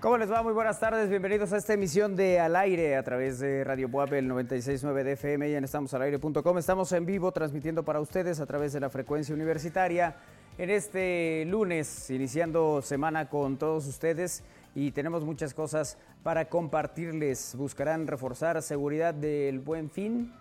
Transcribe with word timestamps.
¿Cómo 0.00 0.16
les 0.16 0.32
va? 0.32 0.42
Muy 0.42 0.54
buenas 0.54 0.80
tardes, 0.80 1.10
bienvenidos 1.10 1.52
a 1.52 1.58
esta 1.58 1.74
emisión 1.74 2.16
de 2.16 2.40
Al 2.40 2.56
Aire 2.56 2.96
a 2.96 3.02
través 3.02 3.38
de 3.38 3.64
Radio 3.64 3.86
Buape, 3.86 4.18
el 4.18 4.30
96.9 4.30 5.02
de 5.02 5.12
FM 5.12 5.50
y 5.50 5.54
en 5.54 5.64
estamosalaire.com. 5.64 6.56
Estamos 6.56 6.90
en 6.92 7.04
vivo 7.04 7.30
transmitiendo 7.32 7.82
para 7.82 8.00
ustedes 8.00 8.40
a 8.40 8.46
través 8.46 8.72
de 8.72 8.80
la 8.80 8.88
frecuencia 8.88 9.34
universitaria 9.34 10.16
en 10.56 10.70
este 10.70 11.44
lunes, 11.44 12.08
iniciando 12.08 12.80
semana 12.80 13.28
con 13.28 13.58
todos 13.58 13.86
ustedes 13.86 14.42
y 14.74 14.90
tenemos 14.92 15.22
muchas 15.22 15.52
cosas 15.52 15.98
para 16.22 16.46
compartirles. 16.46 17.54
Buscarán 17.58 18.06
reforzar 18.06 18.62
seguridad 18.62 19.12
del 19.12 19.58
buen 19.58 19.90
fin. 19.90 20.32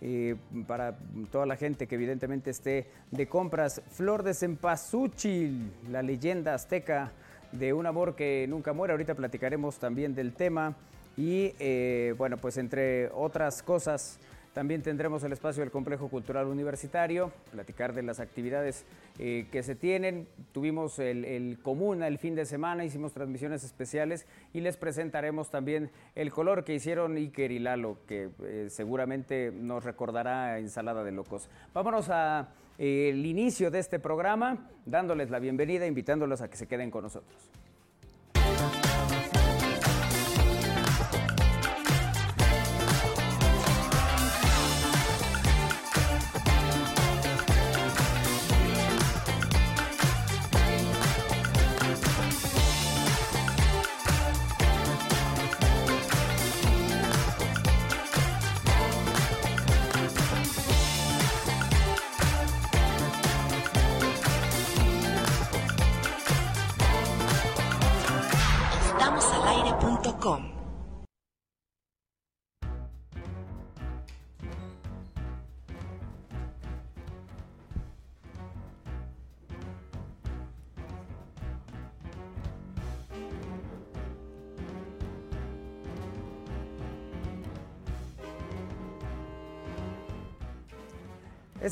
eh, 0.00 0.36
para 0.66 0.96
toda 1.30 1.44
la 1.44 1.56
gente 1.56 1.86
que 1.86 1.96
evidentemente 1.96 2.50
esté 2.50 2.88
de 3.10 3.28
compras, 3.28 3.82
Flor 3.90 4.22
de 4.22 4.32
Cempasúchil, 4.32 5.70
la 5.90 6.00
leyenda 6.00 6.54
azteca 6.54 7.12
de 7.52 7.72
un 7.72 7.86
amor 7.86 8.14
que 8.16 8.46
nunca 8.48 8.72
muere. 8.72 8.92
Ahorita 8.92 9.14
platicaremos 9.14 9.78
también 9.78 10.14
del 10.14 10.32
tema. 10.32 10.74
Y 11.16 11.52
eh, 11.58 12.14
bueno, 12.16 12.38
pues 12.38 12.56
entre 12.56 13.10
otras 13.10 13.62
cosas, 13.62 14.18
también 14.54 14.82
tendremos 14.82 15.22
el 15.24 15.32
espacio 15.32 15.62
del 15.62 15.70
Complejo 15.70 16.08
Cultural 16.08 16.46
Universitario, 16.46 17.32
platicar 17.52 17.94
de 17.94 18.02
las 18.02 18.20
actividades 18.20 18.84
eh, 19.18 19.46
que 19.50 19.62
se 19.62 19.74
tienen. 19.74 20.26
Tuvimos 20.52 20.98
el, 20.98 21.24
el 21.24 21.58
Comuna 21.62 22.06
el 22.06 22.18
fin 22.18 22.34
de 22.34 22.44
semana, 22.44 22.84
hicimos 22.84 23.12
transmisiones 23.12 23.64
especiales 23.64 24.26
y 24.52 24.60
les 24.60 24.76
presentaremos 24.76 25.50
también 25.50 25.90
el 26.14 26.30
color 26.32 26.64
que 26.64 26.74
hicieron 26.74 27.16
Iker 27.16 27.50
y 27.50 27.60
Lalo, 27.60 27.96
que 28.06 28.28
eh, 28.42 28.66
seguramente 28.68 29.52
nos 29.54 29.84
recordará 29.84 30.58
Ensalada 30.58 31.02
de 31.02 31.12
Locos. 31.12 31.48
Vámonos 31.72 32.10
a 32.10 32.48
el 32.78 33.24
inicio 33.26 33.70
de 33.70 33.78
este 33.78 33.98
programa, 33.98 34.70
dándoles 34.86 35.30
la 35.30 35.38
bienvenida, 35.38 35.86
invitándolos 35.86 36.40
a 36.40 36.48
que 36.48 36.56
se 36.56 36.66
queden 36.66 36.90
con 36.90 37.04
nosotros. 37.04 37.50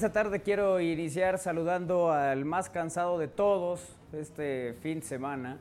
Esta 0.00 0.12
tarde 0.14 0.40
quiero 0.40 0.80
iniciar 0.80 1.36
saludando 1.36 2.10
al 2.10 2.46
más 2.46 2.70
cansado 2.70 3.18
de 3.18 3.28
todos 3.28 3.98
este 4.14 4.72
fin 4.80 5.00
de 5.00 5.04
semana, 5.04 5.58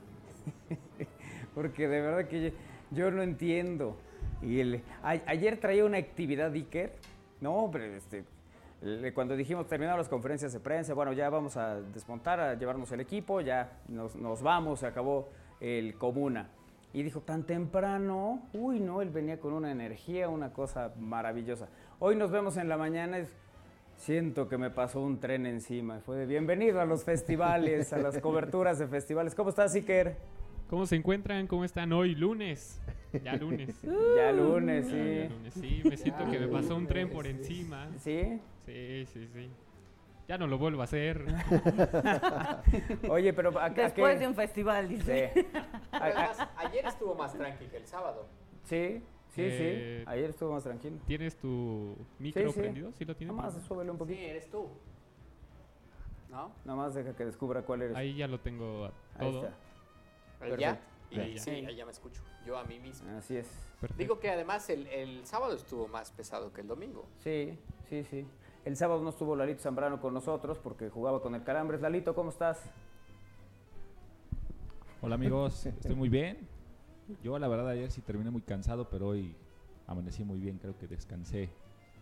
porque 1.53 1.89
de 1.89 1.99
verdad 1.99 2.25
que 2.29 2.53
yo 2.91 3.11
no 3.11 3.21
entiendo. 3.21 3.97
Y 4.41 4.61
el- 4.61 4.81
a- 5.03 5.19
ayer 5.25 5.57
traía 5.59 5.83
una 5.83 5.97
actividad 5.97 6.53
Iker, 6.53 6.93
no, 7.41 7.53
hombre, 7.53 7.97
este, 7.97 8.23
cuando 9.13 9.35
dijimos 9.35 9.67
terminaron 9.67 9.99
las 9.99 10.07
conferencias 10.07 10.53
de 10.53 10.61
prensa, 10.61 10.93
bueno, 10.93 11.11
ya 11.11 11.29
vamos 11.29 11.57
a 11.57 11.81
desmontar, 11.81 12.39
a 12.39 12.53
llevarnos 12.53 12.89
el 12.93 13.01
equipo, 13.01 13.41
ya 13.41 13.69
nos, 13.89 14.15
nos 14.15 14.41
vamos, 14.41 14.79
se 14.79 14.87
acabó 14.87 15.27
el 15.59 15.95
Comuna. 15.95 16.47
Y 16.93 17.03
dijo, 17.03 17.19
tan 17.19 17.43
temprano, 17.43 18.41
uy, 18.53 18.79
no, 18.79 19.01
él 19.01 19.09
venía 19.09 19.37
con 19.37 19.51
una 19.51 19.69
energía, 19.69 20.29
una 20.29 20.53
cosa 20.53 20.93
maravillosa. 20.97 21.67
Hoy 21.99 22.15
nos 22.15 22.31
vemos 22.31 22.55
en 22.55 22.69
la 22.69 22.77
mañana, 22.77 23.17
es- 23.17 23.35
siento 24.03 24.47
que 24.47 24.57
me 24.57 24.69
pasó 24.71 25.01
un 25.01 25.19
tren 25.19 25.45
encima. 25.45 25.99
Fue 25.99 26.15
de 26.17 26.25
bienvenido 26.25 26.79
a 26.81 26.85
los 26.85 27.03
festivales, 27.03 27.91
a 27.93 27.97
las 27.97 28.17
coberturas 28.19 28.79
de 28.79 28.87
festivales. 28.87 29.35
¿Cómo 29.35 29.49
estás, 29.49 29.75
Iker? 29.75 30.15
¿Cómo 30.69 30.85
se 30.85 30.95
encuentran? 30.95 31.47
¿Cómo 31.47 31.65
están 31.65 31.91
hoy? 31.93 32.15
Lunes. 32.15 32.81
Ya 33.23 33.33
lunes. 33.35 33.75
Ya 34.15 34.31
lunes, 34.31 34.85
sí. 34.87 34.91
ya 34.95 35.29
lunes. 35.29 35.53
Sí, 35.53 35.81
me 35.83 35.97
siento 35.97 36.29
que 36.31 36.39
me 36.39 36.47
pasó 36.47 36.75
un 36.75 36.87
tren 36.87 37.09
por 37.09 37.25
encima. 37.27 37.89
¿Sí? 37.97 38.39
Sí, 38.65 39.05
sí, 39.07 39.27
sí. 39.33 39.49
Ya 40.27 40.37
no 40.37 40.45
lo 40.45 40.59
vuelvo 40.59 40.81
a 40.81 40.83
hacer. 40.83 41.25
Oye, 43.09 43.33
pero 43.33 43.57
¿a, 43.59 43.65
a 43.65 43.69
Después 43.71 44.13
qué? 44.13 44.19
de 44.19 44.27
un 44.27 44.35
festival, 44.35 44.87
dice. 44.87 45.31
Sí. 45.33 45.41
Además, 45.91 46.47
ayer 46.57 46.85
estuvo 46.85 47.15
más 47.15 47.33
tranqui 47.33 47.65
que 47.65 47.77
el 47.77 47.85
sábado. 47.87 48.27
sí, 48.63 49.01
sí, 49.29 49.41
Eh, 49.43 50.01
sí. 50.05 50.09
Ayer 50.09 50.29
estuvo 50.29 50.51
más 50.53 50.63
tranquilo. 50.63 50.97
¿Tienes 51.07 51.35
tu 51.37 51.95
micro 52.19 52.47
Sí, 52.47 52.53
sí. 52.53 52.59
prendido? 52.59 52.91
¿Sí 52.93 53.05
lo 53.05 53.15
tienes? 53.15 53.35
Nada 53.35 53.49
más 53.51 53.61
súbele 53.63 53.91
un 53.91 53.97
Sí, 53.97 53.99
poquito. 53.99 54.19
eres 54.21 54.49
tú. 54.49 54.67
¿No? 56.29 56.51
Nada 56.65 56.77
más 56.77 56.93
deja 56.93 57.15
que 57.15 57.25
descubra 57.25 57.63
cuál 57.63 57.81
eres. 57.83 57.97
Ahí 57.97 58.15
ya 58.15 58.27
lo 58.27 58.39
tengo 58.39 58.85
Ahí 58.85 59.31
todo. 59.31 59.45
está. 59.47 60.45
¿El 60.45 60.57
¿Ya? 60.57 60.79
Y, 61.11 61.19
Ahí 61.19 61.33
ya. 61.35 61.41
sí, 61.41 61.49
ahí 61.51 61.75
ya 61.75 61.85
me 61.85 61.91
escucho. 61.91 62.21
Yo 62.45 62.55
a 62.57 62.63
mí 62.65 62.79
mismo. 62.79 63.09
Así 63.17 63.35
es. 63.37 63.47
Perfecto. 63.81 63.97
Digo 63.97 64.19
que 64.19 64.29
además 64.29 64.69
el, 64.69 64.85
el 64.87 65.25
sábado 65.25 65.55
estuvo 65.55 65.87
más 65.87 66.11
pesado 66.11 66.53
que 66.53 66.61
el 66.61 66.67
domingo. 66.67 67.07
Sí, 67.17 67.57
sí, 67.89 68.03
sí. 68.03 68.27
El 68.63 68.75
sábado 68.77 69.01
no 69.01 69.09
estuvo 69.09 69.35
Lalito 69.35 69.61
Zambrano 69.61 69.99
con 69.99 70.13
nosotros 70.13 70.59
porque 70.59 70.89
jugaba 70.89 71.21
con 71.21 71.33
el 71.33 71.43
Calambres. 71.43 71.81
Lalito, 71.81 72.13
¿cómo 72.13 72.29
estás? 72.29 72.61
Hola 75.01 75.15
amigos, 75.15 75.65
estoy 75.65 75.95
muy 75.95 76.09
bien. 76.09 76.47
Yo 77.23 77.37
la 77.39 77.47
verdad 77.47 77.69
ayer 77.69 77.91
sí 77.91 78.01
terminé 78.01 78.29
muy 78.31 78.41
cansado, 78.41 78.89
pero 78.89 79.07
hoy 79.07 79.35
amanecí 79.87 80.23
muy 80.23 80.39
bien, 80.39 80.57
creo 80.57 80.77
que 80.77 80.87
descansé. 80.87 81.49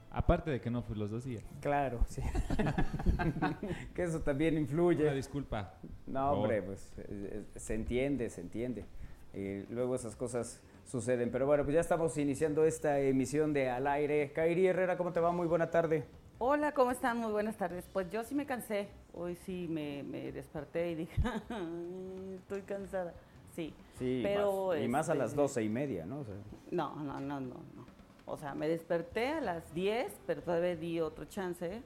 Aparte 0.09 0.49
de 0.51 0.61
que 0.61 0.69
no 0.69 0.81
fui 0.81 0.95
los 0.95 1.11
dos 1.11 1.25
días. 1.25 1.43
Claro, 1.61 1.99
sí. 2.07 2.21
que 3.93 4.03
eso 4.03 4.21
también 4.21 4.53
Una 4.53 4.61
influye. 4.61 5.13
disculpa. 5.13 5.73
No, 6.05 6.31
hombre, 6.31 6.61
pues 6.61 6.93
eh, 6.97 7.43
eh, 7.53 7.59
se 7.59 7.75
entiende, 7.75 8.29
se 8.29 8.41
entiende. 8.41 8.85
Y 9.33 9.63
luego 9.71 9.95
esas 9.95 10.15
cosas 10.15 10.61
suceden. 10.85 11.29
Pero 11.29 11.45
bueno, 11.45 11.63
pues 11.63 11.75
ya 11.75 11.81
estamos 11.81 12.17
iniciando 12.17 12.63
esta 12.65 12.99
emisión 12.99 13.53
de 13.53 13.69
Al 13.69 13.85
Aire. 13.85 14.31
Kairi 14.31 14.67
Herrera, 14.67 14.97
¿cómo 14.97 15.11
te 15.11 15.19
va? 15.19 15.31
Muy 15.31 15.45
buena 15.47 15.69
tarde. 15.69 16.05
Hola, 16.39 16.71
¿cómo 16.71 16.91
están? 16.91 17.17
Muy 17.17 17.31
buenas 17.31 17.57
tardes. 17.57 17.85
Pues 17.91 18.09
yo 18.09 18.23
sí 18.23 18.33
me 18.33 18.45
cansé. 18.45 18.87
Hoy 19.13 19.35
sí 19.35 19.67
me, 19.69 20.03
me 20.03 20.31
desperté 20.31 20.91
y 20.91 20.95
dije, 20.95 21.21
estoy 22.35 22.61
cansada. 22.61 23.13
Sí. 23.57 23.73
Sí, 23.97 24.21
pero, 24.23 24.67
más, 24.67 24.79
y 24.79 24.87
más 24.87 25.09
a 25.09 25.13
este, 25.13 25.23
las 25.23 25.35
doce 25.35 25.63
y 25.63 25.69
media, 25.69 26.05
¿no? 26.05 26.19
O 26.19 26.23
sea, 26.23 26.35
No, 26.69 26.95
no, 26.97 27.19
no, 27.19 27.39
no, 27.39 27.55
no. 27.75 27.85
O 28.27 28.37
sea, 28.37 28.53
me 28.53 28.67
desperté 28.67 29.29
a 29.29 29.41
las 29.41 29.73
10, 29.73 30.19
pero 30.27 30.43
todavía 30.43 30.75
di 30.75 30.99
otro 30.99 31.25
chance. 31.25 31.81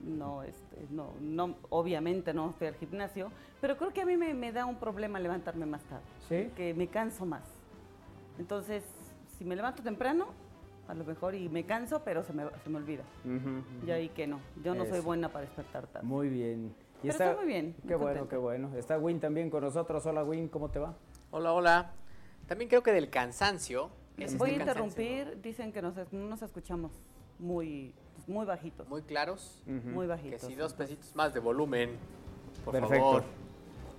No, 0.00 0.42
este, 0.42 0.86
no, 0.90 1.12
no, 1.20 1.54
obviamente 1.70 2.34
no 2.34 2.52
fui 2.52 2.66
al 2.66 2.74
gimnasio, 2.74 3.30
pero 3.60 3.76
creo 3.76 3.92
que 3.92 4.02
a 4.02 4.06
mí 4.06 4.16
me, 4.16 4.34
me 4.34 4.50
da 4.52 4.66
un 4.66 4.76
problema 4.76 5.20
levantarme 5.20 5.64
más 5.64 5.82
tarde. 5.84 6.04
¿Sí? 6.28 6.50
Que 6.56 6.74
me 6.74 6.88
canso 6.88 7.24
más. 7.24 7.44
Entonces, 8.38 8.82
si 9.38 9.44
me 9.44 9.54
levanto 9.54 9.82
temprano, 9.82 10.26
a 10.88 10.94
lo 10.94 11.04
mejor 11.04 11.34
y 11.36 11.48
me 11.48 11.64
canso, 11.64 12.02
pero 12.04 12.24
se 12.24 12.32
me, 12.32 12.44
se 12.64 12.68
me 12.68 12.78
olvida. 12.78 13.04
Y 13.86 13.90
ahí 13.92 14.08
que 14.08 14.26
no. 14.26 14.40
Yo 14.64 14.74
no 14.74 14.84
soy 14.86 15.00
buena 15.00 15.28
para 15.28 15.44
despertar 15.44 15.86
tarde. 15.86 16.06
Muy 16.06 16.28
bien. 16.28 16.74
Pero 17.12 17.30
estoy 17.30 17.44
muy 17.44 17.52
bien, 17.52 17.74
muy 17.78 17.88
Qué 17.88 17.94
bueno, 17.94 18.28
qué 18.28 18.36
bueno. 18.36 18.70
Está 18.76 18.98
Win 18.98 19.20
también 19.20 19.50
con 19.50 19.62
nosotros. 19.62 20.04
Hola 20.06 20.24
Win, 20.24 20.48
¿cómo 20.48 20.70
te 20.70 20.78
va? 20.78 20.94
Hola, 21.30 21.52
hola. 21.52 21.92
También 22.46 22.68
creo 22.68 22.82
que 22.82 22.92
del 22.92 23.10
cansancio. 23.10 23.90
es 24.16 24.36
Voy 24.38 24.50
a 24.54 24.58
cansancio, 24.58 24.82
interrumpir. 24.92 25.42
Dicen 25.42 25.72
que 25.72 25.82
nos, 25.82 25.94
no 26.12 26.28
nos 26.28 26.42
escuchamos 26.42 26.92
muy, 27.38 27.94
muy 28.26 28.46
bajitos. 28.46 28.88
Muy 28.88 29.02
claros. 29.02 29.62
Muy 29.66 30.06
Que 30.06 30.10
bajitos. 30.10 30.42
si 30.42 30.54
dos 30.54 30.72
pesitos 30.74 31.14
más 31.14 31.34
de 31.34 31.40
volumen. 31.40 31.96
Por 32.64 32.72
Perfecto. 32.72 32.96
favor. 33.04 33.24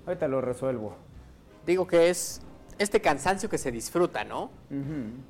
Ahorita 0.06 0.28
lo 0.28 0.42
resuelvo. 0.42 0.96
Digo 1.66 1.86
que 1.86 2.10
es 2.10 2.42
este 2.80 3.02
cansancio 3.02 3.50
que 3.50 3.58
se 3.58 3.72
disfruta, 3.72 4.24
¿no? 4.24 4.50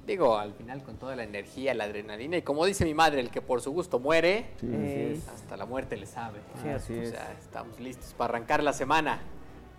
Digo, 0.06 0.38
al 0.38 0.54
final 0.54 0.84
con 0.84 0.98
toda 0.98 1.16
la 1.16 1.24
energía, 1.24 1.74
la 1.74 1.86
adrenalina. 1.86 2.38
Y 2.38 2.42
como 2.42 2.66
dice 2.66 2.84
mi 2.86 2.94
madre, 2.94 3.20
el 3.22 3.30
que 3.30 3.42
por 3.42 3.62
su 3.62 3.72
gusto 3.72 4.00
muere, 4.00 4.48
Sí, 4.60 4.68
Eh, 4.72 5.14
es. 5.18 5.28
hasta 5.30 5.56
la 5.58 5.66
muerte 5.66 5.96
le 5.98 6.06
sabe. 6.06 6.40
Sí, 6.62 6.70
así 6.70 6.94
o 6.94 7.02
es. 7.02 7.10
sea, 7.12 7.34
estamos 7.40 7.80
listos 7.80 8.14
para 8.18 8.36
arrancar 8.36 8.64
la 8.64 8.74
semana. 8.74 9.20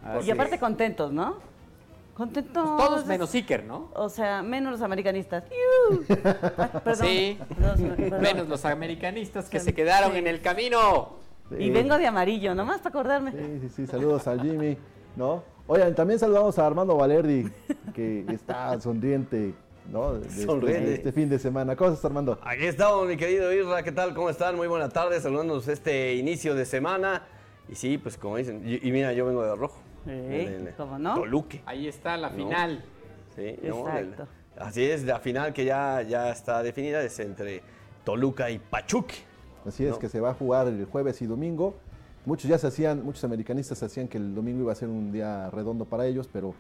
Así 0.02 0.28
Y 0.28 0.30
aparte 0.30 0.54
es. 0.54 0.60
contentos, 0.60 1.12
¿no? 1.12 1.36
Contentos. 2.14 2.64
Pues 2.76 2.88
todos 2.88 3.06
menos 3.06 3.32
Iker, 3.34 3.64
¿no? 3.64 3.90
O 3.94 4.08
sea, 4.08 4.42
menos 4.42 4.72
los 4.72 4.82
americanistas. 4.82 5.44
Perdón. 6.84 7.06
Sí. 7.06 7.38
Los- 7.60 7.80
perdón. 7.80 8.20
Menos 8.20 8.48
los 8.48 8.64
americanistas 8.64 9.48
que 9.48 9.60
se 9.60 9.72
quedaron 9.74 10.12
Sí. 10.12 10.18
en 10.18 10.26
el 10.26 10.40
camino. 10.40 11.16
Y 11.58 11.70
vengo 11.70 11.96
de 11.96 12.06
amarillo, 12.06 12.54
nomás 12.54 12.78
para 12.78 12.90
acordarme. 12.90 13.32
Sí, 13.32 13.58
sí, 13.62 13.68
sí, 13.68 13.86
saludos 13.86 14.26
al 14.26 14.40
Jimmy. 14.42 14.76
¿no? 15.16 15.42
Oigan, 15.70 15.94
también 15.94 16.18
saludamos 16.18 16.58
a 16.58 16.66
Armando 16.66 16.96
Valerdi, 16.96 17.46
que 17.94 18.24
está 18.32 18.80
sonriente, 18.80 19.52
¿no? 19.92 20.14
De 20.14 20.26
este- 20.26 20.42
Sonriente. 20.44 20.88
de 20.88 20.94
este 20.94 21.12
fin 21.12 21.28
de 21.28 21.38
semana. 21.38 21.76
¿Cómo 21.76 21.90
estás, 21.90 22.06
Armando? 22.06 22.38
Aquí 22.42 22.64
estamos, 22.64 23.06
mi 23.06 23.18
querido 23.18 23.52
Isra, 23.52 23.82
¿qué 23.82 23.92
tal? 23.92 24.14
¿Cómo 24.14 24.30
están? 24.30 24.56
Muy 24.56 24.66
buena 24.66 24.88
tarde, 24.88 25.20
saludándonos 25.20 25.68
este 25.68 26.14
inicio 26.14 26.54
de 26.54 26.64
semana. 26.64 27.22
Y 27.68 27.74
sí, 27.74 27.98
pues 27.98 28.16
como 28.16 28.38
dicen, 28.38 28.62
y, 28.64 28.88
y 28.88 28.92
mira, 28.92 29.12
yo 29.12 29.26
vengo 29.26 29.42
de 29.44 29.54
rojo. 29.54 29.78
¿cómo 30.78 30.98
no? 30.98 31.16
Toluque. 31.16 31.60
Ahí 31.66 31.86
está 31.86 32.16
la 32.16 32.30
No. 32.30 32.36
final. 32.36 32.82
Sí, 33.36 33.54
¿no? 33.62 33.80
Exacto. 33.88 34.26
Así 34.58 34.84
es, 34.84 35.04
la 35.04 35.18
final 35.20 35.52
que 35.52 35.66
ya, 35.66 36.00
ya 36.00 36.30
está 36.32 36.62
definida 36.62 37.02
es 37.02 37.18
entre 37.18 37.60
Toluca 38.04 38.48
y 38.50 38.58
Pachuca. 38.58 39.14
Así 39.66 39.84
es, 39.84 39.90
No. 39.92 39.98
que 39.98 40.08
se 40.08 40.18
va 40.20 40.30
a 40.30 40.34
jugar 40.34 40.66
el 40.66 40.86
jueves 40.86 41.20
y 41.20 41.26
domingo. 41.26 41.74
Muchos 42.28 42.50
ya 42.50 42.58
se 42.58 42.66
hacían, 42.66 43.02
muchos 43.02 43.24
americanistas 43.24 43.82
hacían 43.82 44.06
que 44.06 44.18
el 44.18 44.34
domingo 44.34 44.60
iba 44.60 44.70
a 44.70 44.74
ser 44.74 44.90
un 44.90 45.10
día 45.10 45.48
redondo 45.48 45.86
para 45.86 46.06
ellos, 46.06 46.28
pero 46.30 46.52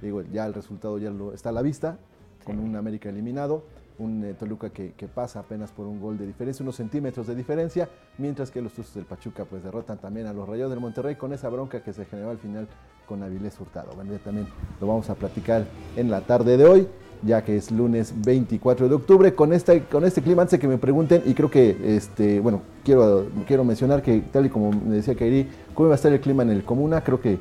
digo, 0.00 0.22
ya 0.22 0.46
el 0.46 0.54
resultado 0.54 0.98
ya 0.98 1.10
lo, 1.10 1.32
está 1.32 1.48
a 1.48 1.52
la 1.52 1.62
vista, 1.62 1.98
con 2.44 2.60
un 2.60 2.76
América 2.76 3.08
eliminado, 3.08 3.64
un 3.98 4.24
eh, 4.24 4.34
Toluca 4.34 4.70
que, 4.70 4.92
que 4.92 5.08
pasa 5.08 5.40
apenas 5.40 5.72
por 5.72 5.88
un 5.88 6.00
gol 6.00 6.16
de 6.16 6.28
diferencia, 6.28 6.62
unos 6.62 6.76
centímetros 6.76 7.26
de 7.26 7.34
diferencia, 7.34 7.88
mientras 8.18 8.52
que 8.52 8.62
los 8.62 8.72
Tuzos 8.72 8.94
del 8.94 9.04
Pachuca 9.04 9.44
pues 9.46 9.64
derrotan 9.64 9.98
también 9.98 10.28
a 10.28 10.32
los 10.32 10.48
Rayados 10.48 10.70
del 10.70 10.78
Monterrey 10.78 11.16
con 11.16 11.32
esa 11.32 11.48
bronca 11.48 11.82
que 11.82 11.92
se 11.92 12.04
generó 12.04 12.30
al 12.30 12.38
final 12.38 12.68
con 13.08 13.20
Avilés 13.24 13.58
Hurtado. 13.60 13.96
Bueno, 13.96 14.12
ya 14.12 14.20
también 14.20 14.46
lo 14.80 14.86
vamos 14.86 15.10
a 15.10 15.16
platicar 15.16 15.66
en 15.96 16.08
la 16.08 16.20
tarde 16.20 16.56
de 16.56 16.64
hoy 16.66 16.88
ya 17.22 17.42
que 17.44 17.56
es 17.56 17.70
lunes 17.70 18.12
24 18.24 18.88
de 18.88 18.94
octubre, 18.94 19.34
con 19.34 19.52
este, 19.52 19.82
con 19.84 20.04
este 20.04 20.22
clima, 20.22 20.42
antes 20.42 20.52
de 20.52 20.58
que 20.60 20.68
me 20.68 20.78
pregunten, 20.78 21.22
y 21.26 21.34
creo 21.34 21.50
que, 21.50 21.76
este, 21.96 22.40
bueno, 22.40 22.62
quiero, 22.84 23.26
quiero 23.46 23.64
mencionar 23.64 24.02
que, 24.02 24.20
tal 24.32 24.46
y 24.46 24.48
como 24.48 24.70
me 24.72 24.96
decía 24.96 25.14
Kairi, 25.14 25.48
¿cómo 25.74 25.88
iba 25.88 25.94
a 25.94 25.96
estar 25.96 26.12
el 26.12 26.20
clima 26.20 26.42
en 26.42 26.50
el 26.50 26.64
Comuna? 26.64 27.02
Creo 27.02 27.20
que 27.20 27.38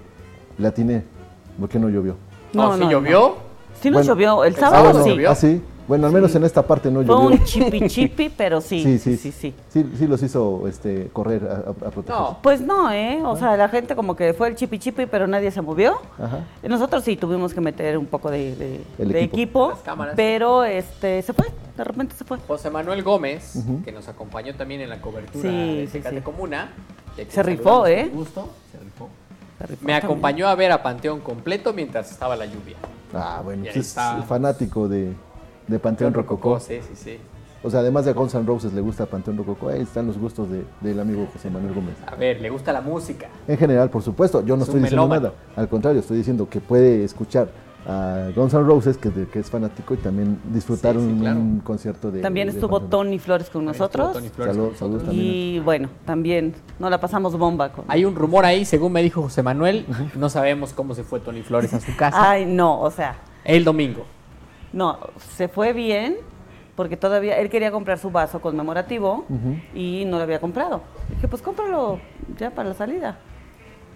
la 0.58 0.72
tiene, 0.72 1.04
porque 1.60 1.80
no 1.80 1.90
llovió. 1.90 2.16
No, 2.54 2.68
No, 2.70 2.74
¿sí 2.76 2.80
no, 2.82 2.92
llovió? 2.92 3.36
Sí 3.82 3.90
nos 3.90 4.00
Bueno, 4.00 4.14
llovió, 4.14 4.44
el 4.46 4.54
el 4.54 4.60
sábado 4.60 4.86
sábado 4.86 5.04
sí. 5.04 5.10
llovió. 5.10 5.30
Ah, 5.32 5.36
sí. 5.36 5.62
Bueno, 5.88 6.08
al 6.08 6.14
menos 6.14 6.34
en 6.36 6.44
esta 6.44 6.64
parte 6.64 6.90
no 6.90 7.04
Fue 7.04 7.06
llovió. 7.06 7.28
un 7.30 7.44
chipi 7.44 7.88
chipi, 7.88 8.30
pero 8.30 8.60
sí, 8.62 8.82
sí, 8.82 8.98
sí, 9.00 9.18
sí, 9.18 9.32
sí, 9.32 9.32
sí. 9.32 9.54
sí. 9.70 9.92
Sí, 9.98 10.08
los 10.08 10.22
hizo 10.24 10.68
este, 10.68 11.10
correr 11.14 11.44
a, 11.48 11.70
a, 11.70 11.74
proteger. 11.92 12.10
No. 12.20 12.40
Pues 12.42 12.62
no, 12.62 12.92
¿eh? 12.92 13.22
O 13.24 13.36
sea, 13.38 13.56
la 13.56 13.70
gente 13.70 13.96
como 13.96 14.16
que 14.16 14.34
fue 14.34 14.48
el 14.48 14.56
chipi 14.56 14.80
chipi, 14.80 15.06
pero 15.06 15.28
nadie 15.28 15.52
se 15.52 15.62
movió. 15.62 16.00
Ajá. 16.18 16.40
Nosotros 16.64 17.04
sí 17.04 17.16
tuvimos 17.18 17.54
que 17.54 17.62
meter 17.62 17.98
un 17.98 18.08
poco 18.08 18.32
de, 18.32 18.56
de- 18.56 18.82
El 18.98 19.10
de 19.12 19.20
equipo. 19.24 19.36
equipo, 19.36 19.70
Las 19.70 19.80
cámaras. 19.80 20.14
pero 20.16 20.64
este 20.64 21.22
se 21.22 21.34
fue, 21.34 21.46
de 21.78 21.84
repente 21.84 22.16
se 22.16 22.24
fue. 22.26 22.40
José 22.48 22.70
Manuel 22.72 23.04
Gómez, 23.04 23.54
que 23.84 23.92
nos 23.92 24.08
acompañó 24.08 24.56
también 24.56 24.82
en 24.82 24.90
la 24.90 25.00
cobertura 25.02 25.42
Sí, 25.50 25.86
de 25.86 25.88
sí. 25.92 26.22
Comuna. 26.22 26.72
Se 27.30 27.44
rifó, 27.44 27.86
¿eh? 27.88 28.08
con 28.10 28.20
gusto, 28.20 28.50
se 28.72 28.80
rifó. 28.80 29.08
Se 29.60 29.68
rifó 29.68 29.82
Me 29.86 29.94
también. 29.94 30.04
acompañó 30.04 30.48
a 30.48 30.56
ver 30.56 30.72
a 30.72 30.82
Panteón 30.84 31.22
completo 31.22 31.72
mientras 31.74 32.12
estaba 32.12 32.36
la 32.36 32.46
lluvia. 32.46 32.76
Ah, 33.14 33.40
bueno, 33.44 33.64
pues 33.64 33.78
es 33.78 33.88
está. 33.88 34.22
fanático 34.24 34.90
de, 34.90 35.14
de 35.68 35.80
Panteón 35.80 36.14
Rococó. 36.14 36.60
Sí, 36.60 36.80
sí, 36.82 36.96
sí. 36.96 37.18
O 37.64 37.70
sea, 37.72 37.80
además 37.80 38.06
de 38.06 38.14
Guns 38.14 38.36
N' 38.36 38.46
Roses 38.46 38.74
le 38.74 38.82
gusta 38.82 39.08
Panteón 39.08 39.38
Rococó, 39.38 39.70
ahí 39.70 39.82
están 39.82 40.06
los 40.06 40.20
gustos 40.20 40.48
de- 40.52 40.66
del 40.82 41.00
amigo 41.00 41.28
José 41.34 41.50
Manuel 41.50 41.74
Gómez. 41.74 41.96
A 42.06 42.16
ver, 42.16 42.40
le 42.40 42.50
gusta 42.52 42.72
la 42.72 42.82
música. 42.82 43.28
En 43.48 43.58
general, 43.58 43.90
por 43.90 44.04
supuesto, 44.04 44.46
yo 44.46 44.56
no 44.56 44.62
Es 44.64 44.70
estoy 44.70 44.82
diciendo 44.82 45.08
melómano. 45.08 45.34
nada. 45.34 45.54
Al 45.56 45.68
contrario, 45.68 46.00
estoy 46.02 46.18
diciendo 46.18 46.48
que 46.48 46.62
puede 46.62 47.04
escuchar 47.04 47.48
a 47.88 48.30
Guns 48.36 48.54
N' 48.54 48.64
Roses, 48.64 48.98
que, 48.98 49.10
de- 49.10 49.28
que 49.28 49.40
es 49.40 49.50
fanático, 49.50 49.96
y 49.96 49.98
también 49.98 50.40
disfrutar 50.54 50.94
Sí, 50.96 51.02
sí, 51.02 51.06
un, 51.08 51.20
claro. 51.20 51.40
un 51.40 51.60
concierto 51.62 52.12
de. 52.12 52.22
También 52.22 52.48
de 52.50 52.54
estuvo 52.54 52.80
Tony 52.82 53.18
Flores 53.18 53.50
con 53.50 53.66
También 53.66 53.72
estuvo 53.84 53.88
nosotros. 54.04 54.14
Tony 54.14 54.30
Flores 54.30 54.56
Salud- 54.56 54.68
con 54.70 54.76
salud 54.78 54.92
nosotros. 54.94 55.16
también. 55.16 55.36
Y 55.36 55.60
bueno, 55.60 55.90
también 56.06 56.54
nos 56.78 56.92
la 56.92 57.00
pasamos 57.00 57.36
bomba 57.36 57.72
con. 57.72 57.86
Hay 57.88 58.06
un 58.06 58.14
rumor 58.16 58.46
ahí, 58.46 58.64
según 58.66 58.92
me 58.92 59.02
dijo 59.02 59.24
José 59.24 59.42
Manuel, 59.42 59.88
no 60.16 60.30
sabemos 60.30 60.74
cómo 60.74 60.94
se 60.94 61.04
fue 61.04 61.20
Tony 61.20 61.42
Flores 61.42 61.74
a 61.74 61.80
su 61.80 61.96
casa. 61.96 62.30
Ay, 62.32 62.46
no, 62.46 62.80
o 62.80 62.92
sea, 62.92 63.16
El 63.44 63.64
domingo. 63.64 64.06
No, 64.76 65.00
se 65.36 65.48
fue 65.48 65.72
bien 65.72 66.18
porque 66.76 66.98
todavía 66.98 67.40
él 67.40 67.50
quería 67.50 67.72
comprar 67.72 67.98
su 67.98 68.12
vaso 68.12 68.42
conmemorativo 68.42 69.26
y 69.74 70.04
no 70.06 70.18
lo 70.18 70.24
había 70.24 70.40
comprado. 70.40 70.82
Dije, 71.10 71.30
pues 71.30 71.42
cómpralo 71.42 72.00
ya 72.38 72.52
para 72.52 72.70
la 72.70 72.76
salida. 72.76 73.18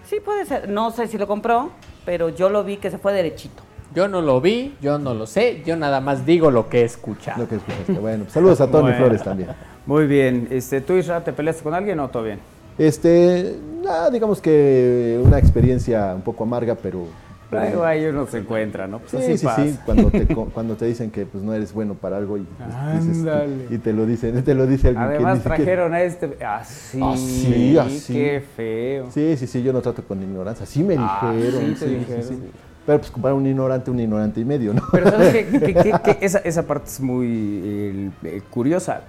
Sí, 0.05 0.21
puede 0.23 0.45
ser. 0.45 0.69
No 0.69 0.91
sé 0.91 1.07
si 1.07 1.17
lo 1.17 1.27
compró, 1.27 1.71
pero 2.05 2.29
yo 2.29 2.49
lo 2.49 2.63
vi 2.63 2.77
que 2.77 2.89
se 2.89 2.97
fue 2.97 3.11
derechito. 3.11 3.61
Yo 3.93 4.07
no 4.07 4.21
lo 4.21 4.39
vi, 4.39 4.77
yo 4.81 4.97
no 4.97 5.13
lo 5.13 5.27
sé, 5.27 5.63
yo 5.65 5.75
nada 5.75 5.99
más 5.99 6.25
digo 6.25 6.49
lo 6.49 6.69
que 6.69 6.81
he 6.81 6.85
escuchado. 6.85 7.41
Lo 7.41 7.49
que 7.49 7.55
escuchaste. 7.55 7.93
Bueno, 7.93 8.23
pues 8.23 8.33
saludos 8.33 8.61
a 8.61 8.67
Tony 8.67 8.83
Bueno. 8.83 8.97
Flores 8.97 9.23
también. 9.23 9.49
Muy 9.85 10.07
bien. 10.07 10.47
Este, 10.49 10.79
¿Tú, 10.79 10.93
Isra, 10.93 11.21
te 11.23 11.33
peleaste 11.33 11.63
con 11.63 11.73
alguien 11.73 11.99
o 11.99 12.07
todo 12.07 12.23
bien? 12.23 12.39
Este, 12.77 13.59
nada, 13.83 14.09
digamos 14.09 14.39
que 14.39 15.19
una 15.21 15.39
experiencia 15.39 16.13
un 16.15 16.21
poco 16.21 16.43
amarga, 16.43 16.75
pero. 16.75 17.07
Pero- 17.49 17.83
ahí 17.85 18.05
uno 18.05 18.27
se 18.27 18.39
encuentra, 18.39 18.87
¿no? 18.87 18.99
Pues 18.99 19.11
Sí, 19.11 19.17
así 19.17 19.37
sí, 19.39 19.45
pasa. 19.45 19.63
sí, 19.63 19.79
cuando 19.85 20.09
te, 20.11 20.27
co- 20.27 20.45
cuando 20.53 20.75
te 20.75 20.85
dicen 20.85 21.09
que 21.11 21.25
pues, 21.25 21.43
no 21.43 21.53
eres 21.53 21.73
bueno 21.73 21.93
para 21.95 22.17
algo 22.17 22.37
y, 22.37 22.41
pues, 22.41 23.05
dices- 23.07 23.27
y 23.71 23.77
te 23.79 23.93
lo 23.93 24.05
dicen, 24.05 24.43
te 24.43 24.53
lo 24.53 24.67
dice 24.67 24.89
alguien 24.89 25.07
que 25.07 25.15
Además 25.15 25.41
trajeron 25.43 25.93
a 25.93 26.01
este... 26.01 26.37
Así, 26.45 26.99
Así, 27.01 27.77
así. 27.77 28.13
qué 28.13 28.43
feo. 28.55 29.07
Sí, 29.11 29.35
sí, 29.37 29.47
sí, 29.47 29.63
yo 29.63 29.73
no 29.73 29.81
trato 29.81 30.03
con 30.03 30.21
ignorancia. 30.21 30.65
Sí 30.65 30.83
me 30.83 30.95
Ah, 30.97 31.31
dijeron. 31.35 31.61
sí 31.75 31.75
te 31.79 31.87
dijeron. 31.87 32.43
Pero 32.85 32.99
pues 32.99 33.11
comparar 33.11 33.35
un 33.37 33.45
ignorante, 33.45 33.91
un 33.91 33.99
ignorante 33.99 34.39
y 34.39 34.45
medio, 34.45 34.73
¿no? 34.73 34.81
Pero 34.91 35.09
¿sabes? 35.11 35.33
Que- 35.45 35.73
que- 35.73 35.73
que 36.03 36.17
esa, 36.21 36.39
esa 36.39 36.63
parte 36.65 36.87
es 36.87 36.99
muy 36.99 38.11
eh, 38.23 38.41
curiosa. 38.49 39.01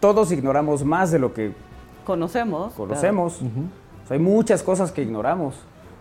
Todos 0.00 0.32
ignoramos 0.32 0.84
más 0.84 1.10
de 1.10 1.18
lo 1.18 1.32
que 1.32 1.52
Conocemos. 2.04 2.74
conocemos. 2.74 3.40
O 3.42 4.08
sea, 4.08 4.16
hay 4.16 4.18
muchas 4.22 4.62
cosas 4.62 4.92
que 4.92 5.02
ignoramos. 5.02 5.54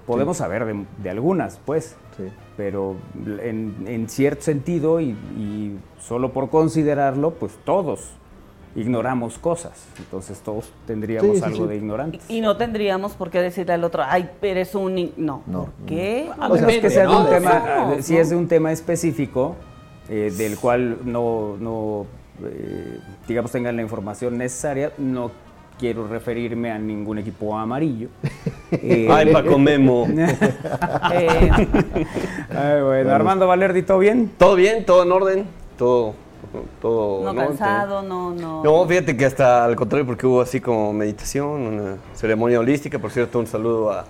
Podemos 0.05 0.37
saber 0.37 0.65
de, 0.65 0.85
de 1.01 1.09
algunas, 1.09 1.59
pues, 1.65 1.95
Sí. 2.17 2.23
pero 2.55 2.95
en, 3.41 3.75
en 3.87 4.07
cierto 4.07 4.43
sentido 4.43 5.01
y, 5.01 5.09
y 5.37 5.77
solo 5.99 6.31
por 6.31 6.49
considerarlo, 6.49 7.31
pues 7.31 7.57
todos 7.65 8.11
ignoramos 8.75 9.37
cosas. 9.37 9.87
Entonces 9.99 10.39
todos 10.41 10.71
tendríamos 10.85 11.31
Sí, 11.31 11.37
sí, 11.39 11.43
algo 11.43 11.63
sí. 11.63 11.69
de 11.69 11.75
ignorantes. 11.77 12.29
Y 12.29 12.41
no 12.41 12.55
tendríamos 12.57 13.13
por 13.13 13.29
qué 13.31 13.41
decirle 13.41 13.73
al 13.73 13.83
otro, 13.83 14.03
ay, 14.05 14.29
eres 14.41 14.75
un... 14.75 14.95
ni-". 14.95 15.13
No, 15.17 15.41
No, 15.47 15.65
¿por 15.65 15.85
qué? 15.87 16.29
A 16.39 16.47
O 16.49 16.57
sea, 16.57 16.65
menos 16.67 16.81
que 16.81 16.89
sea 16.89 17.03
de 17.03 17.07
un 17.09 17.23
¿no? 17.23 17.25
tema, 17.29 17.63
Somos, 17.89 18.05
si 18.05 18.13
¿no? 18.15 18.19
es 18.19 18.29
de 18.29 18.35
un 18.35 18.47
tema 18.47 18.71
específico 18.71 19.55
eh, 20.09 20.31
del 20.37 20.57
cual 20.57 20.99
no, 21.05 21.55
no 21.59 22.05
eh, 22.43 22.99
digamos, 23.27 23.51
tengan 23.51 23.75
la 23.77 23.81
información 23.81 24.37
necesaria, 24.37 24.91
no 24.97 25.31
quiero 25.79 26.07
referirme 26.07 26.71
a 26.71 26.77
ningún 26.77 27.19
equipo 27.19 27.57
amarillo. 27.57 28.09
Eh, 28.71 29.07
Ay, 29.09 29.31
Paco 29.31 29.57
Memo. 29.57 30.05
Eh, 31.13 31.49
ay, 32.49 32.81
bueno, 32.81 33.11
Armando 33.11 33.47
Valerdi, 33.47 33.83
¿todo 33.83 33.99
bien? 33.99 34.31
¿Todo 34.37 34.55
bien? 34.55 34.85
¿Todo 34.85 35.03
en 35.03 35.11
orden? 35.11 35.47
¿Todo? 35.77 36.15
todo 36.81 37.23
no 37.23 37.33
¿no? 37.33 37.47
cansado, 37.47 38.01
no, 38.01 38.33
no. 38.33 38.63
No, 38.63 38.85
fíjate 38.85 39.15
que 39.15 39.25
hasta 39.25 39.63
al 39.63 39.75
contrario, 39.75 40.05
porque 40.05 40.25
hubo 40.25 40.41
así 40.41 40.59
como 40.59 40.91
meditación, 40.93 41.45
una 41.45 41.97
ceremonia 42.13 42.59
holística. 42.59 42.99
Por 42.99 43.11
cierto, 43.11 43.39
un 43.39 43.47
saludo 43.47 43.91
a, 43.91 44.05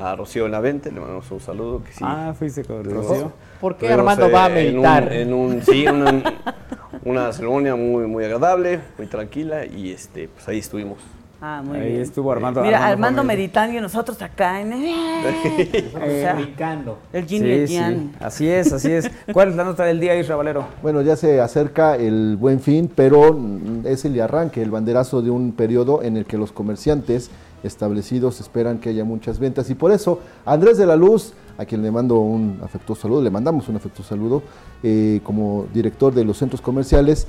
a 0.00 0.16
Rocío 0.16 0.44
Benavente, 0.44 0.90
le 0.90 0.98
mandamos 1.00 1.30
un 1.30 1.40
saludo. 1.40 1.82
Que 1.84 1.92
sí, 1.92 1.98
Ah, 2.02 2.34
fuiste 2.38 2.64
con 2.64 2.84
Rocío. 2.84 3.32
¿Por 3.60 3.74
qué 3.76 3.86
tuvimos, 3.86 3.98
Armando 3.98 4.26
eh, 4.26 4.32
va 4.32 4.44
a 4.44 4.48
en 4.48 4.54
meditar? 4.54 5.02
un- 5.04 5.12
En 5.12 5.32
un, 5.34 5.62
sí, 5.62 5.86
una, 5.86 6.22
una 7.04 7.32
ceremonia 7.32 7.76
muy, 7.76 8.06
muy 8.06 8.24
agradable, 8.24 8.80
muy 8.96 9.06
tranquila, 9.06 9.66
y 9.66 9.90
este, 9.92 10.28
pues 10.28 10.48
ahí 10.48 10.58
estuvimos. 10.58 10.98
Ah, 11.42 11.62
muy 11.64 11.78
Ahí 11.78 11.88
bien. 11.92 12.02
estuvo 12.02 12.30
Armando. 12.30 12.60
Mira, 12.60 12.86
Armando 12.86 13.22
Fameli. 13.22 13.38
meditando 13.38 13.78
y 13.78 13.80
nosotros 13.80 14.20
acá 14.20 14.60
en... 14.60 14.72
o 14.74 16.06
sea, 16.06 16.34
Brincando. 16.34 16.98
el 17.14 17.26
yin 17.26 17.46
y 17.46 17.50
el 17.50 17.66
Sí, 17.68 17.74
yang. 17.76 17.94
sí, 17.96 18.10
así 18.20 18.48
es, 18.50 18.72
así 18.74 18.92
es. 18.92 19.10
¿Cuál 19.32 19.48
es 19.48 19.56
la 19.56 19.64
nota 19.64 19.84
del 19.84 20.00
día, 20.00 20.14
Isra 20.18 20.36
Valero? 20.36 20.66
Bueno, 20.82 21.00
ya 21.00 21.16
se 21.16 21.40
acerca 21.40 21.96
el 21.96 22.36
buen 22.36 22.60
fin, 22.60 22.90
pero 22.94 23.38
es 23.84 24.04
el 24.04 24.20
arranque, 24.20 24.60
el 24.60 24.70
banderazo 24.70 25.22
de 25.22 25.30
un 25.30 25.52
periodo 25.52 26.02
en 26.02 26.18
el 26.18 26.26
que 26.26 26.36
los 26.36 26.52
comerciantes 26.52 27.30
establecidos 27.62 28.40
esperan 28.40 28.78
que 28.78 28.90
haya 28.90 29.04
muchas 29.04 29.38
ventas. 29.38 29.70
Y 29.70 29.74
por 29.74 29.92
eso, 29.92 30.20
Andrés 30.44 30.78
de 30.78 30.86
la 30.86 30.96
Luz, 30.96 31.34
a 31.58 31.64
quien 31.64 31.82
le 31.82 31.90
mando 31.90 32.20
un 32.20 32.58
afectuoso 32.62 33.02
saludo, 33.02 33.22
le 33.22 33.30
mandamos 33.30 33.68
un 33.68 33.76
afectuoso 33.76 34.08
saludo, 34.08 34.42
eh, 34.82 35.20
como 35.24 35.66
director 35.72 36.14
de 36.14 36.24
los 36.24 36.38
centros 36.38 36.60
comerciales, 36.60 37.26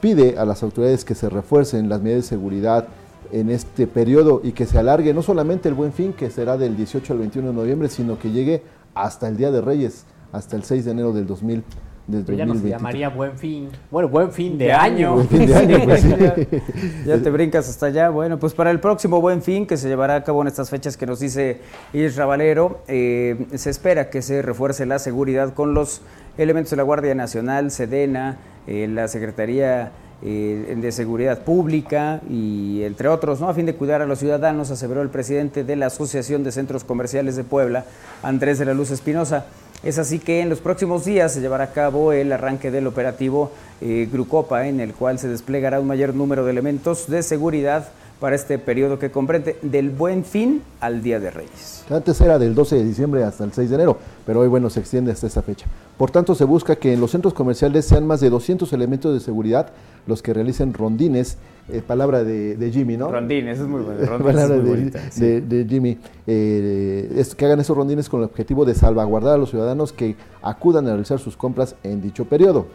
pide 0.00 0.38
a 0.38 0.44
las 0.44 0.62
autoridades 0.62 1.04
que 1.04 1.14
se 1.14 1.28
refuercen 1.28 1.88
las 1.88 2.00
medidas 2.00 2.24
de 2.24 2.28
seguridad 2.28 2.88
en 3.32 3.50
este 3.50 3.86
periodo 3.86 4.40
y 4.42 4.52
que 4.52 4.66
se 4.66 4.78
alargue 4.78 5.14
no 5.14 5.22
solamente 5.22 5.68
el 5.68 5.74
buen 5.74 5.92
fin, 5.92 6.12
que 6.12 6.30
será 6.30 6.56
del 6.56 6.76
18 6.76 7.12
al 7.12 7.18
21 7.20 7.48
de 7.48 7.54
noviembre, 7.54 7.88
sino 7.88 8.18
que 8.18 8.30
llegue 8.30 8.62
hasta 8.94 9.28
el 9.28 9.36
Día 9.36 9.50
de 9.50 9.60
Reyes, 9.60 10.04
hasta 10.32 10.56
el 10.56 10.64
6 10.64 10.84
de 10.84 10.90
enero 10.90 11.12
del 11.12 11.26
2000. 11.26 11.62
Ya 12.10 12.46
no 12.46 12.54
se 12.54 12.60
2023. 12.60 12.70
llamaría 12.70 13.08
buen 13.08 13.38
fin. 13.38 13.68
Bueno, 13.90 14.08
buen 14.08 14.30
fin 14.32 14.58
de, 14.58 14.66
De 14.66 14.72
año. 14.72 14.90
año. 14.90 15.14
Buen 15.14 15.28
fin 15.28 15.46
de 15.46 15.54
año, 15.56 15.78
pues, 15.84 16.00
sí. 16.02 16.62
Ya 17.06 17.18
te 17.18 17.30
brincas 17.30 17.68
hasta 17.68 17.86
allá. 17.86 18.10
Bueno, 18.10 18.38
pues 18.38 18.52
para 18.54 18.70
el 18.70 18.80
próximo 18.80 19.20
Buen 19.20 19.42
Fin, 19.42 19.66
que 19.66 19.76
se 19.76 19.88
llevará 19.88 20.16
a 20.16 20.24
cabo 20.24 20.42
en 20.42 20.48
estas 20.48 20.70
fechas 20.70 20.96
que 20.96 21.06
nos 21.06 21.20
dice 21.20 21.60
Isra 21.92 22.26
Valero, 22.26 22.82
eh, 22.88 23.46
se 23.54 23.70
espera 23.70 24.10
que 24.10 24.22
se 24.22 24.42
refuerce 24.42 24.86
la 24.86 24.98
seguridad 24.98 25.54
con 25.54 25.74
los 25.74 26.02
elementos 26.38 26.70
de 26.70 26.76
la 26.76 26.82
Guardia 26.82 27.14
Nacional, 27.14 27.70
Sedena, 27.70 28.38
eh, 28.66 28.88
la 28.88 29.08
Secretaría 29.08 29.92
eh, 30.22 30.76
de 30.76 30.92
seguridad 30.92 31.44
pública 31.44 32.20
y 32.28 32.82
entre 32.82 33.08
otros, 33.08 33.40
¿no? 33.40 33.48
A 33.48 33.54
fin 33.54 33.64
de 33.64 33.74
cuidar 33.74 34.02
a 34.02 34.06
los 34.06 34.18
ciudadanos, 34.18 34.70
aseveró 34.70 35.00
el 35.00 35.08
presidente 35.08 35.64
de 35.64 35.76
la 35.76 35.86
Asociación 35.86 36.44
de 36.44 36.52
Centros 36.52 36.84
Comerciales 36.84 37.36
de 37.36 37.44
Puebla, 37.44 37.86
Andrés 38.22 38.58
de 38.58 38.66
la 38.66 38.74
Luz 38.74 38.90
Espinosa. 38.90 39.46
Es 39.82 39.98
así 39.98 40.18
que 40.18 40.40
en 40.40 40.50
los 40.50 40.60
próximos 40.60 41.06
días 41.06 41.32
se 41.32 41.40
llevará 41.40 41.64
a 41.64 41.72
cabo 41.72 42.12
el 42.12 42.30
arranque 42.32 42.70
del 42.70 42.86
operativo 42.86 43.50
eh, 43.80 44.06
Grucopa, 44.12 44.66
en 44.66 44.78
el 44.78 44.92
cual 44.92 45.18
se 45.18 45.28
desplegará 45.28 45.80
un 45.80 45.86
mayor 45.86 46.14
número 46.14 46.44
de 46.44 46.50
elementos 46.50 47.08
de 47.08 47.22
seguridad 47.22 47.88
para 48.20 48.36
este 48.36 48.58
periodo 48.58 48.98
que 48.98 49.10
comprende 49.10 49.56
del 49.62 49.88
Buen 49.88 50.24
Fin 50.24 50.62
al 50.80 51.02
Día 51.02 51.18
de 51.18 51.30
Reyes. 51.30 51.79
Antes 51.90 52.20
era 52.20 52.38
del 52.38 52.54
12 52.54 52.76
de 52.76 52.84
diciembre 52.84 53.24
hasta 53.24 53.44
el 53.44 53.52
6 53.52 53.68
de 53.68 53.74
enero, 53.74 53.98
pero 54.24 54.40
hoy 54.40 54.48
bueno 54.48 54.70
se 54.70 54.78
extiende 54.80 55.10
hasta 55.10 55.26
esa 55.26 55.42
fecha. 55.42 55.66
Por 55.98 56.10
tanto, 56.10 56.34
se 56.34 56.44
busca 56.44 56.76
que 56.76 56.92
en 56.92 57.00
los 57.00 57.10
centros 57.10 57.34
comerciales 57.34 57.84
sean 57.84 58.06
más 58.06 58.20
de 58.20 58.30
200 58.30 58.72
elementos 58.72 59.12
de 59.12 59.20
seguridad 59.20 59.72
los 60.06 60.22
que 60.22 60.32
realicen 60.32 60.72
rondines, 60.72 61.36
eh, 61.68 61.82
palabra 61.86 62.24
de, 62.24 62.56
de, 62.56 62.70
Jimmy, 62.70 62.96
¿no? 62.96 63.10
Rondines, 63.10 63.58
es 63.58 63.66
muy 63.66 63.82
bueno. 63.82 64.00
palabra 64.24 64.56
de, 64.56 64.60
bonita, 64.60 65.00
sí. 65.10 65.20
de, 65.20 65.40
de, 65.40 65.66
Jimmy, 65.68 65.98
eh, 66.26 67.12
es, 67.16 67.34
que 67.34 67.44
hagan 67.44 67.60
esos 67.60 67.76
rondines 67.76 68.08
con 68.08 68.20
el 68.20 68.26
objetivo 68.26 68.64
de 68.64 68.74
salvaguardar 68.74 69.34
a 69.34 69.38
los 69.38 69.50
ciudadanos 69.50 69.92
que 69.92 70.16
acudan 70.42 70.86
a 70.86 70.90
realizar 70.90 71.18
sus 71.18 71.36
compras 71.36 71.74
en 71.82 72.00
dicho 72.00 72.24
periodo. 72.24 72.66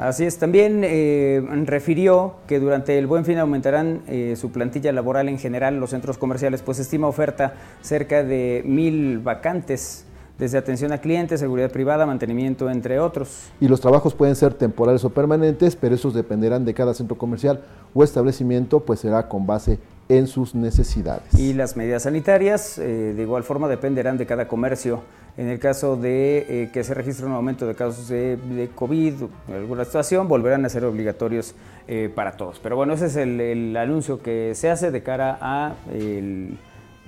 Así 0.00 0.24
es, 0.24 0.38
también 0.38 0.80
eh, 0.82 1.42
refirió 1.66 2.36
que 2.46 2.58
durante 2.58 2.98
el 2.98 3.06
buen 3.06 3.26
fin 3.26 3.36
aumentarán 3.36 4.00
eh, 4.08 4.34
su 4.34 4.50
plantilla 4.50 4.92
laboral 4.92 5.28
en 5.28 5.38
general 5.38 5.78
los 5.78 5.90
centros 5.90 6.16
comerciales, 6.16 6.62
pues 6.62 6.78
estima 6.78 7.06
oferta 7.06 7.52
cerca 7.82 8.24
de 8.24 8.62
mil 8.64 9.18
vacantes 9.18 10.06
desde 10.38 10.56
atención 10.56 10.90
a 10.92 11.02
clientes, 11.02 11.40
seguridad 11.40 11.70
privada, 11.70 12.06
mantenimiento, 12.06 12.70
entre 12.70 12.98
otros. 12.98 13.50
Y 13.60 13.68
los 13.68 13.82
trabajos 13.82 14.14
pueden 14.14 14.36
ser 14.36 14.54
temporales 14.54 15.04
o 15.04 15.10
permanentes, 15.10 15.76
pero 15.76 15.94
esos 15.94 16.14
dependerán 16.14 16.64
de 16.64 16.72
cada 16.72 16.94
centro 16.94 17.18
comercial 17.18 17.60
o 17.92 18.02
establecimiento, 18.02 18.80
pues 18.80 19.00
será 19.00 19.28
con 19.28 19.46
base 19.46 19.78
en 20.08 20.26
sus 20.26 20.54
necesidades. 20.54 21.38
Y 21.38 21.52
las 21.52 21.76
medidas 21.76 22.04
sanitarias, 22.04 22.78
eh, 22.78 23.12
de 23.14 23.22
igual 23.22 23.44
forma, 23.44 23.68
dependerán 23.68 24.16
de 24.16 24.24
cada 24.24 24.48
comercio. 24.48 25.02
En 25.40 25.48
el 25.48 25.58
caso 25.58 25.96
de 25.96 26.64
eh, 26.64 26.70
que 26.70 26.84
se 26.84 26.92
registre 26.92 27.24
un 27.24 27.32
aumento 27.32 27.66
de 27.66 27.74
casos 27.74 28.08
de, 28.08 28.68
COVID 28.74 29.22
o 29.22 29.54
alguna 29.54 29.86
situación, 29.86 30.28
volverán 30.28 30.66
a 30.66 30.68
ser 30.68 30.84
obligatorios 30.84 31.54
eh, 31.88 32.12
para 32.14 32.32
todos. 32.32 32.60
Pero 32.62 32.76
bueno, 32.76 32.92
ese 32.92 33.06
es 33.06 33.16
el, 33.16 33.40
el, 33.40 33.74
anuncio 33.74 34.20
que 34.20 34.54
se 34.54 34.68
hace 34.68 34.90
de 34.90 35.02
cara 35.02 35.38
a 35.40 35.76
el, 35.94 36.58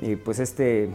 eh, 0.00 0.16
pues 0.16 0.38
este 0.38 0.88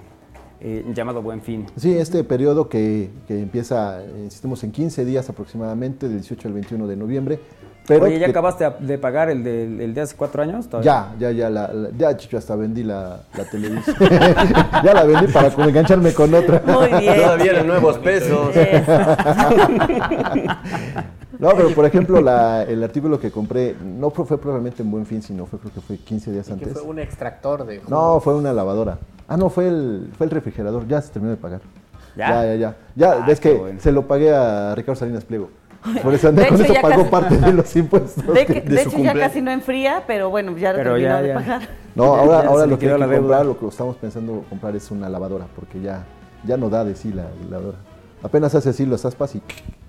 llamado 0.96 1.22
Buen 1.22 1.44
Fin. 1.44 1.68
Sí, 1.76 1.94
este 1.94 2.24
periodo 2.24 2.70
que, 2.70 3.12
que 3.28 3.40
empieza, 3.40 4.02
insistimos, 4.18 4.64
en 4.64 4.72
15 4.72 5.06
días 5.06 5.30
aproximadamente, 5.30 6.08
del 6.08 6.18
18 6.18 6.48
al 6.48 6.56
21 6.56 6.88
de 6.88 6.96
noviembre, 6.96 7.40
pero 7.88 8.04
Oye, 8.06 8.20
¿ya 8.20 8.26
que, 8.26 8.32
acabaste 8.32 8.70
de 8.82 8.98
pagar 8.98 9.30
el 9.30 9.46
de, 9.46 9.64
el 9.86 9.94
de 9.94 10.02
hace 10.02 10.14
cuatro 10.18 10.44
años? 10.44 10.68
¿todavía? 10.68 11.14
Ya, 11.18 11.32
ya, 11.32 11.32
ya, 11.32 11.50
la, 11.50 11.72
la, 11.72 11.90
ya, 11.98 12.18
Chicho, 12.18 12.38
hasta 12.38 12.54
vendí 12.58 12.84
la, 12.84 13.22
la 13.38 13.46
televisión. 13.46 13.96
ya 14.84 14.94
la 14.94 15.06
vendí 15.06 15.32
para 15.32 15.48
engancharme 15.48 16.14
con 16.14 16.34
otra. 16.34 16.62
Muy 16.66 16.88
bien. 17.00 17.16
Todavía 17.22 17.52
eran 17.52 17.68
nuevos 17.68 17.98
pesos. 18.00 18.54
no, 21.40 21.50
pero 21.56 21.70
por 21.74 21.86
ejemplo, 21.86 22.20
la, 22.20 22.64
el 22.64 22.84
artículo 22.84 23.20
que 23.22 23.32
compré 23.32 23.74
no 23.82 24.10
fue, 24.10 24.26
fue, 24.26 24.38
probablemente 24.38 24.84
en 24.84 24.92
Buen 24.92 25.06
Fin, 25.06 25.22
sino 25.22 25.46
fue 25.46 25.58
creo 25.58 25.74
que 25.74 25.80
fue 25.80 25.98
15 25.98 26.32
días 26.34 26.52
antes. 26.52 26.74
fue 26.74 26.82
un 26.82 27.00
extractor 27.00 27.66
de 27.66 27.80
jugo? 27.80 27.90
No, 27.90 28.20
fue 28.20 28.36
una 28.36 28.52
lavadora. 28.52 28.98
Ah, 29.30 29.38
no, 29.38 29.50
fue 29.50 29.70
el, 29.70 30.10
fue 30.18 30.26
el 30.26 30.32
refrigerador. 30.32 30.86
Ya 30.90 31.02
se 31.02 31.12
terminó 31.14 31.32
de 31.32 31.38
pagar. 31.38 31.62
Ya, 32.18 32.44
ya, 32.44 32.56
ya. 32.56 32.58
Ya, 32.58 32.76
ya 32.96 33.12
Ah, 33.14 33.26
ves 33.26 33.40
que 33.40 33.54
bueno. 33.54 33.80
se 33.80 33.94
lo 33.94 34.08
pagué 34.08 34.34
a 34.36 34.76
Ricardo 34.76 35.00
Salinas 35.00 35.24
Pliego. 35.24 35.50
Por 36.04 36.14
eso, 36.14 36.32
De 36.32 36.46
con 36.48 36.56
hecho, 36.56 36.64
eso 36.66 36.74
ya 36.74 36.82
pagó 36.82 36.98
casi- 36.98 37.10
parte 37.10 37.38
de 37.38 37.54
los 37.54 37.76
impuestos. 37.76 38.26
De, 38.28 38.46
que- 38.46 38.62
de 38.62 38.62
de 38.62 38.68
su 38.70 38.74
hecho, 38.76 38.84
ya 38.90 38.92
cumpleaños. 38.96 39.22
casi 39.28 39.42
no 39.42 39.52
enfría, 39.52 40.04
pero 40.06 40.30
bueno, 40.30 40.58
ya 40.58 40.72
Pero 40.74 40.92
terminó 40.94 41.08
ya, 41.10 41.22
de 41.22 41.28
ya. 41.30 41.34
pagar. 41.36 41.62
No, 41.96 42.04
Ya- 42.04 42.22
ahora, 42.22 42.42
ya 42.44 42.50
ahora 42.50 42.66
lo 42.66 42.80
que 42.80 42.90
hay 42.92 43.00
que 43.00 43.16
comprar, 43.18 43.46
lo 43.46 43.58
que 43.60 43.68
estamos 43.68 43.96
pensando 43.98 44.44
comprar 44.50 44.76
es 44.76 44.92
una 44.92 45.08
lavadora, 45.10 45.46
porque 45.56 45.80
ya, 45.82 46.04
ya 46.46 46.58
no 46.58 46.70
da 46.70 46.84
de 46.84 46.96
sí 46.96 47.12
la 47.14 47.26
lavadora. 47.50 47.78
Apenas 48.24 48.54
hace 48.56 48.70
así 48.70 48.86
los 48.86 49.06
aspas 49.06 49.36
y 49.36 49.42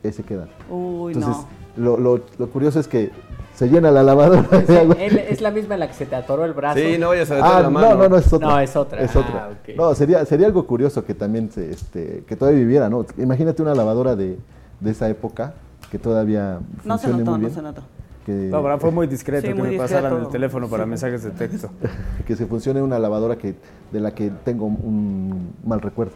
ese 0.03 0.23
queda. 0.23 0.47
Uy, 0.71 1.15
Entonces, 1.15 1.45
no. 1.77 1.97
lo, 1.97 1.97
lo, 1.97 2.21
lo 2.39 2.47
curioso 2.51 2.79
es 2.79 2.87
que 2.87 3.11
se 3.55 3.69
llena 3.69 3.91
la 3.91 4.03
lavadora 4.05 4.43
de 4.61 4.79
agua. 4.79 4.95
Él- 5.01 5.19
es 5.19 5.41
la 5.41 5.51
misma 5.51 5.75
en 5.75 5.81
la 5.81 5.89
que 5.89 5.95
se 5.95 6.07
te 6.07 6.15
atoró 6.15 6.45
el 6.45 6.53
brazo. 6.53 6.79
Sí, 6.79 6.97
no 6.99 7.09
vayas 7.09 7.31
a 7.31 7.35
meter 7.35 7.51
Ah, 7.51 7.57
la 7.57 7.63
no, 7.65 7.71
mano. 7.71 7.95
no, 7.97 8.09
no, 8.11 8.17
es 8.19 8.33
otra. 8.33 8.49
No, 8.49 8.61
es 8.61 8.77
otra. 8.77 9.01
Es 9.01 9.17
otra. 9.17 9.49
Ah. 9.51 9.73
No, 9.77 9.95
sería, 9.95 10.25
sería 10.27 10.47
algo 10.47 10.65
curioso 10.67 11.05
que 11.05 11.15
también, 11.15 11.51
se, 11.51 11.71
este, 11.73 12.23
que 12.27 12.37
todavía 12.37 12.61
viviera, 12.61 12.89
¿no? 12.89 13.05
Imagínate 13.17 13.63
una 13.63 13.75
lavadora 13.75 14.15
de, 14.15 14.39
de 14.79 14.91
esa 14.91 15.09
época 15.09 15.55
que 15.91 15.99
todavía 15.99 16.61
No 16.85 16.99
se 16.99 17.09
notó, 17.09 17.25
muy 17.25 17.33
no 17.33 17.39
bien. 17.39 17.55
se 17.55 17.63
notó. 17.63 17.83
Que, 18.27 18.33
No, 18.33 18.63
pero 18.63 18.79
fue 18.79 18.91
muy 18.91 19.07
discreto 19.07 19.47
Sí, 19.47 19.55
que 19.55 19.59
muy 19.59 19.71
me 19.71 19.77
pasaran 19.79 20.05
discreto. 20.11 20.27
el 20.27 20.33
teléfono 20.33 20.69
para 20.69 20.85
mensajes 20.87 21.23
de 21.23 21.31
texto. 21.31 21.71
que 22.27 22.37
se 22.37 22.47
funcione 22.47 22.83
una 22.83 22.99
lavadora 22.99 23.37
que, 23.37 23.55
de 23.91 24.01
la 24.01 24.15
que 24.15 24.31
tengo 24.45 24.67
un 24.67 25.55
mal 25.65 25.81
recuerdo. 25.81 26.13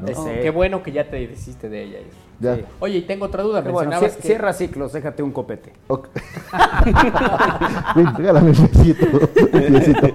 ¿no? 0.00 0.06
Este, 0.08 0.40
Qué 0.40 0.50
bueno 0.50 0.82
que 0.82 0.92
ya 0.92 1.10
te 1.10 1.16
deshiciste 1.16 1.68
de 1.68 1.82
ella. 1.84 1.98
Ya. 2.38 2.56
Sí. 2.56 2.64
Oye, 2.78 2.98
y 2.98 3.02
tengo 3.02 3.26
otra 3.26 3.42
duda. 3.42 3.60
Bueno, 3.60 3.80
Mencionabas 3.90 4.16
que... 4.16 4.22
cierra 4.22 4.52
ciclos, 4.54 4.92
déjate 4.94 5.22
un 5.22 5.30
copete. 5.32 5.72
Ok. 5.88 6.08
Win, 7.96 8.14
regálame 8.16 8.50
un 8.50 8.62
besito. 8.72 9.06
un 9.52 9.72
besito. 9.74 10.06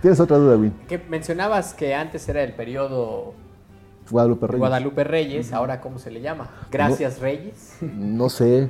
¿Tienes 0.00 0.20
otra 0.20 0.38
duda, 0.38 0.56
Win? 0.56 0.72
que 0.88 0.98
mencionabas 1.10 1.74
que 1.74 1.94
antes 1.94 2.26
era 2.28 2.42
el 2.42 2.54
periodo 2.54 3.34
Guadalupe 4.10 4.46
Reyes. 4.46 4.58
Guadalupe 4.58 5.04
Reyes, 5.04 5.52
ahora 5.52 5.80
¿cómo 5.80 5.98
se 5.98 6.10
le 6.10 6.20
llama? 6.20 6.50
Gracias 6.70 7.20
Reyes. 7.20 7.76
No 7.80 8.28
sé. 8.28 8.68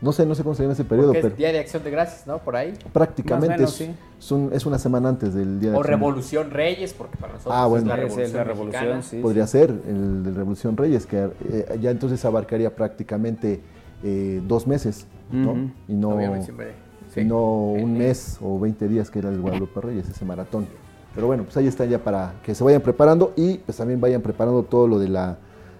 No 0.00 0.12
sé, 0.12 0.26
no 0.26 0.34
sé 0.34 0.42
cómo 0.42 0.54
se 0.54 0.62
llama 0.62 0.74
ese 0.74 0.84
periodo, 0.84 1.08
Porque 1.08 1.20
pero 1.22 1.32
es 1.32 1.38
Día 1.38 1.50
de 1.52 1.60
Acción 1.60 1.82
de 1.82 1.90
Gracias, 1.90 2.26
¿no? 2.26 2.36
Por 2.38 2.56
ahí. 2.56 2.74
prácticamente 2.92 3.48
Más 3.48 3.56
o 3.56 3.58
menos, 3.58 3.80
es, 3.80 3.86
sí. 3.86 3.94
es 4.18 4.32
un- 4.32 4.50
es 4.52 4.66
una 4.66 4.78
semana 4.78 5.08
antes 5.08 5.32
del 5.32 5.58
Día 5.60 5.70
de 5.70 5.76
O 5.76 5.80
Acción. 5.80 5.98
Revolución 5.98 6.50
Reyes, 6.50 6.92
porque 6.92 7.16
para 7.16 7.32
nosotros 7.32 7.54
Ah, 7.56 7.66
bueno. 7.66 7.84
es 7.84 7.88
la 7.88 7.96
Revolución, 7.96 8.26
es 8.26 8.32
la 8.34 8.44
revolución, 8.44 8.82
Mexicana. 8.82 9.02
sí. 9.02 9.20
Podría 9.22 9.46
ser 9.46 9.70
el 9.88 10.22
de 10.24 10.30
Revolución 10.32 10.76
Reyes, 10.76 11.06
que 11.06 11.30
eh, 11.48 11.78
ya 11.80 11.90
entonces 11.90 12.22
abarcaría 12.26 12.74
prácticamente 12.76 13.62
eh, 14.02 14.42
dos 14.46 14.66
meses, 14.66 15.06
¿no? 15.32 15.52
Ujú. 15.52 15.70
Y 15.88 15.94
no, 15.94 16.20
y 17.16 17.24
no 17.24 17.70
un 17.70 17.96
mes 17.96 18.38
o 18.42 18.58
20 18.58 18.88
días 18.88 19.08
que 19.10 19.20
era 19.20 19.30
el 19.30 19.40
Guadalupe 19.40 19.80
Reyes, 19.80 20.08
ese 20.08 20.24
maratón. 20.26 20.66
Pero 21.14 21.26
bueno, 21.26 21.44
pues 21.44 21.56
ahí 21.56 21.66
está 21.66 21.84
ya 21.84 21.98
para 21.98 22.34
que 22.42 22.54
se 22.54 22.64
vayan 22.64 22.80
preparando 22.80 23.32
y 23.36 23.58
pues 23.58 23.78
también 23.78 24.00
vayan 24.00 24.20
preparando 24.20 24.64
todo 24.64 24.88
lo 24.88 24.98
de 24.98 25.08
la, 25.08 25.38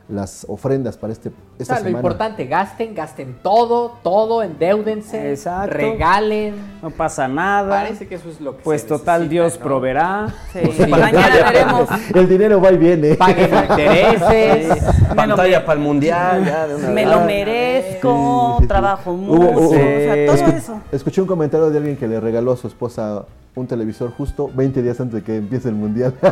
las 0.09 0.47
ofrendas 0.49 0.97
para 0.97 1.13
este, 1.13 1.33
O 1.57 1.63
esta 1.63 1.79
lo 1.81 1.89
importante, 1.89 2.47
gasten, 2.47 2.95
gasten 2.97 3.37
todo, 3.41 3.97
todo, 4.03 4.43
endeudense, 4.43 5.31
Exacto. 5.31 5.71
regalen. 5.77 6.55
No 6.83 6.91
pasa 6.91 7.29
nada. 7.29 7.71
Parece 7.83 8.09
que 8.09 8.17
eso 8.17 8.29
es 8.29 8.41
lo 8.41 8.57
que 8.57 8.63
Pues 8.65 8.81
se 8.83 8.89
total, 8.89 9.21
necesita, 9.23 9.31
Dios 9.43 9.59
¿no? 9.59 9.65
proveerá. 9.65 10.27
Sí, 10.53 10.59
sí. 10.77 10.87
mañana 10.89 11.29
veremos. 11.53 11.89
El 12.15 12.29
dinero 12.29 12.61
va 12.61 12.73
y 12.73 12.77
viene. 12.77 13.15
Paguen 13.15 13.55
intereses. 13.55 14.85
Pantalla 15.15 15.65
para 15.65 15.79
el 15.79 15.85
mundial, 15.85 16.45
ya 16.45 16.67
de 16.67 16.75
una 16.75 16.89
me 16.89 17.07
lo 17.07 17.21
merezco, 17.21 18.49
Sí, 18.51 18.57
sí, 18.57 18.63
sí. 18.63 18.69
trabajo 18.69 19.13
mucho, 19.13 19.51
o 19.67 19.69
sea, 19.71 20.27
todo 20.27 20.37
Escu- 20.37 20.55
eso. 20.57 20.81
Escuché 20.91 21.21
un 21.21 21.27
comentario 21.29 21.71
de 21.71 21.79
alguien 21.79 21.97
que 21.97 22.09
le 22.09 22.19
regaló 22.21 22.53
a 22.53 22.57
su 22.57 22.67
esposa 22.67 23.25
un 23.57 23.69
televisor 23.69 24.11
justo 24.11 24.51
20 24.53 24.83
días 24.83 24.99
antes 24.99 25.15
de 25.21 25.23
que 25.23 25.37
empiece 25.37 25.69
el 25.69 25.77
mundial. 25.77 26.15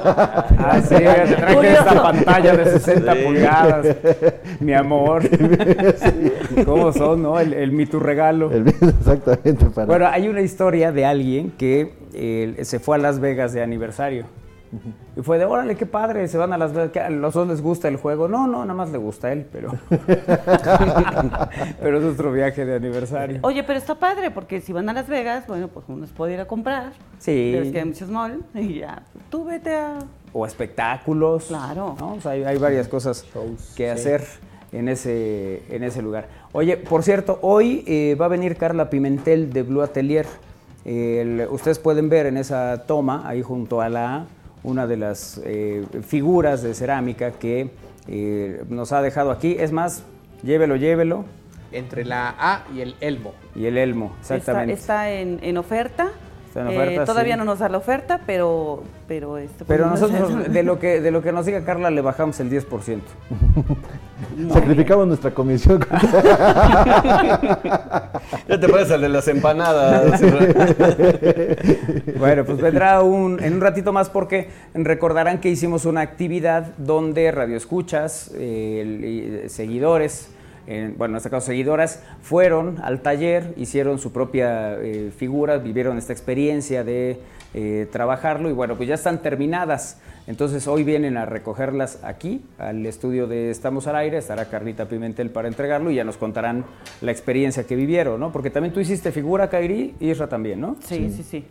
Ah, 0.64 0.80
sí, 0.80 0.94
te 0.94 1.34
traje 1.36 1.72
esta 1.72 2.02
pantalla 2.02 2.56
de 2.56 2.64
60 2.78 3.14
Sí. 3.14 3.20
pulgadas. 3.24 3.86
Mi 4.60 4.72
amor. 4.74 5.11
¿Cómo 6.64 6.92
son, 6.92 7.22
no? 7.22 7.38
El, 7.38 7.52
el 7.52 7.72
mi 7.72 7.86
tu 7.86 8.00
regalo. 8.00 8.50
El- 8.50 8.68
Exactamente. 8.80 9.66
Para, 9.66 9.86
Bueno, 9.86 10.06
hay 10.06 10.28
una 10.28 10.40
historia 10.40 10.92
de 10.92 11.04
alguien 11.04 11.50
que 11.52 11.94
eh, 12.14 12.58
se 12.62 12.78
fue 12.78 12.96
a 12.96 12.98
Las 12.98 13.18
Vegas 13.20 13.52
de 13.52 13.62
aniversario. 13.62 14.26
Y 15.18 15.20
fue 15.20 15.38
de, 15.38 15.44
órale, 15.44 15.76
qué 15.76 15.84
padre, 15.84 16.26
se 16.28 16.38
van 16.38 16.54
a 16.54 16.56
Las 16.58 16.72
Vegas. 16.72 16.92
¿Qué, 16.92 17.00
¿A 17.00 17.10
los 17.10 17.34
dos 17.34 17.46
les 17.46 17.60
gusta 17.60 17.88
el 17.88 17.96
juego? 17.96 18.26
No, 18.26 18.46
no, 18.46 18.60
nada 18.62 18.72
más 18.72 18.90
le 18.90 18.96
gusta 18.96 19.28
a 19.28 19.32
él, 19.32 19.46
pero... 19.52 19.70
pero 21.80 21.98
es 21.98 22.02
nuestro 22.02 22.32
viaje 22.32 22.64
de 22.64 22.76
aniversario. 22.76 23.40
Oye, 23.42 23.62
pero 23.64 23.78
está 23.78 23.96
padre, 23.96 24.30
porque 24.30 24.62
si 24.62 24.72
van 24.72 24.88
a 24.88 24.94
Las 24.94 25.08
Vegas, 25.08 25.46
bueno, 25.46 25.68
pues 25.68 25.84
uno 25.88 26.06
se 26.06 26.14
puede 26.14 26.32
ir 26.34 26.40
a 26.40 26.46
comprar. 26.46 26.92
Sí. 27.18 27.50
Pero 27.52 27.64
es 27.64 27.72
que 27.72 27.78
hay 27.80 27.84
muchos 27.84 28.08
malls 28.08 28.42
y 28.54 28.78
ya, 28.80 29.02
tú 29.30 29.44
vete 29.44 29.74
a... 29.74 29.98
O 30.32 30.46
espectáculos. 30.46 31.44
Claro. 31.48 31.94
¿no? 32.00 32.14
O 32.14 32.20
sea, 32.22 32.32
hay, 32.32 32.44
hay 32.44 32.56
varias 32.56 32.88
cosas 32.88 33.26
que 33.76 33.90
hacer 33.90 34.24
en 34.72 34.88
ese, 34.88 35.62
en 35.70 35.84
ese 35.84 36.02
lugar. 36.02 36.26
Oye, 36.52 36.76
por 36.76 37.02
cierto, 37.02 37.38
hoy 37.42 37.84
eh, 37.86 38.16
va 38.20 38.24
a 38.26 38.28
venir 38.28 38.56
Carla 38.56 38.88
Pimentel 38.90 39.52
de 39.52 39.62
Blue 39.62 39.82
Atelier. 39.82 40.26
El- 40.84 41.46
ustedes 41.50 41.78
pueden 41.78 42.08
ver 42.08 42.26
en 42.26 42.36
esa 42.36 42.84
toma, 42.86 43.22
ahí 43.28 43.42
junto 43.42 43.80
a 43.80 43.88
la 43.88 44.14
A, 44.16 44.26
una 44.64 44.86
de 44.86 44.96
las 44.96 45.40
eh, 45.44 45.84
figuras 46.06 46.62
de 46.62 46.74
cerámica 46.74 47.32
que 47.32 47.70
eh, 48.08 48.62
nos 48.68 48.92
ha 48.92 49.02
dejado 49.02 49.30
aquí. 49.30 49.56
Es 49.58 49.72
más, 49.72 50.02
llévelo, 50.42 50.76
llévelo. 50.76 51.24
Entre 51.70 52.04
la 52.04 52.34
A 52.38 52.64
y 52.74 52.80
el 52.80 52.96
Elmo. 53.00 53.32
Y 53.54 53.66
el 53.66 53.78
elmo, 53.78 54.14
exactamente. 54.20 54.74
Está, 54.74 55.08
está 55.08 55.20
en, 55.20 55.38
en 55.42 55.56
oferta. 55.56 56.08
Está 56.48 56.60
en 56.62 56.68
Eh, 56.68 56.76
oferta, 56.76 57.04
todavía 57.06 57.34
sí. 57.34 57.38
no 57.38 57.44
nos 57.44 57.58
da 57.60 57.68
la 57.70 57.78
oferta, 57.78 58.20
pero... 58.26 58.82
Pero, 59.08 59.38
este, 59.38 59.64
Pero 59.64 59.88
pues, 59.88 60.00
nosotros, 60.00 60.52
de 60.52 60.62
lo, 60.62 60.78
que, 60.78 61.00
de 61.00 61.10
lo 61.10 61.22
que 61.22 61.32
nos 61.32 61.46
diga 61.46 61.64
Carla, 61.64 61.90
le 61.90 62.00
bajamos 62.02 62.38
el 62.40 62.50
10%. 62.50 63.00
Sacrificamos 64.52 65.06
nuestra 65.06 65.30
comisión. 65.32 65.84
Ya 68.48 68.58
te 68.60 68.68
pareces 68.68 68.92
al 68.92 69.00
de 69.02 69.08
las 69.08 69.28
empanadas. 69.28 70.20
Bueno, 72.18 72.44
pues 72.44 72.58
vendrá 72.60 73.02
un, 73.02 73.42
en 73.42 73.54
un 73.54 73.60
ratito 73.60 73.92
más 73.92 74.08
porque 74.10 74.48
recordarán 74.74 75.40
que 75.40 75.48
hicimos 75.48 75.84
una 75.86 76.00
actividad 76.00 76.72
donde 76.78 77.30
radioescuchas, 77.30 78.30
eh, 78.34 79.40
el- 79.44 79.50
seguidores, 79.50 80.28
eh, 80.66 80.92
bueno, 80.96 81.14
en 81.14 81.16
este 81.18 81.30
caso 81.30 81.46
seguidoras, 81.46 82.02
fueron 82.22 82.78
al 82.82 83.00
taller, 83.00 83.54
hicieron 83.56 83.98
su 83.98 84.12
propia 84.12 84.74
eh, 84.78 85.10
figura, 85.16 85.58
vivieron 85.58 85.98
esta 85.98 86.12
experiencia 86.12 86.84
de 86.84 87.18
eh, 87.54 87.88
trabajarlo 87.92 88.48
y 88.48 88.52
bueno, 88.52 88.76
pues 88.76 88.88
ya 88.88 88.94
están 88.94 89.20
terminadas. 89.22 89.98
Entonces 90.26 90.68
hoy 90.68 90.84
vienen 90.84 91.16
a 91.16 91.26
recogerlas 91.26 91.98
aquí, 92.04 92.44
al 92.58 92.86
estudio 92.86 93.26
de 93.26 93.50
Estamos 93.50 93.86
al 93.88 93.96
Aire, 93.96 94.18
estará 94.18 94.44
Carlita 94.46 94.86
Pimentel 94.86 95.30
para 95.30 95.48
entregarlo 95.48 95.90
y 95.90 95.96
ya 95.96 96.04
nos 96.04 96.16
contarán 96.16 96.64
la 97.00 97.10
experiencia 97.10 97.64
que 97.66 97.74
vivieron, 97.74 98.20
¿no? 98.20 98.30
Porque 98.30 98.48
también 98.50 98.72
tú 98.72 98.78
hiciste 98.80 99.10
figura, 99.10 99.50
Kairi, 99.50 99.94
y 99.98 100.10
Isra 100.10 100.28
también, 100.28 100.60
¿no? 100.60 100.76
Sí, 100.84 101.10
sí, 101.10 101.22
sí. 101.24 101.44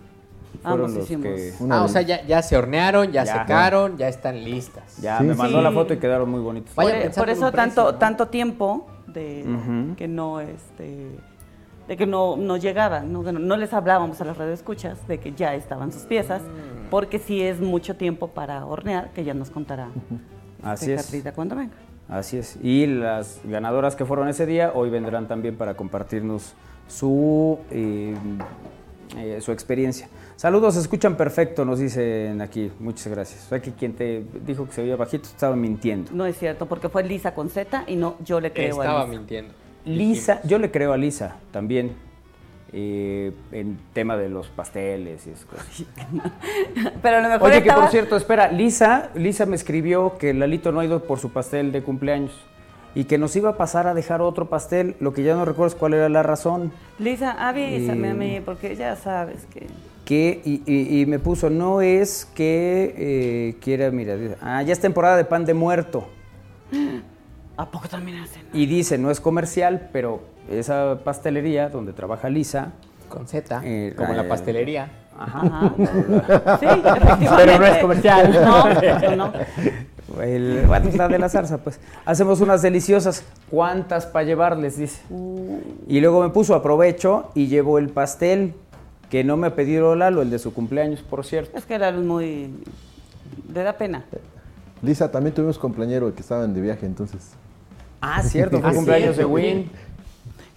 Fueron 0.64 0.80
Ambos 0.82 0.94
los 0.96 1.04
hicimos. 1.06 1.26
que- 1.26 1.54
Ah, 1.70 1.84
o 1.84 1.88
sea, 1.88 2.02
ya, 2.02 2.26
ya 2.26 2.42
se 2.42 2.56
hornearon, 2.58 3.12
ya, 3.12 3.24
Ya. 3.24 3.40
secaron, 3.42 3.98
ya 3.98 4.08
están 4.08 4.44
listas. 4.44 4.98
Ya, 5.02 5.18
Sí, 5.18 5.24
me 5.26 5.34
mandó 5.36 5.58
sí. 5.58 5.64
la 5.64 5.72
foto 5.72 5.94
y 5.94 5.98
quedaron 5.98 6.30
muy 6.30 6.40
bonitos. 6.42 6.74
Por, 6.74 6.86
por 6.86 7.00
eso 7.02 7.22
precio, 7.22 7.52
tanto, 7.52 7.84
¿no? 7.92 7.96
tanto 7.98 8.28
tiempo 8.28 8.88
de 9.08 9.46
que 9.98 10.08
no 10.08 10.40
este 10.40 11.08
de 11.92 11.98
que 11.98 12.06
no, 12.08 12.38
no 12.38 12.56
llegaban, 12.56 13.12
¿no? 13.12 13.22
Que 13.22 13.34
no- 13.34 13.40
no 13.40 13.58
les 13.58 13.74
hablábamos 13.74 14.22
a 14.22 14.24
las 14.24 14.38
radioescuchas 14.38 15.06
de 15.10 15.20
que 15.20 15.34
ya 15.34 15.56
estaban 15.56 15.92
sus 15.92 16.04
piezas, 16.04 16.42
porque 16.90 17.20
sí 17.20 17.42
es 17.42 17.60
mucho 17.60 17.98
tiempo 17.98 18.30
para 18.30 18.66
hornear, 18.66 19.12
que 19.12 19.26
ya 19.26 19.34
nos 19.34 19.50
contará 19.50 19.90
Así 20.64 20.86
este, 20.90 20.94
es. 20.94 21.06
Carlita 21.08 21.34
cuando 21.34 21.58
venga. 21.58 21.74
Así 22.08 22.38
es. 22.38 22.58
Y 22.64 22.86
las 22.86 23.42
ganadoras 23.44 23.98
que 23.98 24.06
fueron 24.06 24.30
ese 24.30 24.46
día 24.46 24.72
hoy 24.74 24.90
vendrán 24.90 25.28
también 25.28 25.58
para 25.58 25.74
compartirnos 25.74 26.54
su, 26.88 27.60
eh, 27.72 28.16
eh, 29.18 29.40
su 29.42 29.52
experiencia. 29.52 30.08
Saludos, 30.38 30.76
se 30.76 30.80
escuchan 30.80 31.18
perfecto, 31.18 31.66
nos 31.66 31.80
dicen 31.80 32.40
aquí. 32.40 32.72
Muchas 32.80 33.08
gracias. 33.10 33.46
O 33.48 33.50
sea 33.50 33.62
que 33.62 33.74
quien 33.74 33.96
te 33.96 34.24
dijo 34.46 34.66
que 34.66 34.72
se 34.72 34.82
oía 34.84 34.96
bajito 34.96 35.26
estaba 35.28 35.58
mintiendo. 35.58 36.10
No 36.14 36.26
es 36.26 36.38
cierto, 36.38 36.68
porque 36.68 36.88
fue 36.88 37.04
Lisa 37.04 37.34
con 37.34 37.50
Z 37.50 37.84
y 37.88 37.98
no 37.98 38.16
yo 38.24 38.40
le 38.40 38.54
creo 38.54 38.80
Estaba 38.80 39.02
a 39.02 39.06
Lisa. 39.08 39.18
mintiendo. 39.20 39.54
Lisa, 39.86 40.42
yo 40.44 40.58
le 40.60 40.72
creo 40.72 40.94
a 40.94 40.98
Lisa 40.98 41.36
también. 41.52 41.94
eh, 42.74 43.34
en 43.52 43.78
tema 43.94 44.16
de 44.16 44.30
los 44.30 44.48
pasteles 44.48 45.28
y 45.28 45.32
esas 45.32 45.44
cosas. 45.46 45.84
Pero 47.02 47.18
a 47.18 47.22
lo 47.22 47.28
mejor 47.28 47.50
Oye, 47.52 47.62
que 47.64 47.70
por 47.74 47.90
cierto, 47.90 48.16
espera, 48.16 48.50
Lisa, 48.50 49.10
Lisa 49.14 49.46
me 49.46 49.58
escribió 49.58 50.18
que 50.18 50.34
Lalito 50.34 50.72
no 50.72 50.80
ha 50.80 50.86
ido 50.86 51.04
por 51.04 51.20
su 51.20 51.34
pastel 51.34 51.74
de 51.74 51.84
cumpleaños 51.84 52.32
y 52.96 53.04
que 53.06 53.18
nos 53.18 53.36
iba 53.36 53.50
a 53.50 53.58
pasar 53.58 53.88
a 53.88 53.94
dejar 53.94 54.22
otro 54.22 54.48
pastel, 54.48 54.96
lo 55.02 55.12
que 55.14 55.22
ya 55.24 55.36
no 55.36 55.44
recuerdo 55.44 55.68
es 55.68 55.76
cuál 55.76 55.96
era 55.96 56.08
la 56.08 56.24
razón. 56.24 56.72
Lisa, 56.98 57.32
avísame 57.32 58.08
Eh, 58.08 58.12
a 58.12 58.14
mí, 58.14 58.42
porque 58.46 58.74
ya 58.78 58.96
sabes 58.96 59.46
que... 59.54 59.68
Que, 60.06 60.42
y, 60.46 60.62
y- 60.66 61.02
y 61.02 61.06
me 61.06 61.20
puso, 61.20 61.50
no 61.50 61.82
es 61.82 62.26
que 62.36 62.96
eh, 62.98 63.56
quiera, 63.62 63.92
mira, 63.92 64.16
ah, 64.42 64.62
ya 64.64 64.72
es 64.72 64.80
temporada 64.80 65.18
de 65.18 65.26
pan 65.26 65.44
de 65.46 65.54
muerto. 65.54 66.08
¿A 67.58 67.70
poco 67.70 67.88
también 67.88 68.20
hacen? 68.20 68.44
Y 68.54 68.66
dice, 68.66 68.98
no 68.98 69.12
es 69.12 69.20
comercial, 69.20 69.90
pero 69.92 70.22
esa 70.50 71.00
pastelería 71.04 71.70
donde 71.70 71.94
trabaja 71.94 72.30
Lisa, 72.30 72.72
Con 73.10 73.28
Z, 73.28 73.62
Eh, 73.64 73.94
como 73.96 74.10
en 74.14 74.20
eh, 74.20 74.24
la 74.24 74.30
pastelería. 74.30 74.90
ajá, 75.20 75.42
Ajá. 75.42 75.74
Sí, 76.60 76.66
efectivamente. 76.66 77.28
Pero 77.38 77.60
no 77.60 77.66
es 77.66 77.78
comercial. 77.80 78.32
No, 78.34 78.70
eso 78.70 79.16
no. 79.16 79.34
el, 80.24 80.64
bueno, 80.66 80.90
la 80.96 81.08
de 81.10 81.20
la 81.20 81.30
zarza, 81.30 81.58
pues. 81.60 81.80
Hacemos 82.06 82.40
unas 82.42 82.62
deliciosas. 82.62 83.24
¿Cuántas 83.50 84.06
para 84.06 84.26
llevarles? 84.26 84.78
Dice. 84.78 85.02
Y 85.88 86.00
luego 86.00 86.22
me 86.24 86.30
puso 86.30 86.56
aprovecho 86.56 87.30
y 87.36 87.48
llevo 87.48 87.78
el 87.78 87.90
pastel 87.90 88.54
que 89.10 89.24
no 89.26 89.36
me 89.36 89.48
ha 89.48 89.56
pedido 89.56 89.94
Lalo, 89.96 90.22
el 90.22 90.30
de 90.30 90.40
su 90.40 90.54
cumpleaños, 90.54 91.02
por 91.02 91.26
cierto. 91.26 91.58
Es 91.58 91.66
que 91.66 91.78
Lalo 91.78 92.00
es 92.00 92.06
muy... 92.06 92.50
Le 93.54 93.64
da 93.64 93.74
pena. 93.74 94.06
Lisa, 94.82 95.12
también 95.12 95.34
tuvimos 95.36 95.58
compañero 95.60 96.14
que 96.14 96.22
estaban 96.22 96.54
de 96.54 96.62
viaje, 96.62 96.86
entonces. 96.86 97.20
Ah, 98.02 98.24
cierto, 98.24 98.60
fue 98.60 98.70
Ah, 98.70 98.74
cumpleaños 98.74 99.16
cierto, 99.16 99.30
de 99.30 99.42
Win. 99.42 99.72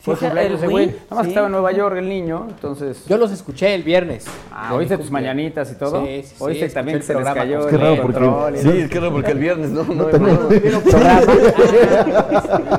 Fue 0.00 0.14
Sí, 0.16 0.20
cumpleaños 0.20 0.60
de 0.60 0.68
Win. 0.68 0.86
Nada 0.90 0.98
más 1.10 1.18
que 1.18 1.24
sí. 1.24 1.28
estaba 1.30 1.46
en 1.46 1.52
Nueva 1.52 1.72
York 1.72 1.96
el 1.98 2.08
niño, 2.08 2.46
entonces. 2.48 3.04
Yo 3.06 3.16
los 3.18 3.30
escuché 3.32 3.74
el 3.74 3.82
viernes. 3.82 4.26
Ah, 4.50 4.74
¿Oíste 4.74 4.96
tus 4.98 5.10
mañanitas 5.10 5.70
y 5.72 5.74
todo? 5.76 6.04
Sí, 6.04 6.22
sí, 6.22 6.28
sí, 6.28 6.34
¿Oíste 6.44 6.64
escuché 6.66 6.74
también 6.74 6.98
que 6.98 7.04
se 7.04 7.14
les 7.14 7.24
cayó 7.24 7.60
Es 7.60 7.66
que 7.66 7.76
raro 7.78 7.96
porque- 8.02 8.12
control 8.18 8.56
Sí, 8.58 8.68
es 8.68 8.90
que 8.90 9.00
no, 9.00 9.10
porque 9.12 9.30
el 9.32 9.38
viernes 9.38 9.70
no, 9.70 9.82
no, 9.84 10.08
no, 10.10 10.48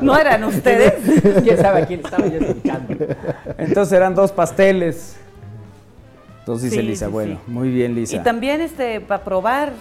¿No 0.02 0.18
eran 0.20 0.44
ustedes? 0.44 0.94
¿Quién 1.44 1.58
sabe 1.58 1.82
a 1.84 1.86
quién 1.86 2.00
estaba 2.04 2.28
yo 2.28 2.40
escuchando? 2.40 2.96
Entonces 3.58 3.94
eran 3.94 4.14
dos 4.16 4.32
pasteles. 4.32 5.18
Entonces 6.46 6.70
dice 6.70 6.82
Sí, 6.84 6.88
Lisa, 6.88 7.06
sí, 7.08 7.12
bueno, 7.12 7.40
sí. 7.44 7.52
muy 7.52 7.72
bien 7.72 7.96
Lisa. 7.96 8.18
Y 8.18 8.20
también 8.20 8.62
este 8.62 9.02
para 9.02 9.24
probar 9.24 9.74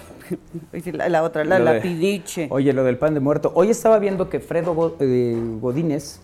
la, 0.92 1.10
la 1.10 1.22
otra, 1.22 1.44
la, 1.44 1.58
Lo 1.58 1.66
la 1.66 1.72
de- 1.74 1.80
pidiche. 1.82 2.46
Oye, 2.50 2.72
lo 2.72 2.84
del 2.84 2.96
pan 2.96 3.12
de 3.12 3.20
muerto. 3.20 3.52
Hoy 3.54 3.68
estaba 3.68 3.98
viendo 3.98 4.30
que 4.30 4.40
Fredo 4.40 4.96
eh, 4.98 5.36
Godínez, 5.60 6.20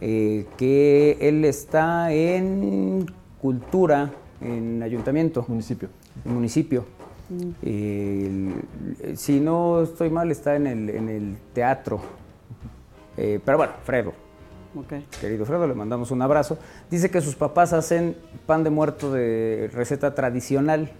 eh, 0.00 0.46
que 0.56 1.18
él 1.20 1.44
está 1.44 2.12
en 2.12 3.06
cultura, 3.40 4.10
en 4.40 4.84
ayuntamiento, 4.84 5.44
Municipio. 5.48 5.88
en 6.24 6.32
municipio. 6.34 6.84
Eh, 7.62 8.52
el- 9.02 9.16
si 9.18 9.40
no 9.40 9.82
estoy 9.82 10.10
mal, 10.10 10.30
está 10.30 10.54
en 10.54 10.68
el, 10.68 10.90
en 10.90 11.08
el 11.08 11.36
teatro. 11.54 12.00
Eh, 13.16 13.40
pero 13.44 13.58
bueno, 13.58 13.72
Fredo, 13.84 14.12
Ok. 14.74 14.94
querido 15.20 15.44
Fredo, 15.44 15.66
le 15.66 15.74
mandamos 15.74 16.10
un 16.10 16.22
abrazo. 16.22 16.58
Dice 16.90 17.10
que 17.10 17.20
sus 17.20 17.34
papás 17.34 17.72
hacen 17.72 18.16
pan 18.46 18.64
de 18.64 18.70
muerto 18.70 19.12
de 19.12 19.70
receta 19.72 20.14
tradicional 20.14 20.90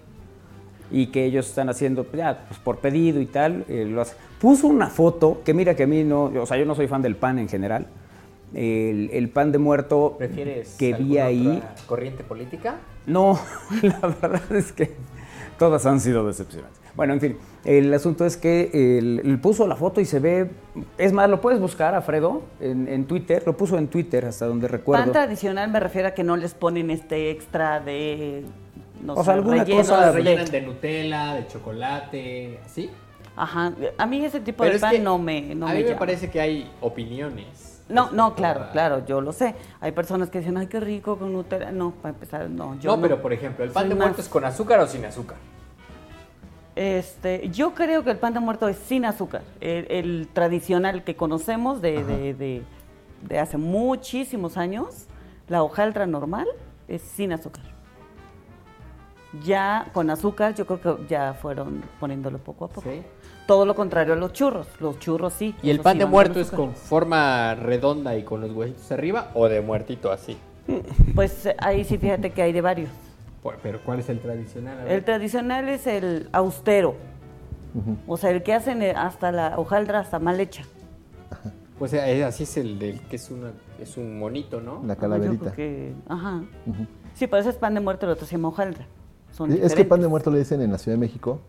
y 0.91 1.07
que 1.07 1.25
ellos 1.25 1.49
están 1.49 1.71
haciendo 1.71 2.07
ya, 2.13 2.45
pues, 2.49 2.61
por 2.61 2.79
pedido 2.79 3.21
y 3.21 3.27
tal. 3.27 3.65
eh, 3.69 3.87
lo 3.87 4.03
hace. 4.03 4.15
Puso 4.41 4.67
una 4.67 4.89
foto 4.89 5.41
que 5.45 5.55
mira 5.55 5.75
que 5.75 5.85
a 5.85 5.87
mí 5.87 6.05
no, 6.05 6.25
o 6.25 6.47
sea, 6.47 6.59
yo 6.59 6.67
no 6.67 6.75
soy 6.75 6.87
fan 6.89 7.01
del 7.01 7.17
pan 7.17 7.39
en 7.39 7.49
general. 7.49 7.87
El, 8.53 9.09
el 9.15 9.31
pan 9.31 9.51
de 9.51 9.57
muerto 9.57 10.17
¿Prefieres 10.19 10.77
que 10.79 10.93
vi 10.93 11.17
ahí, 11.17 11.47
otra 11.57 11.75
corriente 11.87 12.23
política? 12.23 12.77
no, 13.07 13.41
la 13.83 13.99
verdad 14.21 14.53
es 14.55 14.73
que 14.73 14.93
todas 15.59 15.87
han 15.87 16.01
sido 16.01 16.27
decepcionantes. 16.27 16.82
Bueno, 16.95 17.15
en 17.15 17.21
fin, 17.21 17.39
el 17.65 17.93
asunto 17.95 18.27
es 18.27 18.37
que 18.37 18.71
él, 18.99 19.23
él 19.25 19.41
puso 19.41 19.67
la 19.67 19.77
foto 19.77 20.01
y 20.01 20.05
se 20.05 20.19
ve, 20.21 20.51
es 20.99 21.13
más, 21.13 21.31
lo 21.31 21.41
puedes 21.41 21.59
buscar, 21.59 21.95
Alfredo, 21.95 22.43
en, 22.61 22.87
en 22.87 23.07
Twitter, 23.07 23.43
lo 23.47 23.57
puso 23.57 23.79
en 23.79 23.89
Twitter 23.89 24.27
hasta 24.27 24.47
donde 24.47 24.69
recuerdo. 24.69 25.05
Pan 25.05 25.13
tradicional 25.13 25.71
me 25.71 25.81
refiero 25.81 26.09
a 26.09 26.11
que 26.13 26.23
no 26.23 26.37
les 26.37 26.53
ponen 26.55 26.91
este 26.91 27.31
extra 27.31 27.81
de 27.81 28.45
no 29.03 29.15
O 29.15 29.17
sé, 29.19 29.25
sea, 29.25 29.35
alguna 29.35 29.65
relleno 29.65 29.81
cosa 29.81 30.07
de- 30.07 30.13
rellenan 30.13 30.45
de 30.51 30.61
Nutella, 30.61 31.35
de 31.35 31.47
chocolate, 31.49 32.61
¿sí? 32.69 32.91
Ajá, 33.35 33.73
a 33.97 34.07
mí 34.07 34.23
ese 34.25 34.41
tipo 34.41 34.59
Pero 34.59 34.71
de 34.73 34.77
es 34.77 34.83
pan 34.83 35.03
no 35.03 35.17
me 35.19 35.55
no 35.55 35.67
a 35.67 35.71
me 35.71 35.77
mí 35.77 35.83
me 35.83 35.89
llama. 35.89 35.99
parece 36.01 36.31
que 36.31 36.41
hay 36.41 36.71
opiniones. 36.83 37.81
No, 37.89 38.11
no, 38.13 38.35
claro, 38.35 38.67
claro, 38.73 39.05
yo 39.07 39.21
lo 39.23 39.33
sé. 39.33 39.55
Hay 39.81 39.93
personas 39.93 40.29
que 40.31 40.39
dicen, 40.39 40.57
ay, 40.59 40.67
qué 40.67 40.79
rico 40.81 41.17
con 41.19 41.33
Nutella. 41.33 41.73
No, 41.73 41.91
para 41.93 42.15
empezar, 42.15 42.49
no. 42.49 42.79
Yo 42.79 42.95
no, 42.97 43.03
pero 43.03 43.21
por 43.21 43.33
ejemplo, 43.33 43.65
¿el 43.65 43.71
pan 43.71 43.83
Soy 43.85 43.89
de 43.89 43.95
más- 43.97 44.05
muerto 44.09 44.21
es 44.23 44.29
con 44.29 44.45
azúcar 44.45 44.81
o 44.81 44.87
sin 44.87 45.05
azúcar? 45.05 45.37
Este, 46.75 47.49
yo 47.51 47.75
creo 47.75 48.03
que 48.03 48.11
el 48.11 48.17
pan 48.19 48.33
de 48.35 48.41
muerto 48.41 48.67
es 48.69 48.77
sin 48.77 49.05
azúcar. 49.05 49.43
El, 49.61 49.87
el 49.91 50.29
tradicional 50.33 51.05
que 51.05 51.17
conocemos 51.17 51.83
de, 51.83 52.03
de, 52.05 52.35
de- 52.35 52.63
de 53.29 53.39
hace 53.39 53.57
muchísimos 53.57 54.57
años, 54.57 55.07
la 55.49 55.63
hojaldra 55.63 56.07
normal, 56.07 56.47
es 56.89 57.03
sin 57.03 57.33
azúcar. 57.33 57.63
Ya 59.45 59.87
con 59.95 60.11
azúcar, 60.11 60.55
yo 60.55 60.67
creo 60.67 60.81
que 60.81 61.07
ya 61.09 61.33
fueron 61.35 61.83
poniéndolo 62.01 62.39
poco 62.39 62.67
a 62.67 62.69
poco. 62.69 62.91
Sí. 62.91 63.03
Todo 63.47 63.65
lo 63.65 63.75
contrario 63.75 64.13
a 64.15 64.17
los 64.17 64.33
churros. 64.33 64.67
Los 64.81 64.99
churros 64.99 65.33
sí. 65.33 65.55
¿Y 65.63 65.71
el 65.71 65.81
pan 65.81 65.95
sí 65.95 65.99
de 66.01 66.07
muerto 66.07 66.39
es 66.41 66.49
azúcar. 66.49 66.67
con 66.67 66.75
forma 66.75 67.55
redonda 67.55 68.17
y 68.17 68.25
con 68.25 68.41
los 68.41 68.51
huesitos 68.53 68.91
arriba 68.93 69.31
o 69.35 69.49
de 69.49 69.61
muertito 69.61 70.13
así? 70.13 70.37
Pues 71.15 71.49
ahí 71.59 71.85
sí 71.85 71.97
fíjate 71.99 72.31
que 72.31 72.43
hay 72.43 72.53
de 72.53 72.61
varios. 72.61 72.91
Pero 73.63 73.81
¿cuál 73.85 74.01
es 74.01 74.09
el 74.09 74.21
tradicional? 74.21 74.87
El 74.89 75.05
tradicional 75.05 75.69
es 75.69 75.87
el 75.87 76.29
austero. 76.33 76.95
O 78.07 78.17
sea, 78.17 78.31
el 78.31 78.43
que 78.43 78.53
hacen 78.55 78.83
eh, 78.83 78.93
hasta 78.97 79.33
la 79.33 79.59
hojaldra 79.59 80.01
hasta 80.01 80.19
mal 80.19 80.39
hecha. 80.41 80.63
O 81.81 81.89
sea, 81.89 82.09
es- 82.09 82.23
así 82.25 82.43
es 82.45 82.57
el 82.59 82.79
del 82.79 83.01
que 83.09 83.17
es, 83.17 83.31
una, 83.31 83.51
es 83.81 83.97
un 83.97 84.19
monito, 84.19 84.61
¿no? 84.61 84.83
La 84.85 84.95
calaverita. 84.97 85.53
que- 85.53 85.95
ajá. 86.09 86.43
Sí, 87.15 87.27
pero 87.27 87.39
ese 87.41 87.51
es 87.51 87.57
pan 87.57 87.75
de 87.75 87.81
muerto, 87.81 88.07
el 88.07 88.13
otro 88.13 88.27
se 88.27 88.33
llama 88.37 88.49
hojaldra. 88.49 88.87
Son 89.33 89.51
Es 89.51 89.75
que 89.75 89.85
pan 89.85 90.01
de 90.01 90.09
muerto 90.09 90.31
le 90.31 90.39
dicen 90.39 90.61
en 90.61 90.71
la 90.71 90.79
Ciudad 90.79 90.97
de 90.97 91.01
México. 91.01 91.41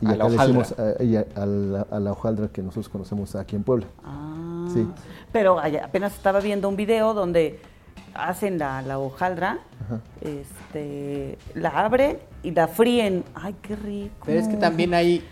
Y 0.00 0.06
A 0.06 0.10
acá 0.12 0.28
le 0.28 0.34
hojaldra. 0.34 0.58
decimos 0.62 0.74
a, 0.98 1.02
y 1.04 1.16
a- 1.16 1.26
a 1.36 1.46
la, 1.46 1.86
a 1.90 2.00
la 2.00 2.12
hojaldra 2.12 2.48
que 2.48 2.62
nosotros 2.62 2.88
conocemos 2.88 3.36
aquí 3.36 3.54
en 3.54 3.62
Puebla. 3.62 3.86
Ah, 4.02 4.66
Sí. 4.72 4.88
Pero 5.32 5.58
allá- 5.60 5.84
apenas 5.84 6.14
estaba 6.14 6.40
viendo 6.40 6.68
un 6.68 6.76
video 6.76 7.12
donde 7.14 7.60
hacen 8.14 8.58
la, 8.58 8.80
la 8.82 8.98
hojaldra, 8.98 9.58
Ajá. 9.84 10.00
este, 10.20 11.38
la 11.54 11.70
abren 11.70 12.18
y 12.42 12.50
la 12.52 12.68
fríen. 12.68 13.24
Ay, 13.34 13.54
qué 13.62 13.76
rico. 13.76 14.14
Pero 14.26 14.40
es 14.40 14.48
que 14.48 14.56
también 14.56 14.94
hay... 14.94 15.24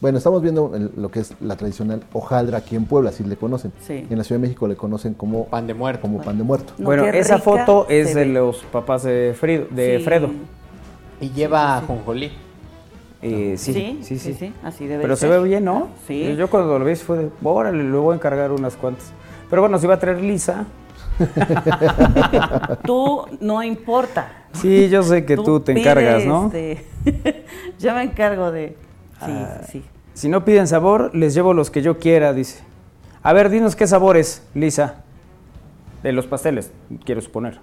Bueno, 0.00 0.18
estamos 0.18 0.42
viendo 0.42 0.72
el- 0.76 0.90
lo 0.96 1.10
que 1.10 1.20
es 1.20 1.32
la 1.40 1.56
tradicional 1.56 2.02
hojaldra 2.12 2.58
aquí 2.58 2.76
en 2.76 2.84
Puebla, 2.84 3.12
si 3.12 3.24
le 3.24 3.36
conocen. 3.36 3.72
Sí. 3.80 4.06
Y 4.08 4.12
en 4.12 4.18
la 4.18 4.24
Ciudad 4.24 4.40
de 4.40 4.46
México 4.46 4.68
le 4.68 4.76
conocen 4.76 5.14
como 5.14 5.46
Pan 5.46 5.66
de 5.66 5.72
muerto. 5.74 6.02
como 6.02 6.20
pan 6.22 6.36
de 6.36 6.44
muerto. 6.44 6.74
No, 6.76 6.84
bueno, 6.84 7.04
esa 7.06 7.38
foto 7.38 7.86
se 7.88 8.00
es 8.00 8.14
de 8.14 8.26
ve. 8.26 8.26
los 8.26 8.58
papás 8.64 9.04
de, 9.04 9.34
Frido, 9.38 9.66
de 9.70 9.98
Sí. 9.98 10.04
Fredo. 10.04 10.28
Y 11.20 11.30
lleva 11.30 11.80
jonjolí. 11.86 12.30
Eh, 13.22 13.54
sí, 13.56 13.72
Sí, 13.72 13.98
sí, 14.02 14.18
sí, 14.18 14.18
sí, 14.18 14.34
sí, 14.34 14.52
así 14.62 14.86
debe 14.86 15.00
Pero 15.02 15.16
se 15.16 15.26
ve 15.28 15.42
bien, 15.42 15.64
¿no? 15.64 15.88
Sí. 16.06 16.36
Yo 16.36 16.50
cuando 16.50 16.78
lo 16.78 16.84
vi 16.84 16.94
fue 16.96 17.16
de, 17.16 17.30
órale, 17.42 17.82
le 17.82 17.90
voy 17.96 18.12
a 18.12 18.16
encargar 18.16 18.52
unas 18.52 18.76
cuantas. 18.76 19.12
Pero 19.48 19.62
bueno, 19.62 19.78
si 19.78 19.86
va 19.86 19.94
a 19.94 19.98
traer 19.98 20.20
lisa. 20.20 20.66
Tú 22.84 23.24
no 23.40 23.62
importa. 23.62 24.44
Sí, 24.52 24.88
yo 24.88 25.02
sé 25.02 25.24
que 25.24 25.36
tú, 25.36 25.60
te 25.60 25.72
encargas, 25.78 26.24
¿no? 26.24 26.46
este, 26.52 27.44
yo 27.78 27.94
me 27.94 28.02
encargo 28.02 28.50
de. 28.50 28.76
Sí, 29.24 29.30
Ah. 29.32 29.60
sí, 29.66 29.72
sí. 29.72 29.84
Si 30.14 30.28
no 30.28 30.44
piden 30.44 30.66
sabor, 30.66 31.14
les 31.14 31.34
llevo 31.34 31.52
los 31.52 31.70
que 31.70 31.82
yo 31.82 31.98
quiera, 31.98 32.32
dice. 32.32 32.62
A 33.22 33.32
ver, 33.34 33.50
dinos 33.50 33.76
qué 33.76 33.86
sabores, 33.86 34.42
Lisa. 34.54 35.02
De 36.02 36.12
los 36.12 36.26
pasteles, 36.26 36.70
quiero 37.04 37.20
suponer. 37.20 37.58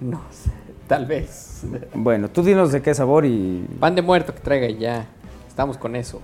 No 0.00 0.20
sé, 0.30 0.50
tal 0.88 1.06
vez. 1.06 1.64
Bueno, 1.94 2.28
tú 2.28 2.42
dinos 2.42 2.72
de 2.72 2.82
qué 2.82 2.92
sabor 2.94 3.24
y... 3.24 3.64
Pan 3.78 3.94
de 3.94 4.02
muerto 4.02 4.34
que 4.34 4.40
traiga 4.40 4.66
y 4.68 4.78
ya. 4.78 5.06
Estamos 5.48 5.78
con 5.78 5.94
eso. 5.94 6.20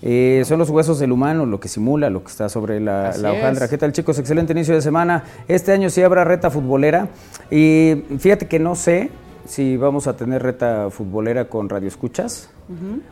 Eh, 0.00 0.42
son 0.46 0.58
los 0.60 0.70
huesos 0.70 0.98
del 1.00 1.10
humano, 1.10 1.44
lo 1.44 1.58
que 1.58 1.68
simula, 1.68 2.08
lo 2.10 2.22
que 2.22 2.30
está 2.30 2.48
sobre 2.48 2.78
la, 2.80 3.16
la 3.16 3.32
hojaldra. 3.32 3.64
es. 3.64 3.70
¿Qué 3.70 3.78
tal, 3.78 3.92
chicos? 3.92 4.18
Excelente 4.18 4.52
inicio 4.52 4.74
de 4.74 4.80
semana. 4.82 5.24
Este 5.48 5.72
año 5.72 5.90
sí 5.90 6.02
habrá 6.02 6.24
reta 6.24 6.50
futbolera. 6.50 7.08
Y 7.50 8.04
fíjate 8.18 8.46
que 8.46 8.58
no 8.60 8.74
sé 8.76 9.10
si 9.44 9.76
vamos 9.76 10.06
a 10.06 10.16
tener 10.16 10.42
reta 10.42 10.88
futbolera 10.90 11.46
con 11.48 11.68
Radio 11.68 11.88
Escuchas. 11.88 12.50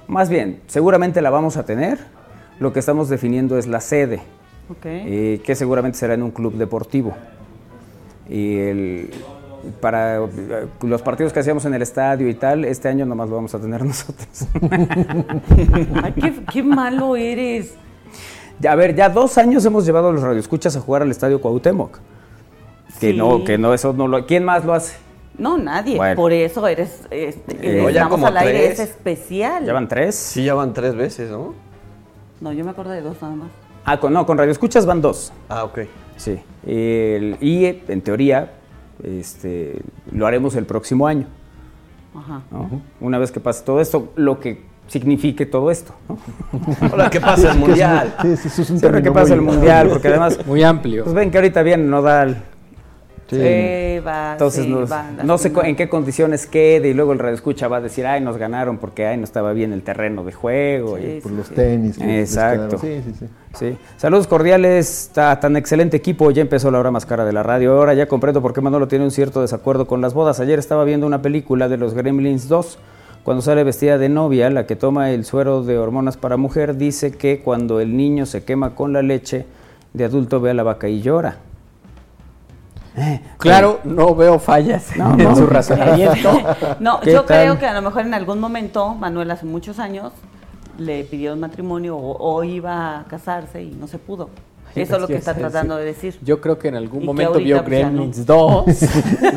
Más 0.06 0.28
bien, 0.28 0.60
seguramente 0.66 1.20
la 1.22 1.30
vamos 1.30 1.56
a 1.56 1.64
tener. 1.64 1.98
Lo 2.60 2.72
que 2.72 2.78
estamos 2.78 3.08
definiendo 3.08 3.58
es 3.58 3.66
la 3.66 3.80
sede, 3.80 4.20
Ok. 4.70 4.84
eh, 4.86 5.40
que 5.44 5.54
seguramente 5.54 5.98
será 5.98 6.14
en 6.14 6.22
un 6.22 6.30
club 6.30 6.54
deportivo. 6.54 7.14
Y 8.28 8.56
el- 8.58 9.10
para 9.80 10.16
eh, 10.18 10.66
los 10.82 11.02
partidos 11.02 11.32
que 11.32 11.40
hacíamos 11.40 11.64
en 11.64 11.74
el 11.74 11.82
estadio 11.82 12.28
y 12.28 12.34
tal, 12.34 12.64
este 12.64 12.88
año 12.88 13.04
nomás 13.06 13.28
lo 13.28 13.36
vamos 13.36 13.54
a 13.54 13.58
tener 13.60 13.84
nosotros. 13.84 14.46
Ay, 16.02 16.12
qué, 16.20 16.34
qué 16.52 16.62
malo 16.62 17.16
eres. 17.16 17.74
Ya, 18.60 18.72
a 18.72 18.74
ver, 18.74 18.94
ya 18.94 19.08
dos 19.08 19.36
años 19.38 19.64
hemos 19.64 19.84
llevado 19.84 20.08
a 20.08 20.12
los 20.12 20.22
radioescuchas 20.22 20.76
a 20.76 20.80
jugar 20.80 21.02
al 21.02 21.10
estadio 21.10 21.40
Cuauhtémoc. 21.40 21.98
Que 23.00 23.10
Sí. 23.10 23.16
no, 23.16 23.44
que 23.44 23.58
no, 23.58 23.74
eso 23.74 23.92
no 23.92 24.08
lo. 24.08 24.24
¿Quién 24.26 24.44
más 24.44 24.64
lo 24.64 24.72
hace? 24.72 24.96
No, 25.36 25.58
nadie. 25.58 25.96
Bueno. 25.96 26.16
Por 26.16 26.32
eso 26.32 26.66
eres. 26.66 27.00
Este, 27.10 27.56
Eh, 27.60 27.84
el 27.86 27.92
ya 27.94 28.08
como 28.08 28.26
al 28.26 28.36
aire 28.38 28.68
es 28.72 28.78
especial. 28.80 29.66
¿Ya 29.66 29.74
van 29.74 29.86
tres? 29.86 30.14
Sí, 30.14 30.44
ya 30.44 30.54
van 30.54 30.72
tres 30.72 30.94
veces, 30.94 31.30
¿no? 31.30 31.54
No, 32.40 32.52
yo 32.52 32.64
me 32.64 32.70
acuerdo 32.70 32.92
de 32.92 33.02
dos 33.02 33.20
nada 33.20 33.34
más. 33.34 33.48
Ah, 33.84 34.00
con, 34.00 34.12
no, 34.14 34.24
con 34.24 34.38
radioescuchas 34.38 34.86
van 34.86 35.02
dos. 35.02 35.32
Ah, 35.50 35.64
ok. 35.64 35.80
Sí. 36.16 36.38
El- 36.66 37.36
y 37.42 37.66
en 37.66 38.00
teoría, 38.00 38.52
este, 39.02 39.80
lo 40.12 40.26
haremos 40.26 40.54
el 40.56 40.64
próximo 40.66 41.06
año. 41.06 41.26
Ajá. 42.14 42.42
¿no? 42.50 42.80
Una 43.00 43.18
vez 43.18 43.30
que 43.30 43.40
pase 43.40 43.62
todo 43.64 43.80
esto, 43.80 44.12
lo 44.16 44.40
que 44.40 44.62
signifique 44.88 45.44
todo 45.46 45.70
esto. 45.70 45.94
¿no? 46.08 46.18
Ahora, 46.90 47.10
¿qué 47.10 47.20
pasa 47.20 47.52
el 47.52 47.58
mundial? 47.60 48.14
Sí, 48.22 48.36
sí, 48.36 48.48
eso 48.48 48.62
es 48.62 48.70
un 48.70 48.78
Siempre 48.78 49.02
que 49.02 49.12
pase 49.12 49.34
el 49.34 49.42
muy- 49.42 49.54
mundial, 49.56 49.88
porque 49.92 50.08
además, 50.08 50.38
Muy 50.46 50.62
amplio. 50.62 51.04
pues 51.04 51.14
ven 51.14 51.30
que 51.30 51.38
ahorita 51.38 51.62
viene 51.62 51.84
Nodal. 51.84 52.42
Sí. 53.28 53.36
Sí, 53.36 53.98
va, 54.06 54.32
Entonces, 54.32 54.64
sí, 54.64 54.72
va, 54.72 55.10
no 55.24 55.36
sé 55.36 55.52
en 55.64 55.74
qué 55.74 55.88
condiciones 55.88 56.46
quede 56.46 56.88
y 56.90 56.94
luego 56.94 57.12
el 57.12 57.18
radio 57.18 57.34
escucha 57.34 57.66
va 57.66 57.78
a 57.78 57.80
decir, 57.80 58.06
ay, 58.06 58.20
nos 58.20 58.36
ganaron 58.36 58.78
porque 58.78 59.04
ay, 59.06 59.16
no 59.16 59.24
estaba 59.24 59.52
bien 59.52 59.72
el 59.72 59.82
terreno 59.82 60.22
de 60.22 60.32
juego. 60.32 60.96
y- 60.96 61.20
Por 61.20 61.32
sí, 61.32 61.36
los 61.36 61.46
sí. 61.48 61.54
tenis. 61.54 61.98
Exacto. 62.00 62.78
quedaron. 62.80 63.02
Sí, 63.04 63.10
sí, 63.12 63.16
sí. 63.18 63.26
Sí. 63.72 63.78
Saludos 63.96 64.26
cordiales, 64.28 65.06
está 65.08 65.40
tan 65.40 65.56
excelente 65.56 65.96
equipo, 65.96 66.30
ya 66.30 66.42
empezó 66.42 66.70
la 66.70 66.78
hora 66.78 66.90
más 66.92 67.04
cara 67.06 67.24
de 67.24 67.32
la 67.32 67.42
radio. 67.42 67.72
Ahora 67.76 67.94
ya 67.94 68.06
comprendo 68.06 68.40
por 68.42 68.52
qué 68.52 68.60
Manolo 68.60 68.86
tiene 68.86 69.04
un 69.04 69.10
cierto 69.10 69.40
desacuerdo 69.40 69.86
con 69.86 70.00
las 70.00 70.14
bodas. 70.14 70.38
Ayer 70.40 70.58
estaba 70.58 70.84
viendo 70.84 71.06
una 71.06 71.20
película 71.22 71.68
de 71.68 71.78
los 71.78 71.94
Gremlins 71.94 72.48
2. 72.48 72.78
Cuando 73.24 73.42
sale 73.42 73.64
vestida 73.64 73.98
de 73.98 74.08
novia, 74.08 74.50
la 74.50 74.66
que 74.66 74.76
toma 74.76 75.10
el 75.10 75.24
suero 75.24 75.64
de 75.64 75.78
hormonas 75.78 76.16
para 76.16 76.36
mujer, 76.36 76.76
dice 76.76 77.10
que 77.10 77.40
cuando 77.40 77.80
el 77.80 77.96
niño 77.96 78.24
se 78.24 78.44
quema 78.44 78.76
con 78.76 78.92
la 78.92 79.02
leche, 79.02 79.46
de 79.94 80.04
adulto 80.04 80.40
ve 80.40 80.50
a 80.50 80.54
la 80.54 80.62
vaca 80.62 80.86
y 80.88 81.00
llora. 81.00 81.38
Claro, 83.38 83.80
no 83.84 84.14
veo 84.14 84.38
fallas 84.38 84.96
No, 84.96 85.12
en 85.12 85.24
no. 85.24 85.36
su 85.36 85.46
razonamiento. 85.46 86.30
No, 86.80 87.00
¿Qué 87.00 87.12
yo 87.12 87.24
tal? 87.24 87.42
creo 87.42 87.58
que 87.58 87.66
a 87.66 87.74
lo 87.74 87.82
mejor 87.82 88.02
en 88.06 88.14
algún 88.14 88.40
momento, 88.40 88.94
Manuel 88.94 89.30
hace 89.30 89.44
muchos 89.46 89.78
años, 89.78 90.12
le 90.78 91.04
pidió 91.04 91.36
matrimonio 91.36 91.96
o, 91.96 92.16
o 92.18 92.44
iba 92.44 92.98
a 93.00 93.04
casarse 93.04 93.62
y 93.62 93.70
no 93.72 93.86
se 93.86 93.98
pudo. 93.98 94.30
Eso 94.82 94.94
es 94.96 95.00
lo 95.00 95.06
que 95.06 95.16
está 95.16 95.34
tratando 95.34 95.74
sí. 95.74 95.80
de 95.80 95.86
decir. 95.86 96.18
Yo 96.22 96.40
creo 96.40 96.58
que 96.58 96.68
en 96.68 96.76
algún 96.76 97.04
momento 97.04 97.38
vio 97.38 97.56
pues. 97.58 97.66
Gremlins 97.68 98.26
2 98.26 98.64
Y 98.68 98.72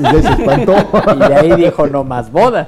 ya 0.01 0.11
se 0.21 0.29
espantó. 0.41 0.75
y 1.15 1.19
de 1.19 1.35
ahí 1.35 1.55
dijo 1.55 1.87
no 1.87 2.03
más 2.03 2.31
bodas. 2.31 2.67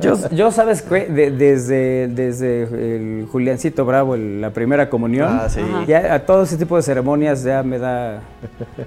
Yo, 0.00 0.14
yo 0.30 0.50
sabes 0.50 0.82
que 0.82 1.06
de- 1.06 1.30
desde, 1.30 2.08
desde 2.08 2.62
el 2.62 3.26
Juliancito 3.30 3.84
Bravo, 3.84 4.14
el- 4.14 4.40
la 4.40 4.50
primera 4.50 4.88
comunión, 4.90 5.28
Ah, 5.42 5.48
sí. 5.48 5.60
Ya 5.86 6.14
a 6.14 6.26
todo 6.26 6.42
ese 6.42 6.56
tipo 6.56 6.76
de 6.76 6.82
ceremonias 6.82 7.42
ya 7.42 7.62
me 7.62 7.78
da 7.78 8.20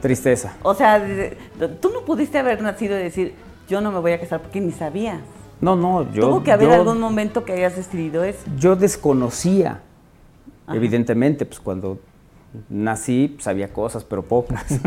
tristeza. 0.02 0.56
O 0.64 0.74
sea, 0.74 1.04
tú 1.82 1.90
no 1.94 2.02
pudiste 2.06 2.38
haber 2.38 2.62
nacido 2.62 3.00
y 3.00 3.04
decir, 3.04 3.34
yo 3.70 3.82
no 3.82 3.92
me 3.92 4.00
voy 4.00 4.12
a 4.14 4.20
casar 4.20 4.42
porque 4.42 4.60
ni 4.62 4.72
sabías. 4.72 5.20
No, 5.62 5.76
no, 5.76 6.12
yo... 6.12 6.28
Tuvo 6.28 6.44
que 6.44 6.52
haber 6.52 6.70
yo- 6.70 6.74
algún 6.74 7.00
momento 7.00 7.46
que 7.46 7.54
hayas 7.54 7.76
decidido 7.76 8.24
eso. 8.24 8.40
yo 8.58 8.76
desconocía, 8.76 9.80
evidentemente, 10.68 11.46
pues 11.46 11.60
cuando 11.60 12.00
nací 12.70 13.30
pues, 13.34 13.44
sabía 13.46 13.72
cosas, 13.72 14.04
pero 14.04 14.24
pocas. 14.24 14.66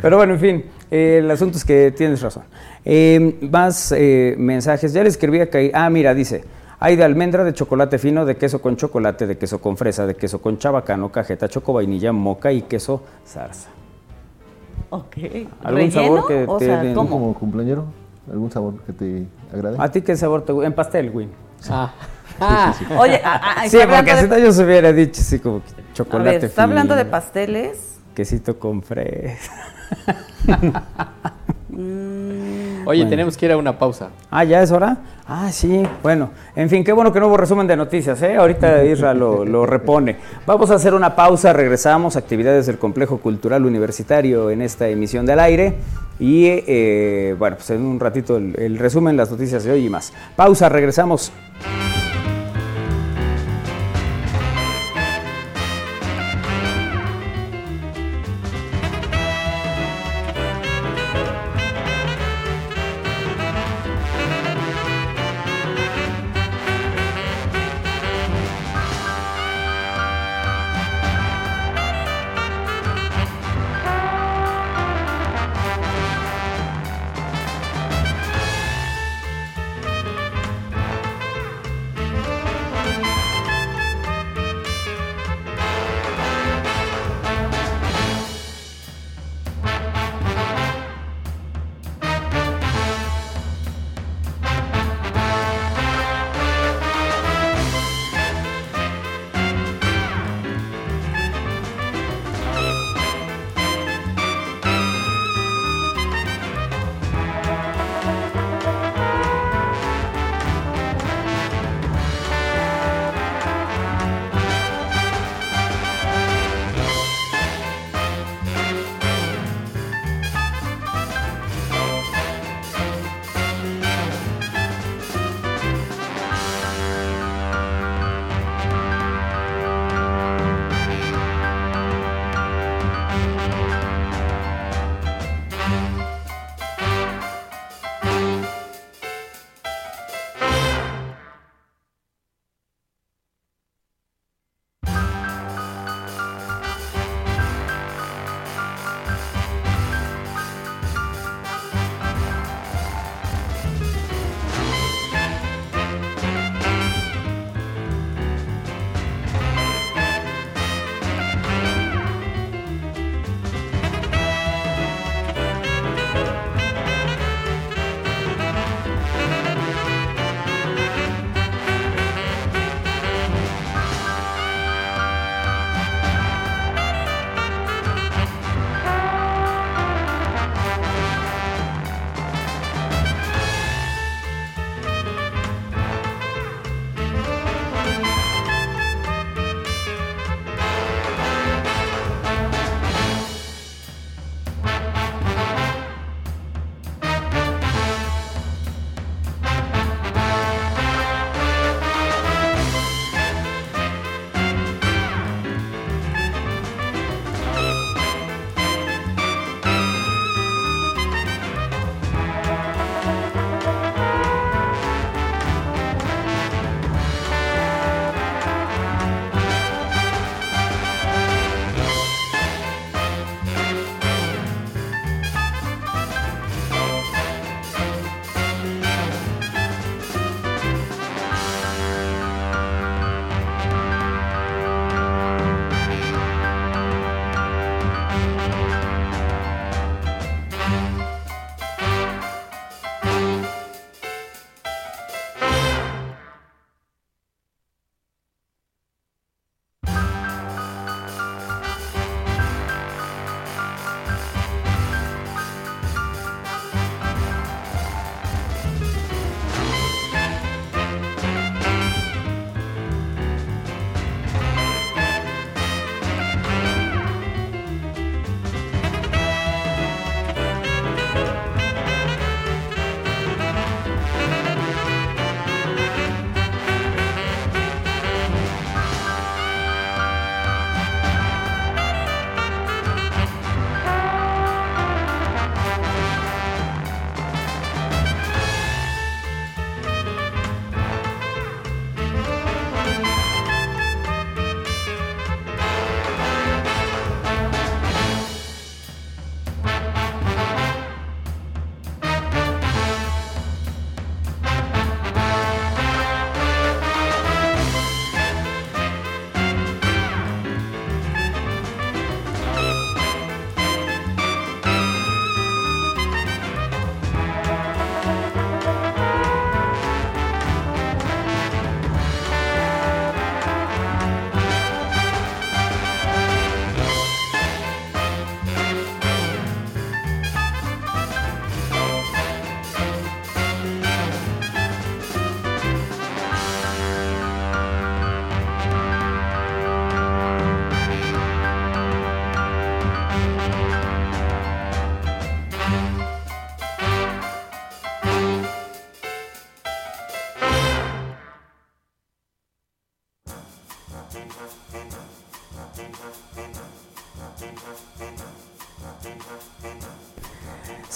pero 0.00 0.16
bueno, 0.16 0.34
en 0.34 0.40
fin, 0.40 0.64
eh, 0.90 1.18
el 1.22 1.30
asunto 1.30 1.58
es 1.58 1.64
que 1.64 1.90
tienes 1.92 2.20
razón. 2.22 2.44
Eh, 2.84 3.38
más 3.50 3.92
eh, 3.96 4.34
mensajes, 4.38 4.92
ya 4.92 5.02
le 5.02 5.08
escribí 5.08 5.40
a 5.40 5.50
Caí- 5.50 5.70
Ah, 5.74 5.88
mira, 5.90 6.14
dice, 6.14 6.44
hay 6.80 6.96
de 6.96 7.04
almendra, 7.04 7.44
de 7.44 7.52
chocolate 7.54 7.98
fino, 7.98 8.24
de 8.24 8.36
queso 8.36 8.60
con 8.60 8.76
chocolate, 8.76 9.26
de 9.26 9.38
queso 9.38 9.60
con 9.60 9.76
fresa, 9.76 10.06
de 10.06 10.14
queso 10.16 10.40
con 10.40 10.58
chabacano, 10.58 11.10
cajeta, 11.12 11.48
choco, 11.48 11.72
vainilla, 11.74 12.12
moca 12.12 12.52
y 12.52 12.62
queso 12.62 13.02
zarza. 13.26 13.68
Ok. 14.90 15.16
¿Algún 15.62 15.80
¿Relleno? 15.90 15.92
sabor 15.92 16.26
que 16.28 16.44
o 16.46 16.58
te 16.58 16.66
sea, 16.66 16.82
den? 16.82 16.92
¿Tú 16.94 17.00
¿cómo? 17.00 17.10
como 17.10 17.34
cumpleañero? 17.34 17.84
¿Algún 18.30 18.50
sabor 18.50 18.74
que 18.84 18.92
te 18.92 19.26
agrade? 19.52 19.76
¿A 19.80 19.90
ti 19.90 20.02
qué 20.02 20.16
sabor 20.16 20.44
te 20.44 20.52
gusta? 20.52 20.66
En 20.66 20.74
pastel, 20.74 21.10
güey. 21.10 21.28
Ah. 21.70 21.92
Ah, 22.40 22.74
Oye, 22.98 23.20
a- 23.24 23.62
a- 23.62 23.68
Sí, 23.68 23.76
está 23.76 23.88
porque 23.88 24.10
hablando 24.10 24.22
si 24.22 24.28
de- 24.28 24.28
no 24.40 24.44
yo 24.46 24.52
se 24.52 24.64
hubiera 24.64 24.92
dicho 24.92 25.20
así 25.20 25.38
como 25.38 25.60
que 25.62 25.70
a 25.80 25.94
chocolate 25.94 26.30
ver, 26.30 26.44
está 26.44 26.62
hablando 26.64 26.94
de 26.96 27.04
pasteles. 27.04 27.98
Quesito 28.14 28.58
con 28.58 28.82
fresa. 28.82 29.52
Mm, 31.68 32.86
Oye, 32.86 33.06
tenemos 33.06 33.36
que 33.36 33.46
ir 33.46 33.52
a 33.52 33.56
una 33.56 33.78
pausa. 33.78 34.10
Ah, 34.30 34.44
¿ya 34.44 34.60
es 34.62 34.70
hora? 34.70 34.98
Ah, 35.26 35.50
sí. 35.50 35.82
Bueno, 36.02 36.30
en 36.54 36.68
fin, 36.68 36.84
qué 36.84 36.92
bueno 36.92 37.12
que 37.12 37.18
no 37.20 37.28
hubo 37.28 37.36
resumen 37.38 37.66
de 37.66 37.76
noticias, 37.76 38.20
¿eh? 38.22 38.36
Ahorita 38.36 38.84
Isra 38.84 39.14
lo, 39.14 39.44
lo 39.46 39.64
repone. 39.64 40.16
Vamos 40.46 40.70
a 40.70 40.74
hacer 40.74 40.92
una 40.92 41.16
pausa, 41.16 41.52
regresamos. 41.54 42.16
Actividades 42.16 42.66
del 42.66 42.78
Complejo 42.78 43.18
Cultural 43.18 43.64
Universitario 43.64 44.50
en 44.50 44.60
esta 44.60 44.88
emisión 44.88 45.24
del 45.24 45.40
aire. 45.40 45.74
Y, 46.20 46.44
eh, 46.48 47.34
bueno, 47.38 47.56
pues 47.56 47.70
en 47.70 47.82
un 47.86 47.98
ratito 47.98 48.36
el, 48.36 48.54
el 48.58 48.78
resumen, 48.78 49.16
las 49.16 49.30
noticias 49.30 49.64
de 49.64 49.72
hoy 49.72 49.86
y 49.86 49.88
más. 49.88 50.12
Pausa, 50.36 50.68
regresamos. 50.68 51.32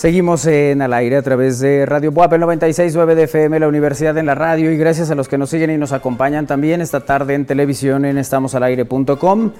Seguimos 0.00 0.44
en 0.44 0.82
al 0.82 0.92
aire 0.92 1.16
a 1.16 1.22
través 1.22 1.58
de 1.58 1.86
Radio 1.86 2.12
Puapel 2.12 2.42
96.9 2.42 3.14
de 3.14 3.22
FM, 3.22 3.58
la 3.60 3.66
Universidad 3.66 4.18
en 4.18 4.26
la 4.26 4.34
Radio, 4.34 4.70
y 4.70 4.76
gracias 4.76 5.10
a 5.10 5.14
los 5.14 5.26
que 5.26 5.38
nos 5.38 5.48
siguen 5.48 5.70
y 5.70 5.78
nos 5.78 5.92
acompañan 5.92 6.46
también 6.46 6.82
esta 6.82 7.00
tarde 7.06 7.32
en 7.32 7.46
televisión 7.46 8.04
en 8.04 8.18
estamosalaire.com. 8.18 9.52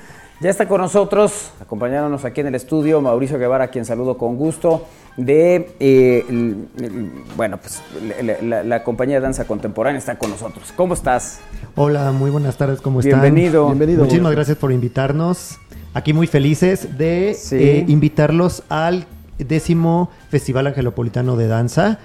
Ya 0.42 0.51
está 0.51 0.68
con 0.68 0.83
nosotros, 0.83 1.53
acompañándonos 1.59 2.27
aquí 2.27 2.42
en 2.42 2.49
el 2.49 2.55
estudio, 2.55 3.01
Mauricio 3.01 3.38
Guevara, 3.38 3.64
a 3.64 3.68
quien 3.68 3.87
saludo 3.87 4.18
con 4.18 4.37
gusto, 4.37 4.85
de, 5.16 5.70
eh, 5.81 6.27
el- 6.29 6.68
el- 6.83 7.11
bueno, 7.35 7.57
pues 7.57 7.81
la, 8.22 8.37
la- 8.42 8.62
la 8.62 8.85
compañía 8.85 9.16
de 9.16 9.22
danza 9.22 9.46
contemporánea 9.46 9.99
está 9.99 10.18
con 10.18 10.29
nosotros. 10.29 10.70
¿Cómo 10.77 10.92
estás? 10.92 11.40
Hola, 11.77 12.12
muy 12.12 12.29
buenas 12.31 12.59
tardes, 12.59 12.83
¿cómo 12.83 13.01
están? 13.01 13.22
Bienvenido. 13.22 13.68
Bienvenido. 13.68 14.03
Muchísimas 14.05 14.33
gracias 14.33 14.59
por 14.59 14.70
invitarnos. 14.70 15.59
Aquí 15.94 16.12
muy 16.12 16.27
felices 16.27 16.99
de 16.99 17.33
Sí. 17.33 17.57
eh, 17.59 17.85
invitarlos 17.88 18.62
al 18.68 19.07
décimo 19.38 20.11
Festival 20.31 20.66
Angelopolitano 20.68 21.37
de 21.37 21.46
Danza. 21.49 21.99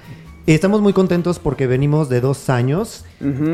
Estamos 0.48 0.82
muy 0.82 0.94
contentos 0.94 1.40
porque 1.40 1.68
venimos 1.68 2.10
de 2.10 2.22
dos 2.22 2.50
años 2.50 3.06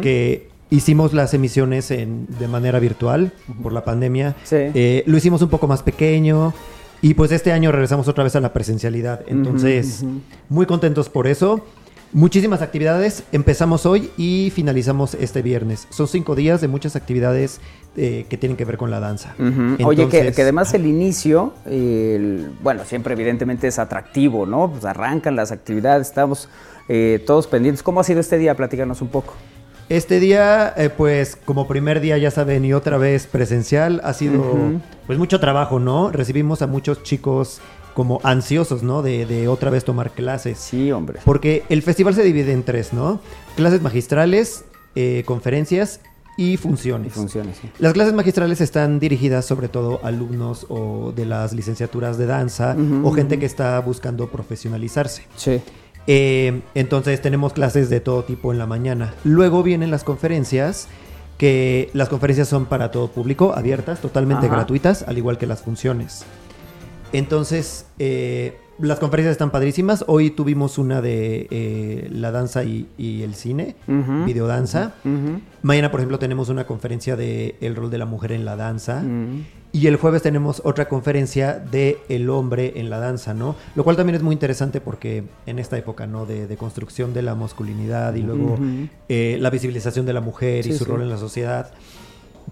que 0.01 0.49
hicimos 0.69 1.13
las 1.13 1.33
emisiones 1.33 1.91
en- 1.91 2.27
de 2.39 2.47
manera 2.47 2.79
virtual 2.79 3.31
por 3.61 3.73
la 3.73 3.83
pandemia. 3.83 4.35
Sí. 4.43 4.55
Eh, 4.73 5.03
lo 5.05 5.17
hicimos 5.17 5.41
un 5.41 5.49
poco 5.49 5.67
más 5.67 5.81
pequeño 5.83 6.53
y 7.01 7.13
pues 7.13 7.31
este 7.31 7.51
año 7.51 7.71
regresamos 7.71 8.07
otra 8.07 8.23
vez 8.23 8.35
a 8.35 8.39
la 8.41 8.53
presencialidad. 8.53 9.21
Entonces, 9.27 10.03
muy 10.49 10.65
contentos 10.65 11.09
por 11.09 11.27
eso. 11.27 11.65
Muchísimas 12.13 12.61
actividades. 12.61 13.23
Empezamos 13.31 13.85
hoy 13.85 14.09
y 14.17 14.51
finalizamos 14.55 15.13
este 15.15 15.41
viernes. 15.41 15.87
Son 15.89 16.07
cinco 16.07 16.35
días 16.35 16.61
de 16.61 16.67
muchas 16.67 16.95
actividades 16.95 17.59
eh, 17.97 18.25
que 18.29 18.37
tienen 18.37 18.55
que 18.55 18.63
ver 18.63 18.77
con 18.77 18.89
la 18.91 18.99
danza. 18.99 19.33
Ujú. 19.37 19.85
Oye, 19.87 19.97
que, 20.07 20.17
Entonces- 20.19 20.35
que 20.35 20.41
además 20.43 20.73
el 20.73 20.85
inicio, 20.85 21.53
el- 21.65 22.49
bueno, 22.63 22.85
siempre 22.85 23.13
evidentemente 23.13 23.67
es 23.67 23.77
atractivo, 23.79 24.45
¿no? 24.45 24.71
Pues 24.71 24.85
arrancan 24.85 25.35
las 25.35 25.51
actividades, 25.51 26.07
estamos 26.07 26.47
eh, 26.89 27.21
todos 27.27 27.47
pendientes. 27.47 27.83
¿Cómo 27.83 27.99
ha 27.99 28.03
sido 28.05 28.21
este 28.21 28.37
día? 28.37 28.55
Platícanos 28.55 29.01
un 29.01 29.09
poco. 29.09 29.33
Este 29.89 30.19
día, 30.19 30.73
eh, 30.77 30.89
pues 30.89 31.35
como 31.35 31.67
primer 31.67 31.99
día, 32.01 32.17
ya 32.17 32.29
saben, 32.31 32.63
y 32.65 32.73
otra 32.73 32.97
vez 32.97 33.25
presencial, 33.27 33.99
ha 34.03 34.13
sido 34.13 34.43
pues 35.07 35.17
mucho 35.19 35.39
trabajo, 35.39 35.79
¿no? 35.79 36.11
Recibimos 36.11 36.61
a 36.61 36.67
muchos 36.67 37.03
chicos 37.03 37.59
como 37.97 38.19
ansiosos, 38.21 38.83
¿no? 38.83 39.01
De, 39.01 39.25
de 39.25 39.47
otra 39.47 39.71
vez 39.71 39.83
tomar 39.83 40.11
clases. 40.11 40.59
Sí, 40.59 40.91
hombre. 40.91 41.19
Porque 41.25 41.63
el 41.67 41.81
festival 41.81 42.13
se 42.13 42.21
divide 42.21 42.51
en 42.53 42.61
tres, 42.61 42.93
¿no? 42.93 43.19
Clases 43.55 43.81
magistrales, 43.81 44.65
eh, 44.93 45.23
conferencias 45.25 45.99
y 46.37 46.51
Y 46.53 46.57
funciones. 46.57 47.13
funciona, 47.13 47.51
sí. 47.59 47.67
Las 47.79 47.93
clases 47.93 48.13
magistrales 48.13 48.61
están 48.61 48.99
dirigidas 48.99 49.45
sobre 49.45 49.67
todo 49.67 49.99
a 50.03 50.09
alumnos 50.09 50.67
o 50.69 51.11
de 51.15 51.25
las 51.25 51.53
licenciaturas 51.53 52.19
de 52.19 52.27
danza 52.27 52.75
o 53.03 53.11
gente 53.13 53.39
que 53.39 53.47
está 53.47 53.79
buscando 53.79 54.27
profesionalizarse. 54.29 55.23
Sí. 55.35 55.59
Eh, 56.05 56.61
entonces 56.75 57.19
tenemos 57.19 57.53
clases 57.53 57.89
de 57.89 57.99
todo 57.99 58.23
tipo 58.23 58.51
en 58.53 58.59
la 58.59 58.67
mañana. 58.67 59.15
Luego 59.23 59.63
vienen 59.63 59.89
las 59.89 60.03
conferencias, 60.03 60.87
que 61.39 61.89
las 61.93 62.09
conferencias 62.09 62.47
son 62.47 62.67
para 62.67 62.91
todo 62.91 63.07
público, 63.07 63.53
abiertas, 63.55 64.01
totalmente 64.01 64.45
Ajá. 64.45 64.55
gratuitas, 64.57 65.01
al 65.07 65.17
igual 65.17 65.39
que 65.39 65.47
las 65.47 65.63
funciones. 65.63 66.23
Entonces, 67.13 67.85
eh, 67.99 68.57
las 68.79 68.99
conferencias 68.99 69.31
están 69.31 69.49
padrísimas. 69.51 70.03
Hoy 70.07 70.29
tuvimos 70.29 70.77
una 70.77 71.01
de 71.01 71.47
eh, 71.49 72.09
la 72.11 72.31
danza 72.31 72.63
y, 72.63 72.87
y 72.97 73.23
el 73.23 73.33
cine, 73.33 73.75
Ujú. 73.87 74.25
videodanza. 74.25 74.93
Ujú. 75.03 75.41
Mañana, 75.63 75.89
por 75.89 75.99
ejemplo, 75.99 76.19
tenemos 76.19 76.49
una 76.49 76.67
conferencia 76.67 77.15
de 77.15 77.55
el 77.61 77.75
rol 77.75 77.89
de 77.89 77.97
la 77.97 78.05
mujer 78.05 78.31
en 78.33 78.45
la 78.45 78.55
danza. 78.55 79.01
Ujú. 79.03 79.41
Y 79.73 79.87
el 79.87 79.97
jueves 79.97 80.21
tenemos 80.21 80.61
otra 80.63 80.87
conferencia 80.87 81.53
de 81.59 81.97
el 82.09 82.29
hombre 82.29 82.73
en 82.77 82.89
la 82.89 82.99
danza, 82.99 83.33
¿no? 83.33 83.55
Lo 83.75 83.83
cual 83.83 83.95
también 83.95 84.15
es 84.15 84.23
muy 84.23 84.33
interesante 84.33 84.79
porque 84.79 85.23
en 85.45 85.59
esta 85.59 85.77
época, 85.77 86.07
¿no? 86.07 86.25
De, 86.25 86.47
de 86.47 86.57
construcción 86.57 87.13
de 87.13 87.21
la 87.21 87.35
masculinidad 87.35 88.15
y 88.15 88.21
luego 88.21 88.57
eh, 89.09 89.37
la 89.39 89.49
visibilización 89.49 90.05
de 90.05 90.13
la 90.13 90.21
mujer 90.21 90.65
y 90.65 90.71
su 90.73 90.85
sí. 90.85 90.89
rol 90.89 91.01
en 91.01 91.09
la 91.09 91.17
sociedad, 91.17 91.71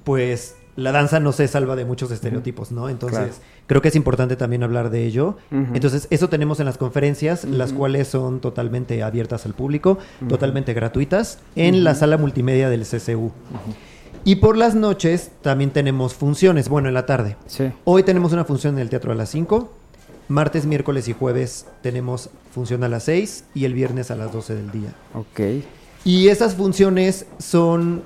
pues 0.03 0.55
la 0.75 0.91
danza 0.91 1.19
no 1.19 1.31
se 1.31 1.47
salva 1.47 1.75
de 1.75 1.85
muchos 1.85 2.11
estereotipos, 2.11 2.71
¿no? 2.71 2.89
Entonces, 2.89 3.19
Claro. 3.19 3.33
creo 3.67 3.81
que 3.81 3.87
es 3.87 3.95
importante 3.95 4.35
también 4.35 4.61
hablar 4.63 4.89
de 4.89 5.05
ello. 5.05 5.37
Entonces, 5.51 6.07
eso 6.09 6.27
tenemos 6.29 6.59
en 6.59 6.65
las 6.65 6.77
conferencias, 6.77 7.45
las 7.45 7.71
cuales 7.73 8.07
son 8.09 8.39
totalmente 8.41 9.01
abiertas 9.03 9.45
al 9.45 9.53
público, 9.53 9.97
totalmente 10.27 10.73
gratuitas, 10.73 11.39
en 11.55 11.83
la 11.83 11.95
sala 11.95 12.17
multimedia 12.17 12.69
del 12.69 12.83
CCU. 12.85 13.31
Y 14.25 14.37
por 14.37 14.57
las 14.57 14.75
noches 14.75 15.31
también 15.41 15.69
tenemos 15.71 16.13
funciones, 16.15 16.67
bueno, 16.67 16.87
en 16.87 16.93
la 16.95 17.05
tarde. 17.05 17.37
Sí. 17.45 17.71
Hoy 17.83 18.03
tenemos 18.03 18.33
una 18.33 18.43
función 18.43 18.73
en 18.75 18.81
el 18.81 18.89
teatro 18.89 19.11
a 19.11 19.15
las 19.15 19.29
5. 19.29 19.71
Martes, 20.27 20.65
miércoles 20.65 21.07
y 21.07 21.13
jueves 21.13 21.67
tenemos 21.83 22.31
función 22.51 22.83
a 22.83 22.89
las 22.89 23.03
6 23.03 23.43
y 23.53 23.65
el 23.65 23.75
viernes 23.75 24.09
a 24.09 24.15
las 24.15 24.33
12 24.33 24.55
del 24.55 24.71
día. 24.71 24.89
Ok. 25.13 25.63
Y 26.03 26.27
esas 26.29 26.55
funciones 26.55 27.27
son... 27.37 28.03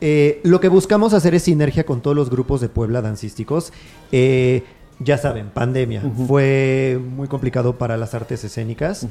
eh, 0.00 0.40
lo 0.44 0.60
que 0.60 0.68
buscamos 0.68 1.14
hacer 1.14 1.34
es 1.34 1.42
sinergia 1.42 1.84
con 1.84 2.00
todos 2.00 2.16
los 2.16 2.30
grupos 2.30 2.60
de 2.60 2.68
Puebla 2.68 3.02
dancísticos. 3.02 3.72
Eh, 4.12 4.64
ya 5.00 5.18
saben, 5.18 5.50
pandemia. 5.50 6.02
Fue 6.26 7.00
muy 7.16 7.28
complicado 7.28 7.76
para 7.76 7.96
las 7.96 8.14
artes 8.14 8.42
escénicas. 8.44 9.06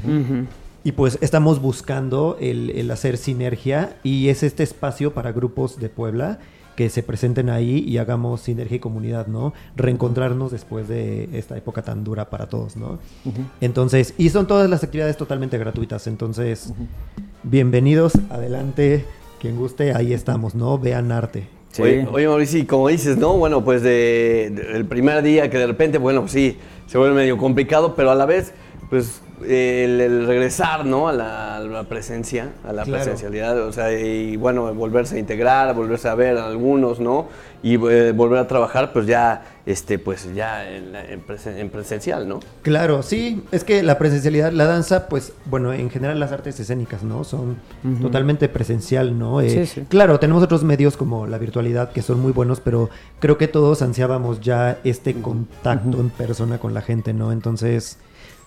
Y 0.83 0.91
pues 0.93 1.17
estamos 1.21 1.61
buscando 1.61 2.37
el, 2.39 2.69
el 2.71 2.91
hacer 2.91 3.17
sinergia 3.17 3.97
y 4.03 4.29
es 4.29 4.43
este 4.43 4.63
espacio 4.63 5.13
para 5.13 5.31
grupos 5.31 5.79
de 5.79 5.89
Puebla 5.89 6.39
que 6.77 6.91
se 6.91 7.01
presenten 7.01 7.49
ahí 7.49 7.79
y 7.79 7.97
hagamos 7.97 8.41
sinergia 8.41 8.77
y 8.77 8.79
comunidad, 8.79 9.25
¿no? 9.25 9.51
Reencontrarnos 9.75 10.51
después 10.51 10.87
de 10.87 11.27
esta 11.33 11.57
época 11.57 11.81
tan 11.81 12.03
dura 12.03 12.29
para 12.29 12.49
todos, 12.49 12.77
¿no? 12.77 12.99
Entonces, 13.61 14.13
y 14.19 14.29
son 14.29 14.45
todas 14.45 14.69
las 14.69 14.83
actividades 14.83 15.17
totalmente 15.17 15.57
gratuitas, 15.57 16.05
entonces, 16.05 16.71
bienvenidos, 17.41 18.13
adelante, 18.29 19.05
quien 19.39 19.55
guste, 19.57 19.93
ahí 19.93 20.13
estamos, 20.13 20.55
¿no? 20.55 20.77
Vean 20.77 21.11
arte. 21.11 21.47
Sí. 21.71 21.81
Oye, 21.83 22.07
oye, 22.11 22.27
Mauricio, 22.27 22.59
y 22.59 22.65
como 22.65 22.87
dices, 22.87 23.17
¿no? 23.17 23.33
Bueno, 23.37 23.63
pues 23.63 23.81
de, 23.83 24.51
de- 24.53 24.77
el 24.77 24.85
primer 24.85 25.21
día 25.21 25.49
que 25.49 25.57
de 25.57 25.67
repente, 25.67 25.97
bueno, 25.97 26.21
pues 26.21 26.31
sí, 26.31 26.57
se 26.87 26.97
vuelve 26.97 27.15
medio 27.15 27.37
complicado, 27.37 27.93
pero 27.95 28.09
a 28.11 28.15
la 28.15 28.25
vez, 28.25 28.53
pues 28.89 29.21
el, 29.45 30.01
el 30.01 30.27
regresar, 30.27 30.85
¿no? 30.85 31.07
A 31.07 31.13
la, 31.13 31.57
a 31.57 31.59
la 31.59 31.83
presencia, 31.83 32.49
a 32.63 32.73
la 32.73 32.83
Claro. 32.83 33.03
presencialidad, 33.03 33.59
o 33.67 33.71
sea, 33.71 33.91
y 33.97 34.35
bueno, 34.37 34.73
volverse 34.73 35.15
a 35.17 35.19
integrar, 35.19 35.73
volverse 35.75 36.07
a 36.07 36.15
ver 36.15 36.37
a 36.37 36.47
algunos, 36.47 36.99
¿no? 36.99 37.27
Y 37.63 37.73
eh, 37.89 38.11
volver 38.13 38.39
a 38.39 38.47
trabajar, 38.47 38.93
pues 38.93 39.07
ya, 39.07 39.43
este, 39.65 39.97
pues 39.99 40.33
ya 40.35 40.69
en, 40.69 40.91
la- 40.91 41.03
en 41.05 41.25
presen- 41.25 41.57
en 41.57 41.69
presencial, 41.69 42.27
¿no? 42.27 42.39
Claro, 42.61 43.01
sí, 43.03 43.43
es 43.51 43.63
que 43.63 43.81
la 43.83 43.97
presencialidad, 43.97 44.51
la 44.51 44.65
danza, 44.65 45.07
pues, 45.07 45.33
bueno, 45.45 45.73
en 45.73 45.89
general 45.89 46.19
las 46.19 46.31
artes 46.31 46.59
escénicas, 46.59 47.03
¿no? 47.03 47.23
Son 47.23 47.57
totalmente 48.01 48.47
presencial, 48.49 49.17
¿no? 49.17 49.41
Eh, 49.41 49.49
Sí, 49.49 49.65
sí. 49.65 49.85
Claro, 49.89 50.19
tenemos 50.19 50.43
otros 50.43 50.63
medios 50.63 50.97
como 50.97 51.25
la 51.27 51.37
virtualidad 51.39 51.91
que 51.91 52.01
son 52.01 52.19
muy 52.19 52.31
buenos, 52.31 52.59
pero 52.59 52.89
creo 53.19 53.37
que 53.37 53.47
todos 53.47 53.81
ansiábamos 53.81 54.39
ya 54.41 54.77
este 54.83 55.13
contacto 55.15 55.99
en 55.99 56.09
persona 56.11 56.59
con 56.59 56.73
la 56.73 56.81
gente, 56.81 57.13
¿no? 57.13 57.31
Entonces, 57.31 57.97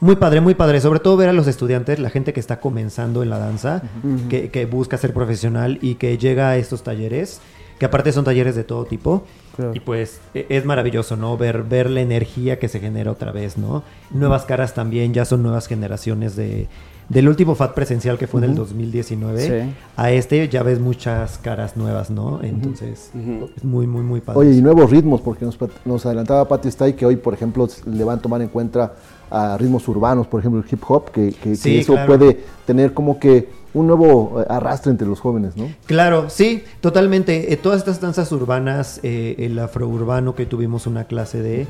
muy 0.00 0.16
padre, 0.16 0.40
muy 0.40 0.54
padre, 0.54 0.80
sobre 0.80 1.00
todo 1.00 1.16
ver 1.16 1.28
a 1.28 1.32
los 1.32 1.46
estudiantes, 1.46 1.98
la 1.98 2.10
gente 2.10 2.32
que 2.32 2.40
está 2.40 2.60
comenzando 2.60 3.22
en 3.22 3.30
la 3.30 3.38
danza, 3.38 3.82
que, 4.28 4.50
que 4.50 4.66
busca 4.66 4.96
ser 4.96 5.12
profesional 5.12 5.78
y 5.82 5.96
que 5.96 6.16
llega 6.18 6.48
a 6.50 6.56
estos 6.56 6.82
talleres, 6.82 7.40
que 7.78 7.86
aparte 7.86 8.12
son 8.12 8.24
talleres 8.24 8.54
de 8.56 8.64
todo 8.64 8.84
tipo. 8.84 9.24
Claro. 9.56 9.72
Y 9.74 9.80
pues 9.80 10.20
e- 10.34 10.46
es 10.48 10.64
maravilloso, 10.64 11.16
¿no? 11.16 11.36
Ver, 11.36 11.62
ver 11.64 11.90
la 11.90 12.00
energía 12.00 12.58
que 12.58 12.68
se 12.68 12.80
genera 12.80 13.10
otra 13.10 13.32
vez, 13.32 13.58
¿no? 13.58 13.82
Nuevas 14.10 14.44
caras 14.44 14.74
también, 14.74 15.12
ya 15.12 15.24
son 15.24 15.42
nuevas 15.42 15.66
generaciones 15.66 16.36
de... 16.36 16.68
Del 17.08 17.28
último 17.28 17.56
FAT 17.56 17.74
presencial 17.74 18.18
que 18.18 18.28
fue 18.28 18.38
en 18.40 18.50
el 18.50 18.54
2019, 18.54 19.40
Sí. 19.66 19.74
a 19.96 20.12
este 20.12 20.48
ya 20.48 20.62
ves 20.62 20.78
muchas 20.78 21.38
caras 21.38 21.76
nuevas, 21.76 22.08
¿no? 22.08 22.38
Entonces, 22.40 23.10
es 23.56 23.64
muy, 23.64 23.88
muy, 23.88 24.02
muy 24.02 24.20
padre. 24.20 24.38
Oye, 24.38 24.52
y 24.52 24.62
nuevos 24.62 24.90
ritmos, 24.92 25.20
porque 25.20 25.44
nos, 25.44 25.58
nos 25.84 26.06
adelantaba 26.06 26.46
Pati 26.46 26.68
Stay 26.68 26.92
que 26.92 27.04
hoy, 27.04 27.16
por 27.16 27.34
ejemplo, 27.34 27.66
le 27.86 28.04
van 28.04 28.20
a 28.20 28.22
tomar 28.22 28.40
en 28.42 28.48
cuenta 28.48 28.92
a 29.30 29.56
ritmos 29.58 29.86
urbanos, 29.88 30.26
por 30.26 30.40
ejemplo, 30.40 30.60
el 30.60 30.66
hip 30.70 30.82
hop, 30.88 31.10
que, 31.10 31.30
que- 31.32 31.50
que 31.50 31.56
Sí, 31.56 31.78
eso 31.78 31.92
claro. 31.94 32.06
puede 32.08 32.40
tener 32.66 32.92
como 32.94 33.18
que 33.18 33.48
un 33.72 33.86
nuevo 33.86 34.40
eh, 34.40 34.46
arrastre 34.48 34.90
entre 34.90 35.06
los 35.06 35.20
jóvenes, 35.20 35.56
¿no? 35.56 35.68
Claro, 35.86 36.28
sí, 36.28 36.64
totalmente. 36.80 37.52
Eh, 37.52 37.56
todas 37.56 37.78
estas 37.78 38.00
danzas 38.00 38.32
urbanas, 38.32 38.98
eh, 39.04 39.36
el 39.38 39.58
afrourbano 39.58 40.34
que 40.34 40.44
tuvimos 40.46 40.88
una 40.88 41.04
clase 41.04 41.40
de, 41.40 41.66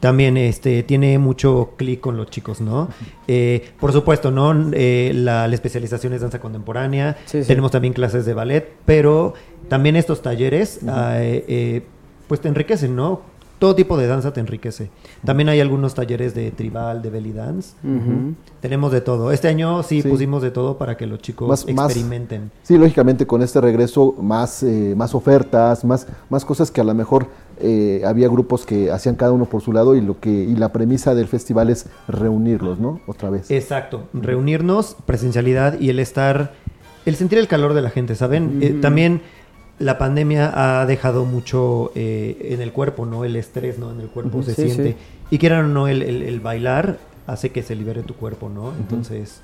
también 0.00 0.36
este, 0.36 0.82
tiene 0.82 1.18
mucho 1.18 1.70
clic 1.78 2.00
con 2.00 2.16
los 2.18 2.28
chicos, 2.28 2.60
¿no? 2.60 2.88
Eh, 3.28 3.70
por 3.80 3.92
supuesto, 3.92 4.30
¿no? 4.30 4.52
La, 4.52 5.48
la 5.48 5.54
especialización 5.54 6.12
es 6.12 6.20
danza 6.20 6.38
contemporánea, 6.40 7.16
Sí, 7.24 7.40
sí. 7.42 7.48
tenemos 7.48 7.70
también 7.70 7.94
clases 7.94 8.26
de 8.26 8.34
ballet, 8.34 8.68
pero 8.84 9.32
también 9.68 9.96
estos 9.96 10.20
talleres, 10.20 10.80
ah, 10.86 11.16
pues 12.28 12.40
te 12.40 12.48
enriquecen, 12.48 12.94
¿no? 12.96 13.20
Todo 13.62 13.76
tipo 13.76 13.96
de 13.96 14.08
danza 14.08 14.32
te 14.32 14.40
enriquece. 14.40 14.90
También 15.24 15.48
hay 15.48 15.60
algunos 15.60 15.94
talleres 15.94 16.34
de 16.34 16.50
tribal, 16.50 17.00
de 17.00 17.10
belly 17.10 17.32
dance. 17.32 17.74
Tenemos 18.60 18.90
de 18.90 19.00
todo. 19.00 19.30
Este 19.30 19.46
año 19.46 19.84
sí, 19.84 20.02
Sí. 20.02 20.08
pusimos 20.08 20.42
de 20.42 20.50
todo 20.50 20.78
para 20.78 20.96
que 20.96 21.06
los 21.06 21.20
chicos 21.20 21.48
Más- 21.48 21.64
más- 21.72 21.86
experimenten. 21.92 22.50
Sí, 22.64 22.76
lógicamente 22.76 23.24
con 23.24 23.40
este 23.40 23.60
regreso 23.60 24.16
más, 24.20 24.64
eh, 24.64 24.94
más 24.96 25.14
ofertas, 25.14 25.84
más, 25.84 26.08
más 26.28 26.44
cosas 26.44 26.72
que 26.72 26.80
a 26.80 26.84
lo 26.84 26.92
mejor 26.92 27.28
eh, 27.60 28.02
había 28.04 28.26
grupos 28.26 28.66
que 28.66 28.90
hacían 28.90 29.14
cada 29.14 29.30
uno 29.30 29.44
por 29.44 29.60
su 29.62 29.72
lado 29.72 29.94
y 29.94 30.00
lo 30.00 30.18
que 30.18 30.30
y 30.30 30.56
la 30.56 30.72
premisa 30.72 31.14
del 31.14 31.28
festival 31.28 31.70
es 31.70 31.86
reunirlos, 32.08 32.80
¿no? 32.80 33.00
Otra 33.06 33.30
vez. 33.30 33.48
Exacto, 33.52 34.08
reunirnos, 34.12 34.96
presencialidad 35.06 35.78
y 35.78 35.88
el 35.90 36.00
estar, 36.00 36.52
el 37.06 37.14
sentir 37.14 37.38
el 37.38 37.46
calor 37.46 37.74
de 37.74 37.82
la 37.82 37.90
gente, 37.90 38.16
¿saben? 38.16 38.58
Eh, 38.60 38.78
también 38.82 39.20
la 39.78 39.98
pandemia 39.98 40.80
ha 40.80 40.86
dejado 40.86 41.24
mucho 41.24 41.90
eh, 41.94 42.48
en 42.52 42.60
el 42.60 42.72
cuerpo, 42.72 43.06
¿no? 43.06 43.24
El 43.24 43.36
estrés, 43.36 43.78
¿no? 43.78 43.90
En 43.90 44.00
el 44.00 44.08
cuerpo 44.08 44.42
se 44.42 44.54
sí, 44.54 44.62
siente. 44.70 44.92
sí. 44.92 44.96
Y 45.30 45.38
quieran 45.38 45.64
o 45.66 45.68
no, 45.68 45.88
el, 45.88 46.02
el- 46.02 46.22
el 46.22 46.40
bailar 46.40 46.98
hace 47.26 47.50
que 47.50 47.62
se 47.62 47.74
libere 47.74 48.02
tu 48.02 48.14
cuerpo, 48.14 48.48
¿no? 48.48 48.72
Entonces, 48.78 49.40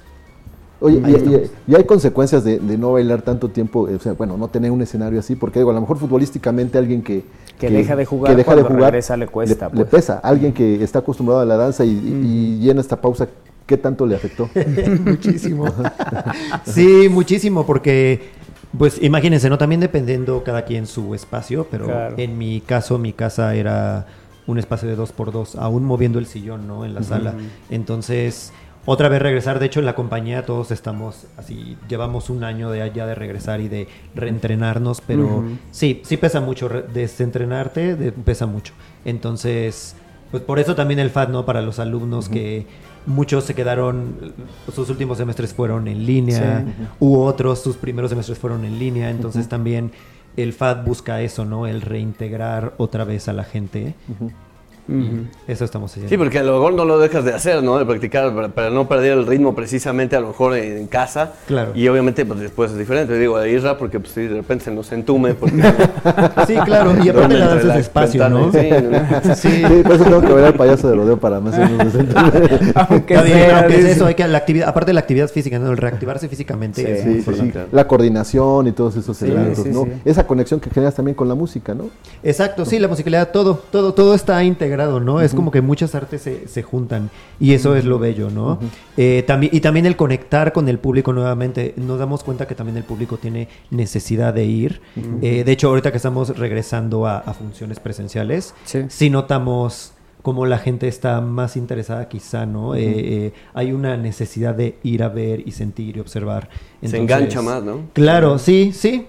Oye, 0.80 1.02
y, 1.06 1.14
estamos. 1.14 1.40
y- 1.66 1.72
y 1.72 1.74
hay 1.74 1.84
consecuencias 1.84 2.44
de, 2.44 2.58
de 2.60 2.78
no 2.78 2.92
bailar 2.92 3.22
tanto 3.22 3.48
tiempo, 3.48 3.88
o 3.92 3.98
sea, 3.98 4.12
bueno, 4.12 4.36
no 4.36 4.48
tener 4.48 4.70
un 4.70 4.80
escenario 4.82 5.18
así, 5.18 5.34
porque 5.34 5.58
digo, 5.58 5.70
a 5.70 5.74
lo 5.74 5.80
mejor 5.80 5.98
futbolísticamente 5.98 6.78
alguien 6.78 7.02
que... 7.02 7.24
Que 7.58 7.68
deja 7.70 7.96
de 7.96 8.04
jugar 8.04 8.30
que 8.30 8.36
deja 8.36 8.54
de 8.54 8.62
jugar, 8.62 8.92
regresa 8.92 9.16
le 9.16 9.26
cuesta, 9.26 9.66
le 9.70 9.74
pues. 9.78 9.88
pesa. 9.88 10.18
Alguien 10.22 10.52
que 10.52 10.80
está 10.84 11.00
acostumbrado 11.00 11.40
a 11.40 11.44
la 11.44 11.56
danza 11.56 11.84
y, 11.84 11.88
y 11.90 12.58
llena 12.60 12.80
esta 12.80 13.00
pausa, 13.00 13.26
¿qué 13.66 13.76
tanto 13.76 14.06
le 14.06 14.14
afectó? 14.14 14.48
muchísimo. 15.04 15.64
sí, 16.64 17.08
muchísimo, 17.10 17.66
porque, 17.66 18.30
pues 18.76 19.02
imagínense, 19.02 19.48
¿no? 19.48 19.56
También 19.58 19.80
dependiendo 19.80 20.42
cada 20.44 20.62
quien 20.62 20.86
su 20.86 21.14
espacio, 21.14 21.66
pero 21.70 21.86
Claro. 21.86 22.14
en 22.18 22.36
mi 22.36 22.60
caso, 22.60 22.98
mi 22.98 23.12
casa 23.12 23.54
era 23.54 24.06
un 24.46 24.58
espacio 24.58 24.88
de 24.88 24.96
dos 24.96 25.12
por 25.12 25.30
dos, 25.32 25.56
aún 25.56 25.84
moviendo 25.84 26.18
el 26.18 26.26
sillón, 26.26 26.66
¿no? 26.66 26.84
En 26.84 26.94
la 26.94 27.02
sala. 27.02 27.34
Entonces, 27.70 28.52
otra 28.86 29.08
vez 29.10 29.20
regresar, 29.20 29.58
de 29.58 29.66
hecho 29.66 29.80
en 29.80 29.86
la 29.86 29.94
compañía 29.94 30.46
todos 30.46 30.70
estamos 30.70 31.26
así, 31.36 31.76
llevamos 31.88 32.30
un 32.30 32.42
año 32.44 32.70
de 32.70 32.80
allá 32.82 33.06
de 33.06 33.14
regresar 33.14 33.60
y 33.60 33.68
de 33.68 33.88
reentrenarnos, 34.14 35.02
pero 35.02 35.44
sí, 35.70 36.00
sí 36.04 36.16
pesa 36.16 36.40
mucho, 36.40 36.68
re- 36.68 36.84
desentrenarte 36.94 37.94
de- 37.96 38.12
pesa 38.12 38.46
mucho. 38.46 38.72
Entonces, 39.04 39.94
pues 40.30 40.42
por 40.42 40.58
eso 40.58 40.74
también 40.74 41.00
el 41.00 41.10
FAT, 41.10 41.30
¿no? 41.30 41.44
Para 41.44 41.60
los 41.62 41.78
alumnos 41.78 42.28
que 42.28 42.66
muchos 43.08 43.44
se 43.44 43.54
quedaron, 43.54 44.34
sus 44.72 44.88
últimos 44.90 45.18
semestres 45.18 45.52
fueron 45.52 45.88
en 45.88 46.06
línea, 46.06 46.64
u 47.00 47.18
otros 47.18 47.60
sus 47.60 47.76
primeros 47.76 48.10
semestres 48.10 48.38
fueron 48.38 48.64
en 48.64 48.78
línea, 48.78 49.10
entonces 49.10 49.48
también 49.48 49.90
el 50.36 50.52
FAT 50.52 50.84
busca 50.84 51.20
eso, 51.20 51.44
¿no? 51.44 51.66
El 51.66 51.80
reintegrar 51.80 52.74
otra 52.76 53.04
vez 53.04 53.28
a 53.28 53.32
la 53.32 53.44
gente. 53.44 53.94
Eso 55.46 55.64
estamos 55.64 55.90
haciendo. 55.90 56.08
Sí, 56.08 56.16
porque 56.16 56.38
a 56.38 56.42
lo 56.42 56.54
mejor 56.54 56.72
no 56.74 56.84
lo 56.84 56.98
dejas 56.98 57.24
de 57.24 57.34
hacer, 57.34 57.62
¿no? 57.62 57.78
De 57.78 57.84
practicar 57.84 58.34
para, 58.34 58.48
para 58.48 58.70
no 58.70 58.88
perder 58.88 59.12
el 59.18 59.26
ritmo 59.26 59.54
precisamente 59.54 60.16
a 60.16 60.20
lo 60.20 60.28
mejor 60.28 60.56
en 60.56 60.86
casa. 60.86 61.32
Claro. 61.46 61.72
Y 61.74 61.86
obviamente 61.88 62.24
pues 62.24 62.40
después 62.40 62.70
es 62.72 62.78
diferente. 62.78 63.18
Digo, 63.18 63.36
a 63.36 63.46
Isra 63.48 63.76
porque 63.78 64.00
pues, 64.00 64.14
de 64.14 64.28
repente 64.28 64.64
se 64.66 64.70
nos 64.70 64.90
entume. 64.92 65.34
Porque, 65.34 65.56
Sí, 66.46 66.54
claro, 66.64 66.94
y 67.02 67.08
aparte 67.08 67.34
la 67.36 67.48
danza 67.48 67.74
es 67.74 67.80
espacio, 67.80 68.28
¿no? 68.28 68.50
sí, 68.52 68.68
¿no? 68.70 69.34
Sí. 69.34 69.48
Sí, 69.48 69.82
por 69.82 69.92
eso 69.92 70.04
tengo 70.04 70.20
que 70.20 70.32
ver 70.32 70.44
al 70.46 70.54
payaso 70.54 70.88
de 70.88 70.96
rodeo 70.96 71.18
para 71.18 71.40
más 71.40 71.54
o 71.54 71.60
menos. 71.60 71.94
Aunque 72.74 73.14
Está 73.14 73.24
bien, 73.24 73.38
sea, 73.38 73.58
aunque 73.60 73.78
es 73.78 73.84
eso, 73.84 74.06
hay 74.06 74.14
que 74.14 74.26
la 74.26 74.38
actividad, 74.38 74.68
aparte 74.68 74.90
de 74.90 74.94
la 74.94 75.00
actividad 75.00 75.28
física, 75.28 75.58
¿no? 75.58 75.70
El 75.70 75.76
reactivarse 75.76 76.28
físicamente 76.28 76.82
Sí, 76.82 76.90
es 76.90 77.24
Sí, 77.24 77.30
muy. 77.42 77.52
La 77.72 77.86
coordinación 77.86 78.66
y 78.66 78.72
todos 78.72 78.96
esos 78.96 79.16
Sí, 79.16 79.26
elementos, 79.26 79.64
sí, 79.64 79.70
¿no? 79.70 79.84
sí. 79.84 79.90
Esa 80.04 80.26
conexión 80.26 80.60
que 80.60 80.70
generas 80.70 80.94
también 80.94 81.14
con 81.14 81.28
la 81.28 81.34
música, 81.34 81.74
¿no? 81.74 81.90
Exacto, 82.22 82.64
sí, 82.64 82.78
la 82.78 82.88
musicalidad, 82.88 83.30
todo, 83.30 83.60
todo, 83.70 83.94
todo 83.94 84.14
está 84.14 84.42
integrado, 84.44 84.77
¿no? 84.86 85.20
Es 85.20 85.34
como 85.34 85.50
que 85.50 85.60
muchas 85.60 85.94
artes 85.94 86.22
se, 86.22 86.48
se 86.48 86.62
juntan 86.62 87.10
y 87.40 87.52
eso 87.54 87.76
es 87.76 87.84
lo 87.84 87.98
bello, 87.98 88.30
¿no? 88.30 88.58
Eh, 88.96 89.24
también, 89.26 89.54
y 89.54 89.60
también 89.60 89.86
el 89.86 89.96
conectar 89.96 90.52
con 90.52 90.68
el 90.68 90.78
público 90.78 91.12
nuevamente, 91.12 91.74
nos 91.76 91.98
damos 91.98 92.24
cuenta 92.24 92.46
que 92.46 92.54
también 92.54 92.76
el 92.76 92.84
público 92.84 93.16
tiene 93.18 93.48
necesidad 93.70 94.32
de 94.34 94.44
ir. 94.44 94.80
Eh, 95.22 95.44
de 95.44 95.52
hecho, 95.52 95.68
ahorita 95.68 95.90
que 95.90 95.96
estamos 95.98 96.38
regresando 96.38 97.06
a, 97.06 97.18
a 97.18 97.34
funciones 97.34 97.80
presenciales, 97.80 98.54
Sí. 98.64 98.84
sí 98.88 99.10
notamos 99.10 99.92
como 100.22 100.46
la 100.46 100.58
gente 100.58 100.88
está 100.88 101.20
más 101.20 101.56
interesada 101.56 102.08
quizá, 102.08 102.44
¿no? 102.44 102.74
Eh, 102.74 102.82
eh, 102.86 103.32
hay 103.54 103.72
una 103.72 103.96
necesidad 103.96 104.54
de 104.54 104.76
ir 104.82 105.02
a 105.02 105.08
ver 105.08 105.42
y 105.46 105.52
sentir 105.52 105.96
y 105.96 106.00
observar. 106.00 106.48
Se 106.84 106.98
engancha 106.98 107.40
más, 107.40 107.62
¿no? 107.62 107.82
Claro, 107.94 108.38
sí, 108.38 108.72
sí. 108.74 109.06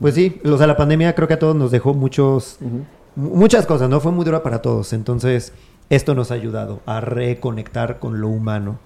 Pues 0.00 0.14
sí, 0.14 0.40
o 0.44 0.56
sea, 0.58 0.66
la 0.66 0.76
pandemia 0.76 1.14
creo 1.14 1.26
que 1.28 1.34
a 1.34 1.38
todos 1.38 1.56
nos 1.56 1.70
dejó 1.70 1.94
muchos, 1.94 2.58
mu- 2.60 2.82
muchas 3.16 3.66
cosas, 3.66 3.88
¿no? 3.88 4.00
Fue 4.00 4.12
muy 4.12 4.24
dura 4.24 4.42
para 4.42 4.60
todos. 4.62 4.92
Entonces, 4.92 5.52
esto 5.90 6.14
nos 6.14 6.30
ha 6.30 6.34
ayudado 6.34 6.80
a 6.86 7.00
reconectar 7.02 7.98
con 7.98 8.18
lo 8.20 8.28
humano. 8.28 8.78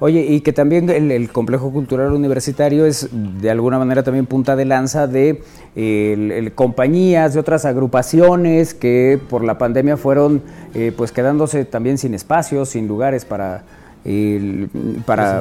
Oye, 0.00 0.20
y 0.20 0.42
que 0.42 0.52
también 0.52 0.90
el, 0.90 1.10
el 1.10 1.30
complejo 1.32 1.72
cultural 1.72 2.12
universitario 2.12 2.84
es 2.84 3.08
de 3.10 3.50
alguna 3.50 3.78
manera 3.78 4.02
también 4.02 4.26
punta 4.26 4.54
de 4.54 4.66
lanza 4.66 5.06
de 5.06 5.42
eh, 5.74 6.12
el- 6.12 6.30
el 6.30 6.52
compañías, 6.52 7.32
de 7.32 7.40
otras 7.40 7.64
agrupaciones 7.64 8.74
que 8.74 9.18
por 9.30 9.42
la 9.42 9.56
pandemia 9.56 9.96
fueron 9.96 10.42
eh, 10.74 10.92
pues 10.94 11.10
quedándose 11.10 11.64
también 11.64 11.96
sin 11.96 12.12
espacios, 12.14 12.68
sin 12.68 12.86
lugares 12.86 13.24
para, 13.24 13.64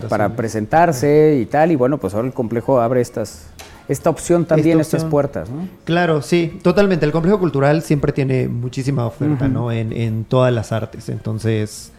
para 0.08 0.30
presentarse 0.30 1.38
y 1.42 1.46
tal. 1.46 1.72
Y 1.74 1.76
bueno, 1.76 1.98
pues 1.98 2.14
ahora 2.14 2.28
el 2.28 2.34
complejo 2.34 2.80
abre 2.80 3.02
estas, 3.02 3.48
esta 3.88 4.10
opción 4.10 4.46
también, 4.46 4.80
Esta 4.80 4.98
estas 4.98 5.10
puertas, 5.10 5.50
¿no? 5.50 5.68
Claro, 5.84 6.22
sí, 6.22 6.60
totalmente. 6.62 7.06
El 7.06 7.12
complejo 7.12 7.40
cultural 7.40 7.82
siempre 7.82 8.12
tiene 8.12 8.48
muchísima 8.48 9.06
oferta, 9.06 9.48
¿no? 9.48 9.72
En, 9.72 9.92
en 9.94 10.24
todas 10.24 10.54
las 10.54 10.72
artes. 10.72 11.10
Entonces, 11.10 11.92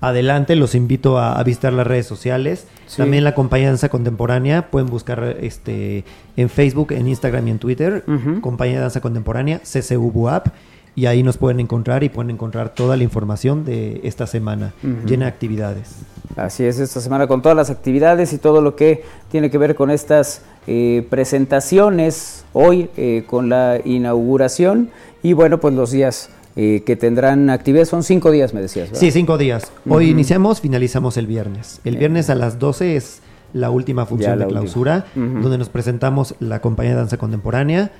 adelante, 0.00 0.56
los 0.56 0.74
invito 0.74 1.18
a, 1.18 1.38
a 1.38 1.44
visitar 1.44 1.72
las 1.72 1.86
redes 1.86 2.06
sociales. 2.06 2.66
Sí. 2.86 2.96
También 2.98 3.24
la 3.24 3.34
compañía 3.34 3.66
de 3.66 3.72
danza 3.72 3.88
contemporánea. 3.88 4.70
Pueden 4.70 4.88
buscar 4.88 5.36
este 5.40 6.04
en 6.36 6.48
Facebook, 6.48 6.92
en 6.92 7.06
Instagram 7.06 7.46
y 7.48 7.50
en 7.52 7.58
Twitter. 7.58 8.04
Compañía 8.40 8.76
de 8.76 8.80
danza 8.82 9.00
contemporánea, 9.00 9.60
CCUBUAP. 9.60 10.48
Y 10.94 11.06
ahí 11.06 11.22
nos 11.22 11.38
pueden 11.38 11.58
encontrar 11.58 12.04
y 12.04 12.10
pueden 12.10 12.32
encontrar 12.32 12.74
toda 12.74 12.98
la 12.98 13.02
información 13.02 13.64
de 13.64 14.02
esta 14.04 14.26
semana, 14.26 14.74
llena 15.06 15.24
de 15.24 15.30
actividades. 15.30 15.94
Así 16.36 16.64
es, 16.64 16.78
esta 16.78 17.00
semana 17.00 17.26
con 17.26 17.40
todas 17.40 17.56
las 17.56 17.70
actividades 17.70 18.34
y 18.34 18.38
todo 18.38 18.60
lo 18.60 18.76
que 18.76 19.02
tiene 19.30 19.50
que 19.50 19.56
ver 19.56 19.74
con 19.74 19.90
estas 19.90 20.42
eh, 20.66 21.06
presentaciones 21.10 22.44
hoy 22.52 22.88
eh, 22.96 23.24
con 23.26 23.48
la 23.48 23.80
inauguración 23.84 24.90
y 25.22 25.32
bueno, 25.32 25.58
pues 25.60 25.74
los 25.74 25.90
días 25.90 26.30
eh, 26.56 26.82
que 26.84 26.96
tendrán 26.96 27.50
actividades 27.50 27.88
son 27.88 28.02
cinco 28.02 28.30
días, 28.30 28.52
me 28.54 28.60
decías. 28.60 28.88
¿verdad? 28.88 29.00
Sí, 29.00 29.10
cinco 29.10 29.38
días. 29.38 29.72
Hoy 29.88 30.10
iniciamos, 30.10 30.60
finalizamos 30.60 31.16
el 31.16 31.26
viernes. 31.26 31.80
El 31.84 31.96
viernes 31.96 32.28
a 32.30 32.34
las 32.34 32.58
12 32.58 32.96
es 32.96 33.20
la 33.52 33.70
última 33.70 34.06
función 34.06 34.38
la 34.38 34.44
de 34.46 34.50
clausura, 34.50 35.06
donde 35.14 35.58
nos 35.58 35.68
presentamos 35.68 36.34
la 36.40 36.60
compañía 36.60 36.92
de 36.92 36.98
danza 36.98 37.16
contemporánea. 37.16 37.90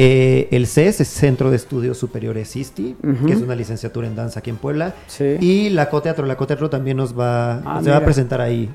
Eh, 0.00 0.46
el 0.52 0.68
CES 0.68 1.00
es 1.00 1.08
Centro 1.08 1.50
de 1.50 1.56
Estudios 1.56 1.98
Superiores 1.98 2.54
ISTI, 2.54 2.94
que 3.26 3.32
es 3.32 3.40
una 3.40 3.56
licenciatura 3.56 4.06
en 4.06 4.14
danza 4.14 4.38
aquí 4.40 4.50
en 4.50 4.56
Puebla. 4.56 4.94
Sí. 5.08 5.36
Y 5.40 5.70
la 5.70 5.90
Coteatro, 5.90 6.24
la 6.24 6.36
Coteatro 6.36 6.70
también 6.70 6.96
nos 6.98 7.18
va, 7.18 7.54
Ah, 7.64 7.80
se 7.82 7.90
va 7.90 7.96
a 7.96 8.04
presentar 8.04 8.40
ahí. 8.40 8.70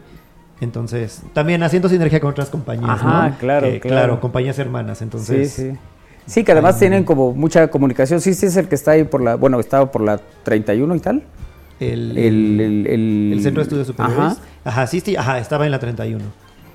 Entonces, 0.62 1.22
también 1.34 1.62
haciendo 1.64 1.90
sinergia 1.90 2.20
con 2.20 2.32
otras 2.32 2.50
compañías, 2.50 2.90
Ajá, 2.90 3.30
¿no? 3.30 3.38
claro, 3.38 3.68
Que, 3.70 3.80
claro. 3.80 4.20
compañías 4.20 4.58
hermanas. 4.60 5.00
Sí, 5.00 5.04
Entonces, 5.04 5.52
sí. 5.52 5.72
Sí, 6.26 6.44
que 6.46 6.54
además 6.54 6.80
tienen 6.80 7.04
como 7.04 7.34
mucha 7.34 7.68
comunicación. 7.70 8.22
Sí, 8.22 8.34
sí, 8.34 8.46
es 8.46 8.56
el 8.56 8.70
que 8.70 8.76
está 8.76 8.92
ahí 8.92 9.04
por 9.04 9.22
la, 9.22 9.36
bueno, 9.36 9.60
estaba 9.60 9.92
por 9.92 10.02
la 10.02 10.20
31 10.44 10.96
y 10.96 11.00
tal. 11.00 11.24
El, 11.82 12.18
El, 12.18 12.62
el, 12.62 12.88
el- 12.88 13.34
el 13.34 13.42
Centro 13.42 13.60
de 13.60 13.64
Estudios 13.64 13.88
Superiores. 13.88 14.20
Ajá, 14.24 14.38
Ajá, 14.64 14.88
sí, 14.88 15.02
sí, 15.02 15.18
ajá, 15.18 15.40
estaba 15.40 15.66
en 15.66 15.72
la 15.72 15.80
31. 15.80 16.24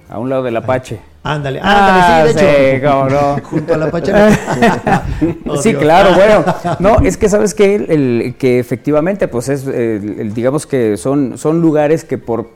A 0.09 0.19
un 0.19 0.29
lado 0.31 0.43
del 0.43 0.57
Apache. 0.57 0.99
Ándale, 1.25 1.61
Ah, 1.63 2.21
ándale, 2.23 2.33
sí, 2.39 2.45
de 2.47 2.77
hecho. 2.77 2.91
cómo 2.91 3.09
no. 3.11 3.37
Junto 3.43 3.75
a 3.75 3.77
la 3.77 3.91
pachanga. 3.91 5.03
Sí, 5.61 5.75
claro, 5.75 6.15
bueno. 6.15 6.45
No, 6.79 7.01
es 7.05 7.17
que 7.19 7.29
sabes 7.29 7.53
que, 7.55 7.75
el, 7.75 8.37
que 8.39 8.59
efectivamente, 8.59 9.29
pues 9.29 9.49
es, 9.51 9.67
el- 9.67 10.21
el- 10.21 10.33
digamos 10.35 10.65
que 10.67 10.97
son, 10.97 11.37
son 11.37 11.61
lugares 11.61 12.05
que 12.05 12.17
por 12.19 12.51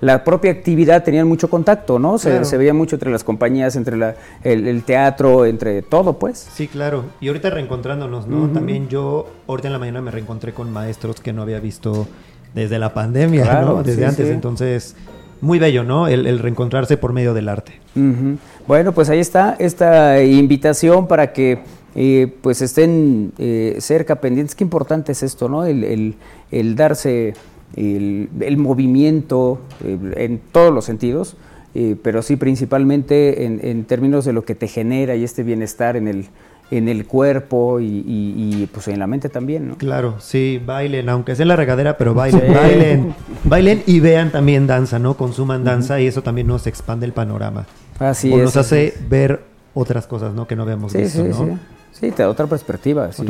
la 0.00 0.24
propia 0.24 0.50
actividad 0.50 1.04
tenían 1.04 1.28
mucho 1.28 1.48
contacto, 1.48 1.98
¿no? 1.98 2.18
Se, 2.18 2.30
Claro. 2.30 2.44
se 2.44 2.56
veía 2.56 2.74
mucho 2.74 2.96
entre 2.96 3.10
las 3.12 3.22
compañías, 3.22 3.76
entre 3.76 3.96
la, 3.96 4.14
el, 4.42 4.82
teatro, 4.82 5.44
entre 5.44 5.82
todo, 5.82 6.14
pues. 6.18 6.48
Sí, 6.54 6.66
claro. 6.66 7.04
Y 7.20 7.28
ahorita 7.28 7.50
reencontrándonos, 7.50 8.26
¿no? 8.26 8.48
También 8.48 8.88
yo, 8.88 9.28
ahorita 9.46 9.68
en 9.68 9.72
la 9.74 9.78
mañana 9.78 10.00
me 10.00 10.10
reencontré 10.10 10.52
con 10.52 10.72
maestros 10.72 11.20
que 11.20 11.32
no 11.32 11.42
había 11.42 11.60
visto 11.60 12.08
desde 12.54 12.78
la 12.78 12.94
pandemia, 12.94 13.42
Claro, 13.44 13.66
¿no? 13.66 13.82
Desde 13.82 13.98
sí, 13.98 14.04
antes. 14.04 14.26
sí. 14.26 14.32
Entonces, 14.32 14.96
muy 15.40 15.58
bello, 15.58 15.84
¿no? 15.84 16.08
El, 16.08 16.38
reencontrarse 16.38 16.96
por 16.96 17.12
medio 17.12 17.34
del 17.34 17.48
arte. 17.48 17.72
Bueno, 18.66 18.92
pues 18.92 19.08
ahí 19.10 19.20
está 19.20 19.56
esta 19.58 20.22
invitación 20.22 21.06
para 21.06 21.32
que 21.32 21.60
eh, 21.94 22.30
pues 22.42 22.60
estén 22.62 23.32
eh, 23.38 23.76
cerca, 23.80 24.16
pendientes. 24.16 24.54
Qué 24.54 24.64
importante 24.64 25.12
es 25.12 25.22
esto, 25.22 25.48
¿no? 25.48 25.64
El, 25.64 26.16
darse 26.76 27.34
el, 27.74 28.56
movimiento 28.58 29.60
eh, 29.84 29.98
en 30.16 30.40
todos 30.52 30.72
los 30.72 30.84
sentidos, 30.84 31.36
eh, 31.74 31.96
pero 32.02 32.22
sí 32.22 32.36
principalmente 32.36 33.44
en, 33.44 33.60
en 33.62 33.84
términos 33.84 34.24
de 34.24 34.32
lo 34.32 34.44
que 34.44 34.54
te 34.54 34.68
genera 34.68 35.16
y 35.16 35.24
este 35.24 35.42
bienestar 35.42 35.96
en 35.96 36.08
el, 36.08 36.26
en 36.70 36.88
el 36.88 37.06
cuerpo 37.06 37.78
y, 37.80 37.84
y- 37.86 38.34
y, 38.62 38.66
pues 38.72 38.88
en 38.88 38.98
la 38.98 39.06
mente 39.06 39.28
también, 39.28 39.68
¿no? 39.68 39.76
Claro, 39.76 40.16
sí, 40.18 40.60
bailen, 40.64 41.08
aunque 41.08 41.36
sea 41.36 41.44
en 41.44 41.48
la 41.48 41.56
regadera, 41.56 41.96
pero 41.96 42.12
bailen, 42.14 42.40
Sí. 42.46 42.52
bailen, 42.54 43.14
bailen 43.44 43.82
y 43.86 44.00
vean 44.00 44.30
también 44.32 44.66
danza, 44.66 44.98
¿no? 44.98 45.16
Consuman 45.16 45.62
danza 45.64 46.00
y 46.00 46.06
eso 46.06 46.22
también 46.22 46.46
nos 46.48 46.66
expande 46.66 47.06
el 47.06 47.12
panorama. 47.12 47.66
Así 47.98 48.32
o 48.32 48.38
es. 48.38 48.44
nos 48.44 48.56
hace 48.56 48.94
ver 49.08 49.42
otras 49.74 50.06
cosas, 50.06 50.34
¿no? 50.34 50.46
Que 50.48 50.56
no 50.56 50.62
habíamos 50.64 50.92
Sí, 50.92 50.98
visto, 50.98 51.22
sí, 51.22 51.28
¿no? 51.28 51.34
sí. 51.46 51.52
Sí, 51.92 52.10
te 52.10 52.22
da 52.24 52.28
otra 52.28 52.46
perspectiva, 52.46 53.10
sin, 53.10 53.26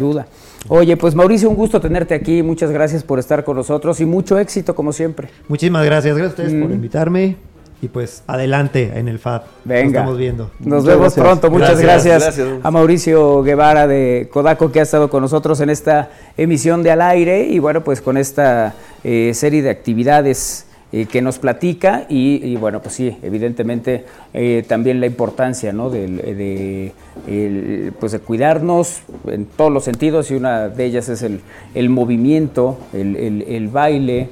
duda. 0.00 0.26
Oye, 0.66 0.96
pues 0.96 1.14
Mauricio, 1.14 1.48
un 1.48 1.54
gusto 1.54 1.80
tenerte 1.80 2.12
aquí. 2.12 2.42
Muchas 2.42 2.72
gracias 2.72 3.04
por 3.04 3.20
estar 3.20 3.44
con 3.44 3.56
nosotros 3.56 4.00
y 4.00 4.04
mucho 4.04 4.36
éxito, 4.36 4.74
como 4.74 4.92
siempre. 4.92 5.28
Muchísimas 5.46 5.84
gracias, 5.84 6.16
gracias 6.16 6.40
a 6.40 6.42
ustedes 6.42 6.60
por 6.60 6.72
invitarme 6.72 7.36
y 7.82 7.88
pues 7.88 8.22
adelante 8.26 8.92
en 8.94 9.08
el 9.08 9.18
FAD. 9.18 9.42
Venga. 9.64 9.82
Nos 9.84 9.92
estamos 9.92 10.18
viendo. 10.18 10.50
Nos 10.58 10.66
Muchas 10.66 10.84
vemos 10.84 11.00
gracias. 11.14 11.24
pronto. 11.24 11.50
Muchas 11.50 11.80
gracias, 11.80 12.04
Gracias, 12.22 12.36
gracias. 12.36 12.64
a 12.64 12.70
Mauricio 12.70 13.42
Guevara 13.42 13.86
de 13.86 14.28
Kodaco 14.32 14.70
que 14.70 14.80
ha 14.80 14.82
estado 14.82 15.08
con 15.08 15.22
nosotros 15.22 15.60
en 15.60 15.70
esta 15.70 16.10
emisión 16.36 16.82
de 16.82 16.90
Al 16.90 17.02
Aire 17.02 17.44
y 17.44 17.58
bueno, 17.58 17.82
pues 17.82 18.00
con 18.00 18.16
esta 18.16 18.74
eh, 19.04 19.32
serie 19.34 19.62
de 19.62 19.70
actividades 19.70 20.66
eh, 20.92 21.06
que 21.06 21.22
nos 21.22 21.38
platica 21.38 22.06
y, 22.08 22.56
bueno, 22.56 22.80
pues 22.82 22.94
sí, 22.96 23.16
evidentemente 23.22 24.04
eh, 24.34 24.64
también 24.66 25.00
la 25.00 25.06
importancia 25.06 25.72
¿no? 25.72 25.88
del- 25.90 26.16
de, 26.16 26.92
pues 28.00 28.12
de 28.12 28.18
cuidarnos 28.18 29.02
en 29.26 29.44
todos 29.46 29.70
los 29.72 29.84
sentidos 29.84 30.30
y 30.30 30.34
una 30.34 30.68
de 30.68 30.84
ellas 30.84 31.08
es 31.08 31.22
el, 31.22 31.40
el 31.74 31.90
movimiento, 31.90 32.78
el, 32.92 33.16
el- 33.46 33.68
baile. 33.68 34.28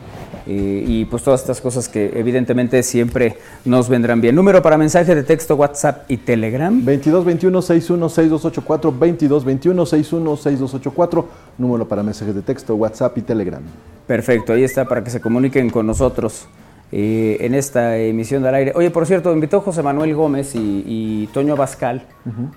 eh, 0.50 0.84
y 0.86 1.04
pues 1.04 1.22
todas 1.22 1.42
estas 1.42 1.60
cosas 1.60 1.88
que 1.88 2.10
evidentemente 2.14 2.82
siempre 2.82 3.36
nos 3.66 3.88
vendrán 3.88 4.20
bien. 4.20 4.34
Número 4.34 4.62
para 4.62 4.78
mensaje 4.78 5.14
de 5.14 5.22
texto, 5.22 5.56
WhatsApp 5.56 6.10
y 6.10 6.16
Telegram. 6.16 6.82
22 6.84 7.24
21 7.24 7.60
61 7.62 8.08
6284 8.08 8.92
22 8.98 9.44
21 9.44 9.86
61 9.86 10.36
6284 10.36 11.28
número 11.58 11.86
para 11.86 12.02
mensajes 12.02 12.34
de 12.34 12.40
texto, 12.42 12.74
WhatsApp 12.76 13.16
y 13.18 13.22
Telegram. 13.22 13.62
Perfecto, 14.08 14.52
ahí 14.54 14.64
está 14.64 14.86
para 14.86 15.04
que 15.04 15.10
se 15.10 15.20
comuniquen 15.20 15.70
con 15.70 15.86
nosotros 15.86 16.48
eh, 16.90 17.36
en 17.40 17.54
esta 17.54 17.96
emisión 17.98 18.42
del 18.42 18.54
aire. 18.54 18.72
Oye, 18.74 18.90
por 18.90 19.06
cierto, 19.06 19.32
invitó 19.32 19.60
José 19.60 19.82
Manuel 19.82 20.14
Gómez 20.14 20.54
y, 20.56 20.82
y 20.86 21.26
Toño 21.32 21.52
Abascal 21.52 22.02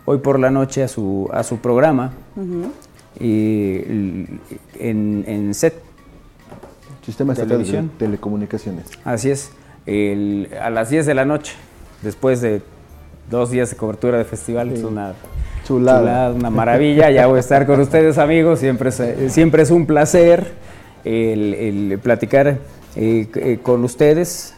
hoy 0.05 0.17
por 0.19 0.39
la 0.39 0.49
noche 0.49 0.81
a 0.83 0.87
su, 0.87 1.29
a 1.33 1.43
su 1.43 1.57
programa 1.59 2.13
y, 3.19 3.75
l- 3.77 4.27
en, 4.79 5.23
en 5.27 5.53
set. 5.53 5.75
Sistema 7.05 7.33
de 7.33 7.43
Televisión. 7.43 7.91
Telecomunicaciones. 7.97 8.85
Así 9.03 9.29
es, 9.31 9.51
el- 9.85 10.47
a 10.61 10.69
las 10.69 10.89
10 10.89 11.05
de 11.05 11.13
la 11.15 11.25
noche, 11.25 11.53
después 12.01 12.39
de 12.41 12.61
dos 13.29 13.51
días 13.51 13.69
de 13.71 13.75
cobertura 13.75 14.17
de 14.17 14.23
festival. 14.23 14.69
Es 14.71 14.83
una 14.83 15.13
Chulada. 15.65 15.99
chulada, 15.99 16.31
una 16.33 16.49
maravilla. 16.49 17.09
Ya 17.11 17.27
voy 17.27 17.37
a 17.37 17.39
estar 17.41 17.65
con 17.65 17.79
ustedes, 17.81 18.17
amigos. 18.17 18.59
Siempre 18.59 18.89
es, 18.89 19.01
siempre 19.33 19.63
es 19.63 19.71
un 19.71 19.85
placer 19.85 20.53
el, 21.05 21.53
el 21.53 21.99
platicar 21.99 22.57
eh, 22.95 23.27
eh, 23.35 23.59
con 23.61 23.83
ustedes. 23.83 24.53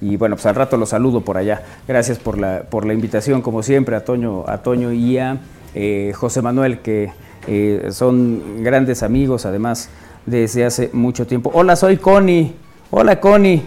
Y 0.00 0.16
bueno, 0.16 0.36
pues 0.36 0.46
al 0.46 0.54
rato 0.54 0.76
los 0.76 0.90
saludo 0.90 1.20
por 1.20 1.36
allá. 1.36 1.62
Gracias 1.86 2.18
por 2.18 2.38
la, 2.38 2.62
por 2.62 2.86
la 2.86 2.94
invitación, 2.94 3.42
como 3.42 3.62
siempre, 3.62 3.96
a 3.96 4.04
Toño, 4.04 4.44
a 4.46 4.58
Toño 4.58 4.92
y 4.92 5.18
a 5.18 5.38
eh, 5.74 6.12
José 6.16 6.40
Manuel, 6.42 6.80
que 6.80 7.12
eh, 7.46 7.88
son 7.92 8.62
grandes 8.62 9.02
amigos, 9.02 9.46
además, 9.46 9.90
desde 10.26 10.64
hace 10.64 10.90
mucho 10.92 11.26
tiempo. 11.26 11.50
Hola, 11.54 11.76
soy 11.76 11.98
Connie. 11.98 12.54
Hola, 12.90 13.20
Connie. 13.20 13.62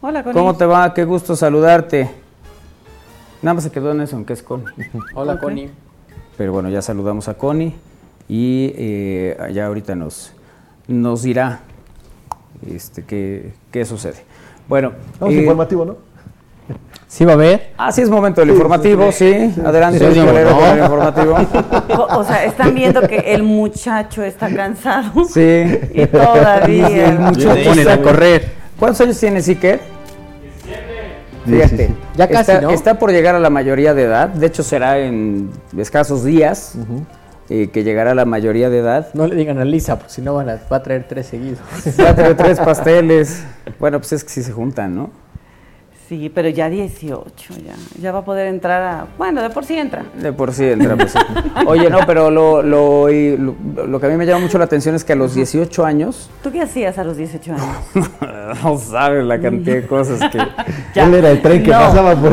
Hola, 0.00 0.22
Connie. 0.22 0.38
¿Cómo 0.38 0.56
te 0.56 0.66
va? 0.66 0.92
Qué 0.92 1.04
gusto 1.04 1.36
saludarte. 1.36 2.10
Nada 3.42 3.54
más 3.54 3.64
se 3.64 3.70
quedó 3.70 3.92
en 3.92 4.00
eso, 4.00 4.16
en 4.16 4.24
que 4.24 4.32
es 4.32 4.42
Connie. 4.42 4.66
Hola, 5.14 5.38
Connie. 5.38 5.70
Pero 6.36 6.52
bueno, 6.52 6.68
ya 6.68 6.82
saludamos 6.82 7.28
a 7.28 7.34
Connie 7.34 7.74
y 8.28 8.72
eh, 8.76 9.36
ya 9.52 9.66
ahorita 9.66 9.94
nos, 9.94 10.32
nos 10.88 11.22
dirá 11.22 11.60
este, 12.70 13.04
qué, 13.04 13.52
qué 13.70 13.84
sucede. 13.84 14.24
Bueno, 14.68 14.92
Vamos 15.20 15.34
eh, 15.34 15.38
informativo, 15.40 15.84
¿no? 15.84 15.96
¿Sí 17.06 17.24
va 17.24 17.32
a 17.32 17.34
haber? 17.34 17.72
así 17.76 18.00
es 18.00 18.10
momento 18.10 18.40
del 18.40 18.50
informativo, 18.50 19.12
sí. 19.12 19.54
Adelante, 19.64 19.98
Sí, 19.98 20.04
doña 20.04 20.22
digo, 20.22 20.26
Valero, 20.26 20.50
¿no? 20.50 20.58
con 20.58 20.70
el 20.70 20.78
informativo. 20.78 21.36
O, 22.08 22.18
o 22.18 22.24
sea, 22.24 22.44
están 22.44 22.74
viendo 22.74 23.02
que 23.06 23.18
el 23.18 23.42
muchacho 23.42 24.22
está 24.24 24.52
cansado 24.52 25.24
Sí. 25.26 25.64
y 25.94 26.06
todavía. 26.06 27.10
El 27.10 27.18
muchacho 27.20 27.90
a 27.90 28.02
correr. 28.02 28.52
¿Cuántos 28.78 29.00
años 29.02 29.20
tiene? 29.20 29.42
Sí, 29.42 29.54
Fíjate, 31.46 31.76
sí, 31.76 31.86
sí. 31.86 31.94
Ya 32.16 32.26
casi, 32.28 32.50
está, 32.52 32.60
¿no? 32.62 32.70
está 32.70 32.98
por 32.98 33.12
llegar 33.12 33.34
a 33.34 33.38
la 33.38 33.50
mayoría 33.50 33.94
de 33.94 34.04
edad. 34.04 34.28
De 34.30 34.46
hecho, 34.46 34.62
será 34.62 34.98
en 34.98 35.50
escasos 35.76 36.24
días 36.24 36.76
eh, 37.50 37.68
que 37.68 37.84
llegará 37.84 38.12
a 38.12 38.14
la 38.14 38.24
mayoría 38.24 38.70
de 38.70 38.78
edad. 38.78 39.08
No 39.14 39.26
le 39.26 39.34
digan 39.34 39.58
a 39.58 39.64
Lisa, 39.64 39.96
porque 39.98 40.12
si 40.12 40.22
no 40.22 40.34
van 40.34 40.48
a, 40.48 40.60
va 40.72 40.78
a 40.78 40.82
traer 40.82 41.06
tres 41.08 41.26
seguidos. 41.26 41.58
Ya 41.96 42.14
trae 42.14 42.34
tres 42.34 42.58
pasteles. 42.64 43.44
Bueno, 43.78 43.98
pues 43.98 44.12
es 44.12 44.24
que 44.24 44.30
sí 44.30 44.42
se 44.42 44.52
juntan, 44.52 44.94
¿no? 44.94 45.23
Sí, 46.08 46.30
pero 46.34 46.50
ya 46.50 46.68
18, 46.68 47.54
ya. 47.66 47.72
Ya 47.98 48.12
va 48.12 48.18
a 48.18 48.24
poder 48.26 48.48
entrar 48.48 48.82
a. 48.82 49.06
Bueno, 49.16 49.40
de 49.40 49.48
por 49.48 49.64
sí 49.64 49.74
entra. 49.78 50.04
De 50.20 50.34
por 50.34 50.52
sí 50.52 50.64
entra, 50.66 50.96
pues 50.96 51.12
sí. 51.12 51.18
Oye, 51.66 51.88
no, 51.88 52.00
pero 52.06 52.30
lo, 52.30 52.62
lo, 52.62 53.08
lo, 53.08 53.54
lo 53.86 54.00
que 54.00 54.06
a 54.06 54.08
mí 54.10 54.16
me 54.16 54.26
llama 54.26 54.40
mucho 54.40 54.58
la 54.58 54.64
atención 54.66 54.94
es 54.94 55.02
que 55.02 55.14
a 55.14 55.16
los 55.16 55.34
18 55.34 55.82
años, 55.84 56.28
¿Tú 56.42 56.52
qué 56.52 56.60
hacías 56.60 56.98
a 56.98 57.04
los 57.04 57.16
18 57.16 57.52
años? 57.54 57.66
no 58.62 58.76
sabes 58.78 59.24
la 59.24 59.40
cantidad 59.40 59.76
de 59.76 59.86
cosas 59.86 60.20
que... 60.30 60.38
Él 61.00 61.14
era 61.14 61.30
el 61.30 61.40
tren 61.40 61.62
que 61.62 61.70
No. 61.70 61.78
pasaba 61.78 62.14
por 62.14 62.32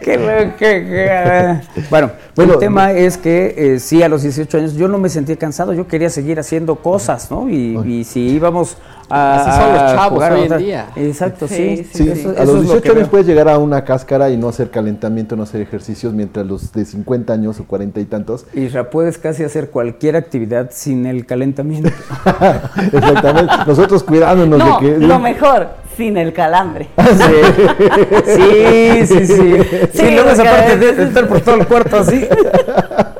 Que 0.00 0.16
lo- 0.18 0.56
que- 0.56 0.84
que- 0.84 1.82
Bueno, 1.90 2.10
Bueno, 2.34 2.54
el 2.54 2.58
tema 2.58 2.92
es 2.92 3.18
que 3.18 3.54
eh, 3.56 3.78
sí, 3.78 4.02
a 4.02 4.08
los 4.08 4.22
18 4.22 4.56
años 4.58 4.74
yo 4.74 4.88
no 4.88 4.98
me 4.98 5.08
sentía 5.08 5.36
cansado, 5.36 5.72
yo 5.74 5.86
quería 5.86 6.10
seguir 6.10 6.38
haciendo 6.40 6.76
cosas, 6.76 7.30
¿no? 7.30 7.48
Y, 7.48 7.78
y 7.84 8.04
si 8.04 8.20
íbamos 8.20 8.76
a... 9.08 9.34
Así 9.34 9.50
son 9.60 9.72
los 9.72 9.91
chavos 9.96 10.12
jugar 10.14 10.32
hoy 10.32 10.46
en 10.50 10.58
día. 10.58 10.86
Exacto, 10.96 11.48
sí. 11.48 11.76
Sí, 11.76 11.84
Sí, 11.92 12.08
Eso- 12.10 12.30
a 12.30 12.32
eso 12.32 12.44
los 12.44 12.48
es 12.48 12.54
lo 12.54 12.60
18 12.62 12.82
que 12.82 12.88
años 12.90 13.00
veo. 13.02 13.10
puedes 13.10 13.26
llegar 13.26 13.48
a 13.48 13.58
una 13.58 13.84
cáscara 13.84 14.30
y 14.30 14.36
no 14.36 14.48
hacer 14.48 14.70
calentamiento, 14.70 15.36
no 15.36 15.42
hacer 15.44 15.60
ejercicios, 15.60 16.12
mientras 16.12 16.46
los 16.46 16.72
de 16.72 16.84
50 16.84 17.32
años 17.32 17.60
o 17.60 17.64
40 17.64 18.00
y 18.00 18.04
tantos. 18.04 18.46
Isra, 18.54 18.90
puedes 18.90 19.18
casi 19.18 19.44
hacer 19.44 19.70
cualquier 19.70 20.16
actividad 20.16 20.70
sin 20.72 21.06
el 21.06 21.26
calentamiento. 21.26 21.90
Exactamente. 22.92 23.52
Nosotros 23.66 24.02
cuidándonos 24.02 24.58
No, 24.58 24.80
de 24.80 24.86
que. 24.94 24.98
lo 24.98 25.18
mejor, 25.18 25.68
sin 25.96 26.16
el 26.16 26.32
calambre. 26.32 26.88
Sí, 28.24 29.06
sí, 29.06 29.26
sí. 29.26 29.26
Sí, 29.26 29.88
Sí, 29.92 30.10
luego 30.14 30.30
esa 30.30 30.44
parte 30.44 30.76
de 30.76 31.04
estar 31.04 31.28
por 31.28 31.40
todo 31.40 31.56
el 31.56 31.66
cuarto 31.66 31.96
así. 31.96 32.26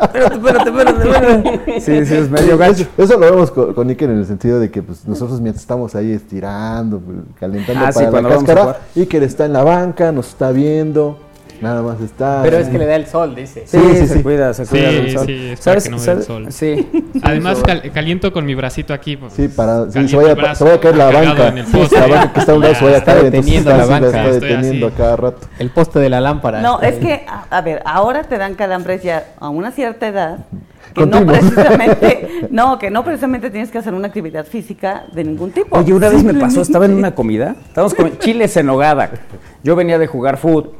Espérate, 0.03 0.37
espérate, 0.37 0.71
espérate, 0.71 1.09
espérate. 1.09 1.81
Sí, 1.81 2.07
sí, 2.07 2.15
es 2.15 2.31
medio 2.31 2.57
gacho. 2.59 2.87
Eso 2.97 3.15
lo 3.19 3.21
vemos 3.31 3.51
con, 3.51 3.75
con 3.75 3.89
Iker 3.89 4.11
en 4.11 4.19
el 4.19 4.27
sentido 4.27 4.61
de 4.61 4.71
que 4.71 4.83
pues, 4.83 5.07
nosotros 5.07 5.41
mientras 5.41 5.63
estamos 5.63 5.95
ahí 5.95 6.13
estirando, 6.13 7.01
pues, 7.01 7.19
calentando 7.39 7.85
Ah, 7.87 7.93
sí, 7.93 7.99
para 8.01 8.11
cuando 8.11 8.29
la 8.29 8.35
cáscara. 8.37 8.77
Iker 8.97 9.23
está 9.23 9.45
en 9.47 9.53
la 9.53 9.65
banca, 9.65 10.13
nos 10.13 10.29
está 10.29 10.51
viendo, 10.51 11.19
nada 11.61 11.83
más 11.83 12.01
está. 12.01 12.41
Pero 12.43 12.59
es 12.59 12.69
que 12.69 12.79
le 12.79 12.87
da 12.87 12.97
el 12.97 13.07
sol, 13.07 13.35
dice. 13.35 13.65
Sí, 13.67 13.79
Sí, 13.79 13.97
sí, 13.97 14.07
se 14.07 14.15
sí. 14.17 14.23
cuida, 14.23 14.53
se 14.55 14.65
Sí, 14.65 14.71
cuida 14.71 14.89
del 14.91 15.13
sol. 15.13 15.27
sí, 15.27 15.49
es 15.53 15.61
para 15.61 15.81
que 15.81 15.89
no 15.91 15.99
me 15.99 16.05
dé 16.05 16.13
el 16.13 16.23
sol. 16.23 16.47
Sí. 16.51 16.89
Además, 17.23 17.63
cal- 17.65 17.91
caliento 17.93 18.33
con 18.33 18.45
mi 18.47 18.55
bracito 18.55 18.95
aquí. 18.95 19.17
pues, 19.17 19.33
Sí, 19.35 19.49
para 19.49 19.91
sí, 19.91 20.09
se, 20.09 20.17
vaya, 20.17 20.35
brazo, 20.35 20.59
se 20.59 20.65
vaya 20.65 20.77
a 20.77 20.81
caer 20.81 20.97
la 20.97 21.11
banca. 21.11 21.49
en 21.49 21.59
el 21.59 21.67
Sí, 21.67 21.77
poste. 21.77 22.01
la 22.01 22.07
banca 22.07 22.33
que 22.33 22.41
está 22.41 22.53
a 22.53 22.55
un 22.55 22.61
lado 22.63 22.75
se 22.75 22.85
vaya 22.85 22.99
a 22.99 23.05
caer, 23.05 23.23
deteniendo 23.25 23.71
la 23.71 23.87
banca. 23.87 24.07
está 24.07 24.23
deteniendo 24.31 24.87
así. 24.89 24.97
cada 24.97 25.17
rato. 25.17 25.47
El 25.59 25.71
poste 25.71 25.99
de 25.99 26.09
la 26.11 26.21
lámpara. 26.21 26.61
No, 26.61 26.81
es 26.81 26.95
ahí. 26.95 27.01
que, 27.01 27.25
a, 27.29 27.47
a 27.51 27.61
ver, 27.61 27.83
ahora 27.85 28.23
te 28.25 28.39
dan 28.39 28.55
calambres 28.55 29.03
ya 29.03 29.27
a 29.39 29.49
una 29.49 29.71
cierta 29.73 30.09
edad. 30.09 30.39
Que 30.95 31.07
no 31.07 31.25
precisamente, 31.25 32.29
no, 32.51 32.79
que 32.79 32.91
no 32.91 33.03
precisamente 33.03 33.49
tienes 33.51 33.71
que 33.71 33.79
hacer 33.79 33.95
una 33.95 34.09
actividad 34.09 34.45
física 34.45 35.05
de 35.15 35.25
ningún 35.25 35.51
tipo. 35.51 35.79
Oye, 35.79 35.95
una 35.95 36.11
vez 36.11 36.23
me 36.23 36.35
pasó, 36.35 36.61
estaba 36.61 36.85
en 36.85 36.93
una 36.93 37.15
comida, 37.15 37.57
estábamos 37.67 37.95
comiendo 37.95 38.21
chiles 38.21 38.55
en 38.59 38.67
nogada. 38.67 39.11
Yo 39.63 39.75
venía 39.75 39.99
de 39.99 40.07
jugar 40.07 40.37
fútbol. 40.37 40.73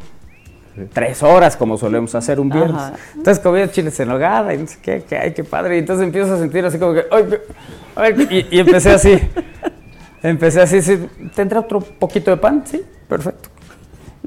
Tres 0.93 1.23
horas, 1.23 1.57
como 1.57 1.77
solemos 1.77 2.15
hacer 2.15 2.41
un 2.41 2.49
viernes. 2.49 2.77
Ajá. 2.77 2.95
Entonces 3.15 3.43
comía 3.43 3.71
chiles 3.71 3.99
en 4.01 4.09
nogada 4.09 4.55
y 4.55 4.59
no 4.59 4.67
sé 4.67 4.79
qué, 4.81 5.03
que, 5.03 5.17
ay, 5.17 5.33
qué 5.33 5.45
padre. 5.45 5.77
Y 5.77 5.79
entonces 5.81 6.07
empiezo 6.07 6.35
a 6.35 6.39
sentir 6.39 6.65
así 6.65 6.79
como 6.79 6.95
que, 6.95 7.05
ay, 7.95 8.29
y, 8.31 8.57
y 8.57 8.61
empecé 8.61 8.91
así. 8.91 9.19
Empecé 10.23 10.61
así, 10.61 10.81
sí, 10.81 11.09
¿tendrá 11.35 11.59
otro 11.61 11.81
poquito 11.81 12.31
de 12.31 12.37
pan? 12.37 12.63
Sí, 12.65 12.81
perfecto. 13.09 13.49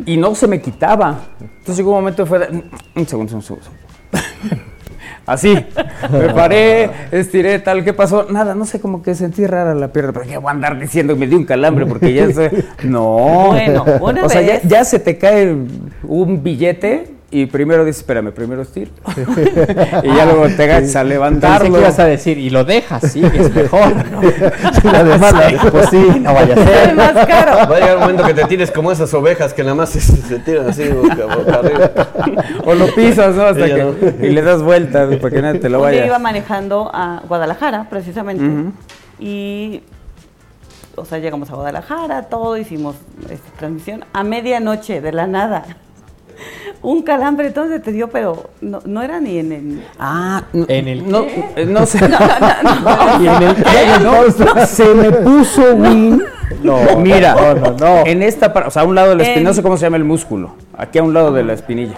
Y 0.05 0.17
no 0.17 0.35
se 0.35 0.45
me 0.45 0.61
quitaba. 0.61 1.19
Entonces 1.39 1.77
llegó 1.77 1.91
un 1.91 1.97
momento 1.97 2.25
fue 2.25 2.39
de, 2.39 2.63
un 2.95 3.07
segundo, 3.07 3.35
un 3.35 3.41
segundo. 3.41 3.67
Así, 5.25 5.55
me 6.11 6.29
paré, 6.33 6.89
estiré, 7.11 7.57
tal, 7.59 7.83
¿qué 7.83 7.93
pasó? 7.93 8.27
Nada, 8.29 8.53
no 8.53 8.65
sé, 8.65 8.79
como 8.79 9.01
que 9.01 9.15
sentí 9.15 9.47
rara 9.47 9.73
la 9.73 9.91
pierna, 9.91 10.13
pero 10.13 10.25
qué 10.25 10.37
voy 10.37 10.49
a 10.49 10.51
andar 10.51 10.79
diciendo 10.79 11.13
que 11.13 11.19
me 11.19 11.27
dio 11.27 11.37
un 11.37 11.45
calambre 11.45 11.85
porque 11.87 12.13
ya 12.13 12.31
sé, 12.31 12.65
no. 12.83 13.49
Bueno, 13.49 13.85
una 14.01 14.25
o 14.25 14.29
sea, 14.29 14.41
ya, 14.41 14.61
ya 14.61 14.83
se 14.83 14.99
te 14.99 15.17
cae 15.17 15.55
un 16.03 16.43
billete 16.43 17.14
y 17.31 17.47
primero 17.47 17.83
dices, 17.83 18.01
espérame, 18.01 18.31
primero 18.31 18.61
estiro. 18.61 18.91
y 20.03 20.07
ya 20.15 20.25
luego 20.25 20.47
te 20.55 20.63
agachas 20.63 20.95
a 20.95 20.99
Pensé 20.99 21.05
levantarlo. 21.05 21.73
que 21.73 21.79
ibas 21.81 21.99
a 21.99 22.05
decir, 22.05 22.37
y 22.37 22.49
lo 22.49 22.63
dejas, 22.63 23.11
sí, 23.11 23.21
es 23.23 23.53
mejor. 23.53 23.93
¿no? 24.11 24.21
además, 24.93 25.33
pues 25.71 25.89
sí, 25.89 26.05
no 26.21 26.33
vaya 26.33 26.53
a 26.53 26.57
ser. 26.57 26.95
más 26.95 27.25
caro. 27.25 27.69
Va 27.69 27.75
a 27.75 27.79
llegar 27.79 27.95
un 27.97 28.01
momento 28.01 28.23
que 28.25 28.33
te 28.35 28.45
tires 28.45 28.71
como 28.71 28.91
esas 28.91 29.13
ovejas 29.13 29.53
que 29.53 29.63
nada 29.63 29.75
más 29.75 29.89
se, 29.89 30.01
se 30.01 30.39
tiran 30.39 30.69
así 30.69 30.87
boca, 30.87 31.25
boca 31.35 31.55
arriba. 31.55 31.91
O 32.63 32.75
lo 32.75 32.93
pisas, 32.93 33.35
¿no? 33.35 33.43
Hasta 33.43 33.65
que, 33.65 34.15
y 34.21 34.29
le 34.29 34.41
das 34.41 34.61
vuelta 34.61 35.07
para 35.19 35.35
que 35.35 35.41
nadie 35.41 35.59
te 35.59 35.69
lo 35.69 35.81
vaya. 35.81 36.05
iba 36.05 36.19
manejando 36.19 36.91
a 36.93 37.23
Guadalajara, 37.27 37.87
precisamente. 37.89 38.71
Y, 39.19 39.81
o 40.95 41.05
sea, 41.05 41.17
llegamos 41.17 41.49
a 41.49 41.55
Guadalajara, 41.55 42.23
todo, 42.23 42.55
hicimos 42.55 42.95
esta 43.29 43.49
transmisión. 43.57 44.05
A 44.13 44.23
medianoche, 44.23 45.01
de 45.01 45.11
la 45.11 45.25
nada. 45.27 45.65
Un 46.81 47.01
calambre, 47.03 47.47
entonces 47.47 47.81
te 47.81 47.91
dio, 47.91 48.09
pero 48.09 48.49
no, 48.61 48.79
no 48.85 49.01
era 49.01 49.19
ni 49.19 49.37
en 49.39 49.51
el... 49.51 49.83
Ah, 49.99 50.43
no, 50.53 50.65
¿En 50.67 50.87
el 50.87 51.09
no, 51.09 51.23
qué? 51.25 51.45
eh, 51.55 51.65
no 51.65 51.85
sé. 51.85 51.99
¿Y 53.21 53.27
en 53.27 53.43
el 53.43 53.55
qué? 53.55 53.63
No, 54.03 54.65
se 54.65 54.85
me 54.93 55.11
puso 55.11 55.73
Win. 55.75 56.23
No, 56.61 56.77
Mira, 56.99 57.35
no, 57.35 57.55
no, 57.55 57.71
no. 57.77 58.05
en 58.05 58.21
esta 58.21 58.53
parte, 58.53 58.67
o 58.69 58.71
sea, 58.71 58.83
a 58.83 58.85
un 58.85 58.93
lado 58.95 59.09
de 59.09 59.15
la 59.15 59.23
espinilla, 59.23 59.39
En- 59.41 59.47
no 59.47 59.53
sé 59.53 59.63
cómo 59.63 59.77
se 59.77 59.85
llama 59.85 59.97
el 59.97 60.03
músculo, 60.03 60.53
aquí 60.77 60.99
a 60.99 61.03
un 61.03 61.13
lado 61.13 61.31
de 61.31 61.43
la 61.43 61.53
espinilla. 61.53 61.95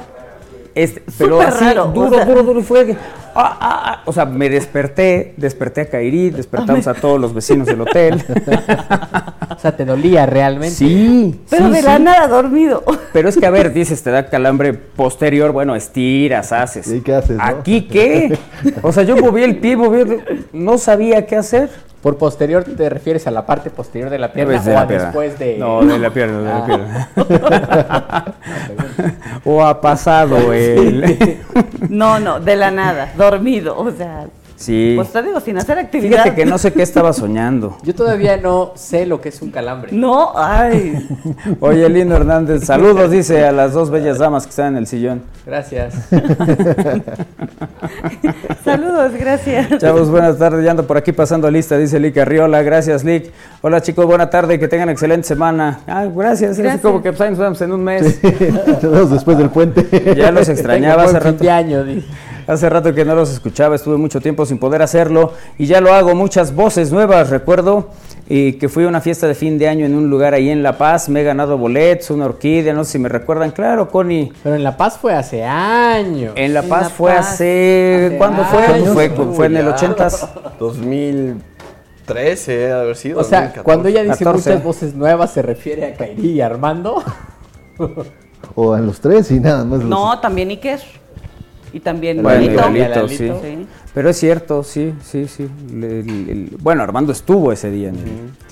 Este, 0.77 1.01
pero 1.17 1.41
Súper 1.41 1.47
así, 1.47 1.65
raro, 1.65 1.85
o 1.85 1.87
duro, 1.91 2.15
sea. 2.15 2.25
duro, 2.25 2.43
duro, 2.43 2.59
y 2.59 2.63
fue 2.63 2.85
que, 2.85 2.91
ah, 2.93 2.97
ah, 3.35 3.57
ah, 3.61 4.01
o 4.05 4.13
sea, 4.13 4.25
me 4.25 4.47
desperté, 4.47 5.33
desperté 5.35 5.81
a 5.81 5.89
Kairi, 5.89 6.29
despertamos 6.29 6.85
a 6.85 6.93
todos 6.93 7.19
los 7.19 7.33
vecinos 7.33 7.65
del 7.67 7.81
hotel. 7.81 8.23
O 9.49 9.59
sea, 9.59 9.75
te 9.75 9.85
dolía 9.85 10.27
realmente. 10.27 10.75
Sí, 10.75 11.41
Pero 11.49 11.65
sí, 11.65 11.71
de 11.71 11.79
sí. 11.79 11.85
la 11.85 11.97
nada 11.97 12.27
dormido. 12.27 12.83
Pero 13.11 13.27
es 13.27 13.37
que, 13.37 13.45
a 13.47 13.49
ver, 13.49 13.73
dices, 13.73 14.03
te 14.03 14.11
da 14.11 14.27
calambre 14.29 14.73
posterior, 14.73 15.51
bueno, 15.51 15.75
estiras, 15.75 16.51
haces. 16.51 16.87
¿Y 16.91 17.01
qué 17.01 17.15
haces, 17.15 17.37
no? 17.37 17.43
¿Aquí 17.43 17.87
qué? 17.87 18.37
O 18.83 18.91
sea, 18.91 19.01
yo 19.01 19.17
moví 19.17 19.41
el 19.41 19.57
pie, 19.57 19.75
moví 19.75 20.01
el... 20.01 20.45
No 20.53 20.77
sabía 20.77 21.25
qué 21.25 21.37
hacer. 21.37 21.71
Por 22.01 22.17
posterior 22.17 22.63
te 22.63 22.89
refieres 22.89 23.25
a 23.27 23.31
la 23.31 23.45
parte 23.45 23.69
posterior 23.69 24.09
de 24.09 24.19
la 24.19 24.31
pierna 24.31 24.61
de 24.61 24.71
o 24.71 24.73
la 24.75 24.81
a 24.81 24.87
pierna. 24.87 25.05
después 25.05 25.39
de... 25.39 25.57
No, 25.57 25.83
de 25.83 25.97
la 25.99 26.09
pierna, 26.11 26.37
de 26.39 26.45
la 26.45 26.57
Ah. 26.57 26.65
pierna. 26.65 27.09
o 29.45 29.65
ha 29.65 29.81
pasado 29.81 30.53
el... 30.53 31.39
No, 31.89 32.19
no, 32.19 32.39
de 32.39 32.55
la 32.55 32.71
nada, 32.71 33.11
dormido. 33.17 33.77
O 33.77 33.91
sea, 33.91 34.25
Sí. 34.57 34.93
pues 34.95 35.11
te 35.11 35.21
digo, 35.21 35.39
sin 35.39 35.55
hacer 35.57 35.77
actividad. 35.77 36.23
Fíjate 36.23 36.35
que 36.35 36.45
no 36.45 36.57
sé 36.57 36.73
qué 36.73 36.81
estaba 36.81 37.13
soñando. 37.13 37.77
Yo 37.83 37.93
todavía 37.93 38.37
no 38.37 38.73
sé 38.75 39.05
lo 39.05 39.21
que 39.21 39.29
es 39.29 39.39
un 39.41 39.51
calambre. 39.51 39.91
No, 39.91 40.33
ay. 40.35 41.07
Oye, 41.59 41.87
Lino 41.89 42.15
Hernández, 42.15 42.65
saludos, 42.65 43.11
dice 43.11 43.45
a 43.45 43.51
las 43.51 43.73
dos 43.73 43.91
bellas 43.91 44.17
damas 44.17 44.45
que 44.45 44.49
están 44.49 44.73
en 44.73 44.77
el 44.77 44.87
sillón. 44.87 45.21
Gracias. 45.45 45.93
Saludos, 48.65 49.13
gracias. 49.17 49.77
Chavos, 49.77 50.09
buenas 50.09 50.37
tardes, 50.37 50.65
ya 50.65 50.71
ando 50.71 50.85
por 50.85 50.97
aquí 50.97 51.11
pasando 51.13 51.49
lista, 51.49 51.77
dice 51.77 51.99
Lick 51.99 52.17
Arriola, 52.17 52.61
gracias 52.63 53.03
Lick. 53.03 53.31
Hola 53.61 53.81
chicos, 53.81 54.05
buena 54.05 54.29
tarde, 54.29 54.59
que 54.59 54.67
tengan 54.67 54.89
excelente 54.89 55.27
semana. 55.27 55.79
Ah, 55.87 56.05
gracias, 56.13 56.57
Gracias. 56.57 56.81
como 56.81 57.01
que 57.01 57.11
pues, 57.11 57.21
ahí 57.21 57.29
nos 57.29 57.39
vemos 57.39 57.61
en 57.61 57.71
un 57.71 57.83
mes. 57.83 58.19
Vemos 58.81 59.11
después 59.11 59.37
del 59.37 59.49
puente. 59.49 60.15
Ya 60.15 60.31
los 60.31 60.49
extrañaba 60.49 61.03
hace 61.03 61.19
rato. 61.19 61.43
de 61.43 61.49
año. 61.49 61.85
Hace 62.47 62.69
rato 62.69 62.93
que 62.93 63.03
no 63.03 63.13
los 63.13 63.29
escuchaba, 63.31 63.75
estuve 63.75 63.97
mucho 63.97 64.21
tiempo 64.21 64.45
sin 64.45 64.57
poder 64.57 64.81
hacerlo 64.81 65.33
y 65.57 65.65
ya 65.65 65.81
lo 65.81 65.93
hago, 65.93 66.15
muchas 66.15 66.55
voces 66.55 66.91
nuevas, 66.93 67.29
recuerdo 67.29 67.89
y 68.29 68.53
que 68.53 68.69
fui 68.69 68.85
a 68.85 68.87
una 68.87 69.01
fiesta 69.01 69.27
de 69.27 69.35
fin 69.35 69.57
de 69.57 69.67
año 69.67 69.85
en 69.85 69.93
un 69.95 70.09
lugar 70.09 70.33
ahí 70.33 70.49
en 70.49 70.63
La 70.63 70.77
Paz, 70.77 71.09
me 71.09 71.21
he 71.21 71.23
ganado 71.25 71.57
boletos, 71.57 72.09
una 72.09 72.25
orquídea, 72.25 72.73
no 72.73 72.83
sé 72.85 72.93
si 72.93 72.99
me 72.99 73.09
recuerdan, 73.09 73.51
claro, 73.51 73.89
Connie. 73.89 74.31
Pero 74.43 74.55
en 74.55 74.63
La 74.63 74.77
Paz 74.77 74.97
fue 74.97 75.13
hace 75.13 75.43
años. 75.43 76.33
En 76.35 76.53
La 76.53 76.61
En 76.61 76.69
Paz 76.69 76.83
La 76.83 76.89
fue 76.89 77.11
Paz. 77.13 77.33
hace, 77.33 78.05
Hace 78.07 78.17
¿cuándo 78.17 78.43
fue? 78.45 78.65
años. 78.65 78.89
Fue, 78.93 79.09
fue 79.09 79.45
en 79.47 79.57
el 79.57 79.65
Ya. 79.65 79.75
80s. 79.75 80.29
2013 80.59 82.51
debe 82.57 82.73
haber 82.73 82.95
sido. 82.95 83.19
O 83.19 83.23
sea, 83.23 83.39
2014. 83.41 83.63
cuando 83.63 83.89
ella 83.89 84.03
dice 84.03 84.23
14. 84.23 84.49
muchas 84.49 84.63
voces 84.63 84.93
nuevas, 84.95 85.31
¿se 85.31 85.41
refiere 85.41 85.85
a 85.85 85.93
Kairi 85.95 86.29
y 86.31 86.41
Armando? 86.41 87.03
O 88.55 88.73
a 88.73 88.79
los 88.79 88.99
tres 88.99 89.29
y 89.31 89.39
nada 89.39 89.63
más. 89.65 89.79
los- 89.79 89.89
No, 89.89 90.19
también 90.19 90.49
Iker. 90.49 90.79
Y 91.73 91.79
también 91.81 92.23
Bueno, 92.23 92.39
Lalito. 92.51 93.07
Sí. 93.07 93.17
Sí. 93.17 93.67
Pero 93.93 94.09
es 94.09 94.17
cierto, 94.17 94.63
sí, 94.63 94.93
sí, 95.03 95.27
sí. 95.27 95.47
Le- 95.73 95.99
el- 95.99 96.29
el- 96.29 96.57
bueno, 96.61 96.83
Armando 96.83 97.11
estuvo 97.11 97.51
ese 97.51 97.69
día 97.71 97.89
en 97.89 97.95
el, 97.95 98.03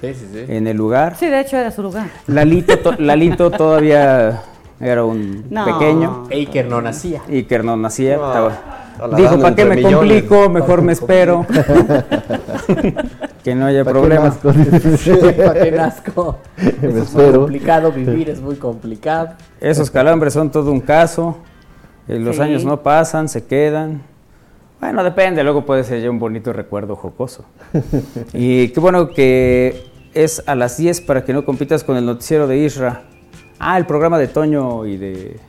Sí, 0.01 0.13
sí, 0.19 0.25
sí. 0.33 0.45
en 0.47 0.67
el 0.67 0.75
lugar. 0.75 1.15
Sí, 1.17 1.27
de 1.27 1.39
hecho 1.39 1.57
era 1.57 1.71
su 1.71 1.81
lugar. 1.83 2.07
Lalito, 2.27 2.77
to- 2.79 2.95
Lalito 2.99 3.51
todavía 3.51 4.41
era 4.79 5.03
un 5.05 5.45
No. 5.49 5.65
pequeño. 5.65 6.27
Baker 6.29 6.65
no 6.67 6.81
nacía. 6.81 7.21
que 7.27 7.59
no 7.63 7.77
nacía. 7.77 8.17
Ah, 8.21 8.49
estaba- 8.97 9.17
Dijo, 9.17 9.39
¿para 9.41 9.55
qué 9.55 9.65
me 9.65 9.75
millones". 9.75 9.97
complico? 10.23 10.49
Mejor 10.49 10.81
me 10.81 10.93
espero. 10.93 11.45
que 13.43 13.53
no 13.55 13.65
haya 13.65 13.83
¿Para 13.83 13.93
qué 13.93 13.99
problemas. 14.07 14.35
¿Para 15.45 15.63
qué 15.63 15.71
nazco? 15.71 16.37
Me 16.81 16.87
Eso 16.89 16.99
es 17.03 17.13
muy 17.13 17.31
complicado, 17.33 17.91
vivir 17.91 18.29
es 18.29 18.41
muy 18.41 18.55
complicado. 18.55 19.29
Esos 19.59 19.91
calambres 19.91 20.33
son 20.33 20.49
todo 20.49 20.71
un 20.71 20.79
caso. 20.79 21.37
Eh, 22.07 22.19
los 22.19 22.35
Sí. 22.37 22.41
años 22.41 22.65
no 22.65 22.81
pasan, 22.83 23.27
se 23.29 23.45
quedan. 23.45 24.01
Bueno, 24.79 25.03
depende, 25.03 25.43
luego 25.43 25.65
puede 25.65 25.83
ser 25.83 26.01
ya 26.01 26.09
un 26.09 26.19
bonito 26.19 26.53
recuerdo 26.53 26.95
jocoso. 26.95 27.45
y 28.33 28.69
qué 28.69 28.79
bueno 28.79 29.09
que 29.09 29.83
es 30.13 30.43
a 30.47 30.55
las 30.55 30.77
10 30.77 31.01
para 31.01 31.23
que 31.25 31.33
no 31.33 31.45
compitas 31.45 31.83
con 31.83 31.97
el 31.97 32.05
noticiero 32.05 32.47
de 32.47 32.57
Isra. 32.57 33.03
Ah, 33.59 33.77
el 33.77 33.85
programa 33.85 34.17
de 34.19 34.27
Toño 34.27 34.85
y 34.85 34.97
de, 34.97 35.39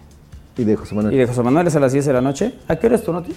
Y 0.57 0.65
de 0.65 0.77
José 0.77 0.95
Manuel. 0.95 1.15
y 1.15 1.19
de 1.19 1.27
José 1.27 1.43
Manuel 1.43 1.67
es 1.67 1.77
a 1.77 1.81
las 1.81 1.93
10 1.93 2.07
de 2.07 2.13
la 2.13 2.21
noche. 2.21 2.55
¿A 2.69 2.77
qué 2.77 2.87
hora 2.87 2.97
es 2.97 3.03
tu 3.05 3.13
noti? 3.13 3.35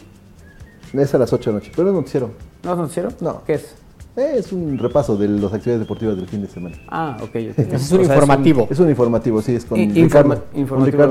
Es 0.94 1.14
a 1.14 1.18
las 1.18 1.34
8 1.34 1.50
de 1.50 1.54
la 1.56 1.60
noche. 1.60 1.72
Pero 1.76 1.90
es 1.90 1.94
noticiero. 1.96 2.32
¿No 2.64 2.72
es 2.74 2.78
noticiero? 2.78 3.10
No. 3.20 3.44
¿Qué 3.46 3.56
es? 3.56 3.76
Es 4.20 4.52
un 4.52 4.78
repaso 4.78 5.16
de 5.16 5.28
las 5.28 5.54
actividades 5.54 5.80
deportivas 5.80 6.16
del 6.18 6.28
fin 6.28 6.42
de 6.42 6.48
semana. 6.48 6.76
Ah, 6.90 7.18
ok. 7.22 7.30
ok. 7.30 7.36
Ese 7.36 7.62
es 7.76 7.92
O 7.92 7.98
un 8.00 8.06
sea, 8.06 8.16
informativo. 8.16 8.68
Es 8.70 8.80
un 8.80 8.90
informativo, 8.90 9.42
sí, 9.42 9.56
es 9.56 9.66
con, 9.66 9.78
Ricardo, 9.78 10.42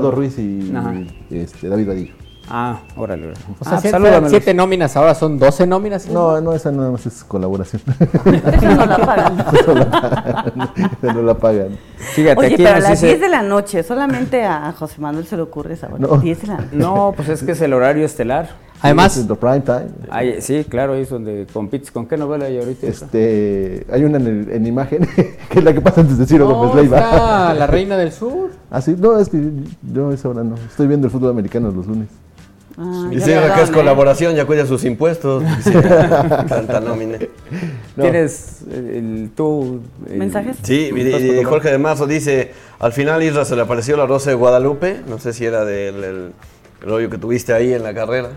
con 0.01 0.11
Ruiz 0.15 0.37
y 0.37 0.71
este, 1.31 1.67
David 1.69 1.87
Vadillo. 1.87 2.13
Ah, 2.51 2.79
órale. 2.97 3.27
órale. 3.27 3.39
O 3.59 3.63
sea, 3.63 3.77
ah, 3.77 4.27
siete 4.27 4.53
nóminas, 4.55 4.97
ahora 4.97 5.13
son 5.13 5.37
12 5.37 5.67
nóminas. 5.67 6.01
¿sí? 6.01 6.09
No, 6.11 6.41
no, 6.41 6.53
esa 6.53 6.71
nada 6.71 6.89
más 6.89 7.05
es 7.05 7.23
colaboración. 7.23 7.79
Eso 8.53 8.75
no 8.75 8.85
la 8.87 8.97
pagan. 8.97 9.45
Eso 9.53 9.73
no 9.75 9.85
la- 11.03 11.13
no 11.13 11.21
la 11.21 11.37
pagan. 11.37 11.77
Fíjate, 11.97 12.39
Oye, 12.39 12.47
aquí 12.55 12.63
pero 12.63 12.75
a 12.75 12.79
las 12.79 12.89
dice- 12.91 13.05
10 13.07 13.21
de 13.21 13.29
la 13.29 13.43
noche, 13.43 13.83
solamente 13.83 14.43
a 14.45 14.71
José 14.71 14.99
Manuel 14.99 15.27
se 15.27 15.35
le 15.35 15.43
ocurre 15.43 15.75
esa 15.75 15.87
hora. 15.89 15.97
No. 15.99 16.17
10 16.17 16.41
de 16.41 16.47
la 16.47 16.55
noche. 16.57 16.69
No, 16.71 17.13
pues 17.15 17.29
es 17.29 17.43
que 17.43 17.51
es 17.51 17.61
el 17.61 17.71
horario 17.73 18.03
estelar. 18.03 18.49
Además, 18.81 19.13
Sí, 19.13 19.19
es 19.21 19.29
el 19.29 19.35
prime 19.37 19.59
time. 19.61 20.41
Sí, 20.41 20.65
claro, 20.69 20.93
ahí 20.93 21.01
es 21.01 21.09
donde 21.09 21.45
compites. 21.51 21.91
¿Con 21.91 22.05
qué 22.07 22.15
novela 22.17 22.45
hay 22.45 22.57
ahorita? 22.59 22.87
Este, 22.87 23.85
hay 23.91 24.03
una 24.05 24.17
en, 24.17 24.27
el- 24.27 24.51
en 24.51 24.65
imagen, 24.67 25.05
que 25.49 25.59
es 25.59 25.63
la 25.63 25.73
que 25.73 25.81
pasa 25.81 26.01
antes 26.01 26.17
de 26.17 26.25
Ciro 26.25 26.47
no, 26.47 26.55
Gómez 26.55 26.75
Leiva. 26.75 26.97
está 26.99 27.53
la 27.55 27.67
reina 27.67 27.97
del 27.97 28.11
sur. 28.13 28.51
Ah, 28.71 28.81
sí, 28.81 28.95
no, 28.97 29.19
es 29.19 29.27
que 29.29 29.41
yo 29.93 30.09
a 30.09 30.13
esa 30.13 30.29
hora 30.29 30.43
no. 30.43 30.55
Estoy 30.55 30.87
viendo 30.87 31.07
el 31.07 31.11
fútbol 31.11 31.31
americano 31.31 31.71
los 31.71 31.87
lunes. 31.87 32.07
Ah, 32.77 33.09
Y 33.11 33.19
si 33.19 33.33
acá 33.33 33.61
es 33.63 33.69
¿eh? 33.69 33.73
colaboración, 33.73 34.35
ya 34.35 34.45
cuida 34.45 34.65
sus 34.65 34.85
impuestos. 34.85 35.43
Tanta 36.47 36.79
nómina. 36.79 37.17
No. 37.97 38.03
¿Tienes 38.03 38.61
el, 38.71 39.31
tú? 39.35 39.81
el- 40.09 40.17
¿Mensajes? 40.17 40.55
Sí, 40.63 40.89
y- 40.95 40.99
¿Estás 41.01 41.21
y 41.21 41.31
por 41.31 41.45
Jorge 41.45 41.71
de 41.71 41.77
Marzo 41.77 42.07
dice, 42.07 42.53
al 42.79 42.93
final 42.93 43.21
Isra 43.23 43.43
se 43.43 43.57
le 43.57 43.63
apareció 43.63 43.97
la 43.97 44.05
rosa 44.05 44.29
de 44.29 44.37
Guadalupe, 44.37 45.01
no 45.09 45.19
sé 45.19 45.33
si 45.33 45.43
era 45.45 45.65
del 45.65 46.03
el, 46.03 46.31
el 46.81 46.89
rollo 46.89 47.09
que 47.09 47.17
tuviste 47.17 47.51
ahí 47.53 47.73
en 47.73 47.83
la 47.83 47.93
carrera, 47.93 48.29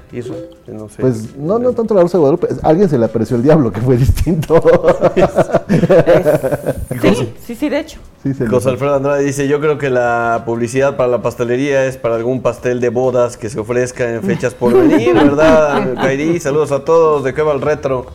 no 0.66 0.88
sé. 0.88 1.00
Pues 1.00 1.36
no, 1.36 1.58
no 1.58 1.72
tanto 1.72 1.94
la 1.94 2.02
Rosa 2.02 2.18
de 2.18 2.20
Guadalupe. 2.22 2.48
A 2.62 2.68
alguien 2.68 2.88
se 2.88 2.98
le 2.98 3.04
apareció 3.06 3.36
el 3.36 3.42
diablo, 3.42 3.70
que 3.72 3.80
fue 3.80 3.96
distinto. 3.96 4.60
Sí, 7.02 7.34
sí, 7.46 7.54
sí, 7.56 7.68
de 7.68 7.80
hecho. 7.80 7.98
sí, 8.22 8.32
José 8.48 8.68
Alfredo 8.70 8.94
Andrade 8.94 9.24
dice, 9.24 9.48
yo 9.48 9.58
creo 9.60 9.78
que 9.78 9.90
la 9.90 10.42
publicidad 10.46 10.96
para 10.96 11.08
la 11.08 11.22
pastelería 11.22 11.84
es 11.86 11.96
para 11.96 12.14
algún 12.14 12.42
pastel 12.42 12.80
de 12.80 12.90
bodas 12.90 13.36
que 13.36 13.48
se 13.50 13.58
ofrezca 13.58 14.08
en 14.12 14.22
fechas 14.22 14.54
por 14.54 14.72
venir, 14.74 15.14
¿verdad? 15.14 15.94
Kairi, 15.94 16.38
saludos 16.38 16.70
a 16.72 16.84
todos, 16.84 17.24
¿de 17.24 17.34
qué 17.34 17.42
va 17.42 17.52
el 17.54 17.60
retro? 17.60 18.06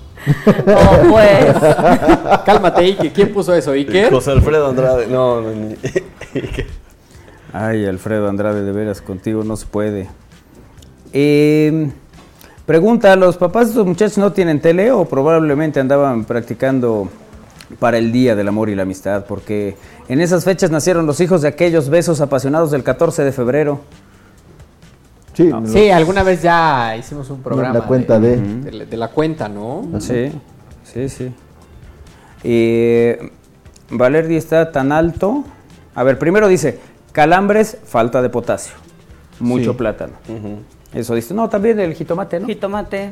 Oh, 0.67 1.09
pues. 1.11 1.55
Cálmate, 2.45 2.83
Ike. 2.85 3.11
¿Quién 3.11 3.33
puso 3.33 3.53
eso? 3.53 3.71
¿Iker? 3.71 4.11
José 4.11 4.31
Alfredo 4.31 4.67
Andrade, 4.67 5.07
no, 5.07 5.41
no, 5.41 5.51
ni- 5.51 5.75
Ay, 7.53 7.85
Alfredo 7.85 8.27
Andrade, 8.29 8.63
de 8.63 8.71
veras, 8.71 9.01
contigo 9.01 9.43
no 9.43 9.55
se 9.55 9.65
puede. 9.65 10.09
Eh, 11.13 11.89
pregunta, 12.65 13.15
¿los 13.15 13.37
papás 13.37 13.67
de 13.67 13.71
estos 13.71 13.85
muchachos 13.87 14.17
no 14.17 14.33
tienen 14.33 14.59
tele 14.61 14.91
o 14.91 15.05
probablemente 15.05 15.79
andaban 15.79 16.25
practicando 16.25 17.07
para 17.79 17.97
el 17.97 18.11
Día 18.11 18.35
del 18.35 18.47
Amor 18.49 18.69
y 18.69 18.75
la 18.75 18.83
Amistad? 18.83 19.25
Porque 19.25 19.77
en 20.09 20.19
esas 20.21 20.43
fechas 20.43 20.71
nacieron 20.71 21.05
los 21.05 21.19
hijos 21.21 21.41
de 21.41 21.47
aquellos 21.47 21.89
besos 21.89 22.19
apasionados 22.21 22.71
del 22.71 22.83
14 22.83 23.23
de 23.23 23.31
febrero. 23.31 23.79
Sí, 25.33 25.47
no, 25.47 25.65
Sí, 25.67 25.89
alguna 25.89 26.23
vez 26.23 26.41
ya 26.41 26.95
hicimos 26.97 27.29
un 27.29 27.41
programa. 27.41 27.79
la 27.79 27.85
cuenta 27.85 28.19
de... 28.19 28.37
de 28.89 28.97
la 28.97 29.09
cuenta, 29.09 29.47
¿no? 29.47 29.87
Sí, 29.99 30.31
sí, 30.83 31.07
sí. 31.09 31.31
Eh, 32.43 33.31
Valerdi 33.89 34.35
está 34.35 34.71
tan 34.71 34.91
alto. 34.91 35.43
A 35.95 36.03
ver, 36.03 36.17
primero 36.19 36.47
dice, 36.47 36.79
calambres, 37.21 37.79
falta 37.83 38.21
de 38.21 38.29
potasio. 38.29 38.75
mucho 39.39 39.71
Sí. 39.71 39.77
plátano. 39.77 40.13
Eso 40.93 41.15
dice. 41.15 41.33
No, 41.33 41.49
también 41.49 41.79
el 41.79 41.95
jitomate, 41.95 42.39
¿no? 42.39 42.45
Jitomate. 42.45 43.11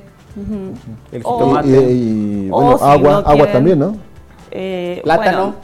El 1.12 1.22
O- 1.24 1.34
jitomate. 1.39 1.68
Y, 1.91 2.45
y, 2.45 2.49
O 2.51 2.62
bueno, 2.62 2.78
si 2.78 2.84
agua, 2.84 3.12
no 3.12 3.18
agua 3.18 3.34
quieren- 3.34 3.51
también, 3.53 3.80
¿no? 3.80 3.97
Eh, 4.51 5.01
Plátano. 5.03 5.38
bueno, 5.38 5.56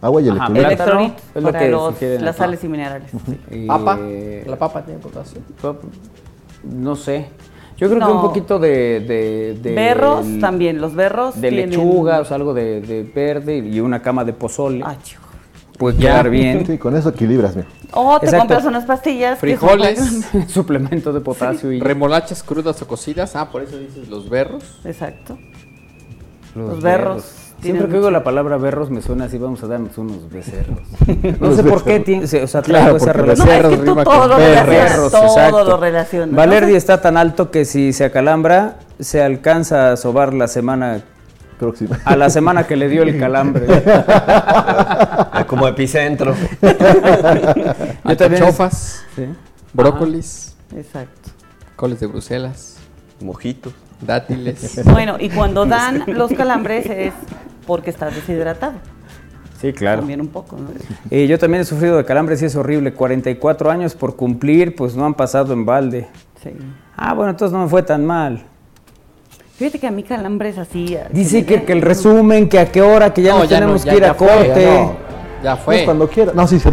Agua 0.00 0.22
y 0.22 0.28
Ajá, 0.28 0.46
electrolit 0.54 1.12
es 1.34 1.42
lo 1.42 1.50
para 1.50 1.58
que 1.58 1.68
los- 1.70 1.92
sugieren 1.94 2.24
las 2.24 2.36
sales 2.36 2.62
y 2.62 2.68
minerales. 2.68 3.10
Y- 3.50 3.66
Papa. 3.66 3.98
La 4.46 4.56
papa 4.56 4.84
tiene 4.84 5.00
potasio. 5.00 5.40
No 6.62 6.94
sé. 6.94 7.26
Yo 7.76 7.88
creo 7.88 8.00
que 8.06 8.12
un 8.12 8.20
poquito 8.22 8.58
de... 8.60 9.00
de, 9.00 9.58
de- 9.60 9.74
berros 9.74 10.24
también, 10.40 10.80
los 10.80 10.94
berros 10.94 11.40
De 11.40 11.48
tienen- 11.50 11.70
lechuga, 11.70 12.20
o 12.20 12.24
sea, 12.24 12.36
algo 12.36 12.54
de, 12.54 12.80
de 12.80 13.02
verde 13.04 13.58
y 13.58 13.80
una 13.80 14.00
cama 14.02 14.24
de 14.24 14.32
pozole. 14.32 14.82
Ah, 14.84 14.96
chico. 15.02 15.22
Puede 15.78 15.96
quedar 15.98 16.28
bien. 16.28 16.66
Sí, 16.66 16.76
con 16.76 16.96
eso 16.96 17.10
equilibras, 17.10 17.54
mira. 17.56 17.68
O 17.92 18.18
te 18.18 18.26
Exacto. 18.26 18.46
compras 18.46 18.64
unas 18.64 18.84
pastillas. 18.84 19.38
Frijoles. 19.38 20.26
para- 20.32 20.46
Suplemento 20.48 21.12
de 21.12 21.20
potasio 21.20 21.70
y 21.72 21.80
Remolachas 21.80 22.42
crudas 22.42 22.82
o 22.82 22.88
cocidas. 22.88 23.36
Ah, 23.36 23.50
por 23.50 23.62
eso 23.62 23.78
dices 23.78 24.08
los 24.08 24.28
berros. 24.28 24.80
Exacto. 24.84 25.38
los 26.54 26.82
berros 26.82 27.34
Siempre 27.60 27.86
que 27.88 27.94
oigo 27.94 28.06
mucho- 28.06 28.10
la 28.12 28.22
palabra 28.22 28.56
berros 28.56 28.88
me 28.90 29.02
suena 29.02 29.24
así, 29.24 29.36
vamos 29.36 29.62
a 29.64 29.66
darnos 29.66 29.96
unos 29.98 30.30
becerros. 30.30 30.78
No 31.40 31.52
sé 31.56 31.64
por 31.64 31.82
qué 31.82 31.98
tiene, 32.00 32.24
o 32.24 32.26
sea, 32.46 32.62
traigo 32.62 32.62
Claro, 32.62 32.96
esa 32.96 33.06
porque 33.06 33.20
relación. 33.22 33.48
No, 33.48 33.52
es 33.54 33.62
que 33.70 33.76
tú 33.76 33.82
rima 33.82 34.04
todo 34.04 34.20
con 34.20 34.28
lo 34.28 34.36
relacionas, 34.36 35.10
todo 35.10 35.26
exacto. 35.26 35.64
lo 35.64 35.76
relacionas. 35.76 36.28
¿no? 36.30 36.36
Valerdi 36.36 36.74
está 36.76 37.00
tan 37.00 37.16
alto 37.16 37.50
que 37.50 37.64
si 37.64 37.92
se 37.92 38.04
acalambra, 38.04 38.78
se 39.00 39.22
alcanza 39.22 39.90
a 39.92 39.96
sobar 39.96 40.34
la 40.34 40.46
semana, 40.46 41.02
Próxima. 41.58 41.98
a 42.04 42.14
la 42.16 42.30
semana 42.30 42.66
que 42.66 42.76
le 42.76 42.88
dio 42.88 43.02
el 43.02 43.18
calambre. 43.18 43.66
Ah, 43.96 45.44
Como 45.46 45.66
epicentro. 45.68 46.34
Yo 46.62 46.76
también- 48.16 48.42
Alcachofas, 48.42 49.04
Sí. 49.16 49.24
brócolis, 49.72 50.56
Exacto. 50.76 51.30
coles 51.76 52.00
de 52.00 52.06
Bruselas, 52.06 52.76
Mojitos. 53.20 53.72
dátiles. 54.00 54.80
Bueno, 54.90 55.16
y 55.18 55.30
cuando 55.30 55.66
dan 55.66 56.04
los 56.06 56.32
calambres 56.32 56.86
es 56.86 57.12
porque 57.66 57.90
estás 57.90 58.14
deshidratado. 58.14 58.74
Sí, 59.60 59.72
claro. 59.72 59.98
También 60.00 60.20
un 60.20 60.28
poco, 60.28 60.56
¿no? 60.56 60.68
Eh, 61.10 61.26
yo 61.26 61.36
también 61.38 61.62
he 61.62 61.64
sufrido 61.64 61.96
de 61.96 62.04
calambres 62.04 62.40
y 62.42 62.44
es 62.44 62.54
horrible. 62.54 62.92
44 62.94 63.70
años 63.72 63.94
por 63.96 64.14
cumplir, 64.14 64.76
pues 64.76 64.94
no 64.94 65.04
han 65.04 65.14
pasado 65.14 65.52
en 65.52 65.66
balde. 65.66 66.06
Sí. 66.42 66.50
Ah, 66.96 67.12
bueno, 67.14 67.30
entonces 67.30 67.52
no 67.52 67.64
me 67.64 67.68
fue 67.68 67.82
tan 67.82 68.06
mal. 68.06 68.44
Fíjate 69.58 69.78
que 69.80 69.86
a 69.88 69.90
mí 69.90 70.02
calambres 70.04 70.56
así. 70.56 70.96
Dice 71.10 71.38
me 71.48 71.64
que, 71.64 71.72
el 71.72 71.82
resumen, 71.82 72.48
que 72.48 72.58
a 72.60 72.70
qué 72.70 72.80
hora, 72.80 73.12
que 73.12 73.22
ya 73.22 73.32
no, 73.32 73.38
No, 73.40 73.44
ya 73.44 73.58
no, 73.58 73.66
tenemos 73.66 73.84
ya- 73.84 73.90
que 73.90 73.96
ir 73.96 74.02
ya 74.04 74.10
a 74.12 74.14
fue, 74.14 74.28
corte. 74.28 74.62
ya 74.62 74.74
no. 74.74 74.96
Ya 75.42 75.56
Pues 75.56 75.64
fue. 75.78 75.84
cuando 75.84 76.08
quiera. 76.08 76.32
No, 76.34 76.46
sí, 76.46 76.58
se... 76.60 76.72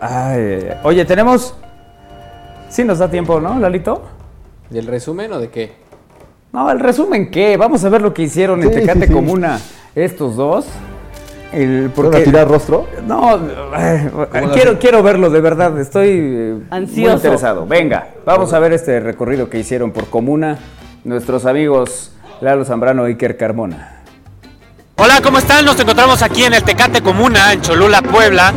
Ay. 0.00 0.68
Oye, 0.84 1.04
tenemos... 1.04 1.54
Sí 2.68 2.84
nos 2.84 2.98
da 2.98 3.08
tiempo, 3.10 3.40
¿no, 3.40 3.58
Lalito? 3.58 4.02
¿Y 4.70 4.78
el 4.78 4.86
resumen 4.86 5.32
o 5.32 5.38
de 5.38 5.50
qué? 5.50 5.72
No, 6.52 6.70
el 6.70 6.80
resumen, 6.80 7.30
¿qué? 7.30 7.56
Vamos 7.56 7.84
a 7.84 7.88
ver 7.88 8.00
lo 8.02 8.14
que 8.14 8.22
hicieron 8.22 8.62
en 8.62 8.68
Sí, 8.70 8.74
Tecate 8.76 9.00
sí, 9.02 9.06
sí. 9.08 9.12
Comuna 9.12 9.60
estos 9.94 10.36
dos. 10.36 10.66
El, 11.52 11.82
¿Van 11.82 11.90
a 11.90 11.94
porque, 11.94 12.20
tirar 12.20 12.48
rostro? 12.48 12.88
No, 13.06 13.38
ay, 13.74 14.08
quiero, 14.54 14.78
quiero 14.78 15.02
verlo, 15.02 15.28
de 15.28 15.40
verdad, 15.40 15.78
estoy 15.78 16.08
eh, 16.08 16.58
muy 16.70 17.10
interesado. 17.10 17.66
Venga, 17.66 18.08
vamos 18.24 18.52
a 18.54 18.58
ver 18.58 18.72
este 18.72 19.00
recorrido 19.00 19.50
que 19.50 19.58
hicieron 19.58 19.90
por 19.90 20.06
Comuna 20.06 20.58
nuestros 21.04 21.46
amigos 21.46 22.12
Lalo 22.40 22.64
Zambrano 22.64 23.06
y 23.08 23.12
Iker 23.12 23.36
Carmona. 23.36 24.02
Hola, 24.96 25.20
¿cómo 25.22 25.38
están? 25.38 25.64
Nos 25.64 25.78
encontramos 25.78 26.22
aquí 26.22 26.44
en 26.44 26.54
el 26.54 26.62
Tecate 26.62 27.02
Comuna, 27.02 27.52
en 27.52 27.60
Cholula, 27.60 28.02
Puebla. 28.02 28.52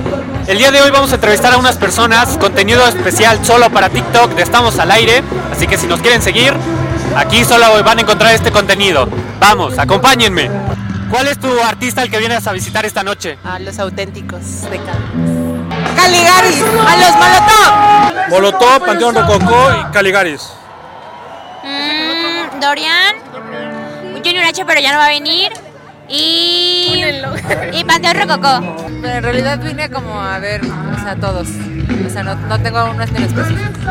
El 0.48 0.58
día 0.58 0.72
de 0.72 0.82
hoy 0.82 0.92
vamos 0.92 1.12
a 1.12 1.16
entrevistar 1.16 1.54
a 1.54 1.58
unas 1.58 1.78
personas, 1.78 2.38
contenido 2.38 2.88
especial 2.88 3.44
solo 3.44 3.70
para 3.72 3.90
TikTok 3.90 4.36
de 4.36 4.44
Estamos 4.44 4.78
al 4.80 4.92
Aire, 4.92 5.24
así 5.52 5.66
que 5.66 5.78
si 5.78 5.88
nos 5.88 6.02
quieren 6.02 6.22
seguir, 6.22 6.54
aquí 7.16 7.44
solo 7.44 7.66
van 7.84 7.98
a 7.98 8.02
encontrar 8.02 8.34
este 8.36 8.52
contenido. 8.52 9.08
Vamos, 9.40 9.80
acompáñenme. 9.80 10.50
¿Cuál 11.16 11.30
es 11.30 11.40
tu 11.40 11.48
artista 11.62 12.02
al 12.02 12.12
que 12.12 12.20
vienes 12.20 12.46
a 12.46 12.52
visitar 12.52 12.86
esta 12.86 13.02
noche? 13.02 13.38
A 13.46 13.58
los 13.58 13.80
auténticos 13.80 14.64
de 14.64 14.78
Cali. 14.82 15.96
Caligaris, 15.96 16.62
a 16.62 16.98
los 16.98 17.16
Molotov. 17.16 18.30
Molotov, 18.32 18.86
Panteón 18.86 19.16
Rococó 19.16 19.72
y 19.80 19.94
Caligaris. 19.94 20.42
Mm, 21.64 22.60
Dorian, 22.60 23.16
Junior 24.26 24.44
H, 24.44 24.66
pero 24.66 24.82
ya 24.82 24.92
no 24.92 24.98
va 24.98 25.06
a 25.06 25.08
venir. 25.08 25.54
Y, 26.08 27.04
y 27.74 27.84
Panteón 27.84 28.16
Rococó. 28.18 28.88
Pero 29.02 29.18
en 29.18 29.24
realidad 29.24 29.60
vine 29.60 29.90
como 29.90 30.22
a 30.22 30.40
ver, 30.40 30.62
o 30.64 31.00
sea, 31.04 31.16
todos. 31.16 31.48
O 32.06 32.10
sea, 32.10 32.24
no, 32.24 32.36
no 32.36 32.60
tengo 32.62 32.86
uno 32.86 33.04
en 33.04 33.16
específico. 33.24 33.90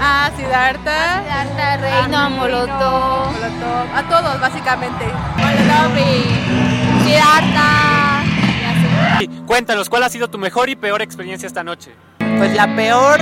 Ah, 0.00 0.30
Siddhartha. 0.36 1.22
Siddhartha, 1.22 1.76
Reino, 1.78 2.30
Molotov. 2.30 3.32
Molotov. 3.32 3.96
A 3.96 4.02
todos, 4.08 4.40
básicamente. 4.40 5.04
Molotov 5.36 5.98
y 5.98 7.04
Siddhartha. 7.04 8.22
y 8.24 9.18
así. 9.18 9.28
Cuéntanos, 9.46 9.88
¿cuál 9.88 10.04
ha 10.04 10.08
sido 10.08 10.28
tu 10.28 10.38
mejor 10.38 10.68
y 10.68 10.76
peor 10.76 11.02
experiencia 11.02 11.46
esta 11.46 11.64
noche? 11.64 11.92
Pues 12.18 12.54
la 12.54 12.74
peor, 12.76 13.20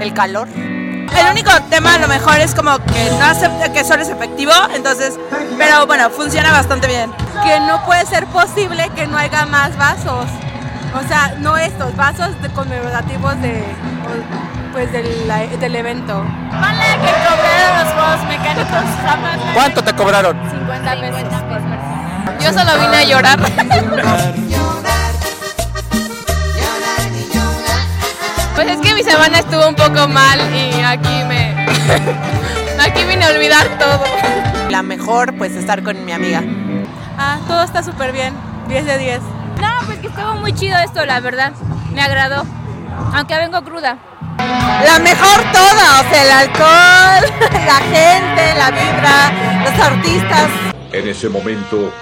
el 0.00 0.12
calor. 0.12 0.48
El 1.18 1.30
único 1.30 1.50
tema 1.70 1.94
a 1.94 1.98
lo 1.98 2.08
mejor 2.08 2.38
es 2.40 2.54
como 2.54 2.78
que 2.78 3.10
no 3.18 3.24
acepta 3.24 3.72
que 3.72 3.84
solo 3.84 4.02
es 4.02 4.08
efectivo, 4.08 4.52
entonces, 4.74 5.18
pero 5.58 5.86
bueno, 5.86 6.10
funciona 6.10 6.52
bastante 6.52 6.86
bien. 6.86 7.12
Que 7.44 7.60
no 7.60 7.84
puede 7.84 8.06
ser 8.06 8.26
posible 8.26 8.90
que 8.94 9.06
no 9.06 9.16
haya 9.18 9.46
más 9.46 9.76
vasos. 9.76 10.26
O 10.94 11.08
sea, 11.08 11.34
no 11.38 11.56
estos 11.56 11.96
vasos 11.96 12.40
de 12.42 12.48
conmemorativos 12.50 13.40
de 13.40 13.64
pues 14.72 14.90
del, 14.90 15.06
del 15.60 15.76
evento. 15.76 16.24
Ponle 16.50 16.86
que 17.02 17.12
cobraron 17.28 17.84
los 17.84 17.92
juegos 17.92 18.24
mecánicos 18.26 18.84
jamás. 19.04 19.38
¿Cuánto 19.54 19.84
te 19.84 19.92
cobraron? 19.94 20.50
50 20.50 21.00
pesos 21.00 21.42
por 21.42 21.60
persona. 21.60 22.38
Yo 22.40 22.52
solo 22.52 22.78
vine 22.80 22.96
a 22.96 23.04
llorar. 23.04 23.38
Pues 28.54 28.68
es 28.68 28.80
que 28.80 28.94
mi 28.94 29.02
semana 29.02 29.38
estuvo 29.38 29.66
un 29.66 29.74
poco 29.74 30.08
mal 30.08 30.38
y 30.54 30.80
aquí 30.82 31.24
me. 31.24 31.66
aquí 32.80 33.04
vine 33.04 33.24
a 33.24 33.30
olvidar 33.30 33.66
todo. 33.78 34.04
La 34.70 34.82
mejor, 34.82 35.36
pues 35.36 35.52
estar 35.52 35.82
con 35.82 36.04
mi 36.04 36.12
amiga. 36.12 36.42
Ah, 37.18 37.38
todo 37.46 37.62
está 37.62 37.82
súper 37.82 38.12
bien. 38.12 38.34
10 38.68 38.86
de 38.86 38.98
10. 38.98 39.20
No, 39.60 39.68
pues 39.86 39.98
que 39.98 40.08
estuvo 40.08 40.34
muy 40.34 40.52
chido 40.54 40.76
esto, 40.78 41.04
la 41.06 41.20
verdad. 41.20 41.52
Me 41.92 42.02
agradó. 42.02 42.44
Aunque 43.14 43.36
vengo 43.36 43.62
cruda. 43.62 43.98
La 44.84 44.98
mejor 44.98 45.40
toda, 45.52 46.00
o 46.00 46.10
sea, 46.10 46.22
el 46.22 46.30
alcohol, 46.30 47.50
la 47.66 47.76
gente, 47.76 48.54
la 48.58 48.70
vibra, 48.70 49.62
los 49.64 49.80
artistas. 49.80 50.48
En 50.90 51.08
ese 51.08 51.28
momento, 51.28 51.92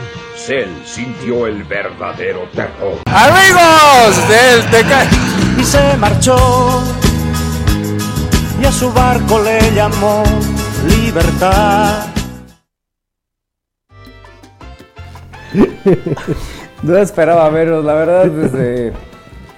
Cell 0.51 0.68
sintió 0.84 1.46
el 1.46 1.62
verdadero 1.62 2.40
terror. 2.53 2.98
Amigos 3.07 4.28
del 4.28 4.68
Tecate. 4.68 5.16
y 5.57 5.62
se 5.62 5.96
marchó 5.96 6.82
y 8.61 8.64
a 8.64 8.72
su 8.72 8.92
barco 8.92 9.40
le 9.44 9.72
llamó 9.72 10.24
libertad. 10.88 12.07
No 16.82 16.96
esperaba 16.96 17.48
verlos, 17.51 17.84
la 17.84 17.92
verdad, 17.92 18.24
desde 18.24 18.94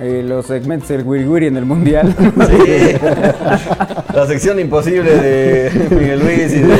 eh, 0.02 0.22
los 0.26 0.46
segmentos 0.46 0.88
del 0.88 1.02
Wiri 1.04 1.24
Wiri 1.26 1.46
en 1.46 1.56
el 1.56 1.64
Mundial. 1.64 2.14
Sí. 2.48 2.96
La 4.14 4.26
sección 4.26 4.60
imposible 4.60 5.10
de 5.10 5.70
Miguel 5.90 6.20
Luis 6.20 6.52
y 6.52 6.58
de... 6.58 6.74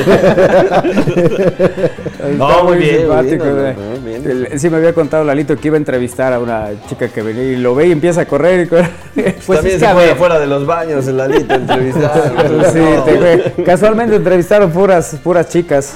Está 2.32 2.62
muy 2.62 2.76
bien, 2.78 3.08
muy 3.08 3.28
simpático, 3.28 3.44
bien, 3.44 3.56
no, 3.56 3.62
no. 3.62 4.30
El- 4.30 4.60
Sí 4.60 4.68
me 4.70 4.76
había 4.76 4.92
contado 4.92 5.24
Lalito 5.24 5.56
que 5.56 5.68
iba 5.68 5.76
a 5.76 5.78
entrevistar 5.78 6.32
a 6.32 6.38
una 6.38 6.68
chica 6.88 7.08
que 7.08 7.22
venía 7.22 7.42
y 7.44 7.56
lo 7.56 7.74
ve 7.74 7.88
y 7.88 7.92
empieza 7.92 8.20
a 8.22 8.26
correr 8.26 8.66
y 8.66 8.68
correr. 8.68 8.90
Pues 9.46 9.58
También 9.58 9.80
se 9.80 9.86
a 9.86 9.94
fue 9.94 10.10
afuera 10.10 10.38
de 10.38 10.46
los 10.46 10.66
baños 10.66 11.06
en 11.08 11.16
la 11.16 11.26
lista 11.28 11.54
entrevistar. 11.54 12.32
Sí, 12.72 12.80
te- 13.06 13.16
güey, 13.16 13.64
casualmente 13.64 14.16
entrevistaron 14.16 14.70
puras, 14.70 15.16
puras 15.22 15.48
chicas. 15.48 15.94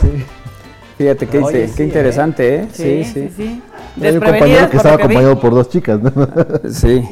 Fíjate 0.98 1.26
qué, 1.26 1.38
Oye, 1.38 1.68
sí, 1.68 1.74
qué 1.76 1.82
¿eh? 1.82 1.86
interesante, 1.86 2.54
¿eh? 2.56 2.66
Sí, 2.72 3.04
sí. 3.04 3.12
sí, 3.12 3.30
sí. 3.36 3.62
Hay 4.00 4.14
un 4.14 4.20
compañero 4.20 4.70
que 4.70 4.76
estaba 4.76 4.96
vi. 4.96 5.02
acompañado 5.02 5.40
por 5.40 5.54
dos 5.54 5.68
chicas, 5.68 6.00
¿no? 6.00 6.12
Sí. 6.70 7.02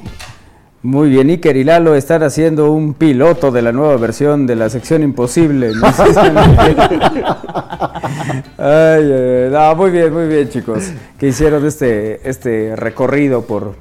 Muy 0.83 1.09
bien, 1.09 1.31
Iker 1.31 1.57
y 1.57 1.65
Lalo 1.65 1.95
están 1.95 2.23
haciendo 2.23 2.71
un 2.71 2.93
piloto 2.93 3.51
de 3.51 3.63
la 3.63 3.73
nueva 3.73 3.97
versión 3.97 4.47
de 4.47 4.55
la 4.55 4.69
sección 4.69 5.03
imposible. 5.03 5.73
¿no? 5.75 5.87
ay. 8.59 9.49
No, 9.51 9.75
muy 9.77 9.91
bien, 9.91 10.13
muy 10.13 10.29
bien, 10.29 10.51
chicos. 10.51 10.91
Que 11.19 11.29
hicieron 11.29 11.67
este, 11.67 12.29
este 12.29 12.77
recorrido 12.77 13.47
por, 13.47 13.77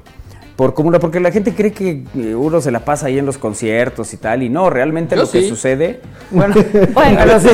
por 0.56 0.72
Comuna, 0.74 0.98
porque 1.00 1.18
la 1.18 1.32
gente 1.32 1.52
cree 1.54 1.72
que 1.72 2.04
eh, 2.16 2.34
uno 2.34 2.60
se 2.60 2.70
la 2.70 2.80
pasa 2.84 3.06
ahí 3.06 3.18
en 3.18 3.26
los 3.26 3.38
conciertos 3.38 4.12
y 4.14 4.16
tal, 4.18 4.42
y 4.44 4.48
no, 4.48 4.70
realmente 4.70 5.16
Yo 5.16 5.22
lo 5.22 5.30
que 5.30 5.48
sucede. 5.48 6.00
Bueno, 6.30 6.54
bueno, 6.92 7.18
pero 7.24 7.40
sí. 7.40 7.48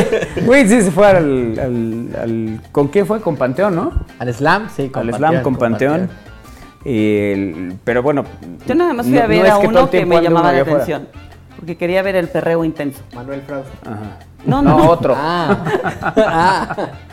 Güey, 0.45 0.69
sí 0.69 0.83
se 0.83 0.91
fue 0.91 1.07
al, 1.07 1.59
al- 1.59 2.09
al- 2.21 2.61
¿Con 2.73 2.89
quién 2.89 3.07
fue? 3.07 3.21
Con 3.21 3.37
Panteón, 3.37 3.75
¿no? 3.75 3.93
Al 4.19 4.35
slam, 4.35 4.69
sí, 4.75 4.91
al 4.93 5.15
slam 5.15 5.43
con 5.43 5.57
Panteón. 5.57 6.11
El- 6.85 7.75
pero 7.85 8.03
bueno. 8.03 8.25
Yo 8.67 8.75
nada 8.75 8.93
más 8.93 9.07
fui 9.07 9.15
no- 9.15 9.23
a 9.23 9.27
ver 9.27 9.47
no 9.49 9.53
a 9.55 9.59
uno 9.59 9.91
que 9.91 10.05
me 10.05 10.21
llamaba 10.21 10.53
la 10.53 10.61
atención. 10.61 11.09
Porque 11.57 11.77
quería 11.77 12.03
ver 12.03 12.17
el 12.17 12.29
perreo 12.29 12.65
intenso. 12.65 13.01
Manuel 13.15 13.43
Frausto. 13.43 13.71
No, 14.47 14.63
no. 14.63 14.79
No, 14.79 14.89
otro. 14.91 15.15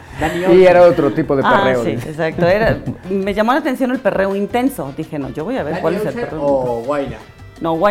Y 0.54 0.64
era 0.64 0.84
otro 0.84 1.12
tipo 1.12 1.36
de 1.36 1.44
Ah, 1.46 1.62
perreo. 1.64 1.84
sí, 1.84 1.92
dice. 1.92 2.10
exacto. 2.10 2.48
Era, 2.48 2.78
me 3.10 3.34
llamó 3.34 3.54
la 3.54 3.60
atención 3.60 3.92
el 3.92 4.00
perreo 4.00 4.36
intenso. 4.36 4.94
Dije, 4.98 5.18
no, 5.20 5.30
yo 5.30 5.44
voy 5.46 5.58
a 5.58 5.64
ver 5.64 5.74
¿Danny 5.74 5.82
cuál 5.82 5.96
es 5.96 6.06
el 6.06 6.14
perreo. 6.14 6.42
o 6.44 6.84
Guayna? 6.84 7.18
No. 7.62 7.86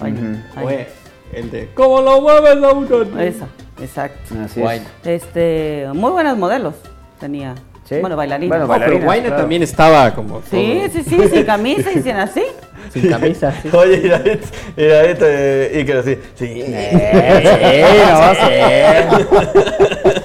Ahí. 0.00 0.38
Oye, 0.64 0.86
el 1.32 1.50
de 1.50 1.68
¿Cómo 1.74 2.00
lo 2.00 2.20
mueves 2.20 2.62
a 2.62 2.72
uno? 2.72 3.20
Esa, 3.20 3.46
exacto. 3.80 4.34
Así 4.44 4.60
Guayna. 4.60 4.86
Este, 5.04 5.86
muy 5.94 6.10
buenos 6.12 6.36
modelos 6.38 6.74
tenía. 7.18 7.54
Bueno, 8.00 8.14
bailarina. 8.14 8.56
Bueno, 8.56 8.72
No, 8.72 8.72
pero 8.86 9.00
claro. 9.00 9.36
también 9.36 9.64
estaba 9.64 10.14
como. 10.14 10.42
Sí, 10.48 10.82
todo- 10.92 11.02
sí, 11.02 11.02
sí, 11.10 11.28
sin 11.28 11.44
camisa 11.44 11.90
y 11.90 12.00
sin 12.00 12.14
así. 12.14 12.44
Sin 12.92 13.08
camisa. 13.08 13.52
sí. 13.62 13.68
Oye, 13.72 14.00
Iradet, 14.04 14.44
Iradet, 14.76 15.18
eh, 15.22 15.72
Iker 15.78 15.96
así. 15.98 16.18
Sí. 16.34 16.64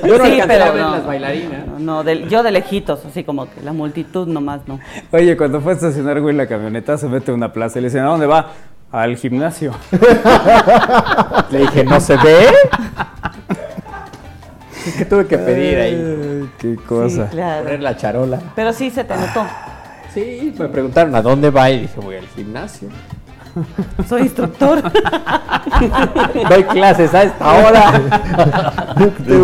Yo 0.03 0.17
no 0.17 0.25
Sí, 0.25 0.31
alcancé 0.39 0.41
a 0.41 0.47
pero 0.47 0.73
ver 0.73 0.81
no. 0.83 0.91
las 0.91 1.05
bailarinas. 1.05 1.67
No, 1.67 1.79
no, 1.79 2.03
de- 2.03 2.27
yo 2.27 2.43
de 2.43 2.51
lejitos, 2.51 3.05
así 3.05 3.23
como 3.23 3.45
que 3.45 3.61
la 3.61 3.73
multitud 3.73 4.27
nomás 4.27 4.61
no. 4.67 4.79
Oye, 5.11 5.35
cuando 5.37 5.61
fue 5.61 5.71
a 5.73 5.75
estacionar, 5.75 6.21
güey, 6.21 6.35
la 6.35 6.47
camioneta 6.47 6.97
se 6.97 7.07
mete 7.07 7.31
a 7.31 7.33
una 7.33 7.51
plaza 7.53 7.79
y 7.79 7.81
le 7.81 7.87
dicen, 7.89 8.01
¿a 8.03 8.07
dónde 8.07 8.25
va? 8.27 8.51
Al 8.91 9.17
gimnasio. 9.17 9.73
Le 11.51 11.59
dije, 11.59 11.83
¿no 11.83 11.99
se 11.99 12.15
ve? 12.17 12.45
Es 14.87 14.93
que 14.95 15.05
tuve 15.05 15.25
que 15.25 15.37
pedir 15.37 15.79
ahí. 15.79 15.93
Ay, 15.95 16.49
Qué 16.59 16.75
cosa. 16.75 17.25
Sí, 17.25 17.31
claro. 17.31 17.63
Poner 17.63 17.81
la 17.81 17.97
charola. 17.97 18.39
Pero 18.55 18.71
sí 18.71 18.89
se 18.91 19.03
te 19.03 19.15
notó. 19.15 19.45
Sí, 20.15 20.53
me 20.57 20.67
preguntaron 20.69 21.13
a 21.13 21.21
dónde 21.21 21.51
va 21.51 21.69
y 21.69 21.81
dije, 21.81 21.99
voy 21.99 22.15
al 22.15 22.27
gimnasio. 22.29 22.87
Soy 24.09 24.23
instructor. 24.23 24.81
Doy 26.49 26.63
clases 26.63 27.13
a 27.13 27.23
esta 27.23 27.53
hora. 27.53 27.91
De- 28.95 29.37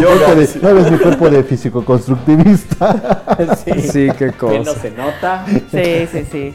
no 0.61 0.73
ves 0.75 0.91
mi 0.91 0.97
cuerpo 0.97 1.29
de 1.29 1.43
físico-constructivista. 1.43 3.23
Sí, 3.65 4.09
qué 4.17 4.31
Que 4.31 4.59
no 4.59 4.63
cosa. 4.65 4.79
se 4.81 4.91
nota. 4.91 5.45
Sí, 5.71 6.07
sí, 6.11 6.25
sí. 6.31 6.53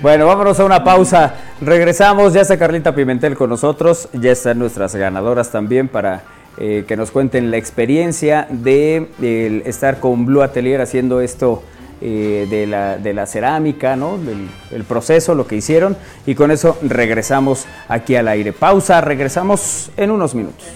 Bueno, 0.00 0.26
vámonos 0.26 0.58
a 0.60 0.64
una 0.64 0.82
pausa. 0.84 1.34
Regresamos. 1.60 2.32
Ya 2.34 2.42
está 2.42 2.56
Carlita 2.58 2.94
Pimentel 2.94 3.36
con 3.36 3.50
nosotros. 3.50 4.08
Ya 4.12 4.32
están 4.32 4.58
nuestras 4.58 4.94
ganadoras 4.94 5.50
también 5.50 5.88
para 5.88 6.22
eh, 6.58 6.84
que 6.86 6.96
nos 6.96 7.10
cuenten 7.10 7.50
la 7.50 7.56
experiencia 7.56 8.46
de 8.50 9.08
el 9.20 9.62
estar 9.66 9.98
con 10.00 10.26
Blue 10.26 10.42
Atelier 10.42 10.80
haciendo 10.80 11.20
esto 11.20 11.62
eh, 12.04 12.46
de, 12.50 12.66
la, 12.66 12.98
de 12.98 13.14
la 13.14 13.26
cerámica, 13.26 13.94
¿no? 13.94 14.18
Del, 14.18 14.48
el 14.72 14.84
proceso, 14.84 15.34
lo 15.34 15.46
que 15.46 15.56
hicieron. 15.56 15.96
Y 16.26 16.34
con 16.34 16.50
eso 16.50 16.76
regresamos 16.82 17.66
aquí 17.88 18.16
al 18.16 18.28
aire. 18.28 18.52
Pausa. 18.52 19.00
Regresamos 19.00 19.90
en 19.96 20.10
unos 20.10 20.34
minutos. 20.34 20.66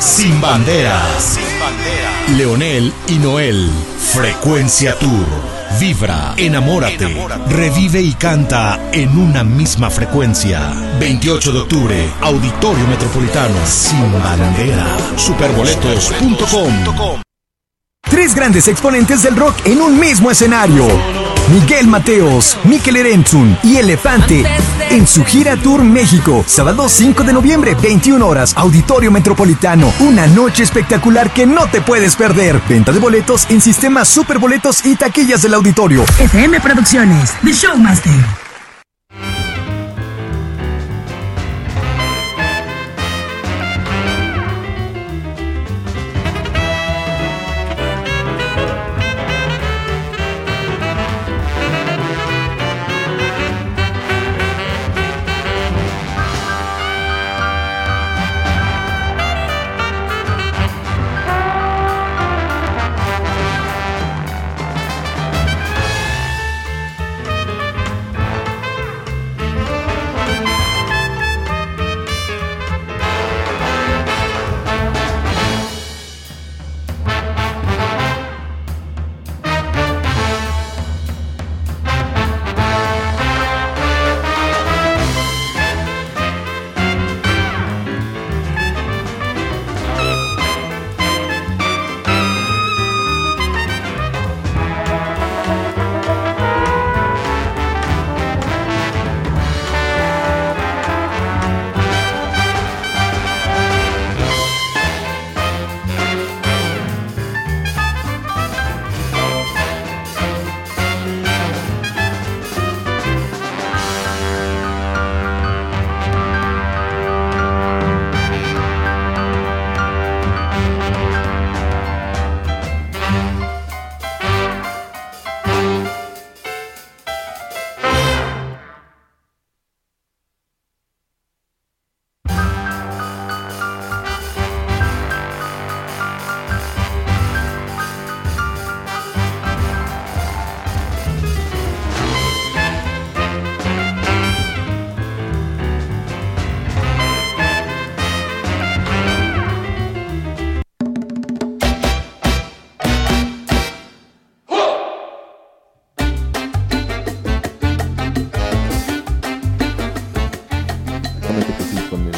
Sin 0.00 0.40
banderas. 0.40 1.38
Leonel 2.36 2.92
y 3.08 3.14
Noel. 3.14 3.70
Frecuencia 4.12 4.98
Tour. 4.98 5.26
Vibra, 5.80 6.34
enamórate, 6.36 7.26
revive 7.48 8.00
y 8.00 8.14
canta 8.14 8.78
en 8.92 9.18
una 9.18 9.44
misma 9.44 9.90
frecuencia. 9.90 10.72
28 11.00 11.52
de 11.52 11.58
octubre, 11.58 12.08
Auditorio 12.22 12.86
Metropolitano. 12.86 13.54
Sin 13.66 14.12
bandera. 14.22 14.86
Superboletos.com. 15.16 17.20
Tres 18.02 18.34
grandes 18.34 18.68
exponentes 18.68 19.22
del 19.22 19.36
rock 19.36 19.54
en 19.64 19.80
un 19.80 19.98
mismo 19.98 20.30
escenario. 20.30 20.86
Miguel 21.50 21.88
Mateos, 21.88 22.56
Mikel 22.64 22.96
Erentzun 22.96 23.58
y 23.62 23.76
Elefante 23.76 24.44
en 24.90 25.06
su 25.06 25.24
gira 25.24 25.56
Tour 25.56 25.84
México. 25.84 26.44
Sábado 26.46 26.88
5 26.88 27.24
de 27.24 27.32
noviembre, 27.32 27.74
21 27.74 28.26
horas, 28.26 28.54
Auditorio 28.56 29.10
Metropolitano. 29.10 29.92
Una 30.00 30.26
noche 30.26 30.62
espectacular 30.62 31.32
que 31.32 31.46
no 31.46 31.66
te 31.66 31.80
puedes 31.80 32.16
perder. 32.16 32.60
Venta 32.68 32.92
de 32.92 32.98
boletos 32.98 33.46
en 33.50 33.60
sistemas 33.60 34.08
Superboletos 34.08 34.84
y 34.84 34.96
taquillas 34.96 35.42
del 35.42 35.54
auditorio. 35.54 36.04
FM 36.18 36.60
Producciones, 36.60 37.32
The 37.42 37.52
Showmaster. 37.52 38.45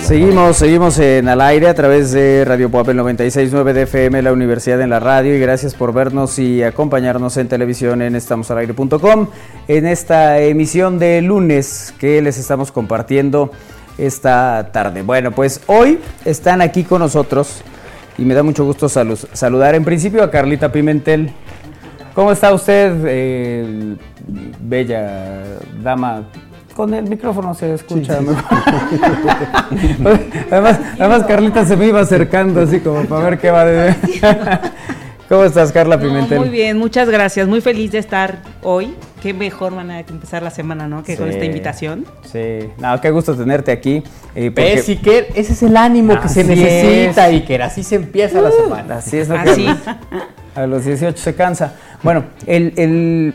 Seguimos, 0.09 0.57
seguimos 0.57 0.99
en 1.01 1.29
al 1.29 1.43
aire 1.43 1.69
a 1.69 1.75
través 1.75 2.13
de 2.13 2.43
Radio 2.47 2.71
Puebla 2.71 2.95
969 2.95 3.75
de 3.75 3.83
FM, 3.83 4.23
la 4.23 4.33
Universidad 4.33 4.81
en 4.81 4.89
la 4.89 5.01
Radio, 5.01 5.37
y 5.37 5.39
gracias 5.39 5.75
por 5.75 5.93
vernos 5.93 6.39
y 6.39 6.63
acompañarnos 6.63 7.37
en 7.37 7.47
televisión 7.47 8.01
en 8.01 8.17
estamosalaire.com 8.17 9.27
en 9.69 9.87
esta 9.87 10.39
emisión 10.41 10.99
de 10.99 11.21
lunes 11.21 11.93
que 11.99 12.23
les 12.23 12.39
estamos 12.39 12.73
compartiendo 12.73 13.51
esta 13.99 14.71
tarde. 14.73 15.03
Bueno, 15.03 15.33
pues 15.33 15.61
hoy 15.67 15.99
están 16.25 16.63
aquí 16.63 16.85
con 16.85 17.01
nosotros 17.01 17.61
y 18.17 18.25
me 18.25 18.33
da 18.33 18.43
mucho 18.43 18.65
gusto 18.65 18.87
salu- 18.87 19.29
saludar 19.35 19.75
en 19.75 19.85
principio 19.85 20.23
a 20.23 20.31
Carlita 20.31 20.73
Pimentel. 20.73 21.33
¿Cómo 22.15 22.33
está 22.33 22.55
usted, 22.55 22.95
eh, 23.07 23.95
bella 24.59 25.43
dama? 25.83 26.25
Con 26.79 26.95
el 26.95 27.09
micrófono 27.11 27.55
se 27.55 27.75
escucha 27.75 28.21
mejor. 28.21 28.45
además, 30.53 30.79
además, 30.97 31.25
Carlita 31.25 31.65
se 31.67 31.77
me 31.77 31.89
iba 31.89 31.99
acercando 31.99 32.61
así 32.61 32.79
como 32.79 33.03
para 33.07 33.31
ver 33.31 33.39
qué 33.41 33.51
va 33.51 33.65
de 33.65 33.97
¿Cómo 35.29 35.43
estás, 35.43 35.73
Carla 35.73 35.97
No, 35.97 36.03
Pimentel? 36.05 36.39
muy 36.39 36.51
bien, 36.51 36.79
muchas 36.79 37.11
gracias. 37.11 37.49
Muy 37.49 37.61
feliz 37.61 37.91
de 37.91 37.99
estar 37.99 38.43
hoy. 38.63 38.95
Qué 39.21 39.35
mejor 39.35 39.73
manera 39.73 40.05
de 40.05 40.13
empezar 40.15 40.45
la 40.45 40.51
semana, 40.51 40.87
¿no? 40.87 41.03
Que 41.03 41.17
con 41.17 41.27
Sí. 41.27 41.33
esta 41.35 41.45
invitación. 41.47 42.05
Sí, 42.31 42.71
no, 42.79 43.01
qué 43.01 43.11
gusto 43.11 43.35
tenerte 43.35 43.73
aquí. 43.73 44.05
eh, 44.37 44.53
porque- 44.53 44.77
¿Ves, 44.77 44.89
Iker? 44.89 45.27
Ese 45.35 45.55
es 45.55 45.63
el 45.65 45.77
ánimo 45.77 46.21
que 46.21 46.29
se 46.29 46.43
Así 46.43 46.49
necesita, 46.51 47.29
es. 47.29 47.35
Iker. 47.35 47.63
Así 47.63 47.83
se 47.83 47.97
empieza 47.97 48.41
la 48.41 48.53
semana. 48.53 48.99
Así 48.99 49.17
es 49.19 49.29
lo 49.29 49.35
Así. 49.37 49.67
que 49.67 50.61
a 50.61 50.67
los 50.69 50.85
18 50.85 51.19
se 51.21 51.35
cansa. 51.35 51.73
Bueno, 52.05 52.23
el, 52.47 52.73
el- 52.77 53.35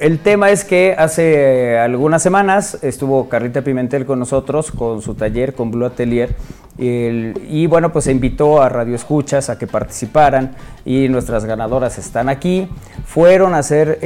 el 0.00 0.18
tema 0.18 0.50
es 0.50 0.64
que 0.64 0.94
hace 0.96 1.72
eh, 1.72 1.78
algunas 1.78 2.22
semanas 2.22 2.78
estuvo 2.82 3.28
Carlita 3.28 3.62
Pimentel 3.62 4.04
con 4.06 4.18
nosotros, 4.18 4.70
con 4.70 5.00
su 5.02 5.14
taller, 5.14 5.54
con 5.54 5.70
Blue 5.70 5.86
Atelier, 5.86 6.34
el- 6.78 7.34
y 7.48 7.66
bueno, 7.66 7.92
pues 7.92 8.04
se 8.06 8.12
invitó 8.12 8.62
a 8.62 8.68
Radio 8.68 8.94
Escuchas 8.94 9.50
a 9.50 9.58
que 9.58 9.66
participaran 9.66 10.52
y 10.84 11.08
nuestras 11.08 11.44
ganadoras 11.44 11.98
están 11.98 12.28
aquí. 12.28 12.68
Fueron 13.06 13.54
a 13.54 13.58
hacer 13.58 13.98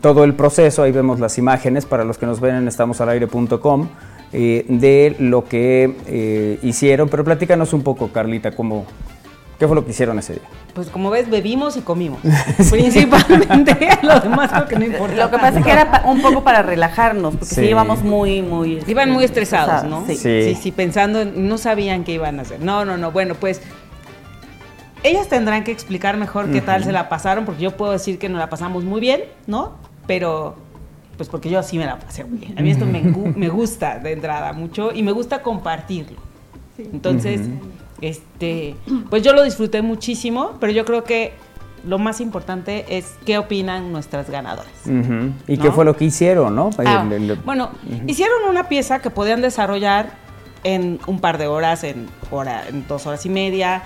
todo 0.00 0.24
el 0.24 0.34
proceso, 0.34 0.82
ahí 0.82 0.92
vemos 0.92 1.20
las 1.20 1.38
imágenes 1.38 1.86
para 1.86 2.04
los 2.04 2.18
que 2.18 2.26
nos 2.26 2.40
ven 2.40 2.56
en 2.56 2.68
estamosalaire.com 2.68 3.88
eh, 4.32 4.64
de 4.68 5.14
lo 5.20 5.44
que 5.44 5.94
eh, 6.06 6.58
hicieron, 6.62 7.08
pero 7.08 7.22
platícanos 7.24 7.72
un 7.72 7.82
poco, 7.82 8.08
Carlita, 8.12 8.50
cómo, 8.52 8.84
¿qué 9.58 9.66
fue 9.66 9.74
lo 9.74 9.84
que 9.84 9.90
hicieron 9.92 10.18
ese 10.18 10.34
día? 10.34 10.42
Pues 10.74 10.88
como 10.90 11.10
ves, 11.10 11.30
bebimos 11.30 11.76
y 11.76 11.80
comimos. 11.80 12.18
Principalmente, 12.70 13.88
lo 14.02 14.20
demás 14.20 14.50
creo 14.52 14.66
que 14.68 14.76
no 14.78 14.84
importa. 14.84 15.14
Lo 15.16 15.30
que 15.30 15.38
pasa 15.38 15.58
es 15.58 15.64
que 15.64 15.70
era 15.72 15.90
pa- 15.90 16.02
un 16.10 16.20
poco 16.22 16.42
para 16.44 16.62
relajarnos, 16.62 17.34
porque 17.36 17.54
sí, 17.54 17.60
Sí. 17.62 17.66
íbamos 17.68 18.02
muy, 18.02 18.42
muy... 18.42 18.76
este, 18.78 18.90
Iban 18.90 19.10
muy 19.10 19.24
estresados, 19.24 19.84
¿no? 19.84 20.04
Sí. 20.06 20.16
Sí. 20.16 20.54
sí, 20.54 20.54
sí, 20.62 20.72
pensando, 20.72 21.20
en- 21.22 21.48
no 21.48 21.56
sabían 21.58 22.04
qué 22.04 22.12
iban 22.12 22.38
a 22.38 22.42
hacer. 22.42 22.60
No, 22.60 22.84
no, 22.84 22.96
no. 22.96 23.10
Bueno, 23.12 23.34
pues 23.34 23.60
ellas 25.02 25.28
tendrán 25.28 25.62
que 25.64 25.70
explicar 25.72 26.16
mejor 26.16 26.50
qué 26.50 26.60
tal 26.60 26.82
se 26.84 26.92
la 26.92 27.08
pasaron, 27.08 27.44
porque 27.44 27.62
yo 27.62 27.76
puedo 27.76 27.92
decir 27.92 28.18
que 28.18 28.28
nos 28.28 28.38
la 28.38 28.48
pasamos 28.50 28.84
muy 28.84 29.00
bien, 29.00 29.22
¿no? 29.46 29.72
Pero, 30.06 30.56
pues 31.16 31.28
porque 31.28 31.48
yo 31.48 31.62
sí 31.62 31.78
me 31.78 31.86
la 31.86 31.98
pasé 31.98 32.24
muy 32.24 32.38
bien. 32.38 32.58
A 32.58 32.62
mí 32.62 32.70
esto 32.70 32.86
me, 32.86 33.00
me 33.36 33.48
gusta 33.48 33.98
de 33.98 34.12
entrada 34.12 34.52
mucho 34.52 34.92
y 34.92 35.02
me 35.02 35.12
gusta 35.12 35.42
compartirlo. 35.42 36.18
Entonces, 36.78 37.40
este, 38.00 38.74
pues 39.10 39.22
yo 39.22 39.32
lo 39.32 39.42
disfruté 39.42 39.82
muchísimo, 39.82 40.52
pero 40.60 40.72
yo 40.72 40.84
creo 40.84 41.04
que 41.04 41.32
lo 41.86 41.98
más 41.98 42.20
importante 42.20 42.84
es 42.98 43.14
qué 43.24 43.38
opinan 43.38 43.92
nuestras 43.92 44.28
ganadoras. 44.28 44.72
¿Y 44.86 44.90
¿No? 45.56 45.62
qué 45.62 45.70
fue 45.70 45.84
lo 45.84 45.96
que 45.96 46.04
hicieron, 46.06 46.54
no? 46.56 46.70
Ah, 46.84 47.06
El- 47.10 47.30
el- 47.30 47.36
bueno, 47.36 47.70
hicieron 48.06 48.38
una 48.50 48.68
pieza 48.68 49.00
que 49.00 49.10
podían 49.10 49.40
desarrollar 49.40 50.10
en 50.64 50.98
un 51.06 51.20
par 51.20 51.38
de 51.38 51.46
horas, 51.46 51.84
en, 51.84 52.08
hora, 52.30 52.66
en 52.68 52.86
dos 52.88 53.06
horas 53.06 53.24
y 53.24 53.28
media, 53.28 53.82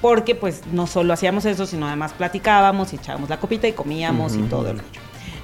porque 0.00 0.34
pues 0.34 0.62
no 0.72 0.86
solo 0.86 1.12
hacíamos 1.12 1.44
eso, 1.44 1.66
sino 1.66 1.86
además 1.86 2.12
platicábamos 2.14 2.92
y 2.92 2.96
echábamos 2.96 3.28
la 3.28 3.38
copita 3.38 3.68
y 3.68 3.72
comíamos 3.72 4.34
y 4.34 4.42
todo 4.42 4.70
el 4.70 4.78
rollo. 4.78 4.88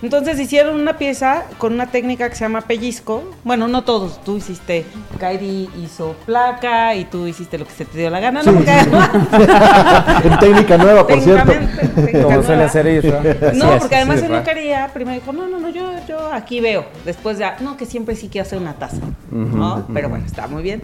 Entonces 0.01 0.39
hicieron 0.39 0.81
una 0.81 0.97
pieza 0.97 1.45
con 1.59 1.73
una 1.73 1.87
técnica 1.91 2.29
que 2.29 2.37
se 2.37 2.45
llama 2.45 2.61
pellizco. 2.61 3.25
Bueno, 3.43 3.67
no 3.67 3.83
todos. 3.83 4.23
Tú 4.23 4.37
hiciste, 4.37 4.87
Kairi 5.19 5.69
hizo 5.83 6.15
placa 6.25 6.95
y 6.95 7.05
tú 7.05 7.27
hiciste 7.27 7.59
lo 7.59 7.67
que 7.67 7.73
se 7.73 7.85
te 7.85 7.99
dio 7.99 8.09
la 8.11 8.21
gana, 8.21 8.43
¿no? 8.45 8.53
Sí, 8.53 8.57
Porque- 8.59 8.81
sí. 8.81 10.29
en 10.29 10.39
técnica 10.39 10.79
nueva, 10.79 11.07
por 11.07 11.21
cierto. 11.21 11.51
Técnicamente, 11.51 12.23
Como 12.23 12.43
suele 12.45 12.63
hacer 12.63 12.87
Isra. 12.87 13.23
no, 13.55 13.79
porque 13.79 13.97
además 13.97 14.21
sí, 14.21 14.27
él 14.27 14.33
no 14.33 14.45
quería, 14.45 14.89
primero 14.95 15.19
dijo, 15.19 15.33
no, 15.33 15.49
no, 15.49 15.59
no, 15.59 15.69
yo, 15.71 15.91
yo 16.07 16.33
aquí 16.33 16.61
veo. 16.61 16.87
Después 17.05 17.39
ya, 17.39 17.57
no, 17.61 17.77
que 17.77 17.85
siempre 17.87 18.15
sí 18.15 18.29
quiero 18.29 18.47
hacer 18.47 18.59
una 18.59 18.75
taza, 18.75 18.99
¿no? 19.33 19.85
Pero 19.93 20.09
bueno, 20.09 20.25
está 20.27 20.47
muy 20.47 20.63
bien. 20.63 20.83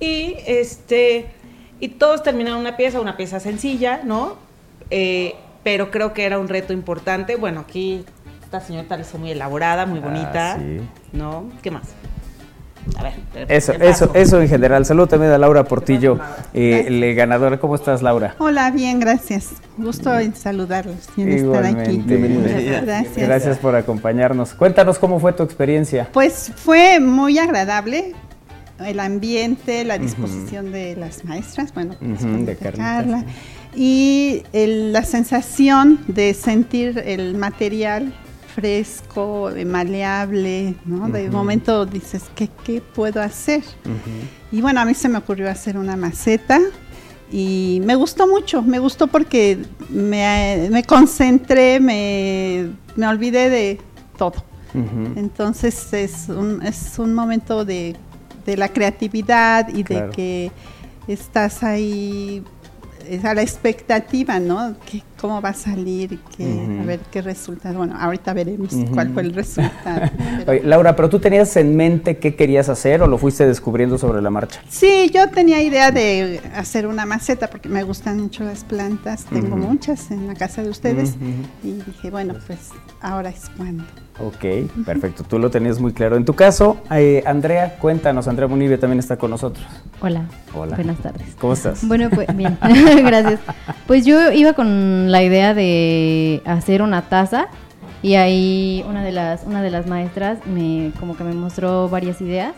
Y 0.00 0.36
este, 0.46 1.26
y 1.80 1.88
todos 1.88 2.22
terminaron 2.22 2.60
una 2.60 2.76
pieza, 2.76 3.00
una 3.00 3.16
pieza 3.16 3.40
sencilla, 3.40 4.00
¿no? 4.04 4.36
Eh, 4.90 5.34
pero 5.62 5.90
creo 5.90 6.12
que 6.12 6.24
era 6.24 6.38
un 6.38 6.48
reto 6.48 6.72
importante. 6.72 7.36
Bueno, 7.36 7.60
aquí 7.60 8.04
esta 8.52 8.60
señorita 8.66 8.96
la 8.96 9.02
hizo 9.02 9.16
muy 9.16 9.30
elaborada, 9.30 9.86
muy 9.86 10.00
bonita, 10.00 10.54
Ah, 10.54 10.58
sí. 10.58 10.80
¿no? 11.12 11.44
¿Qué 11.62 11.70
más? 11.70 11.84
A 12.98 13.02
ver. 13.04 13.12
Eso, 13.48 13.72
eso, 13.74 14.10
eso 14.12 14.40
en 14.42 14.48
general. 14.48 14.84
Salud 14.84 15.06
también 15.06 15.30
a 15.30 15.38
Laura 15.38 15.62
Portillo, 15.62 16.18
eh, 16.52 16.88
le 16.90 17.14
ganadora. 17.14 17.60
¿Cómo 17.60 17.76
estás, 17.76 18.02
Laura? 18.02 18.34
Hola, 18.38 18.72
bien, 18.72 18.98
gracias. 18.98 19.50
Gusto 19.76 20.18
en 20.18 20.34
saludarlos 20.34 20.96
y 21.16 21.22
en 21.22 21.28
estar 21.30 21.64
aquí. 21.64 21.98
Bienvenida. 21.98 22.80
Gracias. 22.80 23.16
Gracias 23.18 23.58
por 23.58 23.76
acompañarnos. 23.76 24.52
Cuéntanos 24.54 24.98
cómo 24.98 25.20
fue 25.20 25.32
tu 25.32 25.44
experiencia. 25.44 26.08
Pues 26.12 26.50
fue 26.56 26.98
muy 26.98 27.38
agradable 27.38 28.14
el 28.84 28.98
ambiente, 28.98 29.84
la 29.84 29.96
disposición 29.96 30.72
de 30.72 30.96
las 30.96 31.24
maestras, 31.24 31.72
bueno, 31.72 31.94
principalmente 32.00 32.56
de 32.56 32.72
Carla, 32.72 33.24
y 33.76 34.42
el- 34.52 34.92
la 34.92 35.04
sensación 35.04 36.00
de 36.08 36.34
sentir 36.34 37.00
el 37.06 37.36
material 37.36 38.12
fresco, 38.54 39.50
eh, 39.50 39.64
maleable, 39.64 40.74
¿no? 40.84 41.08
De 41.08 41.30
momento 41.30 41.86
dices, 41.86 42.22
¿qué, 42.34 42.48
qué 42.64 42.80
puedo 42.80 43.20
hacer? 43.22 43.62
Y 44.52 44.60
bueno, 44.60 44.80
a 44.80 44.84
mí 44.84 44.94
se 44.94 45.08
me 45.08 45.18
ocurrió 45.18 45.50
hacer 45.50 45.76
una 45.76 45.96
maceta 45.96 46.60
y 47.32 47.80
me 47.84 47.94
gustó 47.94 48.26
mucho, 48.26 48.62
me 48.62 48.78
gustó 48.78 49.06
porque 49.06 49.58
me, 49.88 50.68
me 50.70 50.82
concentré, 50.84 51.78
me, 51.80 52.68
me 52.96 53.06
olvidé 53.06 53.48
de 53.50 53.80
todo. 54.18 54.44
Entonces 55.16 55.92
es 55.92 56.28
un, 56.28 56.62
es 56.64 56.98
un 56.98 57.12
momento 57.14 57.64
de, 57.64 57.96
de 58.46 58.56
la 58.56 58.68
creatividad 58.68 59.68
y 59.74 59.82
Claro. 59.84 60.06
de 60.06 60.12
que 60.12 60.52
estás 61.08 61.62
ahí 61.64 62.42
es 63.10 63.24
a 63.24 63.34
la 63.34 63.42
expectativa, 63.42 64.38
¿no? 64.38 64.76
Que, 64.90 65.02
¿Cómo 65.20 65.42
va 65.42 65.50
a 65.50 65.54
salir? 65.54 66.18
Que, 66.36 66.44
Ujú. 66.44 66.80
A 66.82 66.84
ver 66.86 67.00
qué 67.10 67.20
resultado. 67.20 67.78
Bueno, 67.78 67.94
ahorita 67.98 68.32
veremos 68.32 68.72
Ujú. 68.72 68.92
cuál 68.94 69.12
fue 69.12 69.22
el 69.22 69.34
resultado. 69.34 70.10
Oye, 70.46 70.62
Laura, 70.64 70.96
¿pero 70.96 71.08
tú 71.10 71.18
tenías 71.18 71.54
en 71.56 71.76
mente 71.76 72.18
qué 72.18 72.34
querías 72.36 72.68
hacer 72.68 73.02
o 73.02 73.06
lo 73.06 73.18
fuiste 73.18 73.46
descubriendo 73.46 73.98
sobre 73.98 74.22
la 74.22 74.30
marcha? 74.30 74.62
Sí, 74.68 75.10
yo 75.12 75.28
tenía 75.28 75.60
idea 75.62 75.90
de 75.90 76.40
hacer 76.54 76.86
una 76.86 77.04
maceta 77.04 77.50
porque 77.50 77.68
me 77.68 77.82
gustan 77.82 78.20
mucho 78.20 78.44
las 78.44 78.64
plantas, 78.64 79.24
tengo 79.26 79.56
Ujú. 79.56 79.66
muchas 79.66 80.10
en 80.10 80.26
la 80.26 80.34
casa 80.34 80.62
de 80.62 80.70
ustedes 80.70 81.16
y 81.62 81.72
dije, 81.72 82.10
bueno, 82.10 82.34
pues 82.46 82.70
ahora 83.02 83.28
es 83.30 83.50
cuando. 83.56 83.84
Ok, 84.22 84.70
perfecto. 84.84 85.24
Tú 85.24 85.38
lo 85.38 85.50
tenías 85.50 85.80
muy 85.80 85.92
claro. 85.92 86.16
En 86.16 86.24
tu 86.24 86.34
caso, 86.34 86.76
eh, 86.90 87.22
Andrea, 87.26 87.76
cuéntanos. 87.78 88.28
Andrea 88.28 88.48
Munibia 88.48 88.78
también 88.78 88.98
está 88.98 89.16
con 89.16 89.30
nosotros. 89.30 89.64
Hola. 90.00 90.26
Hola. 90.54 90.76
Buenas 90.76 90.98
tardes. 90.98 91.34
¿Cómo 91.40 91.54
estás? 91.54 91.86
Bueno, 91.86 92.10
pues 92.10 92.26
bien, 92.36 92.58
gracias. 93.04 93.40
Pues 93.86 94.04
yo 94.04 94.30
iba 94.32 94.52
con 94.52 95.10
la 95.10 95.22
idea 95.22 95.54
de 95.54 96.42
hacer 96.44 96.82
una 96.82 97.02
taza 97.02 97.48
y 98.02 98.14
ahí 98.14 98.84
una 98.88 99.02
de 99.04 99.12
las 99.12 99.44
una 99.44 99.62
de 99.62 99.70
las 99.70 99.86
maestras 99.86 100.38
me 100.46 100.92
como 100.98 101.16
que 101.16 101.24
me 101.24 101.34
mostró 101.34 101.88
varias 101.88 102.20
ideas 102.20 102.54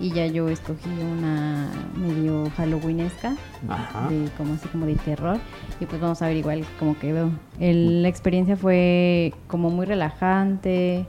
y 0.00 0.10
ya 0.12 0.26
yo 0.26 0.48
escogí 0.48 0.88
una 1.12 1.68
medio 1.94 2.50
halloweenesca, 2.56 3.36
Ajá. 3.68 4.08
de, 4.08 4.28
como 4.38 4.54
así 4.54 4.66
como 4.68 4.86
de 4.86 4.94
terror 4.94 5.38
y 5.78 5.84
pues 5.86 6.00
vamos 6.00 6.22
a 6.22 6.26
ver 6.28 6.36
igual 6.38 6.64
cómo 6.78 6.98
quedó. 6.98 7.30
El- 7.60 8.02
la 8.02 8.08
experiencia 8.08 8.56
fue 8.56 9.34
como 9.46 9.70
muy 9.70 9.86
relajante. 9.86 11.06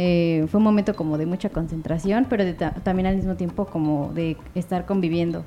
eh, 0.00 0.46
fue 0.48 0.58
un 0.58 0.64
momento 0.64 0.94
como 0.94 1.18
de 1.18 1.26
mucha 1.26 1.48
concentración, 1.48 2.26
pero 2.30 2.44
de 2.44 2.54
ta- 2.54 2.70
también 2.70 3.06
al 3.08 3.16
mismo 3.16 3.34
tiempo 3.34 3.66
como 3.66 4.12
de 4.14 4.36
estar 4.54 4.86
conviviendo. 4.86 5.44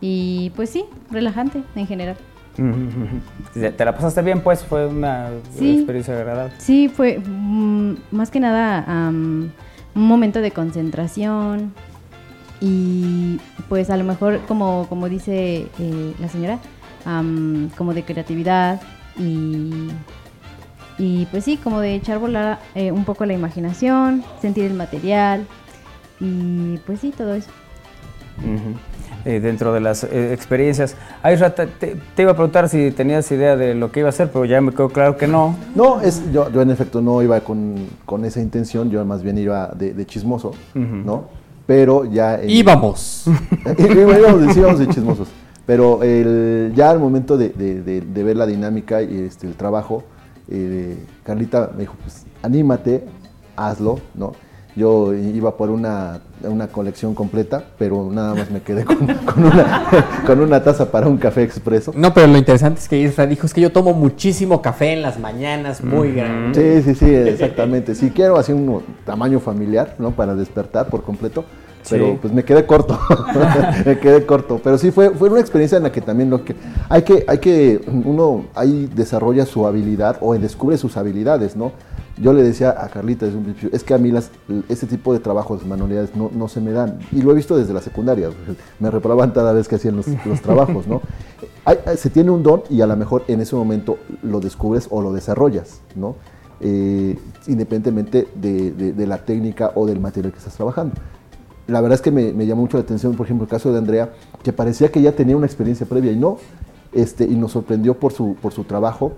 Y 0.00 0.52
pues 0.54 0.70
sí, 0.70 0.84
relajante 1.10 1.62
en 1.74 1.86
general. 1.88 2.16
¿Te 3.54 3.84
la 3.84 3.94
pasaste 3.94 4.22
bien, 4.22 4.40
pues? 4.40 4.62
Fue 4.64 4.86
una 4.86 5.30
Sí. 5.56 5.76
experiencia 5.78 6.14
agradable. 6.16 6.52
Sí, 6.58 6.88
fue 6.88 7.18
mm, 7.18 7.94
más 8.12 8.30
que 8.30 8.38
nada 8.38 8.84
am, 8.86 9.50
un 9.96 10.06
momento 10.06 10.40
de 10.40 10.52
concentración 10.52 11.72
y 12.60 13.38
pues 13.68 13.90
a 13.90 13.96
lo 13.96 14.04
mejor 14.04 14.40
como, 14.48 14.86
como 14.88 15.08
dice 15.08 15.68
eh, 15.78 16.14
la 16.20 16.28
señora, 16.28 16.58
am, 17.04 17.70
como 17.76 17.94
de 17.94 18.02
creatividad 18.04 18.80
y, 19.18 19.88
y 20.98 21.26
pues 21.26 21.44
sí, 21.44 21.56
como 21.56 21.80
de 21.80 21.94
echar 21.94 22.18
volar 22.18 22.58
eh, 22.74 22.90
un 22.92 23.04
poco 23.04 23.24
la 23.26 23.34
imaginación, 23.34 24.24
sentir 24.40 24.64
el 24.64 24.74
material 24.74 25.46
y 26.20 26.78
pues 26.86 27.00
sí, 27.00 27.12
todo 27.16 27.34
eso. 27.34 27.50
eh, 29.24 29.40
dentro 29.40 29.72
de 29.72 29.80
las 29.80 30.04
eh, 30.04 30.32
experiencias. 30.32 30.96
Ayra, 31.22 31.54
te, 31.54 31.66
te- 31.66 31.96
te 32.14 32.22
iba 32.22 32.32
a 32.32 32.34
preguntar 32.34 32.68
si 32.68 32.90
tenías 32.92 33.30
idea 33.32 33.56
de 33.56 33.74
lo 33.74 33.90
que 33.92 34.00
iba 34.00 34.08
a 34.08 34.10
hacer, 34.10 34.30
pero 34.32 34.44
ya 34.44 34.60
me 34.60 34.70
quedó 34.72 34.88
claro 34.88 35.16
que 35.16 35.26
no. 35.26 35.56
No, 35.74 36.00
es, 36.00 36.22
yo, 36.32 36.50
yo 36.50 36.62
en 36.62 36.70
efecto 36.70 37.00
no 37.02 37.20
iba 37.22 37.40
con, 37.40 37.74
con 38.06 38.24
esa 38.24 38.40
intención, 38.40 38.90
yo 38.90 39.04
más 39.04 39.22
bien 39.22 39.36
iba 39.38 39.68
de, 39.76 39.92
de 39.92 40.06
chismoso, 40.06 40.52
¿no? 40.74 41.24
Pero 41.68 42.06
ya... 42.06 42.40
Íbamos. 42.46 43.24
íbamos, 43.78 44.54
sí, 44.54 44.58
íbamos 44.60 44.78
de 44.78 44.88
chismosos. 44.88 45.28
Pero 45.66 46.02
el- 46.02 46.72
ya 46.74 46.88
al 46.88 46.98
momento 46.98 47.36
de, 47.36 47.50
de- 47.50 47.82
de- 47.82 48.00
de 48.00 48.22
ver 48.24 48.38
la 48.38 48.46
dinámica 48.46 49.02
y 49.02 49.18
este, 49.18 49.46
el 49.46 49.52
trabajo, 49.54 50.02
eh, 50.48 50.96
Carlita 51.24 51.70
me 51.74 51.80
dijo, 51.80 51.94
pues 52.02 52.24
anímate, 52.42 53.04
hazlo, 53.54 54.00
¿no? 54.14 54.32
Yo 54.78 55.12
iba 55.12 55.56
por 55.56 55.70
una, 55.70 56.20
una 56.44 56.68
colección 56.68 57.12
completa, 57.12 57.64
pero 57.78 58.08
nada 58.12 58.32
más 58.32 58.48
me 58.48 58.62
quedé 58.62 58.84
con, 58.84 58.96
con 59.26 59.44
una, 59.44 59.84
con 60.26 60.40
una 60.40 60.62
taza 60.62 60.88
para 60.92 61.08
un 61.08 61.18
café 61.18 61.42
expreso. 61.42 61.92
No, 61.96 62.14
pero 62.14 62.28
lo 62.28 62.38
interesante 62.38 62.78
es 62.80 62.88
que 62.88 62.96
Isra 62.96 63.26
dijo, 63.26 63.44
es 63.44 63.52
que 63.52 63.60
yo 63.60 63.72
tomo 63.72 63.92
muchísimo 63.92 64.62
café 64.62 64.92
en 64.92 65.02
las 65.02 65.18
mañanas, 65.18 65.82
muy 65.82 66.12
grande. 66.12 66.82
Sí, 66.82 66.94
sí, 66.94 67.06
sí, 67.06 67.12
exactamente. 67.12 67.96
Si 67.96 68.10
quiero 68.10 68.36
hacer 68.36 68.54
un 68.54 68.80
tamaño 69.04 69.40
familiar, 69.40 69.96
¿no? 69.98 70.12
Para 70.12 70.36
despertar 70.36 70.86
por 70.86 71.02
completo. 71.02 71.44
Pero 71.90 72.06
Sí. 72.06 72.18
pues 72.20 72.32
me 72.34 72.44
quedé 72.44 72.66
corto, 72.66 72.98
me 73.86 73.98
quedé 73.98 74.26
corto. 74.26 74.60
Pero 74.62 74.78
sí 74.78 74.90
fue, 74.90 75.10
fue 75.10 75.28
una 75.30 75.40
experiencia 75.40 75.76
en 75.78 75.84
la 75.84 75.92
que 75.92 76.00
también 76.00 76.28
lo 76.30 76.44
que 76.44 76.54
hay 76.88 77.02
que, 77.02 77.24
hay 77.26 77.38
que, 77.38 77.80
uno 78.04 78.44
ahí 78.54 78.88
desarrolla 78.94 79.46
su 79.46 79.66
habilidad 79.66 80.18
o 80.20 80.34
descubre 80.38 80.76
sus 80.76 80.96
habilidades, 80.96 81.56
¿no? 81.56 81.72
Yo 82.20 82.32
le 82.32 82.42
decía 82.42 82.70
a 82.82 82.88
Carlita 82.88 83.26
desde 83.26 83.38
un 83.38 83.44
principio, 83.44 83.70
es 83.72 83.84
que 83.84 83.94
a 83.94 83.98
mí 83.98 84.10
las, 84.10 84.30
este 84.68 84.86
tipo 84.86 85.12
de 85.12 85.20
trabajos, 85.20 85.64
manualidades, 85.66 86.16
no, 86.16 86.30
no 86.34 86.48
se 86.48 86.60
me 86.60 86.72
dan. 86.72 86.98
Y 87.12 87.22
lo 87.22 87.30
he 87.32 87.34
visto 87.34 87.56
desde 87.56 87.72
la 87.72 87.80
secundaria. 87.80 88.30
Me 88.80 88.90
reprobaban 88.90 89.30
cada 89.30 89.52
vez 89.52 89.68
que 89.68 89.76
hacían 89.76 89.96
los, 89.96 90.06
los 90.26 90.40
trabajos, 90.42 90.86
¿no? 90.86 91.00
Hay- 91.64 91.78
se 91.96 92.10
tiene 92.10 92.30
un 92.30 92.42
don 92.42 92.62
y 92.70 92.80
a 92.80 92.86
lo 92.86 92.96
mejor 92.96 93.24
en 93.28 93.40
ese 93.40 93.54
momento 93.54 93.98
lo 94.22 94.40
descubres 94.40 94.88
o 94.90 95.00
lo 95.02 95.12
desarrollas, 95.12 95.80
¿no? 95.94 96.16
Eh, 96.60 97.16
independientemente 97.46 98.26
de, 98.34 98.72
de- 98.72 98.92
de 98.92 99.06
la 99.06 99.18
técnica 99.18 99.70
o 99.76 99.86
del 99.86 100.00
material 100.00 100.32
que 100.32 100.38
estás 100.38 100.54
trabajando. 100.54 100.94
La 101.68 101.80
verdad 101.80 101.96
es 101.96 102.02
que 102.02 102.10
me, 102.10 102.32
me 102.32 102.46
llamó 102.46 102.62
mucho 102.62 102.78
la 102.78 102.82
atención, 102.82 103.14
por 103.14 103.26
ejemplo, 103.26 103.44
el 103.44 103.50
caso 103.50 103.70
de 103.70 103.78
Andrea, 103.78 104.10
que 104.42 104.52
parecía 104.52 104.90
que 104.90 105.02
ya 105.02 105.12
tenía 105.12 105.36
una 105.36 105.46
experiencia 105.46 105.86
previa 105.86 106.10
y 106.12 106.16
no, 106.16 106.38
este, 106.92 107.24
y 107.24 107.36
nos 107.36 107.52
sorprendió 107.52 107.94
por 107.94 108.12
su, 108.12 108.34
por 108.40 108.52
su 108.52 108.64
trabajo. 108.64 109.12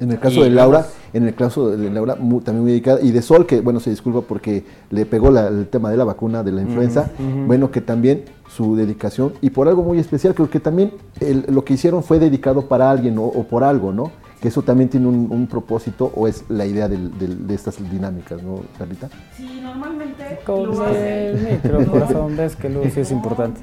En 0.00 0.10
el 0.10 0.18
caso 0.18 0.40
Y 0.40 0.44
de 0.44 0.50
Laura, 0.50 0.86
en 1.12 1.26
el 1.28 1.34
caso 1.34 1.70
de 1.70 1.88
Laura, 1.90 2.16
mu- 2.16 2.40
también 2.40 2.62
muy 2.64 2.72
dedicada, 2.72 3.00
y 3.00 3.12
de 3.12 3.22
Sol, 3.22 3.46
que 3.46 3.60
bueno, 3.60 3.78
se 3.80 3.90
disculpa 3.90 4.22
porque 4.22 4.64
le 4.90 5.06
pegó 5.06 5.30
la- 5.30 5.46
el 5.48 5.68
tema 5.68 5.90
de 5.90 5.96
la 5.96 6.04
vacuna 6.04 6.42
de 6.42 6.50
la 6.52 6.62
influenza, 6.62 7.10
bueno, 7.46 7.70
que 7.70 7.80
también 7.80 8.24
su 8.48 8.74
dedicación, 8.76 9.32
y 9.40 9.50
por 9.50 9.68
algo 9.68 9.82
muy 9.84 9.98
especial, 9.98 10.34
creo 10.34 10.50
que 10.50 10.58
también 10.60 10.92
el- 11.20 11.44
lo 11.48 11.64
que 11.64 11.74
hicieron 11.74 12.02
fue 12.02 12.18
dedicado 12.18 12.62
para 12.66 12.90
alguien 12.90 13.16
o, 13.18 13.24
o 13.24 13.44
por 13.44 13.62
algo, 13.64 13.92
¿no? 13.92 14.10
Que 14.40 14.48
eso 14.48 14.60
también 14.62 14.90
tiene 14.90 15.06
un, 15.06 15.28
un 15.30 15.46
propósito 15.46 16.12
o 16.14 16.28
es 16.28 16.44
la 16.50 16.66
idea 16.66 16.86
del- 16.88 17.16
del- 17.18 17.46
de 17.46 17.54
estas 17.54 17.76
dinámicas, 17.90 18.42
¿no, 18.42 18.60
Carlita? 18.76 19.08
Sí, 19.36 19.60
normalmente 19.62 20.40
Con 20.44 20.66
lo 20.66 20.86
el 20.88 21.40
micro, 21.50 21.86
corazón, 21.86 22.36
ves 22.36 22.54
que 22.56 22.68
luz 22.68 22.92
sí 22.92 23.00
es 23.00 23.10
importante. 23.10 23.60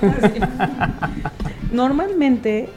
Normalmente 1.72 2.68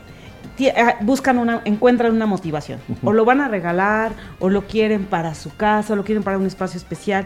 buscan 1.02 1.38
una, 1.38 1.62
encuentran 1.66 2.14
una 2.14 2.26
motivación. 2.26 2.80
O 3.04 3.14
lo 3.14 3.26
van 3.26 3.42
a 3.42 3.48
regalar, 3.48 4.14
o 4.40 4.50
lo 4.50 4.64
quieren 4.64 5.06
para 5.06 5.36
su 5.36 5.56
casa, 5.56 5.94
o 5.94 5.96
lo 5.96 6.04
quieren 6.04 6.24
para 6.24 6.38
un 6.38 6.46
espacio 6.46 6.78
especial. 6.78 7.26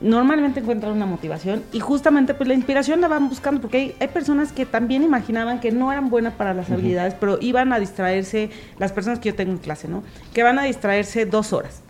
Normalmente 0.00 0.60
encuentran 0.60 0.92
una 0.92 1.04
motivación 1.04 1.62
y 1.72 1.80
justamente 1.80 2.32
pues 2.32 2.48
la 2.48 2.54
inspiración 2.54 3.02
la 3.02 3.08
van 3.08 3.28
buscando 3.28 3.60
porque 3.60 3.76
hay, 3.76 3.96
hay 4.00 4.08
personas 4.08 4.50
que 4.50 4.64
también 4.64 5.02
imaginaban 5.02 5.60
que 5.60 5.72
no 5.72 5.92
eran 5.92 6.08
buenas 6.08 6.32
para 6.32 6.54
las 6.54 6.66
Ujú. 6.66 6.74
habilidades, 6.74 7.12
pero 7.20 7.36
iban 7.42 7.70
a 7.74 7.78
distraerse, 7.78 8.48
las 8.78 8.92
personas 8.92 9.18
que 9.18 9.28
yo 9.28 9.34
tengo 9.34 9.52
en 9.52 9.58
clase, 9.58 9.88
¿no? 9.88 10.02
Que 10.32 10.42
van 10.42 10.58
a 10.58 10.62
distraerse 10.62 11.26
dos 11.26 11.52
horas, 11.52 11.82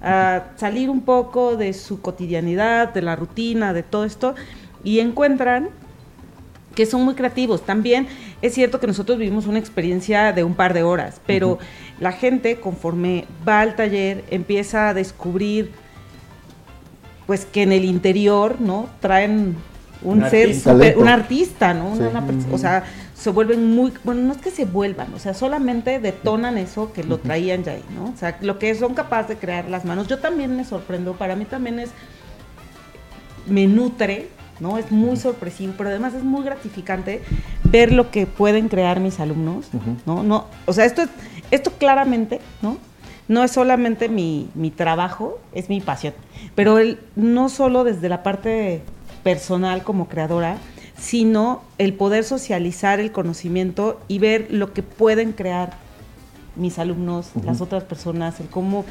a 0.00 0.44
salir 0.54 0.88
un 0.90 1.00
poco 1.00 1.56
de 1.56 1.72
su 1.72 2.00
cotidianidad, 2.00 2.94
de 2.94 3.02
la 3.02 3.16
rutina, 3.16 3.72
de 3.72 3.82
todo 3.82 4.04
esto, 4.04 4.36
y 4.84 5.00
encuentran 5.00 5.70
que 6.76 6.86
son 6.86 7.04
muy 7.04 7.14
creativos. 7.14 7.66
También 7.66 8.06
es 8.42 8.54
cierto 8.54 8.78
que 8.78 8.86
nosotros 8.86 9.18
vivimos 9.18 9.46
una 9.46 9.58
experiencia 9.58 10.32
de 10.32 10.44
un 10.44 10.54
par 10.54 10.74
de 10.74 10.84
horas, 10.84 11.20
pero 11.26 11.58
la 11.98 12.12
gente 12.12 12.60
conforme 12.60 13.24
va 13.48 13.62
al 13.62 13.74
taller 13.74 14.22
empieza 14.30 14.90
a 14.90 14.94
descubrir 14.94 15.72
pues 17.26 17.44
que 17.44 17.62
en 17.62 17.72
el 17.72 17.84
interior, 17.84 18.60
¿no? 18.60 18.88
Traen 19.00 19.56
un, 20.02 20.22
Un 20.22 20.30
ser 20.30 20.48
artista. 20.50 20.72
un 20.96 21.08
artista, 21.08 21.74
¿no? 21.74 21.96
Sí. 21.96 22.02
una. 22.02 22.24
O 22.52 22.58
sea, 22.58 22.84
se 23.14 23.30
vuelven 23.30 23.74
muy, 23.74 23.92
bueno, 24.04 24.20
no 24.20 24.32
es 24.32 24.38
que 24.38 24.50
se 24.50 24.66
vuelvan, 24.66 25.12
o 25.14 25.18
sea, 25.18 25.32
solamente 25.32 25.98
detonan 25.98 26.58
eso 26.58 26.92
que 26.92 27.02
lo 27.02 27.18
traían 27.18 27.64
ya 27.64 27.72
ahí, 27.72 27.84
¿no? 27.94 28.10
O 28.10 28.16
sea, 28.16 28.36
lo 28.42 28.58
que 28.58 28.72
son 28.74 28.94
capaces 28.94 29.30
de 29.30 29.36
crear 29.36 29.68
las 29.68 29.86
manos. 29.86 30.06
Yo 30.06 30.18
también 30.18 30.54
me 30.54 30.64
sorprendo, 30.64 31.14
para 31.14 31.34
mí 31.34 31.46
también 31.46 31.80
es 31.80 31.90
me 33.48 33.66
nutre, 33.66 34.28
¿no? 34.60 34.78
Es 34.78 34.90
muy 34.90 35.16
sorpresivo, 35.16 35.74
pero 35.76 35.90
además 35.90 36.14
es 36.14 36.24
muy 36.24 36.44
gratificante 36.44 37.22
ver 37.64 37.92
lo 37.92 38.10
que 38.10 38.26
pueden 38.26 38.68
crear 38.68 39.00
mis 39.00 39.20
alumnos, 39.20 39.68
¿no? 40.06 40.22
No, 40.22 40.46
o 40.66 40.72
sea, 40.72 40.84
esto 40.84 41.02
es, 41.02 41.08
esto 41.50 41.72
claramente, 41.72 42.40
¿no? 42.62 42.78
No 43.28 43.42
es 43.42 43.50
solamente 43.50 44.08
mi, 44.08 44.48
mi 44.54 44.70
trabajo, 44.70 45.38
es 45.52 45.68
mi 45.68 45.80
pasión. 45.80 46.14
Pero 46.54 46.78
el, 46.78 47.00
no 47.16 47.48
solo 47.48 47.82
desde 47.82 48.08
la 48.08 48.22
parte 48.22 48.82
personal 49.24 49.82
como 49.82 50.08
creadora, 50.08 50.58
sino 50.98 51.62
el 51.78 51.94
poder 51.94 52.24
socializar 52.24 53.00
el 53.00 53.12
conocimiento 53.12 54.00
y 54.08 54.18
ver 54.18 54.46
lo 54.50 54.72
que 54.72 54.82
pueden 54.82 55.32
crear 55.32 55.74
mis 56.54 56.78
alumnos, 56.78 57.30
las 57.44 57.60
otras 57.60 57.84
personas, 57.84 58.40
el 58.40 58.48
cómo 58.48 58.84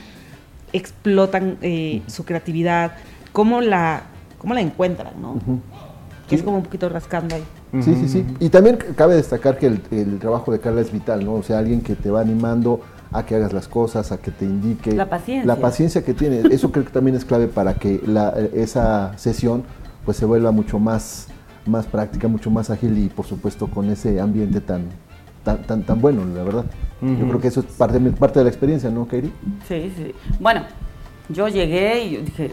explotan 0.74 1.58
eh, 1.62 2.02
su 2.08 2.26
creatividad, 2.26 2.94
cómo 3.32 3.62
la, 3.62 4.04
cómo 4.46 4.54
la 4.54 4.62
encuentran, 4.62 5.14
¿no? 5.20 5.40
Que 6.30 6.36
es 6.36 6.44
como 6.44 6.58
un 6.58 6.64
poquito 6.64 6.88
rascando 6.88 7.34
ahí. 7.36 7.44
Sí, 7.82 7.96
sí, 7.96 8.08
sí. 8.08 8.26
Y 8.40 8.50
también 8.50 8.78
cabe 8.96 9.16
destacar 9.16 9.58
que 9.58 9.66
el, 9.66 9.82
el 9.90 10.20
trabajo 10.20 10.52
de 10.52 10.60
Carla 10.60 10.82
es 10.82 10.92
vital, 10.92 11.26
¿no? 11.26 11.34
O 11.34 11.42
sea, 11.42 11.58
alguien 11.58 11.82
que 11.82 11.96
te 11.96 12.12
va 12.12 12.22
animando 12.22 12.80
a 13.12 13.26
que 13.26 13.34
hagas 13.36 13.54
las 13.54 13.68
cosas, 13.68 14.12
a 14.12 14.18
que 14.18 14.30
te 14.30 14.46
indique. 14.46 14.92
La 14.92 15.10
paciencia. 15.10 15.48
La 15.48 15.60
paciencia 15.60 16.06
que 16.06 16.14
tiene. 16.14 16.44
Eso 16.52 16.72
creo 16.72 16.86
que 16.86 16.92
también 16.92 17.16
es 17.18 17.26
clave 17.26 17.48
para 17.48 17.74
que 17.74 18.02
la- 18.06 18.36
esa 18.54 19.18
sesión 19.18 19.64
pues 20.06 20.16
se 20.18 20.26
vuelva 20.26 20.52
mucho 20.52 20.78
más, 20.78 21.28
más 21.66 21.88
práctica, 21.88 22.28
mucho 22.28 22.52
más 22.52 22.70
ágil 22.70 22.96
y 23.00 23.10
por 23.10 23.26
supuesto 23.26 23.66
con 23.68 23.90
ese 23.90 24.20
ambiente 24.22 24.62
tan, 24.62 24.84
tan, 25.44 25.64
tan, 25.64 25.82
tan 25.84 26.00
bueno, 26.00 26.24
la 26.36 26.44
verdad. 26.44 26.66
Yo 27.02 27.28
creo 27.28 27.40
que 27.42 27.48
eso 27.48 27.62
es 27.62 27.66
parte, 27.68 28.00
parte 28.12 28.40
de 28.40 28.46
la 28.46 28.50
experiencia, 28.52 28.92
¿no, 28.92 29.08
Kairi? 29.08 29.32
Sí, 29.68 29.92
sí. 29.98 30.12
Bueno, 30.40 30.62
yo 31.30 31.48
llegué 31.48 32.04
y 32.04 32.12
yo 32.12 32.22
dije, 32.22 32.52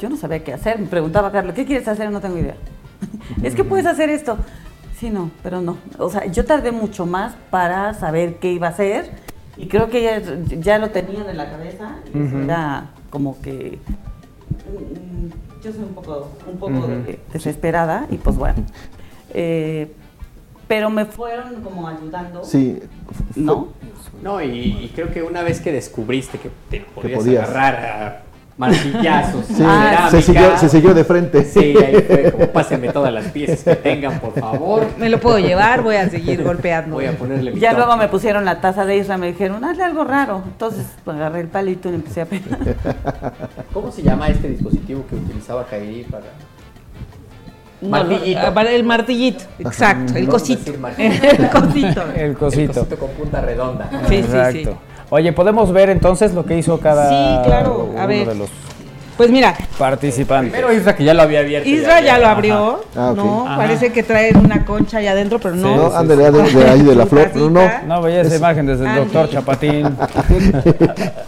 yo 0.00 0.08
no 0.08 0.16
sabía 0.16 0.42
qué 0.44 0.52
hacer. 0.52 0.78
Me 0.78 0.86
preguntaba 0.86 1.28
a 1.28 1.32
Carlos, 1.32 1.54
¿qué 1.54 1.64
quieres 1.64 1.86
hacer? 1.88 2.10
No 2.10 2.20
tengo 2.20 2.38
idea. 2.38 2.56
es 3.42 3.54
que 3.54 3.64
puedes 3.64 3.86
hacer 3.86 4.10
esto. 4.10 4.38
Sí, 4.98 5.10
no, 5.10 5.30
pero 5.42 5.60
no. 5.60 5.76
O 5.98 6.10
sea, 6.10 6.26
yo 6.26 6.44
tardé 6.44 6.72
mucho 6.72 7.06
más 7.06 7.34
para 7.50 7.92
saber 7.94 8.36
qué 8.36 8.52
iba 8.52 8.68
a 8.68 8.70
hacer 8.70 9.10
y 9.56 9.68
creo 9.68 9.90
que 9.90 10.02
ya, 10.02 10.22
ya 10.58 10.78
lo 10.78 10.90
tenían 10.90 11.28
en 11.28 11.36
la 11.36 11.50
cabeza. 11.50 11.96
Ujú. 12.14 12.38
Era 12.38 12.90
como 13.10 13.40
que 13.40 13.78
mm, 14.66 15.62
yo 15.62 15.72
soy 15.72 15.82
un 15.82 15.94
poco, 15.94 16.30
un 16.50 16.58
poco 16.58 16.88
desesperada 17.32 18.06
y 18.10 18.16
pues 18.16 18.36
bueno. 18.36 18.64
Eh, 19.38 19.92
pero 20.66 20.88
me 20.88 21.04
fueron 21.04 21.62
como 21.62 21.86
ayudando. 21.86 22.42
Sí. 22.42 22.80
¿No? 23.34 23.68
No, 24.22 24.40
y, 24.40 24.84
y 24.84 24.92
creo 24.94 25.12
que 25.12 25.22
una 25.22 25.42
vez 25.42 25.60
que 25.60 25.72
descubriste 25.72 26.38
que 26.38 26.50
te 26.70 26.80
podías 26.94 27.18
podías. 27.18 27.44
agarrar 27.44 27.74
a 27.74 28.22
martillazos, 28.58 29.44
Sí, 29.46 29.62
a 29.62 30.08
se 30.10 30.22
siguió- 30.22 30.56
se 30.58 30.68
siguió 30.68 30.94
de 30.94 31.04
frente. 31.04 31.44
Sí, 31.44 31.74
ahí 31.76 32.02
fue 32.06 32.32
como 32.32 32.46
pásenme 32.48 32.88
todas 32.88 33.12
las 33.12 33.26
piezas 33.26 33.62
que 33.62 33.76
tengan, 33.76 34.18
por 34.20 34.32
favor. 34.38 34.86
Me 34.98 35.08
lo 35.10 35.20
puedo 35.20 35.38
llevar, 35.38 35.82
voy 35.82 35.96
a 35.96 36.08
seguir 36.08 36.42
golpeando. 36.42 36.94
Voy 36.96 37.06
a 37.06 37.12
ponerle 37.12 37.52
mi 37.52 37.60
Ya 37.60 37.72
luego 37.74 37.96
me 37.96 38.08
pusieron 38.08 38.44
la 38.44 38.60
taza 38.60 38.84
de 38.86 38.96
Isra, 38.96 39.18
me 39.18 39.28
dijeron, 39.28 39.62
hazle 39.64 39.84
algo 39.84 40.04
raro. 40.04 40.42
Entonces 40.46 40.86
pues, 41.04 41.16
agarré 41.16 41.40
el 41.40 41.48
palito 41.48 41.88
y 41.88 41.92
le 41.92 41.96
empecé 41.96 42.22
a 42.22 42.26
pegar. 42.26 42.58
¿Cómo 43.72 43.92
se 43.92 44.02
llama 44.02 44.28
este 44.28 44.48
dispositivo 44.48 45.04
que 45.08 45.16
utilizaba 45.16 45.66
Kairi 45.66 46.04
para...? 46.04 46.24
No, 47.78 47.90
Martillito. 47.90 48.40
ah, 48.42 48.54
para 48.54 48.70
el 48.70 48.84
martillito, 48.84 49.44
exacto, 49.58 50.14
cosito. 50.30 50.72
El 50.98 51.50
cosito. 51.50 52.04
El 52.16 52.34
cosito. 52.34 52.60
El 52.62 52.68
cosito 52.68 52.96
con 52.98 53.10
punta 53.10 53.42
redonda. 53.42 53.90
Sí, 54.08 54.22
sí, 54.22 54.64
sí. 54.64 54.68
Oye, 55.10 55.32
¿podemos 55.32 55.72
ver 55.72 55.88
entonces 55.90 56.34
lo 56.34 56.44
que 56.44 56.58
hizo 56.58 56.78
cada 56.80 57.08
Sí, 57.08 57.48
claro. 57.48 57.88
A 57.96 58.00
uno 58.00 58.06
ver. 58.08 58.28
de 58.28 58.34
los 58.34 58.50
Pues 59.16 59.30
mira, 59.30 59.54
Participante. 59.78 60.50
Pero 60.54 60.72
Isra 60.72 60.94
que 60.94 61.04
ya 61.04 61.14
lo 61.14 61.22
había 61.22 61.40
abierto. 61.40 61.68
Isra 61.68 62.00
ya 62.02 62.18
lo 62.18 62.26
abrió, 62.26 62.80
Ah. 62.94 63.12
¿no? 63.16 63.46
Ajá. 63.46 63.56
Parece 63.56 63.90
que 63.92 64.02
trae 64.02 64.32
una 64.36 64.64
concha 64.64 64.98
allá 64.98 65.12
adentro, 65.12 65.38
pero 65.38 65.54
no. 65.56 65.74
No, 65.74 65.96
ándale, 65.96 66.22
ya 66.24 66.30
de, 66.30 66.42
de 66.52 66.68
ahí 66.68 66.82
de 66.82 66.94
la 66.94 67.06
flor. 67.06 67.30
No, 67.34 67.48
no. 67.50 67.60
No, 67.86 68.02
veía 68.02 68.20
esa 68.22 68.36
imagen 68.36 68.66
desde 68.66 68.82
el 68.84 68.88
Andy. 68.90 69.00
doctor 69.04 69.30
Chapatín. 69.30 69.96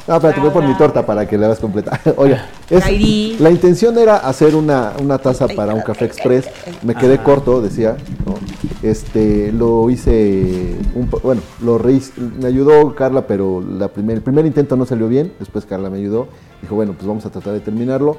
No, 0.09 0.17
espérate, 0.17 0.41
voy 0.41 0.51
por 0.51 0.65
mi 0.65 0.75
torta 0.75 1.05
para 1.05 1.27
que 1.29 1.37
la 1.37 1.47
hagas 1.47 1.59
completa. 1.59 2.01
Oiga, 2.17 2.47
es- 2.71 3.39
la 3.41 3.51
intención 3.51 3.99
era 3.99 4.17
hacer 4.17 4.55
una, 4.55 4.93
una 5.03 5.19
taza 5.19 5.47
para 5.49 5.75
un 5.75 5.83
café 5.83 6.07
express. 6.07 6.47
Me 6.83 6.95
quedé 6.95 7.19
corto, 7.19 7.61
decía. 7.61 7.97
¿no? 8.25 8.35
Este, 8.83 9.53
lo 9.53 9.91
hice, 9.91 10.77
un 10.95 11.11
bueno, 11.23 11.43
lo 11.63 11.79
rehice- 11.79 12.13
me 12.17 12.47
ayudó 12.49 12.95
Carla, 12.95 13.27
pero 13.27 13.61
la 13.61 13.89
primer, 13.89 14.17
el 14.17 14.23
primer 14.23 14.47
intento 14.47 14.77
no 14.77 14.87
salió 14.87 15.09
bien. 15.09 15.33
Después 15.39 15.67
Carla 15.67 15.91
me 15.91 15.99
ayudó. 15.99 16.29
Dijo, 16.63 16.75
bueno, 16.75 16.93
pues 16.93 17.07
vamos 17.07 17.25
a 17.27 17.31
tratar 17.31 17.53
de 17.55 17.61
terminarlo. 17.61 18.19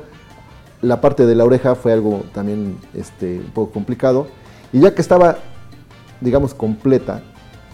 La 0.81 1.01
parte 1.01 1.25
de 1.25 1.35
la 1.35 1.43
oreja 1.45 1.75
fue 1.75 1.91
algo 1.93 2.23
también 2.33 2.77
este, 2.93 3.39
un 3.39 3.51
poco 3.51 3.71
complicado. 3.73 4.27
Y 4.71 4.79
ya 4.79 4.93
que 4.95 5.01
estaba, 5.01 5.37
digamos, 6.21 6.53
completa, 6.53 7.21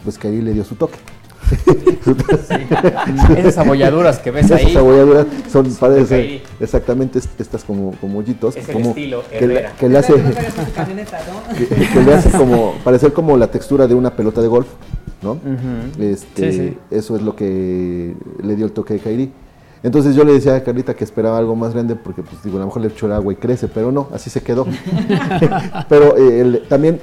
pues 0.04 0.18
que 0.18 0.28
ahí 0.30 0.42
le 0.42 0.54
dio 0.54 0.64
su 0.64 0.76
toque. 0.76 0.98
Esas 3.38 3.58
abolladuras 3.60 4.20
que 4.20 4.32
ves 4.32 4.46
Esas 4.46 4.66
ahí. 4.66 4.76
abolladuras 4.76 5.28
son, 5.52 5.72
Kairi. 5.76 6.42
exactamente 6.60 7.20
est- 7.20 7.40
estas 7.40 7.64
como, 7.64 7.92
como 8.02 8.20
hoyitos. 8.20 8.56
Es 8.56 8.68
el 8.70 8.74
como 8.74 8.90
estilo 8.90 9.24
que, 9.30 9.48
le, 9.48 9.54
Herrera. 9.56 9.74
que 9.80 9.90
le 9.90 9.98
hace, 9.98 10.14
que, 11.58 11.66
que 11.94 12.02
le 12.04 12.14
hace 12.14 12.32
como, 12.32 12.74
parecer 12.84 13.14
como 13.14 13.38
la 13.38 13.48
textura 13.48 13.88
de 13.88 13.94
una 13.96 14.16
pelota 14.16 14.42
de 14.42 14.48
golf, 14.48 14.68
¿no? 15.22 15.38
Este, 16.00 16.52
Sí, 16.52 16.58
sí. 16.58 16.78
Eso 16.92 17.16
es 17.16 17.22
lo 17.22 17.36
que 17.36 18.16
le 18.44 18.56
dio 18.56 18.66
el 18.66 18.72
toque 18.72 18.96
de 18.96 19.00
Kairi. 19.00 19.32
Entonces 19.86 20.16
yo 20.16 20.24
le 20.24 20.34
decía 20.34 20.56
a 20.56 20.64
Carlita 20.64 20.96
que 20.96 21.04
esperaba 21.04 21.38
algo 21.38 21.56
más 21.56 21.74
grande 21.74 21.96
porque, 21.96 22.24
pues 22.24 22.42
digo, 22.44 22.58
a 22.58 22.62
lo 22.62 22.66
mejor 22.66 22.82
le 22.82 22.88
echo 22.88 23.06
el 23.06 23.12
agua 23.12 23.32
y 23.32 23.36
crece, 23.36 23.68
pero 23.68 23.92
no, 23.92 24.08
así 24.12 24.32
se 24.32 24.42
quedó. 24.42 24.66
pero 25.90 26.18
eh, 26.18 26.42
el- 26.42 26.64
también 26.68 27.00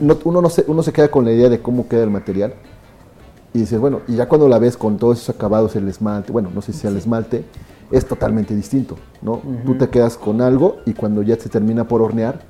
no- 0.00 0.16
uno, 0.24 0.40
no 0.40 0.48
se, 0.48 0.64
uno 0.66 0.82
se 0.82 0.90
queda 0.90 1.08
con 1.08 1.26
la 1.26 1.32
idea 1.32 1.50
de 1.50 1.60
cómo 1.60 1.86
queda 1.86 2.02
el 2.02 2.08
material 2.10 2.54
y 3.52 3.58
dices, 3.58 3.78
bueno, 3.78 4.00
y 4.08 4.16
ya 4.16 4.26
cuando 4.26 4.48
la 4.48 4.58
ves 4.58 4.78
con 4.78 4.96
todos 4.96 5.18
esos 5.20 5.36
acabados, 5.36 5.76
el 5.76 5.86
esmalte, 5.86 6.32
bueno, 6.32 6.48
no 6.54 6.62
sé 6.62 6.72
si 6.72 6.78
sea 6.80 6.90
el 6.90 6.96
esmalte, 6.96 7.44
es 7.90 8.06
totalmente 8.06 8.56
distinto, 8.56 8.96
¿no? 9.20 9.42
Tú 9.66 9.74
te 9.76 9.90
quedas 9.90 10.16
con 10.16 10.40
algo 10.40 10.78
y 10.86 10.94
cuando 10.94 11.20
ya 11.22 11.36
se 11.36 11.50
termina 11.50 11.86
por 11.86 12.00
hornear, 12.00 12.40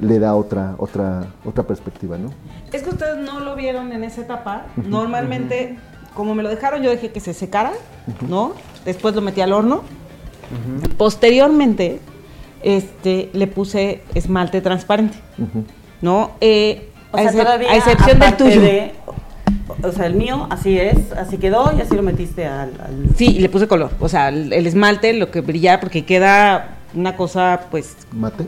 le 0.00 0.20
da 0.20 0.36
otra, 0.36 0.76
otra, 0.78 1.26
otra 1.44 1.64
perspectiva, 1.64 2.16
¿no? 2.16 2.30
Es 2.72 2.84
que 2.84 2.90
ustedes 2.90 3.18
no 3.18 3.40
lo 3.40 3.56
vieron 3.56 3.90
en 3.92 4.04
esa 4.04 4.20
etapa. 4.22 4.66
Normalmente, 4.76 5.78
como 6.16 6.34
me 6.34 6.42
lo 6.42 6.48
dejaron, 6.48 6.82
yo 6.82 6.90
dejé 6.90 7.12
que 7.12 7.20
se 7.20 7.32
secara, 7.34 7.72
¿no? 8.28 8.54
Después 8.84 9.14
lo 9.14 9.20
metí 9.20 9.40
al 9.42 9.52
horno. 9.52 9.82
Posteriormente, 10.96 12.00
este, 12.62 13.30
le 13.32 13.46
puse 13.46 14.02
esmalte 14.14 14.60
transparente, 14.60 15.18
¿no? 16.02 16.32
Eh, 16.40 16.88
O 17.12 17.16
a, 17.16 17.22
sea, 17.22 17.30
excep- 17.32 17.42
todavía, 17.44 17.70
a 17.72 17.76
excepción 17.76 18.18
del 18.18 18.36
tuyo. 18.36 18.60
de- 18.60 18.92
o 19.82 19.92
sea, 19.92 20.06
el 20.06 20.14
mío 20.14 20.46
así 20.50 20.78
es, 20.78 21.12
así 21.12 21.36
quedó 21.38 21.72
y 21.76 21.80
así 21.80 21.94
lo 21.94 22.02
metiste 22.02 22.46
al... 22.46 22.70
al- 22.80 23.08
Sí, 23.16 23.36
y 23.36 23.40
le 23.40 23.48
puse 23.48 23.68
color. 23.68 23.90
O 24.00 24.08
sea, 24.08 24.28
el, 24.28 24.52
el 24.52 24.66
esmalte, 24.66 25.12
lo 25.12 25.30
que 25.30 25.40
brilla, 25.40 25.80
porque 25.80 26.04
queda 26.04 26.76
una 26.94 27.16
cosa, 27.16 27.62
pues, 27.70 27.96
Mate. 28.12 28.46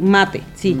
mate, 0.00 0.42
sí. 0.54 0.76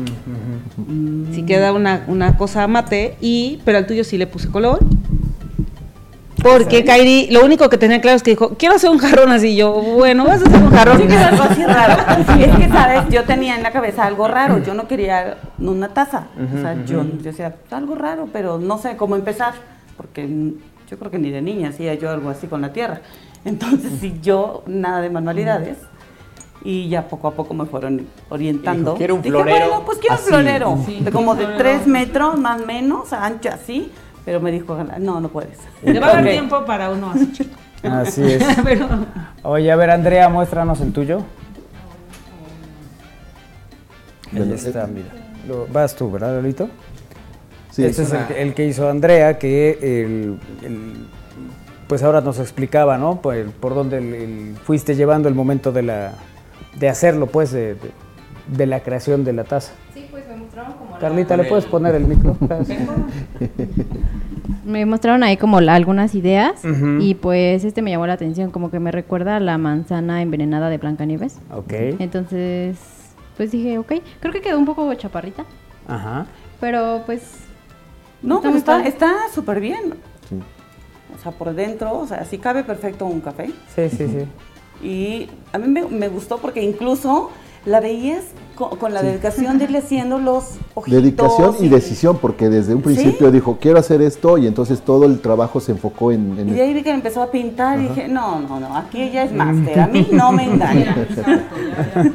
Sí 1.32 1.42
queda 1.44 1.72
una, 1.72 2.04
una 2.08 2.36
cosa 2.36 2.66
mate, 2.66 3.16
y 3.20 3.60
pero 3.64 3.78
al 3.78 3.86
tuyo 3.86 4.04
sí 4.04 4.18
le 4.18 4.26
puse 4.26 4.48
color. 4.48 4.80
Porque 6.52 6.84
Kairi, 6.84 7.28
lo 7.30 7.44
único 7.44 7.68
que 7.68 7.78
tenía 7.78 8.00
claro 8.00 8.16
es 8.16 8.22
que 8.22 8.30
dijo, 8.30 8.50
quiero 8.58 8.76
hacer 8.76 8.90
un 8.90 8.98
jarrón 8.98 9.30
así. 9.32 9.48
Y 9.48 9.56
yo, 9.56 9.72
bueno, 9.72 10.24
vas 10.24 10.42
a 10.42 10.46
hacer 10.46 10.62
un 10.62 10.70
jarrón. 10.70 10.98
Sí, 10.98 11.06
que 11.06 11.14
es 11.14 11.20
algo 11.22 11.42
así 11.44 11.64
raro. 11.64 11.94
Sí, 12.34 12.42
es 12.44 12.56
que, 12.56 12.68
¿sabes? 12.68 13.02
Yo 13.10 13.24
tenía 13.24 13.56
en 13.56 13.62
la 13.62 13.72
cabeza 13.72 14.04
algo 14.04 14.28
raro. 14.28 14.58
Yo 14.58 14.74
no 14.74 14.86
quería 14.86 15.38
una 15.58 15.88
taza. 15.88 16.26
O 16.56 16.60
sea, 16.60 16.74
yo, 16.84 17.04
yo 17.04 17.22
decía, 17.22 17.54
algo 17.70 17.94
raro, 17.94 18.28
pero 18.32 18.58
no 18.58 18.78
sé 18.78 18.96
cómo 18.96 19.16
empezar. 19.16 19.54
Porque 19.96 20.28
yo 20.88 20.98
creo 20.98 21.10
que 21.10 21.18
ni 21.18 21.30
de 21.30 21.42
niña 21.42 21.70
hacía 21.70 21.94
yo 21.94 22.10
algo 22.10 22.30
así 22.30 22.46
con 22.46 22.60
la 22.62 22.72
tierra. 22.72 23.00
Entonces, 23.44 23.92
sí, 24.00 24.18
yo 24.22 24.62
nada 24.66 25.00
de 25.00 25.10
manualidades. 25.10 25.78
Y 26.64 26.88
ya 26.88 27.06
poco 27.06 27.28
a 27.28 27.30
poco 27.32 27.54
me 27.54 27.64
fueron 27.66 28.06
orientando. 28.28 28.90
Dijo, 28.92 28.96
"Quiero 28.96 29.14
un 29.14 29.22
Dije, 29.22 29.30
florero 29.30 29.66
bueno, 29.68 29.82
pues 29.84 29.98
quiero 29.98 30.14
así". 30.16 30.24
un 30.24 30.28
florero. 30.30 30.78
Sí. 30.84 30.98
de 31.00 31.12
como 31.12 31.34
de 31.36 31.46
tres 31.58 31.86
metros 31.86 32.38
más 32.40 32.60
o 32.62 32.66
menos, 32.66 33.12
ancho 33.12 33.50
así. 33.52 33.92
Pero 34.26 34.40
me 34.40 34.52
dijo, 34.52 34.76
no, 34.98 35.20
no 35.20 35.28
puedes. 35.30 35.56
Le 35.82 35.98
va 35.98 36.08
a 36.08 36.12
dar 36.16 36.24
tiempo 36.24 36.62
para 36.66 36.90
uno 36.90 37.12
así. 37.12 37.50
Así 37.82 38.22
es. 38.24 38.44
Pero- 38.64 38.86
Oye, 39.44 39.70
a 39.72 39.76
ver, 39.76 39.90
Andrea, 39.90 40.28
muéstranos 40.28 40.80
el 40.82 40.92
tuyo. 40.92 41.22
Ahí 44.34 44.52
está, 44.52 44.84
eh, 44.84 44.88
mira. 44.92 45.06
Lo- 45.46 45.66
vas 45.68 45.94
tú, 45.94 46.10
¿verdad, 46.10 46.34
Lolito? 46.34 46.68
Sí, 47.70 47.84
este 47.84 48.02
es 48.02 48.08
es 48.08 48.14
el, 48.20 48.26
que- 48.26 48.42
el 48.42 48.54
que 48.54 48.66
hizo 48.66 48.88
Andrea, 48.90 49.38
que 49.38 49.78
el- 49.80 50.40
el- 50.62 51.06
pues 51.86 52.02
ahora 52.02 52.20
nos 52.20 52.38
explicaba, 52.40 52.98
¿no? 52.98 53.20
Por, 53.20 53.50
por 53.52 53.74
dónde 53.74 53.98
el- 53.98 54.14
el- 54.14 54.56
fuiste 54.64 54.96
llevando 54.96 55.28
el 55.28 55.34
momento 55.34 55.70
de 55.72 55.82
la 55.82 56.12
de 56.74 56.88
hacerlo, 56.90 57.26
pues, 57.28 57.52
de, 57.52 57.74
de- 57.74 57.92
de 58.48 58.66
la 58.66 58.80
creación 58.80 59.24
de 59.24 59.32
la 59.32 59.44
taza. 59.44 59.72
Sí, 59.94 60.06
Carlita, 61.00 61.36
¿le 61.36 61.44
puedes 61.44 61.66
poner 61.66 61.94
el 61.94 62.06
micro? 62.06 62.36
Me 64.64 64.84
mostraron 64.84 65.22
ahí 65.22 65.36
como 65.36 65.60
la- 65.60 65.74
algunas 65.74 66.14
ideas 66.14 66.60
y 67.00 67.14
pues 67.14 67.64
este 67.64 67.82
me 67.82 67.90
llamó 67.92 68.06
la 68.06 68.14
atención, 68.14 68.50
como 68.50 68.70
que 68.70 68.80
me 68.80 68.90
recuerda 68.90 69.36
a 69.36 69.40
la 69.40 69.58
manzana 69.58 70.22
envenenada 70.22 70.68
de 70.70 70.78
Blancanieves. 70.78 71.38
Ok. 71.52 71.72
Entonces, 72.00 72.76
pues 73.36 73.52
dije, 73.52 73.78
ok, 73.78 73.92
creo 74.20 74.32
que 74.32 74.40
quedó 74.40 74.58
un 74.58 74.64
poco 74.64 74.92
chaparrita, 74.94 75.44
Ajá. 75.86 76.26
pero 76.60 77.02
pues... 77.06 77.22
No, 78.22 78.40
pero 78.40 78.50
muy 78.52 78.58
está 78.58 78.72
padre. 78.78 78.88
está 78.88 79.12
súper 79.32 79.60
bien. 79.60 79.94
O 81.14 81.22
sea, 81.22 81.30
por 81.32 81.54
dentro, 81.54 81.98
o 82.00 82.06
sea, 82.06 82.24
sí 82.24 82.38
cabe 82.38 82.64
perfecto 82.64 83.06
un 83.06 83.20
café. 83.20 83.50
Sí, 83.74 83.88
sí, 83.88 84.06
sí. 84.08 84.26
Y 84.86 85.28
a 85.52 85.58
mí 85.58 85.68
me, 85.68 85.84
me 85.86 86.08
gustó 86.08 86.38
porque 86.38 86.60
incluso 86.62 87.30
la 87.66 87.80
veías 87.80 88.24
co- 88.54 88.70
con, 88.70 88.94
la 88.94 89.02
dedicación 89.02 89.58
de 89.58 89.64
irle 89.64 89.78
haciendo 89.78 90.18
los 90.18 90.54
ojitos. 90.74 91.02
Dedicación 91.02 91.56
y 91.60 91.68
decisión, 91.68 92.18
porque 92.18 92.48
desde 92.48 92.74
un 92.74 92.80
principio 92.80 93.30
dijo, 93.30 93.58
quiero 93.60 93.78
hacer 93.78 94.00
esto, 94.00 94.38
y 94.38 94.46
entonces 94.46 94.80
todo 94.80 95.04
el 95.04 95.20
trabajo 95.20 95.60
se 95.60 95.72
enfocó 95.72 96.12
en... 96.12 96.38
en 96.38 96.48
Y 96.48 96.52
de 96.52 96.62
ahí 96.62 96.72
vi 96.72 96.82
que 96.82 96.90
empezó 96.90 97.22
a 97.22 97.30
pintar 97.30 97.78
y 97.80 97.88
dije, 97.88 98.08
no, 98.08 98.40
no, 98.40 98.60
no, 98.60 98.76
aquí 98.76 99.02
ella 99.02 99.24
es 99.24 99.32
máster, 99.34 99.80
a 99.80 99.86
mí 99.88 100.06
no 100.12 100.32
me 100.32 100.44
engaña. 100.44 100.96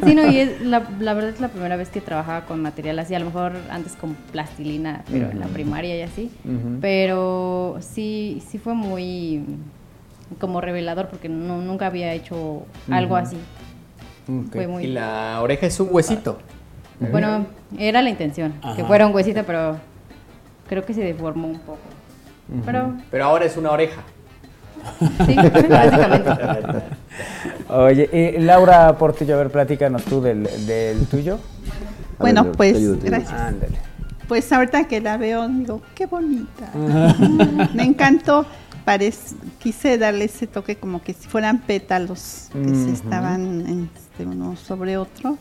Sí, 0.05 0.15
no, 0.15 0.25
y 0.31 0.39
es 0.39 0.61
la, 0.61 0.89
la 0.99 1.13
verdad 1.13 1.29
es 1.29 1.39
la 1.39 1.49
primera 1.49 1.75
vez 1.75 1.89
que 1.89 2.01
trabajaba 2.01 2.45
con 2.45 2.61
material 2.61 2.97
así, 2.97 3.13
a 3.13 3.19
lo 3.19 3.25
mejor 3.25 3.53
antes 3.69 3.93
con 3.93 4.15
plastilina, 4.31 5.03
pero 5.11 5.29
en 5.29 5.39
la 5.39 5.45
primaria 5.47 5.95
y 5.97 6.01
así. 6.01 6.31
Pero 6.81 7.77
sí, 7.79 8.41
sí 8.49 8.57
fue 8.57 8.73
muy 8.73 9.43
como 10.39 10.61
revelador 10.61 11.09
porque 11.09 11.29
no, 11.29 11.61
nunca 11.61 11.87
había 11.87 12.13
hecho 12.13 12.63
algo 12.89 13.15
así. 13.17 13.37
Fue 14.51 14.67
muy... 14.67 14.83
Y 14.85 14.87
la 14.87 15.39
oreja 15.41 15.65
es 15.67 15.79
un 15.79 15.89
huesito. 15.91 16.39
Bueno, 17.11 17.45
era 17.77 18.01
la 18.01 18.09
intención, 18.09 18.53
que 18.75 18.83
fuera 18.85 19.07
un 19.07 19.13
huesito, 19.15 19.43
pero 19.43 19.77
creo 20.67 20.85
que 20.85 20.93
se 20.93 21.01
deformó 21.01 21.47
un 21.47 21.59
poco. 21.59 21.79
Pero 22.65 22.93
Pero 23.09 23.25
ahora 23.25 23.45
es 23.45 23.57
una 23.57 23.71
oreja. 23.71 24.01
sí, 25.25 25.35
básicamente. 25.69 26.83
Oye, 27.69 28.09
y 28.35 28.39
Laura 28.41 28.97
Portillo, 28.97 29.35
a 29.35 29.37
ver, 29.37 29.49
platícanos 29.49 30.03
tú 30.03 30.21
del, 30.21 30.43
del 30.65 31.05
tuyo. 31.07 31.39
Bueno, 32.19 32.43
ver, 32.43 32.51
pues, 32.53 32.75
ayudo, 32.77 32.97
gracias. 33.03 33.31
Ándale. 33.31 33.77
Pues 34.27 34.51
ahorita 34.51 34.87
que 34.87 35.01
la 35.01 35.17
veo, 35.17 35.47
digo, 35.49 35.81
qué 35.95 36.05
bonita. 36.05 36.69
Me 37.73 37.83
encantó. 37.83 38.45
Parec- 38.85 39.35
quise 39.59 39.97
darle 39.99 40.25
ese 40.25 40.47
toque 40.47 40.75
como 40.75 41.03
que 41.03 41.13
si 41.13 41.27
fueran 41.27 41.59
pétalos 41.59 42.49
que 42.51 42.73
se 42.73 42.91
estaban 42.91 43.89
este, 44.11 44.25
uno 44.25 44.55
sobre 44.55 44.97
otro. 44.97 45.37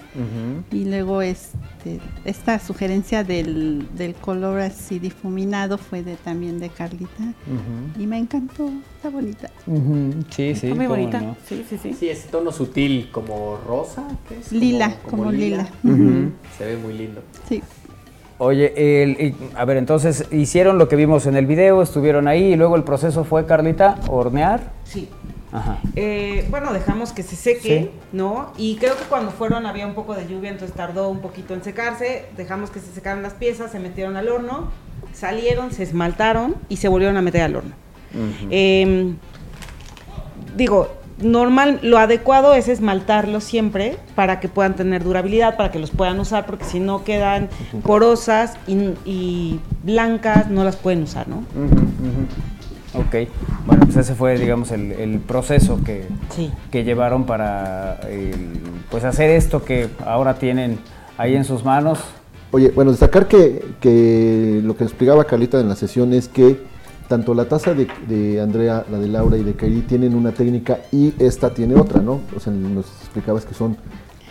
Y 0.70 0.84
luego 0.84 1.22
este, 1.22 2.01
esta 2.24 2.59
sugerencia 2.59 3.24
del, 3.24 3.88
del 3.97 4.14
color 4.14 4.60
así 4.60 4.98
difuminado 4.98 5.78
fue 5.78 6.02
de 6.02 6.16
también 6.16 6.59
de 6.60 6.68
Carlita. 6.68 7.32
Y 7.98 8.06
me 8.06 8.18
encantó, 8.18 8.70
está 8.97 9.10
bonita. 9.10 9.51
Sí, 10.30 10.55
sí. 10.55 10.66
Está 10.68 10.68
muy 10.68 10.86
cómo 10.86 10.88
bonita. 10.88 11.20
no. 11.20 11.36
Sí, 11.47 11.64
sí, 11.68 11.78
sí. 11.82 11.94
Sí, 11.94 12.09
ese 12.09 12.28
tono 12.28 12.52
sutil 12.52 13.09
como 13.12 13.59
rosa. 13.66 14.06
¿qué 14.28 14.38
es? 14.38 14.52
Lila, 14.52 14.94
como 15.09 15.30
lila. 15.32 15.68
Se 16.59 16.64
ve 16.64 16.76
muy 16.76 16.94
lindo. 16.97 17.22
Sí. 17.48 17.62
Oye, 18.38 19.02
el- 19.02 19.34
a 19.55 19.64
ver, 19.66 19.76
entonces 19.76 20.26
hicieron 20.32 20.78
lo 20.78 20.88
que 20.88 20.97
vimos 20.97 21.26
en 21.26 21.36
el 21.36 21.44
video, 21.44 21.82
estuvieron 21.82 22.26
ahí 22.26 22.55
y 22.55 22.56
luego 22.56 22.74
el 22.76 22.84
proceso 22.84 23.22
fue, 23.24 23.44
Carlita, 23.44 23.98
hornear. 24.09 24.72
Sí. 24.84 25.09
Ajá. 25.52 25.78
Eh, 25.97 26.47
bueno, 26.51 26.72
dejamos 26.72 27.12
que 27.12 27.22
se 27.22 27.35
seque, 27.36 27.90
Sí. 27.90 27.90
¿no? 28.12 28.52
Y 28.56 28.77
creo 28.77 28.97
que 28.97 29.05
cuando 29.05 29.32
fueron 29.32 29.66
había 29.66 29.86
un 29.86 29.94
poco 29.94 30.14
de 30.14 30.27
lluvia, 30.28 30.51
entonces 30.51 30.77
tardó 30.77 31.09
un 31.09 31.20
poquito 31.20 31.55
en 31.55 31.64
secarse. 31.64 32.27
Dejamos 32.36 32.70
que 32.70 32.78
se 32.81 32.93
secaran 32.93 33.22
las 33.22 33.35
piezas, 33.35 33.72
se 33.72 33.81
metieron 33.81 34.16
al 34.16 34.28
horno, 34.28 34.70
salieron, 35.12 35.72
se 35.72 35.82
esmaltaron 35.82 36.55
y 36.68 36.77
se 36.77 36.89
volvieron 36.89 37.16
a 37.16 37.22
meter 37.22 37.43
al 37.43 37.56
horno. 37.56 37.72
Eh, 38.51 39.14
digo, 40.56 40.93
normal, 41.20 41.81
lo 41.82 41.98
adecuado 41.98 42.55
es 42.55 42.68
esmaltarlos 42.68 43.44
siempre 43.44 43.98
para 44.14 44.40
que 44.40 44.48
puedan 44.48 44.74
tener 44.74 45.02
durabilidad, 45.05 45.56
para 45.56 45.70
que 45.70 45.78
los 45.78 45.90
puedan 45.90 46.18
usar, 46.20 46.47
porque 46.47 46.64
si 46.64 46.81
no 46.81 47.05
quedan 47.05 47.48
porosas 47.82 48.55
y, 48.66 48.74
y 49.05 49.60
blancas, 49.82 50.48
no 50.48 50.64
las 50.64 50.77
pueden 50.77 51.02
usar, 51.02 51.28
¿no? 51.28 51.36
Ujú, 51.55 51.74
ujú. 51.74 52.27
Ok, 52.95 53.29
bueno, 53.67 53.85
pues 53.85 53.97
ese 53.99 54.15
fue, 54.15 54.37
digamos, 54.37 54.73
el, 54.73 54.93
el 54.93 55.21
proceso 55.21 55.79
que, 55.85 56.07
Sí. 56.31 56.51
que 56.73 56.83
llevaron 56.83 57.25
para 57.25 58.01
el- 58.09 58.61
pues 58.91 59.05
hacer 59.05 59.31
esto 59.31 59.65
que 59.65 59.89
ahora 60.05 60.35
tienen 60.35 60.79
ahí 61.17 61.37
en 61.37 61.45
sus 61.45 61.65
manos. 61.65 62.01
Oye, 62.51 62.71
bueno, 62.75 62.91
destacar 62.91 63.29
que, 63.29 63.65
que 63.81 64.61
lo 64.65 64.77
que 64.77 64.83
explicaba 64.83 65.25
Carlita 65.25 65.61
en 65.61 65.69
la 65.69 65.77
sesión 65.77 66.12
es 66.12 66.27
que 66.27 66.59
tanto 67.07 67.33
la 67.35 67.45
taza 67.47 67.75
de, 67.75 67.87
de 68.09 68.41
Andrea, 68.41 68.85
la 68.91 68.99
de 68.99 69.07
Laura 69.07 69.37
y 69.37 69.45
de 69.45 69.55
Kairi 69.55 69.83
tienen 69.83 70.15
una 70.17 70.33
técnica 70.33 70.79
y 70.91 71.15
esta 71.21 71.55
tiene 71.55 71.77
otra, 71.77 72.01
¿no? 72.03 72.21
O 72.37 72.41
sea, 72.41 72.53
nos 72.53 72.87
explicabas 73.03 73.45
que 73.45 73.55
son, 73.55 73.77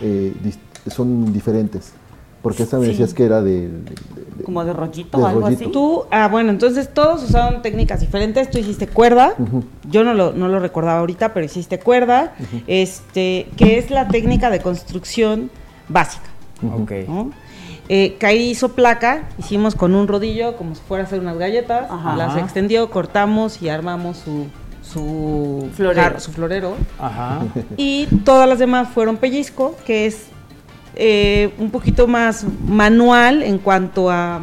eh, 0.02 0.34
son 0.88 1.32
diferentes. 1.32 1.94
Porque 2.42 2.64
esta 2.64 2.78
me 2.78 2.86
Sí. 2.86 2.92
decías 2.92 3.14
que 3.14 3.24
era 3.26 3.42
de... 3.42 3.70
Como 4.46 4.64
de 4.64 4.72
rollito 4.74 5.18
o 5.18 5.26
algo 5.26 5.42
rollito. 5.42 5.64
así. 5.64 5.72
Tú, 5.72 6.04
ah, 6.12 6.30
bueno, 6.30 6.50
entonces 6.52 6.94
todos 6.94 7.24
usaron 7.24 7.62
técnicas 7.62 8.00
diferentes. 8.00 8.50
Tú 8.50 8.58
hiciste 8.58 8.88
cuerda. 8.88 9.34
Yo 9.90 10.04
no 10.06 10.14
lo, 10.14 10.32
no 10.32 10.48
lo 10.48 10.60
recordaba 10.60 11.00
ahorita, 11.00 11.34
pero 11.34 11.46
hiciste 11.46 11.80
cuerda. 11.80 12.34
Este, 12.66 13.48
que 13.58 13.78
es 13.78 13.90
la 13.92 14.08
técnica 14.08 14.50
de 14.50 14.62
construcción 14.62 15.52
básica. 15.90 16.24
Ok. 16.82 16.92
¿no? 17.08 17.32
Eh, 17.90 18.16
Kairi 18.20 18.50
hizo 18.52 18.70
placa, 18.70 19.28
hicimos 19.40 19.76
con 19.76 19.96
un 19.96 20.08
rodillo, 20.08 20.56
como 20.56 20.76
si 20.76 20.82
fuera 20.88 21.04
a 21.04 21.08
hacer 21.08 21.20
unas 21.20 21.38
galletas, 21.38 21.88
Ajá. 21.90 22.16
las 22.16 22.38
extendió, 22.38 22.90
cortamos 22.92 23.62
y 23.64 23.70
armamos 23.70 24.18
su, 24.18 24.46
su 24.84 25.68
Florero. 25.74 26.02
jar- 26.02 26.20
su 26.22 26.32
florero. 26.32 26.76
Ajá. 27.00 27.42
Y 27.78 28.06
todas 28.24 28.48
las 28.48 28.60
demás 28.60 28.90
fueron 28.90 29.18
pellizco, 29.18 29.76
que 29.86 30.06
es 30.06 30.28
eh, 31.02 31.54
un 31.60 31.72
poquito 31.72 32.08
más 32.08 32.46
manual 32.68 33.42
en 33.42 33.58
cuanto 33.58 34.10
a 34.12 34.42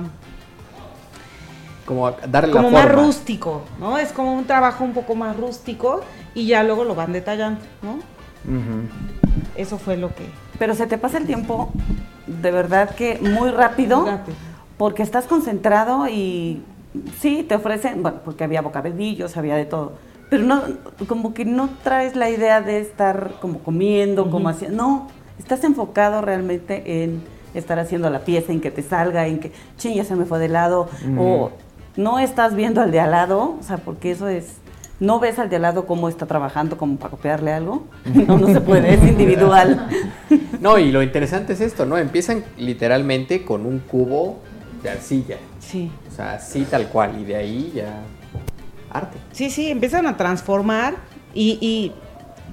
Como 1.85 2.11
darle 2.29 2.51
como 2.53 2.71
la 2.71 2.75
más 2.79 2.83
forma. 2.87 3.03
rústico, 3.03 3.63
¿no? 3.79 3.99
Es 3.99 4.11
como 4.13 4.33
un 4.35 4.45
trabajo 4.47 4.83
un 4.83 4.93
poco 4.95 5.15
más 5.15 5.37
rústico 5.37 6.01
y 6.35 6.47
ya 6.47 6.63
luego 6.63 6.85
lo 6.85 6.95
van 6.95 7.13
detallando, 7.13 7.61
¿no? 7.83 7.99
Eso 9.57 9.79
fue 9.79 9.97
lo 9.97 10.15
que 10.15 10.25
Pero 10.59 10.75
se 10.75 10.87
te 10.87 10.99
pasa 10.99 11.19
el 11.19 11.27
tiempo 11.27 11.71
de 12.27 12.51
verdad 12.51 12.95
que 12.95 13.19
muy 13.21 13.51
rápido, 13.51 14.01
Muy 14.01 14.11
rápido. 14.11 14.37
porque 14.79 15.03
estás 15.03 15.27
concentrado 15.27 16.09
y 16.09 16.63
sí, 17.21 17.45
te 17.49 17.55
ofrecen, 17.57 18.03
bueno, 18.03 18.21
porque 18.25 18.45
había 18.45 18.63
bocadillos, 18.63 19.37
había 19.37 19.57
de 19.57 19.65
todo, 19.67 19.93
pero 20.31 20.43
no, 20.43 20.63
como 21.07 21.35
que 21.35 21.45
no 21.45 21.69
traes 21.85 22.17
la 22.17 22.31
idea 22.31 22.61
de 22.63 22.81
estar 22.81 23.35
como 23.41 23.59
comiendo, 23.61 24.31
como 24.31 24.49
haciendo, 24.49 24.77
no, 24.83 25.09
estás 25.39 25.65
enfocado 25.65 26.21
realmente 26.21 27.03
en 27.03 27.23
estar 27.55 27.79
haciendo 27.79 28.11
la 28.11 28.21
pieza, 28.21 28.53
en 28.53 28.61
que 28.61 28.71
te 28.71 28.83
salga, 28.83 29.27
en 29.27 29.39
que, 29.39 29.53
ching, 29.79 29.95
ya 29.95 30.05
se 30.05 30.17
me 30.17 30.25
fue 30.25 30.39
de 30.39 30.49
lado, 30.49 30.89
o 31.19 31.51
no 31.97 32.19
estás 32.19 32.55
viendo 32.55 32.81
al 32.81 32.91
de 32.91 33.01
al 33.01 33.11
lado, 33.11 33.57
o 33.59 33.63
sea, 33.63 33.79
porque 33.79 34.11
eso 34.11 34.29
es... 34.29 34.47
No 34.99 35.21
ves 35.21 35.39
al 35.39 35.51
de 35.51 35.57
al 35.57 35.63
lado 35.63 35.85
cómo 35.85 36.09
está 36.09 36.25
trabajando, 36.25 36.79
como 36.79 36.97
para 36.97 37.11
copiarle 37.11 37.53
algo. 37.53 37.85
No, 38.07 38.39
no 38.39 38.47
se 38.47 38.63
puede, 38.63 38.95
es 38.95 39.03
individual. 39.03 39.89
No, 40.59 40.79
y 40.79 40.91
lo 40.91 41.03
interesante 41.03 41.53
es 41.53 41.61
esto, 41.61 41.85
¿no? 41.85 41.99
Empiezan 41.99 42.43
literalmente 42.57 43.45
con 43.45 43.67
un 43.67 43.79
cubo 43.79 44.39
de 44.83 44.89
arcilla. 44.91 45.37
Sí. 45.61 45.93
O 46.11 46.15
sea, 46.15 46.33
así 46.33 46.63
tal 46.63 46.89
cual. 46.89 47.21
Y 47.21 47.25
de 47.25 47.37
ahí 47.37 47.73
ya. 47.75 48.01
Arte. 48.91 49.19
Sí, 49.33 49.51
sí, 49.51 49.71
empiezan 49.71 50.07
a 50.07 50.17
transformar 50.17 50.95
y, 51.35 51.59
y 51.61 51.93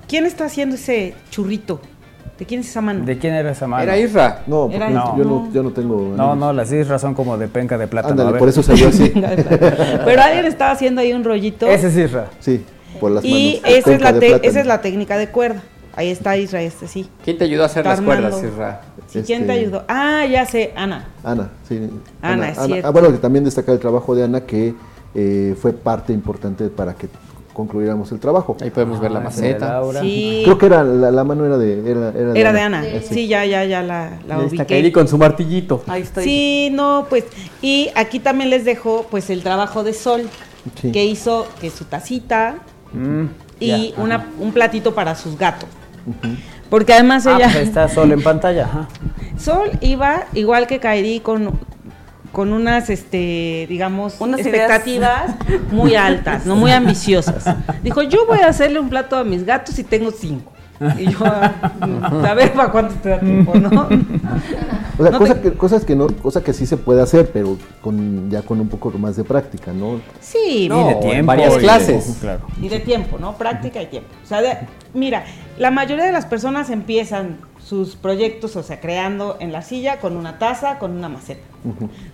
¿quién 0.07 0.25
está 0.25 0.45
haciendo 0.45 0.75
ese 0.75 1.15
churrito? 1.31 1.79
¿De 2.37 2.45
quién 2.45 2.61
es 2.61 2.69
esa 2.69 2.81
mano? 2.81 3.05
¿De 3.05 3.17
quién 3.17 3.33
era 3.33 3.51
esa 3.51 3.67
mano? 3.67 3.83
Era 3.83 3.97
Isra. 3.97 4.41
No, 4.47 4.61
porque 4.63 4.75
Era 4.77 4.89
eso. 4.89 5.15
yo, 5.17 5.23
no, 5.23 5.51
yo 5.53 5.63
no 5.63 5.69
tengo... 5.71 6.13
No, 6.17 6.35
no, 6.35 6.51
las 6.51 6.71
isras 6.71 6.99
son 6.99 7.13
como 7.13 7.37
de 7.37 7.47
penca 7.47 7.77
de 7.77 7.87
plátano. 7.87 8.21
Ándale, 8.21 8.39
por 8.39 8.49
eso 8.49 8.63
salió 8.63 8.87
así. 8.89 9.09
Pero 10.05 10.21
alguien 10.21 10.45
estaba 10.45 10.71
haciendo 10.71 11.01
ahí 11.01 11.13
un 11.13 11.23
rollito. 11.23 11.67
Ese 11.67 11.87
es 11.87 11.97
Isra. 11.97 12.27
Sí, 12.39 12.65
por 12.99 13.11
las 13.11 13.23
y 13.23 13.61
manos. 13.61 13.77
esa 13.77 13.93
es, 13.93 14.01
la 14.01 14.09
esa 14.09 14.59
es 14.59 14.65
la 14.65 14.81
técnica 14.81 15.17
de 15.17 15.29
cuerda. 15.29 15.61
Ahí 15.95 16.09
está 16.09 16.35
Israel, 16.37 16.65
este 16.65 16.87
sí. 16.87 17.07
¿Quién 17.23 17.37
te 17.37 17.43
ayudó 17.43 17.63
a 17.63 17.65
hacer 17.67 17.85
Está 17.85 17.91
las 17.91 18.01
cuerdas. 18.01 18.43
Isra? 18.43 18.81
Sí, 19.05 19.21
¿Quién 19.23 19.45
te 19.45 19.53
Este- 19.53 19.65
ayudó? 19.65 19.83
Ah, 19.87 20.25
ya 20.25 20.43
sé, 20.47 20.73
Ana. 20.75 21.05
Ana, 21.23 21.49
sí. 21.69 21.87
Ana, 22.19 22.49
es 22.49 22.57
cierto. 22.59 22.87
Ah, 22.87 22.89
bueno, 22.89 23.11
que 23.11 23.19
también 23.19 23.45
destacar 23.45 23.75
el 23.75 23.79
trabajo 23.79 24.15
de 24.15 24.23
Ana, 24.23 24.41
que 24.41 24.73
eh, 25.13 25.55
fue 25.61 25.71
parte 25.71 26.11
importante 26.11 26.69
para 26.69 26.95
que 26.95 27.07
concluyéramos 27.53 28.11
el 28.11 28.19
trabajo. 28.19 28.57
Ahí 28.61 28.69
podemos 28.71 28.99
ver 28.99 29.11
la 29.11 29.19
Ah, 29.19 29.23
maceta. 29.23 29.69
Laura. 29.73 30.01
Sí. 30.01 30.41
Creo 30.43 30.57
que 30.57 30.65
era 30.65 30.83
la, 30.83 31.11
la 31.11 31.23
mano 31.23 31.45
era 31.45 31.57
de 31.57 31.89
era, 31.89 32.09
era 32.09 32.33
Era 32.33 32.53
de 32.53 32.61
Ana. 32.61 32.85
Eh, 32.85 33.05
Sí, 33.07 33.27
ya, 33.27 33.45
ya, 33.45 33.63
ya 33.65 33.81
la, 33.81 34.19
la 34.27 34.35
Ahí 34.35 34.41
está 34.45 34.47
ubiqué. 34.47 34.65
Kairi 34.65 34.91
con 34.91 35.07
su 35.07 35.17
martillito. 35.17 35.83
Ahí 35.87 36.01
estoy. 36.01 36.23
Sí, 36.23 36.69
no, 36.73 37.05
pues, 37.09 37.25
y 37.61 37.89
aquí 37.95 38.19
también 38.19 38.49
les 38.49 38.65
dejo, 38.65 39.05
pues, 39.09 39.29
el 39.29 39.43
trabajo 39.43 39.83
de 39.83 39.93
Sol, 39.93 40.23
Sí. 40.81 40.91
que 40.91 41.05
hizo, 41.05 41.45
que 41.61 41.69
su 41.69 41.85
tacita 41.85 42.55
Mm, 42.93 43.25
y 43.59 43.67
ya, 43.95 44.01
una, 44.01 44.27
un 44.39 44.51
platito 44.53 44.93
para 44.95 45.15
sus 45.15 45.37
gatos. 45.37 45.67
Porque 46.69 46.93
además 46.93 47.25
Ah, 47.27 47.35
ella, 47.37 47.49
pues 47.51 47.67
está 47.67 47.87
Sol 47.87 48.11
en 48.11 48.21
pantalla. 48.23 48.63
ajá. 48.65 48.87
Sol 49.37 49.71
iba 49.81 50.25
igual 50.33 50.67
que 50.67 50.79
Kairi 50.79 51.19
con, 51.19 51.59
con 52.33 52.51
unas, 52.51 52.89
este, 52.89 53.65
digamos, 53.69 54.15
Unas 54.19 54.41
ideas. 54.41 54.69
expectativas 54.69 55.35
muy 55.71 55.95
altas, 55.95 56.45
no 56.45 56.55
muy 56.57 56.71
ambiciosas. 56.81 57.45
Dijo, 57.83 58.01
yo 58.01 58.25
voy 58.25 58.39
a 58.39 58.47
hacerle 58.47 58.79
un 58.79 58.89
plato 58.89 59.15
a 59.15 59.23
mis 59.23 59.45
gatos 59.45 59.79
y 59.79 59.83
tengo 59.83 60.11
cinco. 60.11 60.51
Y 60.99 61.05
yo, 61.11 61.19
ah, 61.23 61.53
a 62.29 62.33
ver 62.33 62.51
para 62.53 62.71
cuánto 62.71 62.95
te 62.95 63.09
da 63.09 63.19
tiempo, 63.19 63.53
¿no? 63.55 63.69
O 64.97 65.01
sea, 65.03 65.11
No 65.11 65.17
cosa 65.19 65.35
te- 65.35 65.41
que, 65.51 65.57
cosas 65.57 65.85
que 65.85 65.95
no, 65.95 66.07
cosa 66.07 66.43
que 66.43 66.51
sí 66.53 66.65
se 66.65 66.77
puede 66.77 67.01
hacer, 67.01 67.31
pero 67.31 67.57
con 67.81 68.29
ya 68.29 68.41
con 68.41 68.59
un 68.59 68.67
poco 68.67 68.91
más 68.97 69.15
de 69.15 69.23
práctica, 69.23 69.71
¿no? 69.71 69.99
Sí, 70.19 70.67
No, 70.69 70.81
Y 70.81 70.93
de 70.93 70.95
tiempo. 70.95 71.25
varias 71.27 71.53
y 71.53 71.55
de- 71.55 71.61
clases. 71.61 72.17
claro. 72.19 72.41
Y 72.61 72.69
de 72.69 72.79
tiempo, 72.79 73.17
¿no? 73.17 73.33
Práctica 73.37 73.81
y 73.81 73.87
tiempo. 73.87 74.09
O 74.23 74.27
sea, 74.27 74.41
de- 74.41 74.57
mira, 74.93 75.23
la 75.57 75.71
mayoría 75.71 76.05
de 76.05 76.11
las 76.11 76.25
personas 76.25 76.69
empiezan 76.69 77.37
sus 77.59 77.95
proyectos, 77.95 78.55
o 78.55 78.63
sea, 78.63 78.79
creando 78.81 79.37
en 79.39 79.51
la 79.51 79.61
silla 79.61 79.99
con 79.99 80.17
una 80.17 80.37
taza, 80.37 80.79
con 80.79 80.91
una 80.97 81.07
maceta. 81.07 81.43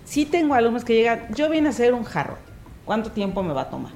Sí 0.04 0.26
tengo 0.26 0.54
alumnos 0.54 0.84
que 0.84 0.94
llegan, 0.94 1.22
yo 1.34 1.50
vine 1.50 1.66
a 1.68 1.70
hacer 1.70 1.92
un 1.92 2.04
jarro, 2.04 2.36
¿cuánto 2.84 3.10
tiempo 3.10 3.42
me 3.42 3.52
va 3.52 3.62
a 3.62 3.70
tomar? 3.70 3.92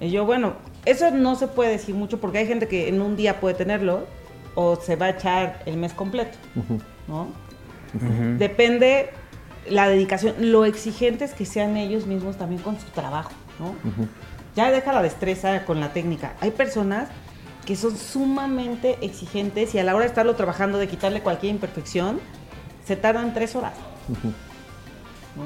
Y 0.00 0.10
yo, 0.10 0.24
bueno, 0.24 0.52
eso 0.90 1.10
no 1.10 1.36
se 1.36 1.48
puede 1.48 1.70
decir 1.72 1.94
mucho 1.94 2.18
porque 2.18 2.38
hay 2.38 2.46
gente 2.46 2.66
que 2.66 2.88
en 2.88 3.02
un 3.02 3.16
día 3.16 3.40
puede 3.40 3.54
tenerlo 3.54 4.06
o 4.54 4.76
se 4.76 4.96
va 4.96 5.06
a 5.06 5.10
echar 5.10 5.62
el 5.66 5.76
mes 5.76 5.92
completo, 5.92 6.38
¿no? 7.06 7.28
Depende 8.38 9.10
la 9.68 9.88
dedicación, 9.88 10.34
lo 10.38 10.64
exigentes 10.64 11.34
que 11.34 11.44
sean 11.44 11.76
ellos 11.76 12.06
mismos 12.06 12.38
también 12.38 12.62
con 12.62 12.80
su 12.80 12.86
trabajo, 12.86 13.32
¿no? 13.58 13.74
Ya 14.56 14.70
deja 14.70 14.92
la 14.92 15.02
destreza 15.02 15.64
con 15.64 15.78
la 15.78 15.92
técnica. 15.92 16.34
Hay 16.40 16.50
personas 16.50 17.08
que 17.66 17.76
son 17.76 17.96
sumamente 17.96 18.96
exigentes 19.02 19.74
y 19.74 19.78
a 19.78 19.84
la 19.84 19.94
hora 19.94 20.04
de 20.04 20.08
estarlo 20.08 20.36
trabajando, 20.36 20.78
de 20.78 20.88
quitarle 20.88 21.20
cualquier 21.20 21.52
imperfección, 21.52 22.18
se 22.86 22.96
tardan 22.96 23.34
tres 23.34 23.54
horas. 23.54 23.74
¿No? 25.38 25.44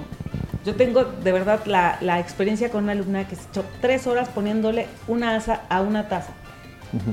Yo 0.64 0.74
tengo 0.76 1.04
de 1.04 1.32
verdad 1.32 1.60
la, 1.66 1.98
la 2.00 2.20
experiencia 2.20 2.70
con 2.70 2.84
una 2.84 2.92
alumna 2.92 3.26
que 3.26 3.36
se 3.36 3.42
echó 3.48 3.64
tres 3.80 4.06
horas 4.06 4.28
poniéndole 4.28 4.86
una 5.08 5.34
asa 5.36 5.62
a 5.68 5.80
una 5.82 6.08
taza, 6.08 6.32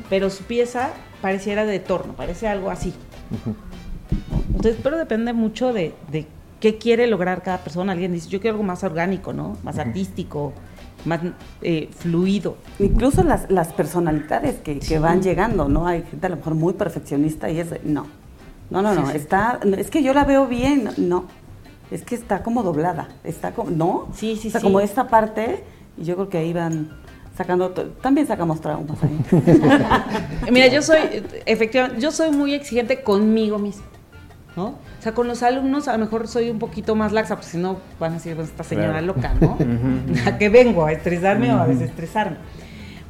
pero 0.09 0.29
su 0.29 0.43
pieza 0.43 0.89
pareciera 1.21 1.65
de 1.65 1.79
torno, 1.79 2.13
parece 2.13 2.47
algo 2.47 2.69
así. 2.69 2.93
Entonces, 4.47 4.77
pero 4.83 4.97
depende 4.97 5.33
mucho 5.33 5.73
de, 5.73 5.93
de 6.11 6.27
qué 6.59 6.77
quiere 6.77 7.07
lograr 7.07 7.41
cada 7.43 7.59
persona. 7.59 7.93
Alguien 7.93 8.13
dice, 8.13 8.29
yo 8.29 8.39
quiero 8.39 8.55
algo 8.55 8.63
más 8.63 8.83
orgánico, 8.83 9.33
¿no? 9.33 9.57
Más 9.63 9.77
artístico, 9.79 10.53
más 11.05 11.21
eh, 11.61 11.89
fluido. 11.97 12.57
Incluso 12.79 13.23
las, 13.23 13.49
las 13.49 13.73
personalidades 13.73 14.59
que, 14.59 14.79
que 14.79 14.99
van 14.99 15.21
llegando, 15.21 15.69
¿no? 15.69 15.87
Hay 15.87 16.03
gente 16.03 16.25
a 16.27 16.29
lo 16.29 16.35
mejor 16.37 16.55
muy 16.55 16.73
perfeccionista 16.73 17.49
y 17.49 17.59
es, 17.59 17.83
no, 17.83 18.05
no, 18.69 18.81
no, 18.81 18.93
Sí, 18.93 18.99
no, 18.99 19.07
sí. 19.11 19.17
está, 19.17 19.59
es 19.77 19.89
que 19.89 20.03
yo 20.03 20.13
la 20.13 20.25
veo 20.25 20.47
bien, 20.47 20.89
no, 20.97 21.25
es 21.91 22.03
que 22.03 22.15
está 22.15 22.43
como 22.43 22.63
doblada, 22.63 23.07
está 23.23 23.51
como, 23.51 23.71
¿no? 23.71 24.07
Sí, 24.13 24.35
sí, 24.35 24.49
o 24.49 24.51
sea, 24.51 24.59
sí. 24.61 24.65
como 24.65 24.79
esta 24.79 25.07
parte, 25.07 25.63
y 25.97 26.03
yo 26.03 26.15
creo 26.15 26.29
que 26.29 26.37
ahí 26.37 26.53
van 26.53 26.89
sacando, 27.35 27.71
también 27.71 28.27
sacamos 28.27 28.61
traumas 28.61 28.97
ahí. 29.03 29.19
Mira, 30.51 30.67
yo 30.67 30.81
soy, 30.81 30.99
efectivamente, 31.45 32.01
yo 32.01 32.11
soy 32.11 32.31
muy 32.31 32.53
exigente 32.53 33.01
conmigo 33.01 33.57
misma, 33.57 33.85
¿no? 34.55 34.65
O 34.67 35.01
sea, 35.01 35.13
con 35.13 35.27
los 35.27 35.41
alumnos 35.43 35.87
a 35.87 35.93
lo 35.93 35.99
mejor 35.99 36.27
soy 36.27 36.49
un 36.49 36.59
poquito 36.59 36.93
más 36.95 37.11
laxa, 37.13 37.35
porque 37.35 37.49
si 37.51 37.57
no 37.57 37.77
van 37.99 38.11
a 38.11 38.15
decir, 38.15 38.35
pues, 38.35 38.49
esta 38.49 38.63
señora 38.63 38.99
Claro. 38.99 39.05
loca, 39.07 39.33
¿no? 39.39 39.57
¿A 40.27 40.37
qué 40.37 40.49
vengo? 40.49 40.85
¿A 40.85 40.91
estresarme 40.91 41.53
o 41.53 41.59
a 41.59 41.65
desestresarme? 41.67 42.37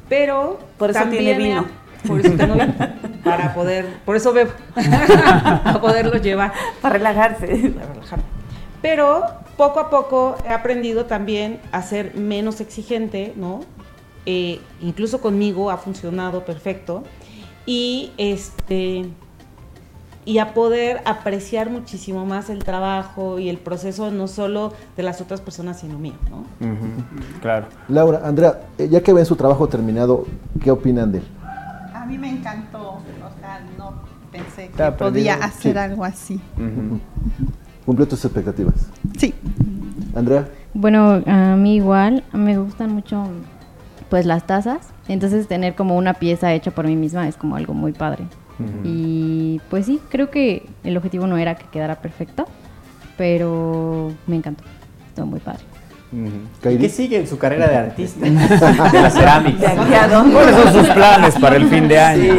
Pero 0.08 0.58
Por 0.78 0.90
eso 0.90 1.00
también 1.00 1.24
tiene 1.24 1.38
vino. 1.38 1.66
Por 2.06 2.20
eso 2.20 2.32
tengo 2.34 2.54
vino, 2.54 2.74
para 3.22 3.52
poder, 3.52 3.86
por 4.06 4.16
eso 4.16 4.32
bebo, 4.32 4.52
para 4.74 5.80
poderlo 5.80 6.16
llevar. 6.16 6.52
Para 6.80 6.94
relajarse. 6.94 7.46
Para 7.74 7.92
relajarme. 7.92 8.39
Pero 8.82 9.24
poco 9.56 9.80
a 9.80 9.90
poco 9.90 10.36
he 10.48 10.52
aprendido 10.52 11.04
también 11.06 11.60
a 11.72 11.82
ser 11.82 12.14
menos 12.14 12.60
exigente, 12.60 13.34
¿no? 13.36 13.60
Eh, 14.26 14.60
incluso 14.80 15.20
conmigo 15.20 15.70
ha 15.70 15.76
funcionado 15.76 16.44
perfecto. 16.44 17.02
y 17.66 18.12
este 18.16 19.06
y 20.24 20.38
a 20.38 20.52
poder 20.54 21.00
apreciar 21.06 21.70
muchísimo 21.70 22.24
más 22.26 22.50
el 22.50 22.62
trabajo 22.64 23.38
y 23.38 23.48
el 23.48 23.58
proceso 23.58 24.10
no 24.10 24.28
solo 24.28 24.72
de 24.96 25.02
las 25.02 25.20
otras 25.20 25.40
personas 25.40 25.78
sino 25.80 25.98
mío, 25.98 26.14
¿no? 26.30 26.44
Claro. 27.40 27.66
Laura, 27.88 28.20
Andrea, 28.24 28.60
eh, 28.78 28.88
ya 28.90 29.02
que 29.02 29.12
ven 29.12 29.24
su 29.26 29.36
trabajo 29.36 29.66
terminado, 29.68 30.24
¿qué 30.62 30.70
opinan 30.70 31.12
de 31.12 31.18
él? 31.18 31.24
A 31.94 32.04
mí 32.06 32.16
me 32.18 32.30
encantó, 32.30 32.80
o 32.92 33.02
sea, 33.40 33.60
no 33.78 33.92
pensé 34.32 34.68
que 34.68 34.76
¿Te 34.76 34.82
ha 34.82 34.96
podía 34.96 35.34
hacer 35.34 35.72
Sí. 35.74 35.78
algo 35.78 36.04
así. 36.04 36.40
¿Cumplió 37.90 38.06
tus 38.06 38.24
expectativas? 38.24 38.86
Sí. 39.18 39.34
Andrea, 40.14 40.48
Bueno, 40.74 41.24
a 41.26 41.56
mí 41.56 41.74
igual, 41.74 42.22
me 42.32 42.56
gustan 42.56 42.94
mucho 42.94 43.24
pues 44.08 44.26
las 44.26 44.46
tazas, 44.46 44.90
entonces 45.08 45.48
tener 45.48 45.74
como 45.74 45.96
una 45.96 46.14
pieza 46.14 46.54
hecha 46.54 46.70
por 46.70 46.86
mí 46.86 46.94
misma 46.94 47.26
es 47.26 47.36
como 47.36 47.56
algo 47.56 47.74
muy 47.74 47.90
padre. 47.90 48.26
Y 48.84 49.60
pues 49.70 49.86
sí, 49.86 49.98
creo 50.08 50.30
que 50.30 50.68
el 50.84 50.96
objetivo 50.96 51.26
no 51.26 51.36
era 51.36 51.56
que 51.56 51.64
quedara 51.72 51.96
perfecto, 51.96 52.46
pero 53.18 54.12
me 54.28 54.36
encantó, 54.36 54.62
estuvo 55.08 55.26
muy 55.26 55.40
padre. 55.40 55.64
¿Y 56.12 56.76
qué 56.78 56.88
sigue 56.88 57.16
en 57.16 57.26
su 57.26 57.38
carrera 57.38 57.66
de 57.66 57.76
artista? 57.76 58.24
de 58.24 59.00
la 59.00 59.10
cerámica. 59.10 59.74
¿De 59.74 59.80
aquí 59.80 59.94
a 59.94 60.06
dónde? 60.06 60.32
¿Cuáles 60.32 60.54
son 60.54 60.72
sus 60.74 60.88
planes 60.90 61.34
para 61.40 61.56
el 61.56 61.66
fin 61.66 61.88
de 61.88 61.98
año? 61.98 62.34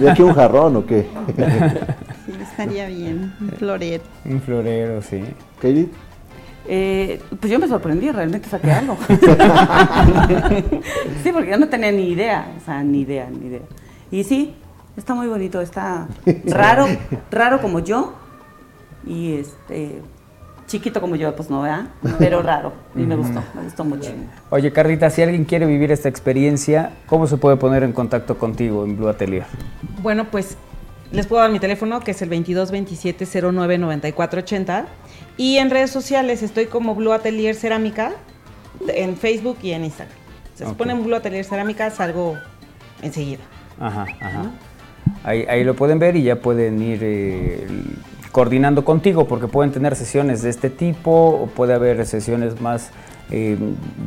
¿de 0.00 0.10
aquí 0.10 0.22
un 0.22 0.34
jarrón 0.34 0.74
o 0.74 0.84
qué? 0.84 1.06
Estaría 2.56 2.86
bien, 2.86 3.34
un 3.40 3.48
florero. 3.50 4.04
Un 4.24 4.40
florero, 4.40 5.02
sí. 5.02 5.24
Katie. 5.56 5.88
Eh, 6.68 7.20
pues 7.40 7.52
yo 7.52 7.58
me 7.58 7.66
sorprendí, 7.66 8.12
realmente 8.12 8.48
saqué 8.48 8.70
algo. 8.70 8.96
sí, 11.24 11.32
porque 11.32 11.50
yo 11.50 11.58
no 11.58 11.68
tenía 11.68 11.90
ni 11.90 12.10
idea, 12.10 12.46
o 12.56 12.64
sea, 12.64 12.84
ni 12.84 13.00
idea, 13.00 13.28
ni 13.28 13.48
idea. 13.48 13.62
Y 14.12 14.22
sí, 14.22 14.54
está 14.96 15.14
muy 15.14 15.26
bonito, 15.26 15.60
está 15.60 16.06
raro, 16.46 16.86
raro 17.32 17.60
como 17.60 17.80
yo 17.80 18.14
y 19.04 19.34
este 19.34 20.00
chiquito 20.68 21.00
como 21.00 21.16
yo, 21.16 21.34
pues 21.34 21.50
no, 21.50 21.62
¿verdad? 21.62 21.86
Pero 22.20 22.40
raro 22.40 22.72
y 22.94 23.00
me 23.00 23.16
gustó, 23.16 23.42
me 23.54 23.64
gustó 23.64 23.84
mucho. 23.84 24.12
Oye, 24.50 24.72
Carlita, 24.72 25.10
si 25.10 25.22
alguien 25.22 25.44
quiere 25.44 25.66
vivir 25.66 25.90
esta 25.90 26.08
experiencia, 26.08 26.92
¿cómo 27.06 27.26
se 27.26 27.36
puede 27.36 27.56
poner 27.56 27.82
en 27.82 27.92
contacto 27.92 28.38
contigo 28.38 28.84
en 28.84 28.96
Blue 28.96 29.08
Atelier? 29.08 29.44
Bueno, 30.00 30.26
pues 30.30 30.56
les 31.12 31.26
puedo 31.26 31.42
dar 31.42 31.50
mi 31.50 31.60
teléfono 31.60 32.00
que 32.00 32.10
es 32.12 32.22
el 32.22 32.28
22 32.28 32.70
27 32.70 33.26
09 33.52 33.78
94 33.78 34.40
80 34.40 34.86
y 35.36 35.56
en 35.58 35.70
redes 35.70 35.90
sociales 35.90 36.42
estoy 36.42 36.66
como 36.66 36.94
Blue 36.94 37.12
Atelier 37.12 37.54
Cerámica 37.54 38.12
en 38.88 39.16
Facebook 39.16 39.58
y 39.62 39.72
en 39.72 39.84
Instagram. 39.84 40.16
Se 40.54 40.64
Ok. 40.64 40.76
ponen 40.76 41.02
Blue 41.04 41.14
Atelier 41.16 41.44
Cerámica, 41.44 41.90
salgo 41.90 42.36
enseguida. 43.02 43.42
Ajá, 43.80 44.06
ajá. 44.20 44.50
Ahí, 45.24 45.44
ahí 45.48 45.64
lo 45.64 45.74
pueden 45.74 45.98
ver 45.98 46.16
y 46.16 46.22
ya 46.22 46.36
pueden 46.36 46.80
ir 46.82 47.00
eh, 47.02 47.66
coordinando 48.32 48.84
contigo 48.84 49.26
porque 49.26 49.48
pueden 49.48 49.72
tener 49.72 49.96
sesiones 49.96 50.42
de 50.42 50.50
este 50.50 50.70
tipo 50.70 51.10
o 51.10 51.46
puede 51.46 51.74
haber 51.74 52.04
sesiones 52.06 52.60
más, 52.60 52.90
eh, 53.30 53.56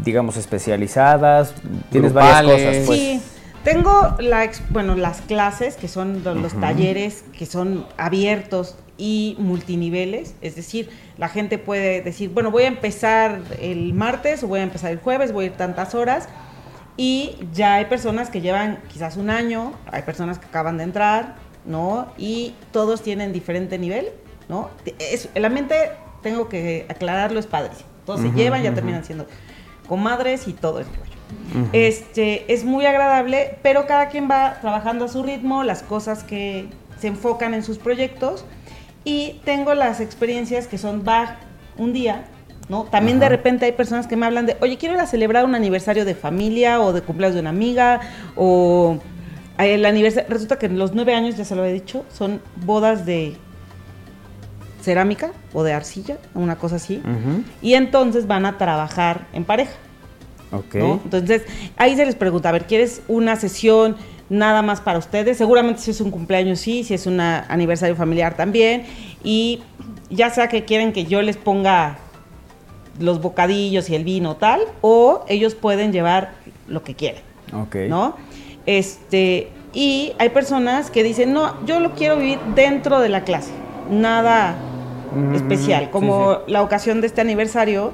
digamos, 0.04 0.38
especializadas. 0.38 1.54
Tienes 1.92 2.14
varias 2.14 2.44
cosas, 2.44 2.78
pues. 2.86 3.00
Sí, 3.00 3.22
tengo 3.74 4.16
la, 4.20 4.50
bueno, 4.70 4.96
las 4.96 5.22
clases, 5.22 5.76
que 5.76 5.88
son 5.88 6.24
lo- 6.24 6.34
los 6.36 6.54
talleres, 6.60 7.24
que 7.38 7.46
son 7.46 7.86
abiertos 7.98 8.76
y 8.98 9.36
multiniveles, 9.40 10.36
es 10.42 10.56
decir, 10.56 10.90
la 11.18 11.28
gente 11.30 11.58
puede 11.58 12.02
decir, 12.02 12.30
bueno, 12.30 12.50
voy 12.50 12.64
a 12.64 12.68
empezar 12.68 13.42
el 13.62 13.94
martes 13.94 14.44
o 14.44 14.48
voy 14.48 14.62
a 14.62 14.64
empezar 14.64 14.92
el 14.92 15.00
jueves, 15.00 15.32
voy 15.34 15.46
a 15.46 15.48
ir 15.48 15.54
tantas 15.58 15.94
horas, 15.96 16.30
y 16.96 17.36
ya 17.54 17.76
hay 17.76 17.86
personas 17.86 18.30
que 18.30 18.42
llevan 18.42 18.80
quizás 18.88 19.18
un 19.18 19.30
año, 19.30 19.74
hay 19.92 20.02
personas 20.02 20.40
que 20.40 20.46
acaban 20.48 20.78
de 20.78 20.84
entrar, 20.86 21.36
¿no? 21.66 22.08
Y 22.18 22.56
todos 22.72 23.04
tienen 23.04 23.34
diferente 23.34 23.78
nivel, 23.78 24.08
¿no? 24.50 24.70
Es, 24.98 25.30
el 25.36 25.46
ambiente, 25.46 25.92
tengo 26.24 26.48
que 26.50 26.86
aclararlo, 26.90 27.40
es 27.40 27.46
padrísimo. 27.46 27.90
Todos 28.06 28.22
se 28.22 28.32
llevan, 28.32 28.64
ya 28.64 28.74
terminan 28.74 29.04
siendo 29.04 29.28
comadres 29.88 30.48
y 30.48 30.54
todo 30.54 30.80
el 30.80 30.86
rollo. 30.86 31.17
Este, 31.74 32.52
es 32.54 32.64
muy 32.64 32.86
agradable, 32.86 33.58
pero 33.64 33.88
cada 33.88 34.10
quien 34.10 34.30
va 34.30 34.60
trabajando 34.62 35.06
a 35.06 35.08
su 35.08 35.24
ritmo, 35.24 35.64
las 35.64 35.82
cosas 35.82 36.24
que 36.24 36.68
se 37.00 37.08
enfocan 37.08 37.54
en 37.54 37.64
sus 37.64 37.78
proyectos. 37.78 38.46
Y 39.04 39.40
tengo 39.46 39.74
las 39.74 40.00
experiencias 40.02 40.68
que 40.68 40.78
son 40.78 41.04
va 41.08 41.38
un 41.78 41.94
día, 41.94 42.26
¿no? 42.68 42.84
También 42.84 43.20
de 43.20 43.30
repente 43.30 43.66
hay 43.66 43.72
personas 43.72 44.06
que 44.08 44.18
me 44.18 44.26
hablan 44.26 44.46
de, 44.46 44.58
oye, 44.60 44.78
quiero 44.78 44.96
ir 44.96 45.02
a 45.02 45.08
celebrar 45.08 45.46
un 45.46 45.56
aniversario 45.56 46.04
de 46.04 46.14
familia 46.14 46.82
o 46.82 46.92
de 46.92 47.02
cumpleaños 47.02 47.36
de 47.36 47.42
una 47.42 47.52
amiga 47.52 48.02
o 48.36 49.00
el 49.58 49.86
aniversario, 49.86 50.30
resulta 50.30 50.60
que 50.60 50.68
en 50.68 50.78
los 50.78 50.94
nueve 50.94 51.16
años, 51.16 51.38
ya 51.38 51.46
se 51.46 51.56
lo 51.56 51.66
he 51.66 51.72
dicho, 51.72 52.06
son 52.14 52.42
bodas 52.58 53.06
de 53.06 53.38
cerámica 54.82 55.32
o 55.54 55.64
de 55.64 55.74
arcilla, 55.74 56.18
una 56.34 56.58
cosa 56.58 56.76
así, 56.76 57.02
y 57.62 57.74
entonces 57.74 58.28
van 58.28 58.46
a 58.46 58.58
trabajar 58.58 59.28
en 59.34 59.46
pareja. 59.46 59.74
Entonces, 60.52 61.44
ahí 61.76 61.96
se 61.96 62.06
les 62.06 62.16
pregunta, 62.16 62.50
a 62.50 62.52
ver, 62.52 62.66
¿quieres 62.66 63.02
una 63.08 63.36
sesión 63.36 63.96
nada 64.30 64.62
más 64.62 64.82
para 64.82 65.00
ustedes? 65.00 65.38
Seguramente 65.38 65.82
si 65.82 65.92
es 65.92 66.02
un 66.02 66.12
cumpleaños 66.12 66.60
sí, 66.60 66.84
si 66.84 66.94
es 66.94 67.06
un 67.06 67.20
aniversario 67.20 67.96
familiar 67.96 68.36
también, 68.36 68.84
y 69.24 69.62
ya 70.10 70.30
sea 70.30 70.48
que 70.48 70.66
quieren 70.66 70.94
que 70.94 71.06
yo 71.06 71.22
les 71.22 71.38
ponga 71.38 72.00
los 73.00 73.22
bocadillos 73.22 73.90
y 73.90 73.96
el 73.96 74.04
vino 74.04 74.36
tal, 74.38 74.62
o 74.82 75.26
ellos 75.28 75.56
pueden 75.56 75.92
llevar 75.92 76.32
lo 76.68 76.84
que 76.84 76.96
quieran, 76.96 77.22
Ok. 77.54 77.76
¿no? 77.88 78.16
Este, 78.66 79.50
y 79.74 80.14
hay 80.18 80.30
personas 80.30 80.90
que 80.92 81.04
dicen, 81.04 81.34
no, 81.34 81.66
yo 81.66 81.80
lo 81.80 81.94
quiero 81.94 82.18
vivir 82.18 82.40
dentro 82.56 83.00
de 83.00 83.10
la 83.10 83.24
clase, 83.24 83.52
nada 83.90 84.58
Mm, 85.14 85.36
especial, 85.36 85.86
sí, 85.86 85.90
como 85.92 86.40
la 86.48 86.62
ocasión 86.62 87.02
de 87.02 87.08
este 87.08 87.22
aniversario, 87.22 87.94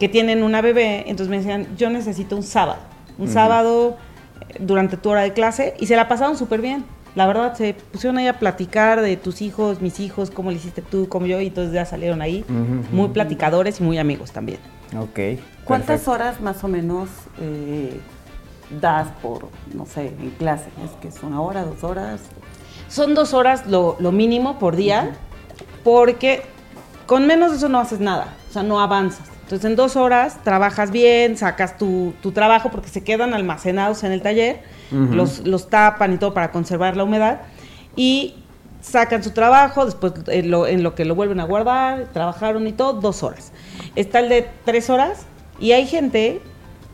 que 0.00 0.08
tienen 0.08 0.42
una 0.42 0.62
bebé, 0.62 1.04
entonces 1.08 1.28
me 1.28 1.36
decían, 1.36 1.76
yo 1.76 1.90
necesito 1.90 2.34
un 2.34 2.42
sábado, 2.42 2.80
un 3.18 3.28
sábado 3.28 3.98
eh, 4.48 4.56
durante 4.58 4.96
tu 4.96 5.10
hora 5.10 5.20
de 5.20 5.34
clase, 5.34 5.74
y 5.78 5.86
se 5.86 5.94
la 5.94 6.08
pasaron 6.08 6.36
súper 6.36 6.62
bien. 6.62 6.84
La 7.14 7.26
verdad, 7.26 7.54
se 7.54 7.74
pusieron 7.74 8.18
ahí 8.18 8.28
a 8.28 8.38
platicar 8.38 9.02
de 9.02 9.16
tus 9.16 9.42
hijos, 9.42 9.82
mis 9.82 10.00
hijos, 10.00 10.30
cómo 10.30 10.50
le 10.50 10.56
hiciste 10.56 10.80
tú, 10.80 11.08
cómo 11.08 11.26
yo, 11.26 11.40
y 11.40 11.48
entonces 11.48 11.74
ya 11.74 11.84
salieron 11.84 12.22
ahí 12.22 12.44
muy 12.92 13.08
platicadores 13.08 13.80
y 13.80 13.82
muy 13.82 13.98
amigos 13.98 14.32
también. 14.32 14.58
Ok. 14.96 15.38
¿Cuántas 15.64 16.00
perfecto. 16.00 16.10
horas 16.12 16.40
más 16.40 16.64
o 16.64 16.68
menos 16.68 17.10
eh, 17.40 18.00
das 18.80 19.08
por, 19.20 19.48
no 19.74 19.86
sé, 19.86 20.14
en 20.20 20.30
clase? 20.30 20.70
¿Es 20.84 20.92
que 21.02 21.08
es 21.08 21.22
una 21.22 21.42
hora, 21.42 21.64
dos 21.64 21.84
horas? 21.84 22.20
Son 22.88 23.14
dos 23.14 23.34
horas 23.34 23.66
lo, 23.66 23.96
lo 23.98 24.12
mínimo 24.12 24.58
por 24.58 24.76
día, 24.76 25.10
porque 25.84 26.42
con 27.06 27.26
menos 27.26 27.50
de 27.50 27.58
eso 27.58 27.68
no 27.68 27.80
haces 27.80 28.00
nada, 28.00 28.28
o 28.48 28.52
sea, 28.52 28.62
no 28.62 28.80
avanzas. 28.80 29.28
Entonces, 29.50 29.68
en 29.68 29.74
dos 29.74 29.96
horas 29.96 30.38
trabajas 30.44 30.92
bien, 30.92 31.36
sacas 31.36 31.76
tu, 31.76 32.14
tu 32.22 32.30
trabajo 32.30 32.70
porque 32.70 32.88
se 32.88 33.02
quedan 33.02 33.34
almacenados 33.34 34.04
en 34.04 34.12
el 34.12 34.22
taller, 34.22 34.60
los, 34.92 35.44
los 35.44 35.68
tapan 35.68 36.12
y 36.12 36.18
todo 36.18 36.32
para 36.32 36.52
conservar 36.52 36.96
la 36.96 37.02
humedad 37.02 37.40
y 37.96 38.36
sacan 38.80 39.24
su 39.24 39.32
trabajo, 39.32 39.86
después 39.86 40.12
en 40.28 40.52
lo, 40.52 40.68
en 40.68 40.84
lo 40.84 40.94
que 40.94 41.04
lo 41.04 41.16
vuelven 41.16 41.40
a 41.40 41.44
guardar, 41.46 42.06
trabajaron 42.12 42.68
y 42.68 42.72
todo, 42.72 42.92
dos 42.92 43.24
horas. 43.24 43.50
Está 43.96 44.20
el 44.20 44.28
de 44.28 44.48
tres 44.64 44.88
horas 44.88 45.26
y 45.58 45.72
hay 45.72 45.84
gente 45.84 46.40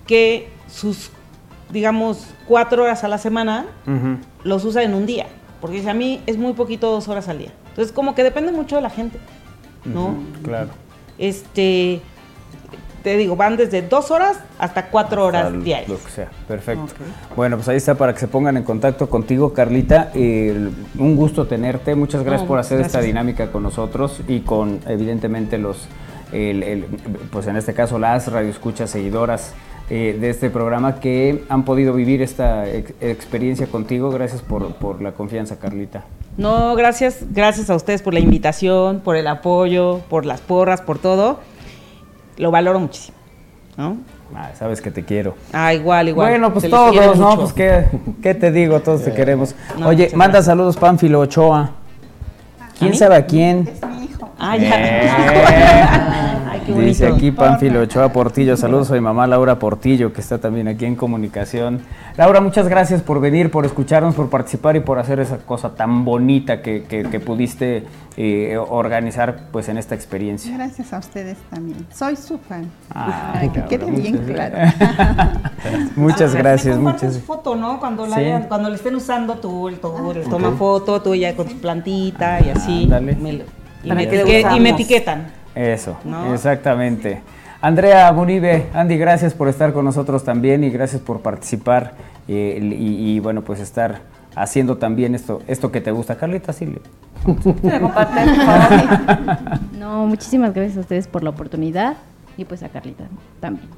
que 0.06 0.48
sus, 0.66 1.10
digamos, 1.70 2.26
cuatro 2.48 2.84
horas 2.84 3.04
a 3.04 3.08
la 3.08 3.18
semana 3.18 3.66
los 4.44 4.64
usa 4.64 4.82
en 4.82 4.94
un 4.94 5.04
día, 5.04 5.26
porque 5.60 5.76
dice, 5.76 5.90
a 5.90 5.94
mí 5.94 6.22
es 6.24 6.38
muy 6.38 6.54
poquito 6.54 6.90
dos 6.90 7.06
horas 7.08 7.28
al 7.28 7.36
día. 7.36 7.52
Entonces, 7.68 7.92
como 7.92 8.14
que 8.14 8.22
depende 8.22 8.50
mucho 8.50 8.76
de 8.76 8.82
la 8.82 8.88
gente, 8.88 9.18
¿no? 9.84 10.14
Claro. 10.42 10.70
Este, 11.18 12.00
te 13.06 13.16
digo, 13.16 13.36
van 13.36 13.56
desde 13.56 13.82
dos 13.82 14.10
horas 14.10 14.36
hasta 14.58 14.86
cuatro 14.88 15.24
horas 15.26 15.44
Al- 15.46 15.62
diarias. 15.62 15.88
Lo 15.88 16.02
que 16.02 16.10
sea, 16.10 16.28
perfecto. 16.48 16.86
Bueno, 17.36 17.54
pues 17.54 17.68
ahí 17.68 17.76
está 17.76 17.94
para 17.94 18.12
que 18.12 18.18
se 18.18 18.26
pongan 18.26 18.56
en 18.56 18.64
contacto 18.64 19.08
contigo, 19.08 19.52
Carlita. 19.52 20.10
Eh, 20.12 20.70
un 20.98 21.14
gusto 21.14 21.46
tenerte. 21.46 21.94
Muchas 21.94 22.22
gracias 22.24 22.42
No, 22.42 22.48
por 22.48 22.58
hacer 22.58 22.80
esta 22.80 23.00
dinámica 23.00 23.52
con 23.52 23.62
nosotros 23.62 24.22
y 24.26 24.40
con, 24.40 24.80
evidentemente, 24.88 25.56
los, 25.56 25.86
el- 26.32 26.64
el- 26.64 26.84
pues 27.30 27.46
en 27.46 27.54
este 27.56 27.74
caso, 27.74 28.00
las 28.00 28.26
radioescuchas 28.26 28.90
seguidoras 28.90 29.52
eh, 29.88 30.18
de 30.20 30.28
este 30.30 30.50
programa 30.50 30.98
que 30.98 31.44
han 31.48 31.64
podido 31.64 31.94
vivir 31.94 32.22
esta 32.22 32.68
ex- 32.68 32.92
experiencia 33.00 33.68
contigo. 33.68 34.10
Gracias 34.10 34.42
por, 34.42 34.74
por 34.74 35.00
la 35.00 35.12
confianza, 35.12 35.60
Carlita. 35.60 36.02
No, 36.36 36.74
gracias, 36.74 37.20
gracias 37.30 37.70
a 37.70 37.76
ustedes 37.76 38.02
por 38.02 38.14
la 38.14 38.18
invitación, 38.20 38.98
por 38.98 39.14
el 39.14 39.28
apoyo, 39.28 40.00
por 40.10 40.26
las 40.26 40.40
porras, 40.40 40.80
por 40.82 40.98
todo. 40.98 41.38
Lo 42.38 42.50
valoro 42.50 42.80
muchísimo. 42.80 43.16
¿no? 43.76 43.98
Ah, 44.34 44.50
sabes 44.58 44.80
que 44.80 44.90
te 44.90 45.04
quiero. 45.04 45.34
Ah, 45.52 45.72
igual, 45.74 46.08
igual. 46.08 46.30
Bueno, 46.30 46.52
pues 46.52 46.68
todos, 46.68 47.18
¿no? 47.18 47.30
mucho. 47.30 47.40
Pues 47.42 47.52
¿qué, 47.52 47.86
qué 48.22 48.34
te 48.34 48.50
digo, 48.50 48.80
todos 48.80 49.04
te 49.04 49.12
queremos. 49.14 49.54
No, 49.78 49.88
Oye, 49.88 50.10
manda 50.14 50.42
saludos 50.42 50.76
Pánfilo 50.76 51.20
Ochoa. 51.20 51.70
¿Quién 52.78 52.94
sabe 52.94 53.16
a 53.16 53.26
quién? 53.26 53.70
Ah, 54.38 54.56
ya. 54.56 54.70
Ay, 56.50 56.60
qué 56.66 56.72
Dice 56.72 57.06
aquí 57.06 57.30
Pánfilo 57.30 57.80
Ochoa 57.80 58.10
Portillo, 58.12 58.56
saludos 58.56 58.90
a 58.90 58.94
mi 58.94 59.00
mamá 59.00 59.26
Laura 59.26 59.58
Portillo, 59.58 60.12
que 60.12 60.20
está 60.20 60.38
también 60.38 60.68
aquí 60.68 60.84
en 60.84 60.94
comunicación. 60.94 61.80
Laura, 62.16 62.40
muchas 62.40 62.68
gracias 62.68 63.02
por 63.02 63.20
venir, 63.20 63.50
por 63.50 63.64
escucharnos, 63.66 64.14
por 64.14 64.28
participar 64.30 64.76
y 64.76 64.80
por 64.80 64.98
hacer 64.98 65.20
esa 65.20 65.38
cosa 65.38 65.74
tan 65.74 66.04
bonita 66.04 66.62
que, 66.62 66.84
que- 66.84 67.04
que 67.04 67.20
pudiste 67.20 67.84
eh, 68.16 68.56
organizar 68.56 69.36
pues 69.52 69.68
en 69.68 69.76
esta 69.78 69.94
experiencia. 69.94 70.54
Gracias 70.56 70.92
a 70.92 70.98
ustedes 70.98 71.36
también. 71.50 71.86
Soy 71.94 72.16
su 72.16 72.38
fan. 72.38 72.66
Ah, 72.94 73.34
Ay, 73.36 73.48
que 73.50 73.62
quede 73.64 73.90
bien 73.90 74.14
muchas- 74.22 74.34
claro. 74.34 74.58
Muchas 75.96 76.34
Ah, 76.34 76.38
gracias, 76.38 76.78
muchas 76.78 77.18
foto, 77.20 77.54
¿no? 77.56 77.78
Cuando, 77.80 78.06
la 78.06 78.16
Sí. 78.16 78.22
hayan- 78.22 78.44
cuando 78.48 78.68
le 78.70 78.76
estén 78.76 78.94
usando 78.96 79.34
tú, 79.34 79.68
el 79.68 79.78
tour, 79.78 80.14
les 80.16 80.28
toma 80.28 80.48
Ok. 80.48 80.56
foto, 80.58 81.02
tú 81.02 81.14
ya 81.14 81.34
con 81.36 81.46
tu 81.48 81.56
plantita 81.58 82.38
y 82.44 82.50
así. 82.50 82.84
Ándale. 82.84 83.16
Me 83.16 83.32
lo- 83.34 83.44
y, 83.92 83.96
me 83.96 84.08
que 84.08 84.24
etiquet- 84.24 84.38
usamos. 84.40 84.58
y 84.58 84.60
me 84.60 84.70
etiquetan. 84.70 85.26
Eso, 85.54 85.96
¿No? 86.04 86.32
exactamente. 86.34 87.20
Andrea 87.60 88.12
Munibe, 88.12 88.66
Andy, 88.74 88.96
gracias 88.98 89.32
por 89.34 89.48
estar 89.48 89.72
con 89.72 89.84
nosotros 89.84 90.24
también 90.24 90.62
y 90.64 90.70
gracias 90.70 91.00
por 91.00 91.20
participar 91.20 91.92
eh, 92.28 92.58
y, 92.62 93.16
y, 93.16 93.20
bueno, 93.20 93.42
pues 93.42 93.60
estar 93.60 94.00
haciendo 94.34 94.76
también 94.76 95.14
esto, 95.14 95.40
esto 95.46 95.72
que 95.72 95.80
te 95.80 95.90
gusta. 95.90 96.16
Carlita, 96.16 96.52
sí. 96.52 96.66
le- 96.66 96.80
No, 99.78 100.06
muchísimas 100.06 100.52
gracias 100.54 100.76
a 100.76 100.80
ustedes 100.80 101.08
por 101.08 101.22
la 101.22 101.30
oportunidad 101.30 101.94
y 102.36 102.44
pues 102.44 102.62
a 102.62 102.68
Carlita 102.68 103.04
también. 103.40 103.68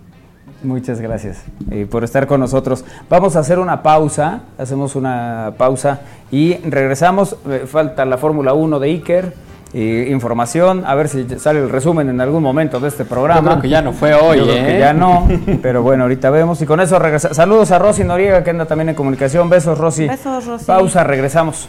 Muchas 0.63 1.01
gracias 1.01 1.45
eh, 1.71 1.87
por 1.89 2.03
estar 2.03 2.27
con 2.27 2.41
nosotros. 2.41 2.85
Vamos 3.09 3.37
a 3.37 3.41
hacer 3.41 3.61
una 3.61 3.83
pausa, 3.83 4.41
hacemos 4.59 4.97
una 4.97 5.53
pausa 5.57 6.01
y 6.33 6.55
regresamos. 6.57 7.37
Eh, 7.49 7.65
falta 7.67 8.05
la 8.05 8.19
Fórmula 8.19 8.55
1 8.55 8.81
de 8.81 8.89
Iker. 8.89 9.35
Eh, 9.73 10.09
información, 10.11 10.85
a 10.87 10.95
ver 10.95 11.09
si 11.09 11.27
sale 11.39 11.61
el 11.61 11.69
resumen 11.69 12.09
en 12.09 12.21
algún 12.21 12.43
momento 12.43 12.81
de 12.81 12.89
este 12.89 13.05
programa. 13.05 13.41
Yo 13.41 13.49
creo 13.49 13.63
que 13.63 13.69
ya 13.69 13.83
no 13.83 13.93
fue 13.93 14.15
hoy, 14.15 14.39
Yo 14.39 14.45
creo 14.45 14.65
que 14.65 14.77
¿eh? 14.77 14.81
ya 14.81 14.93
no, 14.93 15.29
pero 15.63 15.83
bueno, 15.83 16.05
ahorita 16.05 16.31
vemos. 16.31 16.61
Y 16.63 16.67
con 16.67 16.81
eso 16.81 16.99
regresa. 16.99 17.35
Saludos 17.35 17.71
a 17.71 17.79
Rosy 17.79 18.05
Noriega, 18.05 18.43
que 18.43 18.51
anda 18.51 18.67
también 18.67 18.91
en 18.91 18.95
comunicación. 18.95 19.49
Besos, 19.51 19.79
Rosy. 19.79 20.09
Besos, 20.09 20.47
Rosy. 20.47 20.65
Pausa, 20.65 21.05
regresamos. 21.05 21.69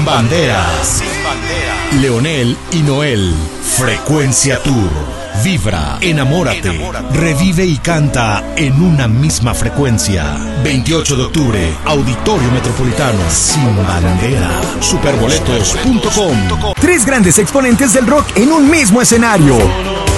Sin 0.00 0.06
banderas. 0.06 1.02
Leonel 2.00 2.56
y 2.72 2.78
Noel. 2.78 3.34
Frecuencia 3.76 4.58
Tour. 4.62 4.90
Vibra, 5.44 5.98
enamórate, 6.00 6.90
revive 7.12 7.66
y 7.66 7.76
canta 7.76 8.42
en 8.56 8.82
una 8.82 9.08
misma 9.08 9.52
frecuencia. 9.52 10.36
28 10.62 11.16
de 11.16 11.22
octubre, 11.22 11.74
Auditorio 11.84 12.50
Metropolitano. 12.50 13.18
Sin 13.30 13.76
bandera. 13.76 14.50
Superboletos.com. 14.80 16.74
Tres 16.78 17.04
grandes 17.06 17.38
exponentes 17.38 17.92
del 17.92 18.06
rock 18.06 18.26
en 18.36 18.52
un 18.52 18.70
mismo 18.70 19.00
escenario. 19.00 19.56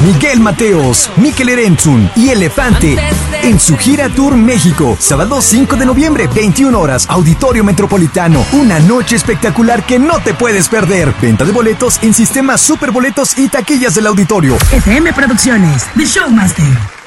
Miguel 0.04 0.40
Mateos, 0.40 1.10
Mikel 1.16 1.50
Erentzun 1.50 2.10
y 2.16 2.30
Elefante 2.30 2.98
en 3.42 3.60
su 3.60 3.76
gira 3.76 4.08
Tour 4.08 4.36
México. 4.36 4.96
Sábado 4.98 5.40
5 5.40 5.76
de 5.76 5.86
noviembre, 5.86 6.28
21 6.34 6.78
horas, 6.78 7.06
Auditorio 7.08 7.62
Metropolitano. 7.64 8.44
Una 8.52 8.78
noche 8.80 9.16
espectacular 9.16 9.84
que 9.84 9.98
no 9.98 10.20
te 10.20 10.34
puedes 10.34 10.68
perder. 10.68 11.14
Venta 11.20 11.44
de 11.44 11.52
boletos 11.52 11.98
en 12.02 12.14
sistemas 12.14 12.60
Superboletos 12.60 13.38
y 13.38 13.48
taquillas 13.48 13.94
del 13.94 14.06
auditorio. 14.06 14.56
FM 14.72 15.12
Producciones, 15.12 15.86
The 15.96 16.04
Showmaster. 16.04 17.01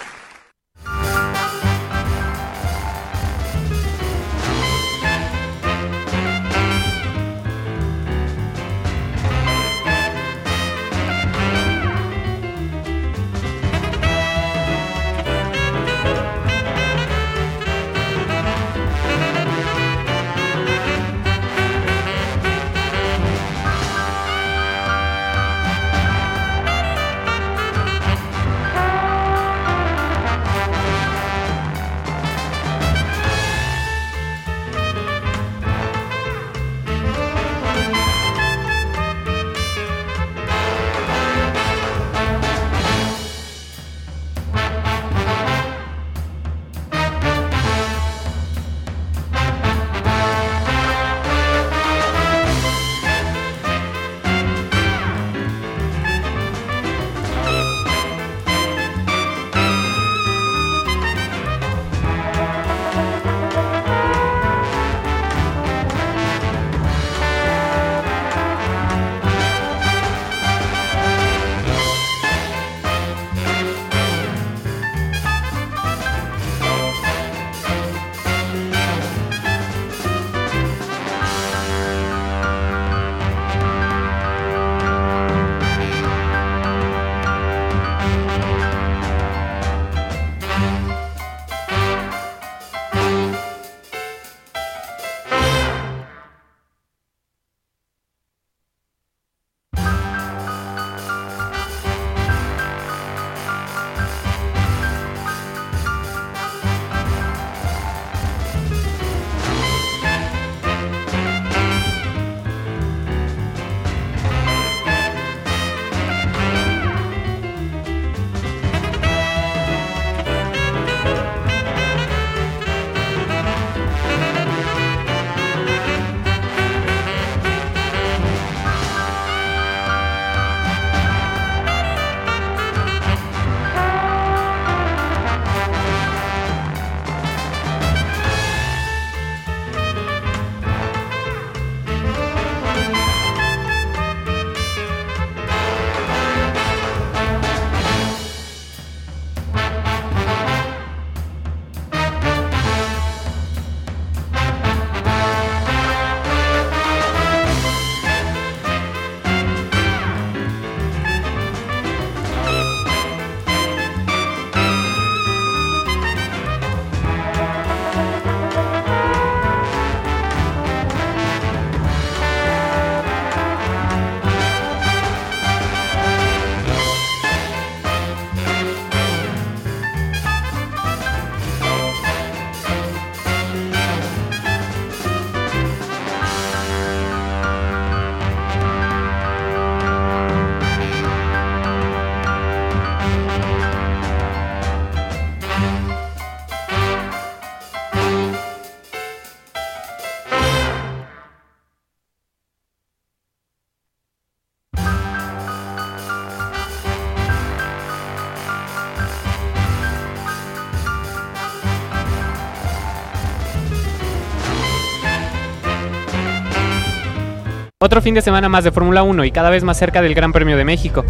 Otro 217.85 218.01
fin 218.01 218.15
de 218.15 218.23
semana 218.23 218.49
más 218.49 218.63
de 218.63 218.71
Fórmula 218.71 219.03
1 219.03 219.25
y 219.25 219.31
cada 219.31 219.51
vez 219.51 219.63
más 219.63 219.77
cerca 219.77 220.01
del 220.01 220.15
Gran 220.15 220.33
Premio 220.33 220.57
de 220.57 220.65
México. 220.65 221.05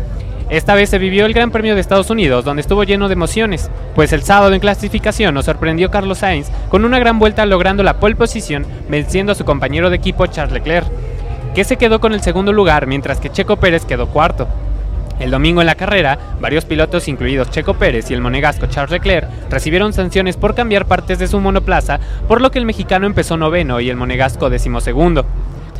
Esta 0.50 0.76
vez 0.76 0.90
se 0.90 1.00
vivió 1.00 1.26
el 1.26 1.34
Gran 1.34 1.50
Premio 1.50 1.74
de 1.74 1.80
Estados 1.80 2.10
Unidos, 2.10 2.44
donde 2.44 2.60
estuvo 2.60 2.84
lleno 2.84 3.08
de 3.08 3.14
emociones, 3.14 3.72
pues 3.96 4.12
el 4.12 4.24
sábado 4.24 4.54
en 4.54 4.60
clasificación 4.60 5.34
nos 5.34 5.46
sorprendió 5.46 5.90
Carlos 5.90 6.18
Sainz 6.18 6.50
con 6.68 6.84
una 6.84 7.00
gran 7.00 7.18
vuelta 7.18 7.46
logrando 7.46 7.82
la 7.82 8.02
pole 8.02 8.18
position, 8.18 8.66
venciendo 8.90 9.32
a 9.32 9.36
su 9.36 9.46
compañero 9.46 9.90
de 9.90 9.96
equipo 9.96 10.28
Charles 10.28 10.52
Leclerc, 10.52 10.86
que 11.56 11.64
se 11.64 11.78
quedó 11.78 12.02
con 12.02 12.12
el 12.12 12.20
segundo 12.20 12.52
lugar 12.52 12.88
mientras 12.88 13.22
que 13.22 13.32
Checo 13.32 13.56
Pérez 13.56 13.86
quedó 13.86 14.08
cuarto. 14.08 14.46
El 15.18 15.32
domingo 15.32 15.62
en 15.62 15.68
la 15.68 15.76
carrera, 15.76 16.20
varios 16.42 16.66
pilotos, 16.66 17.08
incluidos 17.08 17.52
Checo 17.52 17.76
Pérez 17.76 18.12
y 18.12 18.16
el 18.16 18.20
monegasco 18.20 18.66
Charles 18.66 18.92
Leclerc, 18.92 19.30
recibieron 19.50 19.94
sanciones 19.94 20.36
por 20.36 20.56
cambiar 20.56 20.88
partes 20.88 21.20
de 21.20 21.30
su 21.30 21.40
monoplaza, 21.40 22.02
por 22.28 22.42
lo 22.42 22.52
que 22.52 22.60
el 22.60 22.66
mexicano 22.66 23.08
empezó 23.08 23.38
noveno 23.38 23.80
y 23.80 23.90
el 23.90 23.96
monegasco 23.96 24.50
decimosegundo. 24.50 25.26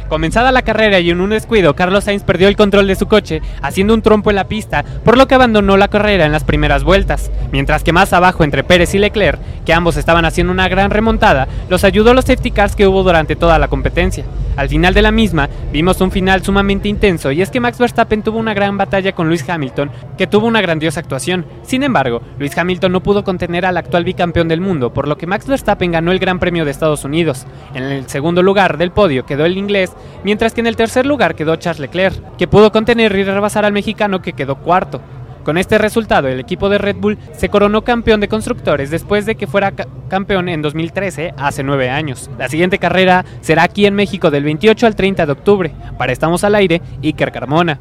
Comenzada 0.10 0.52
la 0.52 0.62
carrera 0.62 1.00
y 1.00 1.10
en 1.10 1.20
un 1.20 1.32
descuido, 1.32 1.76
Carlos 1.76 2.04
Sainz 2.04 2.24
perdió 2.24 2.48
el 2.48 2.56
control 2.56 2.88
de 2.88 2.96
su 2.96 3.08
coche, 3.08 3.42
haciendo 3.62 3.94
un 3.94 4.04
trompo 4.04 4.30
en 4.30 4.36
la 4.36 4.48
pista, 4.48 4.86
por 5.04 5.18
lo 5.18 5.28
que 5.28 5.36
abandonó 5.36 5.78
la 5.78 5.88
carrera 5.88 6.26
en 6.26 6.32
las 6.32 6.44
primeras 6.44 6.84
vueltas, 6.84 7.32
mientras 7.52 7.84
que 7.84 7.92
más 7.92 8.14
abajo 8.14 8.44
entre 8.44 8.64
Pérez 8.64 8.94
y 8.94 9.00
Leclerc, 9.00 9.40
que 9.66 9.74
ambos 9.74 9.98
estaban 9.98 10.26
haciendo 10.26 10.54
una 10.54 10.68
gran 10.68 10.92
remontada, 10.92 11.48
los 11.70 11.84
ayudó 11.84 12.14
los 12.14 12.26
safety 12.26 12.52
cars 12.52 12.76
que 12.76 12.88
hubo 12.88 13.04
durante 13.04 13.36
toda 13.36 13.58
la 13.58 13.68
competencia. 13.68 14.26
Al 14.56 14.70
final 14.70 14.94
de 14.94 15.02
la 15.02 15.12
misma, 15.12 15.50
vimos 15.74 16.00
un 16.00 16.12
final 16.12 16.42
sumamente 16.42 16.88
intenso 16.88 17.32
y 17.32 17.42
es 17.42 17.50
que 17.50 17.60
Max 17.60 17.78
Verstappen 17.78 18.24
tuvo 18.24 18.40
una 18.40 18.54
gran 18.54 18.78
batalla 18.78 19.12
con 19.12 19.28
Lewis 19.28 19.48
Hamilton, 19.50 19.92
que 20.18 20.28
tuvo 20.28 20.48
una 20.48 20.62
grandiosa 20.62 21.02
actuación. 21.02 21.46
Sin 21.64 21.84
embargo, 21.84 22.22
Lewis 22.40 22.58
Hamilton 22.58 22.92
no 22.94 23.04
pudo 23.04 23.24
contener 23.26 23.66
al 23.66 23.76
actual 23.76 24.06
bicampeón 24.06 24.48
del 24.48 24.62
mundo, 24.62 24.94
por 24.94 25.10
lo 25.10 25.18
que 25.18 25.28
Max 25.28 25.48
Verstappen 25.48 25.92
ganó 25.92 26.12
el 26.14 26.20
Gran 26.20 26.40
Premio 26.40 26.64
de 26.64 26.72
Estados 26.72 27.04
Unidos. 27.04 27.46
En 27.74 27.84
el 27.84 28.08
segundo 28.08 28.44
lugar 28.44 28.78
del 28.78 28.92
podio 28.92 29.26
quedó 29.26 29.46
el 29.46 29.58
inglés, 29.58 29.92
mientras 30.24 30.54
que 30.54 30.62
en 30.62 30.68
el 30.68 30.76
tercer 30.76 31.06
lugar 31.06 31.36
quedó 31.36 31.56
Charles 31.56 31.80
Leclerc, 31.80 32.36
que 32.38 32.48
pudo 32.48 32.72
contener 32.72 33.16
y 33.16 33.24
rebasar 33.24 33.66
al 33.66 33.74
mexicano 33.74 34.22
que 34.22 34.34
quedó 34.34 34.56
cuarto. 34.58 35.02
Con 35.44 35.60
este 35.60 35.78
resultado, 35.78 36.28
el 36.28 36.40
equipo 36.40 36.70
de 36.70 36.80
Red 36.80 36.96
Bull 36.96 37.20
se 37.34 37.50
coronó 37.50 37.84
campeón 37.84 38.20
de 38.20 38.28
constructores 38.28 38.90
después 38.90 39.28
de 39.28 39.36
que 39.36 39.46
fuera 39.46 39.72
ca- 39.74 39.86
campeón 40.10 40.50
en 40.50 40.64
2013, 40.64 41.36
hace 41.38 41.62
nueve 41.62 41.90
años. 41.92 42.32
La 42.40 42.50
siguiente 42.50 42.80
carrera 42.80 43.24
será 43.42 43.62
aquí 43.62 43.86
en 43.86 43.94
México 43.94 44.32
del 44.32 44.44
28 44.44 44.88
al 44.88 44.96
30 44.96 45.26
de 45.28 45.32
octubre. 45.32 45.72
Para 46.00 46.12
Estamos 46.14 46.44
al 46.44 46.56
Aire, 46.56 46.82
Iker 47.04 47.32
Carmona. 47.32 47.80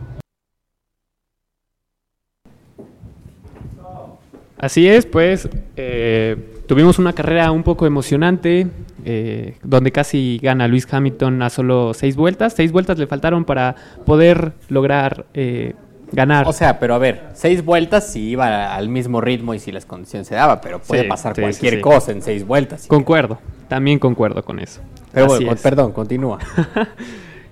Así 4.59 4.89
es, 4.89 5.05
pues 5.07 5.49
eh, 5.77 6.54
tuvimos 6.67 6.99
una 6.99 7.13
carrera 7.13 7.51
un 7.51 7.63
poco 7.63 7.87
emocionante, 7.87 8.67
eh, 9.05 9.57
donde 9.63 9.93
casi 9.93 10.39
gana 10.43 10.69
Luis 10.69 10.87
Hamilton 10.93 11.43
a 11.43 11.51
solo 11.51 11.95
seis 11.95 12.17
vueltas. 12.17 12.55
Seis 12.55 12.73
vueltas 12.73 12.99
le 12.99 13.07
faltaron 13.07 13.45
para 13.45 13.75
poder 14.05 14.53
lograr 14.69 15.27
eh, 15.35 15.75
ganar. 16.13 16.47
O 16.49 16.53
sea, 16.53 16.79
pero 16.79 16.95
a 16.95 16.99
ver, 16.99 17.29
seis 17.35 17.65
vueltas 17.65 18.07
si 18.09 18.31
iba 18.31 18.75
al 18.75 18.89
mismo 18.89 19.21
ritmo 19.21 19.55
y 19.55 19.59
si 19.59 19.73
las 19.73 19.85
condiciones 19.85 20.27
se 20.29 20.35
daba, 20.35 20.61
pero 20.61 20.81
puede 20.81 21.03
Sí, 21.03 21.09
pasar 21.09 21.35
sí, 21.35 21.43
cualquier 21.43 21.75
sí, 21.75 21.81
cosa 21.81 22.13
en 22.13 22.23
seis 22.23 22.47
vueltas. 22.47 22.87
Concuerdo, 22.87 23.39
también 23.69 23.99
concuerdo 23.99 24.45
con 24.45 24.61
eso. 24.61 24.81
Pero 25.13 25.27
Así 25.27 25.45
bueno, 25.45 25.53
es. 25.53 25.63
perdón, 25.63 25.93
continúa. 25.93 26.39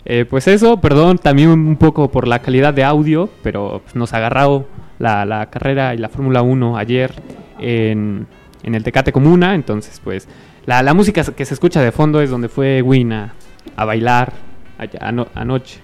Eh, 0.05 0.25
pues 0.29 0.49
eso, 0.49 0.81
perdón 0.81 1.19
también 1.19 1.49
un 1.51 1.77
poco 1.77 2.11
por 2.11 2.27
la 2.27 2.41
calidad 2.41 2.75
de 2.75 2.83
audio, 2.83 3.29
pero 3.45 3.83
nos 3.95 4.13
agarró 4.13 4.67
la, 4.99 5.25
la 5.25 5.47
carrera 5.47 5.95
y 5.95 5.99
la 5.99 6.09
Fórmula 6.09 6.43
1 6.43 6.77
ayer 6.77 7.15
en, 7.61 8.27
en 8.63 8.75
el 8.75 8.83
Tecate 8.85 9.13
Comuna, 9.13 9.55
entonces 9.55 10.01
pues 10.03 10.29
la, 10.67 10.83
la 10.83 10.95
música 10.95 11.23
que 11.25 11.45
se 11.45 11.55
escucha 11.55 11.81
de 11.83 11.93
fondo 11.93 12.21
es 12.21 12.31
donde 12.31 12.49
fue 12.49 12.83
Win 12.83 13.13
a, 13.13 13.35
a 13.77 13.85
bailar 13.85 14.33
allá 14.79 14.99
ano- 15.03 15.29
anoche. 15.35 15.81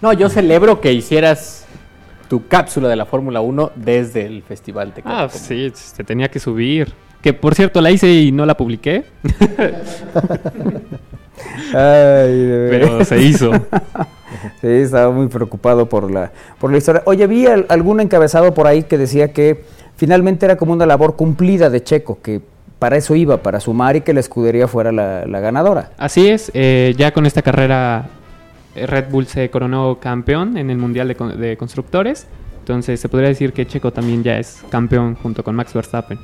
No, 0.00 0.12
yo 0.12 0.28
celebro 0.28 0.80
que 0.80 0.92
hicieras 0.92 1.66
tu 2.28 2.46
cápsula 2.48 2.88
de 2.88 2.96
la 2.96 3.04
Fórmula 3.06 3.40
1 3.40 3.72
desde 3.76 4.24
el 4.26 4.42
Festival 4.42 4.92
Tecate. 4.94 5.14
Ah, 5.14 5.28
sí, 5.28 5.70
se 5.74 6.02
tenía 6.02 6.28
que 6.30 6.40
subir. 6.40 6.92
Que 7.20 7.32
por 7.32 7.54
cierto 7.54 7.80
la 7.80 7.90
hice 7.92 8.10
y 8.12 8.32
no 8.32 8.44
la 8.46 8.56
publiqué. 8.56 9.04
Ay, 11.74 12.38
de 12.46 12.68
Pero 12.70 13.04
se 13.04 13.20
hizo. 13.22 13.52
sí, 14.60 14.66
estaba 14.66 15.10
muy 15.12 15.28
preocupado 15.28 15.88
por 15.88 16.10
la, 16.10 16.32
por 16.58 16.70
la 16.70 16.78
historia. 16.78 17.02
Oye, 17.06 17.26
vi 17.26 17.46
al- 17.46 17.66
algún 17.68 18.00
encabezado 18.00 18.54
por 18.54 18.66
ahí 18.66 18.82
que 18.84 18.98
decía 18.98 19.32
que 19.32 19.64
finalmente 20.02 20.44
era 20.46 20.56
como 20.56 20.72
una 20.72 20.84
labor 20.84 21.14
cumplida 21.14 21.70
de 21.70 21.80
Checo, 21.84 22.18
que 22.20 22.40
para 22.80 22.96
eso 22.96 23.14
iba, 23.14 23.36
para 23.40 23.60
sumar 23.60 23.94
y 23.94 24.00
que 24.00 24.12
la 24.12 24.18
escudería 24.18 24.66
fuera 24.66 24.90
la, 24.90 25.24
la 25.26 25.38
ganadora. 25.38 25.92
Así 25.96 26.26
es, 26.28 26.50
eh, 26.54 26.92
ya 26.98 27.12
con 27.12 27.24
esta 27.24 27.40
carrera 27.40 28.08
eh, 28.74 28.84
Red 28.84 29.10
Bull 29.12 29.26
se 29.26 29.48
coronó 29.48 30.00
campeón 30.00 30.56
en 30.58 30.70
el 30.70 30.76
Mundial 30.76 31.06
de, 31.06 31.14
Con- 31.14 31.40
de 31.40 31.56
Constructores. 31.56 32.26
Entonces 32.58 32.98
se 32.98 33.08
podría 33.08 33.28
decir 33.28 33.52
que 33.52 33.64
Checo 33.64 33.92
también 33.92 34.24
ya 34.24 34.40
es 34.40 34.64
campeón 34.70 35.14
junto 35.14 35.44
con 35.44 35.54
Max 35.54 35.72
Verstappen. 35.72 36.18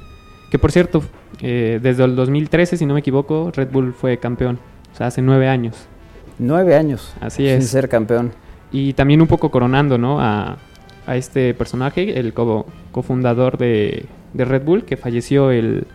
Que 0.51 0.59
por 0.59 0.73
cierto, 0.73 1.05
eh, 1.41 1.79
desde 1.81 2.03
el 2.03 2.17
2013, 2.17 2.77
si 2.79 2.85
no 2.85 2.95
me 2.95 3.01
equivoco, 3.01 3.53
Red 3.55 3.69
Bull 3.71 3.95
fue 3.95 4.19
campeón. 4.19 4.59
O 4.93 4.97
sea, 4.97 5.07
hace 5.07 5.23
nueve 5.23 5.47
años. 5.49 5.87
Nueve 6.41 6.75
años. 6.75 7.15
Así 7.21 7.45
sin 7.47 7.59
es. 7.59 7.69
ser 7.69 7.89
campeón. 7.89 8.33
Y 8.73 8.95
también 8.95 9.21
un 9.21 9.29
poco 9.29 9.53
coronando, 9.53 9.99
¿no? 9.99 10.21
A, 10.21 10.57
a 11.09 11.17
este 11.17 11.55
personaje, 11.55 12.21
el 12.21 12.33
co- 12.35 12.67
cofundador 12.93 13.57
de, 13.59 14.07
de 14.35 14.45
Red 14.45 14.63
Bull, 14.65 14.85
que 14.85 14.97
falleció 14.97 15.51
el... 15.51 15.87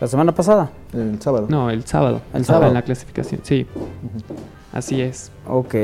¿La 0.00 0.06
semana 0.08 0.34
pasada? 0.34 0.70
El 0.92 1.20
sábado. 1.22 1.46
No, 1.48 1.70
el 1.70 1.84
sábado. 1.84 2.20
El 2.34 2.44
sábado. 2.44 2.66
En 2.68 2.74
la 2.74 2.82
clasificación, 2.82 3.40
sí. 3.44 3.66
Así 4.72 5.00
es. 5.00 5.30
Ok, 5.46 5.74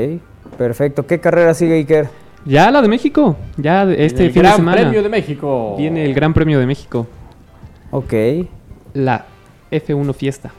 perfecto. 0.57 1.07
¿Qué 1.07 1.19
carrera 1.19 1.53
sigue 1.53 1.75
Iker? 1.75 2.07
Ya 2.45 2.69
la 2.71 2.81
de 2.81 2.87
México. 2.87 3.35
Ya 3.57 3.85
de- 3.85 4.05
este 4.05 4.25
El 4.25 4.31
fin 4.31 4.41
Gran 4.43 4.51
de 4.53 4.57
semana. 4.57 4.81
Premio 4.81 5.03
de 5.03 5.09
México. 5.09 5.75
Viene 5.77 6.05
el 6.05 6.13
Gran 6.13 6.33
Premio 6.33 6.59
de 6.59 6.65
México. 6.67 7.07
Ok. 7.91 8.13
La 8.93 9.25
F1 9.71 10.13
Fiesta. 10.13 10.51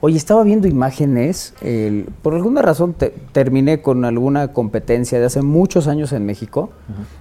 Oye, 0.00 0.16
estaba 0.16 0.44
viendo 0.44 0.68
imágenes. 0.68 1.54
el- 1.60 2.06
por 2.22 2.34
alguna 2.34 2.62
razón 2.62 2.92
te- 2.94 3.12
terminé 3.32 3.82
con 3.82 4.04
alguna 4.04 4.52
competencia 4.52 5.18
de 5.18 5.26
hace 5.26 5.42
muchos 5.42 5.88
años 5.88 6.12
en 6.12 6.24
México, 6.24 6.70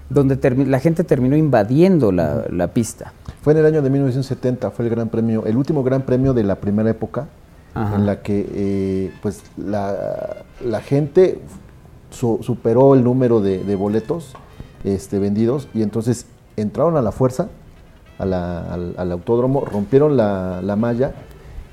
donde 0.10 0.40
termi- 0.40 0.68
la 0.68 0.80
gente 0.80 1.04
terminó 1.04 1.36
invadiendo 1.36 2.12
la, 2.12 2.46
la 2.52 2.68
pista. 2.68 3.14
Fue 3.42 3.54
en 3.54 3.60
el 3.60 3.66
año 3.66 3.82
de 3.82 3.90
1970, 3.90 4.70
fue 4.72 4.86
el 4.86 4.92
gran 4.92 5.10
premio, 5.10 5.46
el 5.46 5.58
último 5.58 5.84
gran 5.84 6.04
premio 6.04 6.34
de 6.36 6.44
la 6.44 6.56
primera 6.58 6.90
época, 6.92 7.28
Ajá. 7.74 7.96
en 7.96 8.06
la 8.06 8.22
que 8.22 8.46
eh, 8.52 9.12
pues 9.24 9.42
la, 9.58 10.44
la 10.64 10.82
gente 10.82 11.40
su- 12.12 12.40
superó 12.44 12.94
el 12.94 13.04
número 13.04 13.42
de, 13.42 13.64
de 13.64 13.76
boletos 13.76 14.34
este, 14.84 15.18
vendidos 15.18 15.68
y 15.74 15.82
entonces 15.82 16.28
entraron 16.58 16.96
a 16.96 17.02
la 17.02 17.12
fuerza 17.12 17.48
a 18.20 18.26
la- 18.26 18.72
al, 18.72 18.94
al 18.98 19.12
autódromo, 19.12 19.62
rompieron 19.66 20.16
la 20.16 20.76
malla 20.76 21.14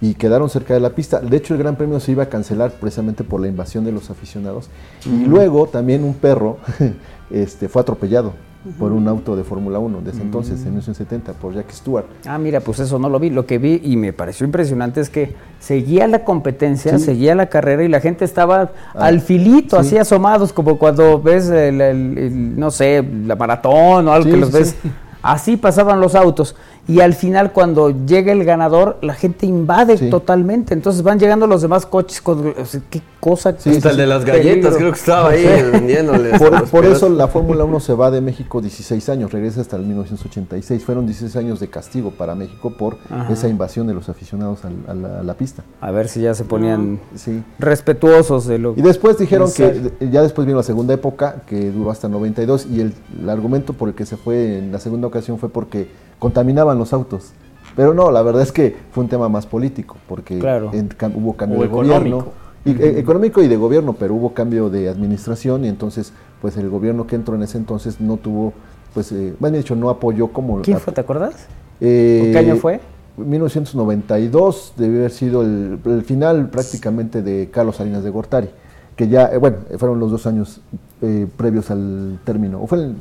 y 0.01 0.15
quedaron 0.15 0.51
cerca 0.51 0.75
de 0.75 0.81
la 0.81 0.91
pista. 0.91 1.21
De 1.21 1.37
hecho, 1.37 1.55
el 1.55 1.61
Gran 1.61 1.77
Premio 1.77 1.99
se 2.01 2.13
iba 2.13 2.25
a 2.25 2.29
cancelar 2.29 2.73
precisamente 2.73 3.25
por 3.25 3.41
la 3.41 3.49
invasión 3.49 3.85
de 3.85 3.93
los 3.93 4.11
aficionados. 4.11 4.69
Y 5.07 5.25
luego 5.25 5.67
también 5.67 6.05
un 6.05 6.15
perro 6.15 6.59
este, 7.31 7.69
fue 7.69 7.83
atropellado 7.83 8.33
por 8.79 8.93
un 8.93 9.07
auto 9.09 9.37
de 9.37 9.45
Fórmula 9.45 9.79
1 9.79 10.01
desde 10.03 10.23
entonces, 10.23 10.55
en 10.61 10.69
1970, 10.71 11.35
por 11.35 11.53
Jack 11.55 11.71
Stewart. 11.71 12.07
Ah, 12.27 12.39
mira, 12.39 12.61
pues 12.61 12.79
eso 12.79 12.99
no 12.99 13.11
lo 13.11 13.19
vi. 13.21 13.29
Lo 13.29 13.45
que 13.45 13.59
vi 13.59 13.79
y 13.85 13.95
me 13.99 14.15
pareció 14.15 14.47
impresionante 14.47 15.03
es 15.03 15.11
que 15.11 15.35
seguía 15.61 16.07
la 16.09 16.25
competencia, 16.25 16.99
Sí. 16.99 17.05
seguía 17.05 17.35
la 17.35 17.51
carrera 17.51 17.85
y 17.85 17.89
la 17.89 18.01
gente 18.01 18.25
estaba 18.25 18.71
Ah, 18.95 19.05
al 19.05 19.21
filito, 19.21 19.77
sí. 19.83 19.89
así 19.89 19.99
asomados, 19.99 20.55
como 20.55 20.79
cuando 20.79 21.21
ves, 21.21 21.49
el, 21.51 21.79
el- 21.83 22.17
el, 22.19 22.59
no 22.59 22.71
sé, 22.71 23.03
la 23.27 23.37
maratón 23.37 24.09
o 24.09 24.13
algo 24.13 24.25
Sí, 24.25 24.31
que 24.31 24.37
los 24.39 24.51
ves. 24.51 24.75
sí. 24.83 24.91
Así 25.23 25.57
pasaban 25.59 26.01
los 26.01 26.15
autos. 26.15 26.57
Y 26.87 27.01
al 27.01 27.15
final, 27.15 27.53
cuando 27.53 27.91
llega 28.05 28.31
el 28.33 28.45
ganador, 28.45 28.99
la 29.01 29.15
gente 29.15 29.47
invade 29.47 29.97
totalmente. 30.11 30.75
Entonces 30.75 31.03
van 31.03 31.19
llegando 31.19 31.47
los 31.47 31.63
demás 31.63 31.87
coches 31.87 32.21
con. 32.21 32.49
o 32.59 32.65
sea, 32.67 32.81
qué 32.91 33.01
cosa. 33.21 33.51
Hasta 33.51 33.91
el 33.91 33.97
de 33.97 34.07
las 34.07 34.25
galletas, 34.25 34.77
creo 34.77 34.93
que 34.93 34.99
estaba 34.99 35.31
ahí 35.31 35.47
vendiéndoles 35.73 36.39
Por, 36.71 36.85
eso 36.85 37.09
la 37.09 37.27
Fórmula 37.29 37.65
1 37.65 37.81
se 37.81 37.95
va 37.95 38.11
de 38.11 38.21
México 38.21 38.61
16 38.61 39.09
años, 39.09 39.33
regresa 39.33 39.63
hasta 39.63 39.77
el 39.77 39.85
1986. 39.85 40.85
Fueron 40.85 41.07
16 41.07 41.35
años 41.37 41.59
de 41.59 41.69
castigo 41.69 42.11
para 42.11 42.35
México 42.35 42.71
por 42.77 42.99
Ajá. 43.09 43.33
esa 43.33 43.49
invasión 43.49 43.87
de 43.87 43.95
los 43.95 44.11
aficionados 44.11 44.61
a, 44.65 44.95
la, 44.95 45.21
a 45.21 45.23
la 45.23 45.35
pista. 45.35 45.63
A 45.81 45.91
ver 45.91 46.09
si 46.09 46.21
ya 46.21 46.35
se 46.35 46.45
ponían 46.45 47.01
Sí. 47.15 47.43
respetuosos 47.59 48.47
de 48.47 48.59
lo 48.59 48.75
Y 48.77 48.83
después 48.83 49.17
dijeron 49.19 49.51
que 49.53 49.93
ya 50.13 50.23
después 50.23 50.47
vino 50.47 50.59
la 50.59 50.63
segunda 50.65 50.93
época 50.93 51.43
que 51.47 51.71
duró 51.71 51.91
hasta 51.91 52.09
92 52.09 52.67
y 52.71 52.81
el, 52.81 52.93
el 53.23 53.31
argumento 53.31 53.73
por 53.73 53.89
el 53.89 53.95
que 53.95 54.05
se 54.05 54.17
fue 54.19 54.59
en 54.59 54.71
la 54.73 54.79
segunda 54.81 55.07
ocasión 55.07 55.39
fue 55.39 55.49
porque 55.49 55.89
contaminaban 56.19 56.79
los 56.79 56.93
autos. 56.93 57.33
Pero 57.77 57.93
no, 57.93 58.11
la 58.11 58.23
verdad 58.23 58.43
es 58.43 58.53
que 58.53 58.77
fue 58.93 59.03
un 59.05 59.11
tema 59.11 59.29
más 59.29 59.47
político 59.47 59.97
porque 60.09 60.39
Claro. 60.39 60.71
en- 60.73 60.91
hubo 61.17 61.35
cambio 61.35 61.59
O 61.59 61.63
de 61.63 61.69
gobierno. 61.69 61.97
económico. 62.19 62.33
Y, 62.65 62.71
eh, 62.71 62.99
económico 62.99 63.43
y 63.43 63.49
de 63.49 63.57
gobierno, 63.57 63.93
pero 63.95 64.15
hubo 64.15 64.33
cambio 64.33 64.71
de 64.71 64.89
administración 64.89 65.65
y 65.65 65.69
entonces 65.69 66.13
pues 66.41 66.57
el 66.57 66.69
gobierno 66.71 67.07
que 67.07 67.17
entró 67.17 67.35
en 67.35 67.43
ese 67.43 67.59
entonces 67.59 68.01
no 68.01 68.17
tuvo, 68.19 68.53
pues, 68.93 69.11
eh, 69.13 69.35
más 69.41 69.51
bien 69.51 69.63
dicho, 69.63 69.75
no 69.75 69.89
apoyó 69.91 70.29
como... 70.29 70.61
¿Quién 70.63 70.79
fue? 70.79 70.93
¿Te 70.93 71.01
acuerdas? 71.01 71.47
Eh, 71.81 72.31
¿Qué 72.33 72.39
año 72.39 72.57
fue? 72.57 72.81
1992 73.17 74.75
debió 74.77 74.99
haber 75.01 75.11
sido 75.11 75.43
el, 75.43 75.79
el 75.85 76.03
final 76.03 76.49
prácticamente 76.51 77.23
de 77.23 77.49
Carlos 77.51 77.77
Salinas 77.77 78.05
de 78.05 78.11
Gortari. 78.11 78.49
que 78.97 79.09
ya, 79.09 79.27
eh, 79.33 79.39
bueno, 79.39 79.57
fueron 79.79 79.99
los 79.99 80.11
dos 80.13 80.27
años 80.27 80.61
eh, 81.03 81.27
previos 81.37 81.71
al 81.71 82.19
término, 82.25 82.63
o 82.63 82.67
fue 82.69 82.79
el, 82.79 82.95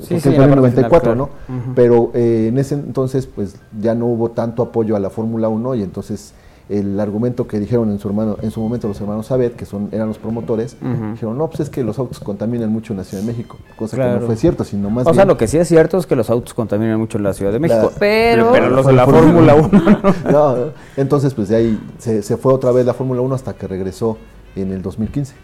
Sí, 0.00 0.20
sí, 0.20 0.28
el 0.28 0.34
en 0.34 0.40
la 0.40 0.46
premio 0.46 0.62
parte 0.62 0.76
final, 0.76 0.90
94, 0.90 1.00
claro. 1.14 1.30
¿no? 1.48 1.74
Pero 1.74 2.10
eh, 2.14 2.46
en 2.48 2.58
ese 2.58 2.74
entonces, 2.74 3.26
pues 3.26 3.56
ya 3.80 3.94
no 3.94 4.06
hubo 4.06 4.30
tanto 4.30 4.62
apoyo 4.62 4.96
a 4.96 5.00
la 5.00 5.10
Fórmula 5.10 5.48
1 5.48 5.74
y 5.76 5.82
entonces 5.82 6.34
el 6.68 6.98
argumento 7.00 7.46
que 7.46 7.58
dijeron 7.60 7.90
en 7.90 7.98
su 7.98 8.08
hermano, 8.08 8.36
en 8.40 8.50
su 8.50 8.60
momento 8.60 8.88
los 8.88 8.98
hermanos 9.00 9.26
Sabet, 9.26 9.56
que 9.56 9.66
son, 9.66 9.88
eran 9.92 10.08
los 10.08 10.16
promotores, 10.18 10.76
dijeron, 11.12 11.36
no, 11.36 11.48
pues 11.48 11.60
es 11.60 11.68
que 11.70 11.82
los 11.84 11.98
autos 11.98 12.20
contaminan 12.20 12.70
mucho 12.70 12.92
en 12.94 12.98
la 12.98 13.04
Ciudad 13.04 13.22
de 13.22 13.26
México, 13.30 13.58
cosa 13.76 13.96
que 13.96 14.20
no 14.20 14.26
fue 14.26 14.36
cierto, 14.36 14.64
sino 14.64 14.88
más 14.88 15.06
o 15.06 15.12
sea, 15.12 15.24
lo 15.26 15.36
que 15.36 15.48
sí 15.48 15.58
es 15.58 15.68
cierto 15.68 15.98
es 15.98 16.06
que 16.06 16.16
los 16.16 16.30
autos 16.30 16.54
contaminan 16.54 16.98
mucho 16.98 17.18
en 17.18 17.24
la 17.24 17.34
Ciudad 17.34 17.52
de 17.52 17.58
México. 17.58 17.90
La- 17.92 17.98
pero, 17.98 18.50
pero 18.52 18.70
los 18.70 18.86
de 18.86 18.92
la 18.94 19.04
Fórmula 19.04 19.54
1 19.56 19.70
No, 20.32 20.54
entonces, 20.96 21.34
pues 21.34 21.48
de 21.48 21.56
ahí 21.56 21.80
se, 21.98 22.22
se 22.22 22.36
fue 22.38 22.54
otra 22.54 22.70
vez 22.72 22.86
la 22.86 22.94
Fórmula 22.94 23.20
1 23.20 23.34
hasta 23.34 23.52
que 23.54 23.66
regresó 23.66 24.16
en 24.56 24.70
el 24.72 24.80
2015. 24.80 25.34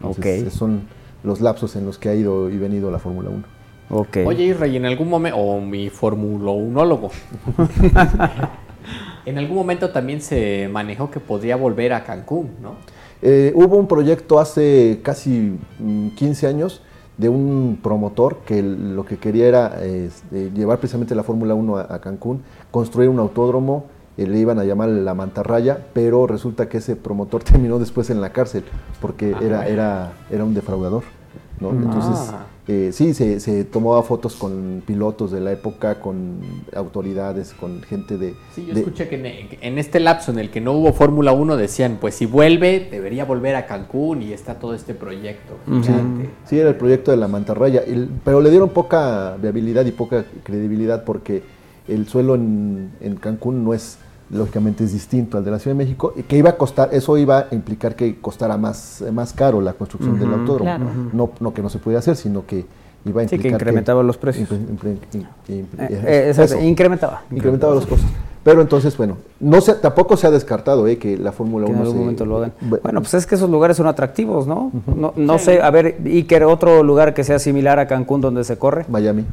Entonces, 0.00 0.18
Ok. 0.20 0.26
esos 0.46 0.54
son 0.54 0.82
los 1.24 1.40
lapsos 1.40 1.74
en 1.76 1.84
los 1.84 1.98
que 1.98 2.08
ha 2.08 2.14
ido 2.14 2.48
y 2.48 2.56
venido 2.56 2.90
la 2.90 3.00
Fórmula 3.00 3.28
1. 3.30 3.42
Ok. 3.90 4.18
Oye, 4.26 4.44
Israel, 4.44 4.76
en 4.76 4.86
algún 4.86 5.08
momento, 5.08 5.38
o 5.38 5.60
mi 5.60 5.88
formulounólogo, 5.88 7.10
en 9.26 9.38
algún 9.38 9.56
momento 9.56 9.90
también 9.90 10.20
se 10.20 10.68
manejó 10.70 11.10
que 11.10 11.20
podría 11.20 11.56
volver 11.56 11.92
a 11.92 12.04
Cancún, 12.04 12.50
¿no? 12.62 12.74
Eh, 13.20 13.52
hubo 13.54 13.76
un 13.76 13.88
proyecto 13.88 14.38
hace 14.38 15.00
casi 15.02 15.58
mm, 15.78 16.08
15 16.10 16.46
años 16.46 16.82
de 17.16 17.28
un 17.28 17.80
promotor 17.82 18.38
que 18.46 18.62
lo 18.62 19.04
que 19.04 19.16
quería 19.16 19.48
era 19.48 19.72
eh, 19.82 20.08
eh, 20.32 20.50
llevar 20.54 20.78
precisamente 20.78 21.16
la 21.16 21.24
Fórmula 21.24 21.54
1 21.54 21.76
a, 21.78 21.94
a 21.94 22.00
Cancún, 22.00 22.42
construir 22.70 23.08
un 23.08 23.18
autódromo, 23.18 23.86
eh, 24.16 24.26
le 24.26 24.38
iban 24.38 24.58
a 24.58 24.64
llamar 24.64 24.88
la 24.88 25.14
mantarraya, 25.14 25.78
pero 25.92 26.26
resulta 26.26 26.68
que 26.68 26.78
ese 26.78 26.94
promotor 26.94 27.42
terminó 27.44 27.78
después 27.78 28.10
en 28.10 28.20
la 28.20 28.30
cárcel 28.30 28.64
porque 29.00 29.34
era, 29.42 29.66
era, 29.66 30.12
era 30.30 30.44
un 30.44 30.54
defraudador. 30.54 31.02
¿no? 31.60 31.70
Entonces, 31.70 32.30
Ah. 32.32 32.46
Eh, 32.68 32.90
sí, 32.92 33.14
se, 33.14 33.40
se 33.40 33.64
tomaba 33.64 34.02
fotos 34.02 34.34
con 34.36 34.82
pilotos 34.86 35.30
de 35.32 35.40
la 35.40 35.52
época, 35.52 36.00
con 36.00 36.40
autoridades, 36.74 37.54
con 37.54 37.80
gente 37.82 38.18
de... 38.18 38.34
Sí, 38.54 38.66
yo 38.66 38.74
de- 38.74 38.80
escuché 38.80 39.08
que 39.08 39.16
en, 39.16 39.48
en 39.60 39.78
este 39.78 40.00
lapso 40.00 40.30
en 40.32 40.38
el 40.38 40.50
que 40.50 40.60
no 40.60 40.72
hubo 40.72 40.92
Fórmula 40.92 41.32
1 41.32 41.56
decían, 41.56 41.96
pues 42.00 42.14
si 42.14 42.26
vuelve, 42.26 42.86
debería 42.90 43.24
volver 43.24 43.56
a 43.56 43.66
Cancún 43.66 44.20
y 44.22 44.32
está 44.32 44.58
todo 44.58 44.74
este 44.74 44.92
proyecto. 44.94 45.54
gigante. 45.66 46.28
Sí, 46.44 46.58
era 46.58 46.68
el 46.68 46.76
proyecto 46.76 47.10
de 47.10 47.16
la 47.16 47.26
mantarraya, 47.26 47.80
el- 47.80 48.08
pero 48.24 48.40
le 48.42 48.50
dieron 48.50 48.68
poca 48.68 49.36
viabilidad 49.40 49.86
y 49.86 49.92
poca 49.92 50.24
credibilidad 50.44 51.04
porque 51.04 51.42
el 51.88 52.06
suelo 52.06 52.34
en, 52.34 52.90
en 53.00 53.16
Cancún 53.16 53.64
no 53.64 53.72
es, 53.72 53.98
lógicamente 54.30 54.84
es 54.84 54.92
distinto 54.92 55.38
al 55.38 55.44
de 55.44 55.50
la 55.50 55.58
Ciudad 55.58 55.76
de 55.76 55.84
México, 55.84 56.12
y 56.16 56.22
que 56.22 56.36
iba 56.36 56.50
a 56.50 56.56
costar, 56.56 56.90
eso 56.92 57.16
iba 57.16 57.38
a 57.38 57.46
implicar 57.54 57.94
que 57.96 58.20
costara 58.20 58.56
más, 58.56 59.00
eh, 59.02 59.10
más 59.12 59.32
caro 59.32 59.60
la 59.60 59.72
construcción 59.72 60.18
del 60.18 60.32
autódromo. 60.32 60.64
claro. 60.76 60.84
No, 61.12 61.30
no 61.40 61.54
que 61.54 61.62
no 61.62 61.68
se 61.70 61.78
podía 61.78 61.98
hacer, 61.98 62.16
sino 62.16 62.44
que 62.46 62.64
iba 63.04 63.22
a 63.22 63.24
Sí, 63.24 63.30
que 63.30 63.36
implicar 63.36 63.60
incrementaba 63.60 64.02
los 64.02 64.18
precios. 64.18 64.48
impre- 64.50 64.66
impre- 64.68 64.96
in- 65.14 65.22
impre- 65.66 65.90
Eh, 65.90 66.02
eh, 66.06 66.24
exacto, 66.28 66.54
eso. 66.56 66.64
incrementaba. 66.64 67.22
Incrementaba 67.30 67.74
los 67.74 67.86
costos. 67.86 68.08
Pero 68.44 68.62
entonces, 68.62 68.96
bueno, 68.96 69.16
no 69.40 69.60
se, 69.60 69.74
tampoco 69.74 70.16
se 70.16 70.26
ha 70.26 70.30
descartado 70.30 70.86
eh, 70.86 70.96
que 70.96 71.18
la 71.18 71.32
Fórmula 71.32 71.66
Que 71.66 71.72
en 71.72 71.78
1 71.78 71.82
algún 71.84 71.96
se- 71.96 72.00
momento 72.04 72.24
lo 72.26 72.36
hagan. 72.38 72.52
Bueno, 72.60 73.00
pues 73.00 73.12
es 73.14 73.26
que 73.26 73.34
esos 73.34 73.50
lugares 73.50 73.76
son 73.76 73.86
atractivos, 73.86 74.46
¿no? 74.46 74.70
No, 74.96 75.12
no 75.16 75.38
sé, 75.38 75.60
a 75.60 75.70
ver, 75.70 75.98
Iker, 76.04 76.44
otro 76.44 76.82
lugar 76.82 77.12
que 77.14 77.24
sea 77.24 77.38
similar 77.38 77.78
a 77.78 77.86
Cancún 77.86 78.20
donde 78.20 78.44
se 78.44 78.56
corre. 78.56 78.84
Miami. 78.88 79.24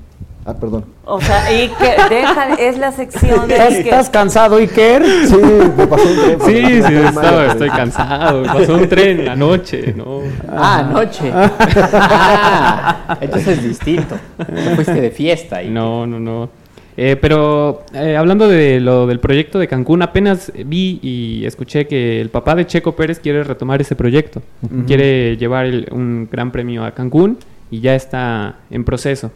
Ah, 0.47 0.53
perdón. 0.53 0.85
O 1.05 1.19
sea, 1.19 1.51
y 1.51 1.69
que 1.69 1.95
deja, 2.15 2.53
es 2.53 2.77
la 2.77 2.91
sección 2.91 3.47
de 3.47 3.55
¿Estás, 3.55 3.69
Iker. 3.73 3.85
estás 3.85 4.09
cansado, 4.11 4.57
Iker? 4.57 5.03
Sí, 5.27 5.35
me 5.75 5.87
pasó 5.87 6.03
un 6.07 6.15
tren. 6.15 6.39
Sí, 6.45 6.81
sí, 6.83 6.93
estaba- 6.93 7.45
estoy 7.47 7.69
cansado. 7.71 8.41
Me 8.41 8.47
pasó 8.47 8.75
un 8.75 8.87
tren 8.87 9.27
anoche, 9.27 9.93
¿no? 9.97 10.21
Ah, 10.47 10.79
anoche. 10.87 11.31
Ah, 11.33 13.17
entonces 13.21 13.57
es 13.57 13.63
distinto. 13.63 14.15
No 14.37 14.75
fuiste 14.75 15.01
de 15.01 15.11
fiesta. 15.11 15.63
Y 15.63 15.69
No, 15.69 16.05
no, 16.05 16.19
no. 16.19 16.49
Eh, 16.97 17.17
pero 17.19 17.83
eh, 17.93 18.15
hablando 18.15 18.47
de 18.47 18.79
lo 18.79 19.05
del 19.05 19.19
proyecto 19.19 19.59
de 19.59 19.67
Cancún, 19.67 20.01
apenas 20.01 20.51
vi 20.65 20.99
y 21.01 21.45
escuché 21.45 21.87
que 21.87 22.21
el 22.21 22.29
papá 22.29 22.55
de 22.55 22.65
Checo 22.67 22.95
Pérez 22.95 23.19
quiere 23.19 23.43
retomar 23.43 23.81
ese 23.81 23.95
proyecto. 23.95 24.41
Quiere 24.87 25.35
llevar 25.37 25.65
el- 25.65 25.87
un 25.91 26.29
gran 26.31 26.51
premio 26.51 26.85
a 26.85 26.91
Cancún 26.91 27.37
y 27.69 27.81
ya 27.81 27.95
está 27.95 28.55
en 28.71 28.85
proceso. 28.85 29.31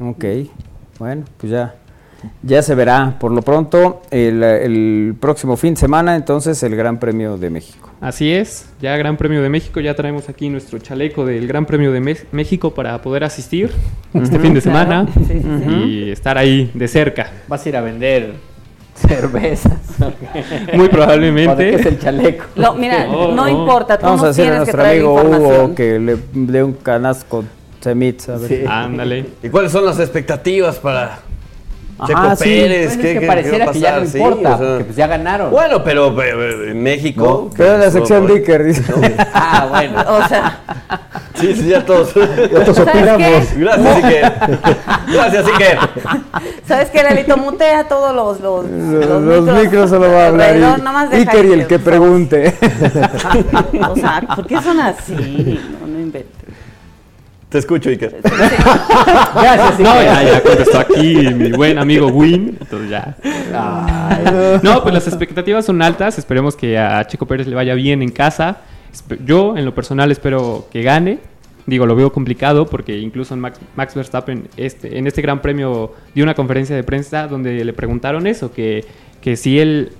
Ok, 0.00 0.24
bueno, 0.98 1.24
pues 1.38 1.50
ya, 1.52 1.74
ya 2.42 2.62
se 2.62 2.74
verá. 2.74 3.16
Por 3.18 3.32
lo 3.32 3.42
pronto, 3.42 4.02
el, 4.10 4.42
el 4.42 5.14
próximo 5.20 5.56
fin 5.56 5.74
de 5.74 5.80
semana, 5.80 6.16
entonces, 6.16 6.62
el 6.62 6.76
Gran 6.76 6.98
Premio 6.98 7.36
de 7.36 7.50
México. 7.50 7.90
Así 8.00 8.32
es, 8.32 8.68
ya 8.80 8.96
Gran 8.96 9.16
Premio 9.16 9.42
de 9.42 9.48
México, 9.48 9.78
ya 9.80 9.94
traemos 9.94 10.28
aquí 10.28 10.48
nuestro 10.48 10.78
chaleco 10.80 11.24
del 11.24 11.46
Gran 11.46 11.66
Premio 11.66 11.92
de 11.92 12.00
México 12.32 12.74
para 12.74 13.00
poder 13.00 13.22
asistir 13.22 13.70
este 14.12 14.38
fin 14.40 14.54
de 14.54 14.60
claro. 14.60 14.78
semana 14.86 15.06
Sí, 15.14 15.24
sí, 15.40 15.42
sí. 15.42 15.70
y 15.84 16.10
estar 16.10 16.36
ahí 16.36 16.70
de 16.74 16.88
cerca. 16.88 17.30
Vas 17.46 17.64
a 17.64 17.68
ir 17.68 17.76
a 17.76 17.80
vender 17.80 18.32
cervezas. 18.96 19.78
Muy 20.74 20.88
probablemente. 20.88 21.52
¿O 21.52 21.56
de 21.56 21.70
qué 21.70 21.76
es 21.76 21.86
el 21.86 21.98
chaleco? 22.00 22.44
No, 22.56 22.74
mira, 22.74 23.06
Oh, 23.08 23.32
no 23.32 23.48
importa, 23.48 23.96
tú 23.98 24.06
Vamos 24.06 24.22
a 24.24 24.26
decirle 24.28 24.50
a 24.50 24.64
tienes 24.64 24.70
que 24.70 24.76
nuestro 24.76 24.82
traer 24.82 25.28
amigo. 25.36 25.62
Hugo 25.64 25.74
que 25.76 25.98
le 26.00 26.16
dé 26.32 26.62
un 26.64 26.72
canasco 26.74 27.44
semits. 27.82 28.28
A 28.28 28.36
ver. 28.36 28.48
Sí. 28.48 28.64
Ándale. 28.68 29.26
¿Y 29.42 29.48
cuáles 29.48 29.72
son 29.72 29.84
las 29.84 29.98
expectativas 29.98 30.76
para 30.76 31.18
Ajá, 31.98 32.06
Checo 32.06 32.36
sí. 32.36 32.44
Pérez? 32.44 32.96
¿Qué- 32.96 33.10
es 33.10 33.14
que 33.14 33.20
qué- 33.20 33.26
pareciera 33.26 33.66
qué 33.66 33.72
que 33.72 33.80
ya 33.80 34.00
no? 34.00 34.06
Sí, 34.06 34.18
importa, 34.18 34.54
o 34.54 34.58
sea, 34.58 34.66
porque 34.68 34.84
pues 34.84 34.96
ya 34.96 35.06
ganaron. 35.06 35.50
Bueno, 35.50 35.84
pero, 35.84 36.14
pero 36.16 36.64
en 36.68 36.82
México. 36.82 37.48
No, 37.50 37.56
pero 37.56 37.74
es 37.74 37.80
la 37.80 37.90
sección 37.90 38.26
de 38.26 38.34
Iker, 38.34 38.64
dice. 38.64 38.82
Ah, 39.34 39.66
bueno. 39.70 40.00
O 40.08 40.28
sea, 40.28 40.58
Sí, 41.34 41.54
sí, 41.54 41.68
ya 41.68 41.84
todos. 41.84 42.12
Ya 42.52 42.64
todos 42.64 42.76
¿Sabes 42.76 42.94
opinamos. 42.94 43.18
qué? 43.48 43.58
Gracias, 43.58 44.04
Iker. 44.04 44.32
Gracias, 45.12 45.46
Iker. 45.46 45.78
¿sabes 46.68 46.90
qué, 46.90 47.02
Lalito? 47.02 47.36
Mutea 47.36 47.88
todos 47.88 48.14
los, 48.14 48.40
los, 48.40 48.64
Los, 48.70 49.22
los 49.22 49.62
micros 49.62 49.90
solo 49.90 50.10
va 50.12 50.24
a 50.24 50.26
hablar 50.28 50.54
Iker 51.12 51.44
y 51.46 51.52
el 51.52 51.66
que 51.66 51.78
pregunte. 51.78 52.54
O 53.90 53.96
sea, 53.96 54.22
¿por 54.36 54.46
qué 54.46 54.60
son 54.60 54.78
así? 54.80 55.58
No, 55.80 55.86
no 55.86 55.98
inventes. 56.00 56.41
Te 57.52 57.58
escucho, 57.58 57.90
Iker. 57.90 58.16
Gracias, 58.22 59.78
No, 59.78 60.02
ya, 60.02 60.22
ya 60.22 60.42
contestó 60.42 60.78
aquí 60.78 61.16
mi 61.34 61.52
buen 61.52 61.78
amigo 61.78 62.06
Win. 62.06 62.56
Entonces 62.58 62.88
ya. 62.88 63.14
No, 64.62 64.82
pues 64.82 64.94
las 64.94 65.06
expectativas 65.06 65.66
son 65.66 65.82
altas. 65.82 66.18
Esperemos 66.18 66.56
que 66.56 66.78
a 66.78 67.06
Checo 67.06 67.26
Pérez 67.26 67.46
le 67.46 67.54
vaya 67.54 67.74
bien 67.74 68.00
en 68.02 68.10
casa. 68.10 68.60
Yo, 69.26 69.54
en 69.58 69.66
lo 69.66 69.74
personal, 69.74 70.10
espero 70.10 70.66
que 70.72 70.82
gane. 70.82 71.18
Digo, 71.66 71.84
lo 71.84 71.94
veo 71.94 72.10
complicado 72.10 72.66
porque 72.66 72.96
incluso 72.98 73.34
en 73.34 73.40
Max, 73.40 73.60
Max 73.76 73.94
Verstappen 73.94 74.48
este, 74.56 74.96
en 74.98 75.06
este 75.06 75.20
gran 75.20 75.42
premio 75.42 75.92
dio 76.14 76.24
una 76.24 76.34
conferencia 76.34 76.74
de 76.74 76.82
prensa 76.82 77.28
donde 77.28 77.64
le 77.64 77.72
preguntaron 77.74 78.26
eso, 78.26 78.50
que, 78.50 78.84
que 79.20 79.36
si 79.36 79.60
él, 79.60 79.92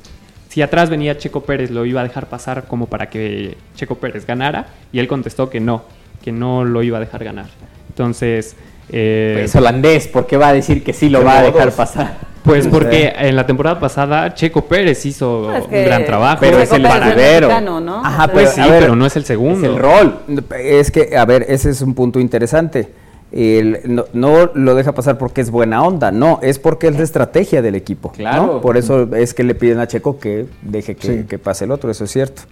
si 0.49 0.61
atrás 0.62 0.91
venía 0.91 1.19
Checo 1.19 1.43
Pérez, 1.43 1.70
lo 1.70 1.87
iba 1.87 2.01
a 2.01 2.05
dejar 2.05 2.29
pasar 2.29 2.65
como 2.65 2.87
para 2.87 3.11
que 3.11 3.57
Checo 3.77 3.95
Pérez 3.97 4.27
ganara, 4.27 4.66
y 4.91 4.99
él 4.99 5.07
contestó 5.07 5.51
que 5.51 5.61
no, 5.61 5.85
que 6.23 6.32
no 6.32 6.65
lo 6.65 6.82
iba 6.82 6.97
a 6.99 7.01
dejar 7.01 7.24
ganar. 7.24 7.47
Entonces, 7.89 8.57
eh, 8.90 9.43
Es 9.44 9.55
holandés, 9.57 10.09
¿por 10.09 10.27
qué 10.27 10.36
va 10.36 10.49
a 10.49 10.53
decir 10.53 10.82
que 10.82 10.93
sí 10.93 11.09
lo 11.09 11.23
va 11.24 11.39
a 11.39 11.43
dejar 11.43 11.73
pasar? 11.73 12.32
pues 12.44 12.66
porque 12.70 13.12
en 13.16 13.36
la 13.36 13.47
temporada 13.47 13.78
pasada 13.78 14.35
Checo 14.35 14.65
Pérez 14.65 15.07
hizo 15.07 15.47
No, 15.49 15.57
es 15.57 15.65
un 15.65 15.70
gran 15.85 16.05
trabajo. 16.05 16.39
Pero 16.40 16.59
Checo 16.59 16.62
es 16.65 16.73
el 16.73 16.82
paradero. 16.82 17.61
¿no? 17.81 18.05
Ajá, 18.05 18.28
Pues 18.28 18.51
Pero, 18.51 18.55
sí, 18.55 18.61
a 18.61 18.73
ver, 18.73 18.81
pero 18.82 18.97
no 18.97 19.07
es 19.07 19.16
el 19.16 19.24
segundo. 19.24 19.66
Es 19.66 19.73
el 19.74 19.78
rol. 19.78 20.19
Es 20.59 20.90
que, 20.90 21.16
a 21.16 21.24
ver, 21.24 21.44
ese 21.49 21.70
es 21.70 21.81
un 21.82 21.94
punto 21.94 22.19
interesante. 22.19 22.89
El- 23.31 23.81
no, 23.85 24.05
no 24.12 24.51
lo 24.55 24.74
deja 24.74 24.93
pasar 24.93 25.16
porque 25.16 25.40
es 25.40 25.51
buena 25.51 25.82
onda, 25.82 26.11
no, 26.12 26.39
es 26.43 26.59
porque 26.59 26.89
es 26.89 26.99
de 26.99 27.05
estrategia 27.05 27.62
del 27.62 27.77
equipo. 27.77 28.09
¿no? 28.11 28.15
Claro. 28.15 28.61
Por 28.61 28.77
eso 28.77 29.09
es 29.16 29.32
que 29.32 29.43
le 29.43 29.55
piden 29.55 29.78
a 29.78 29.86
Checo 29.86 30.19
que 30.19 30.47
deje 30.61 30.97
que, 30.97 31.07
Sí. 31.07 31.24
que 31.27 31.39
pase 31.39 31.65
el 31.65 31.70
otro, 31.70 31.90
eso 31.90 32.05
es 32.05 32.11
cierto. 32.11 32.43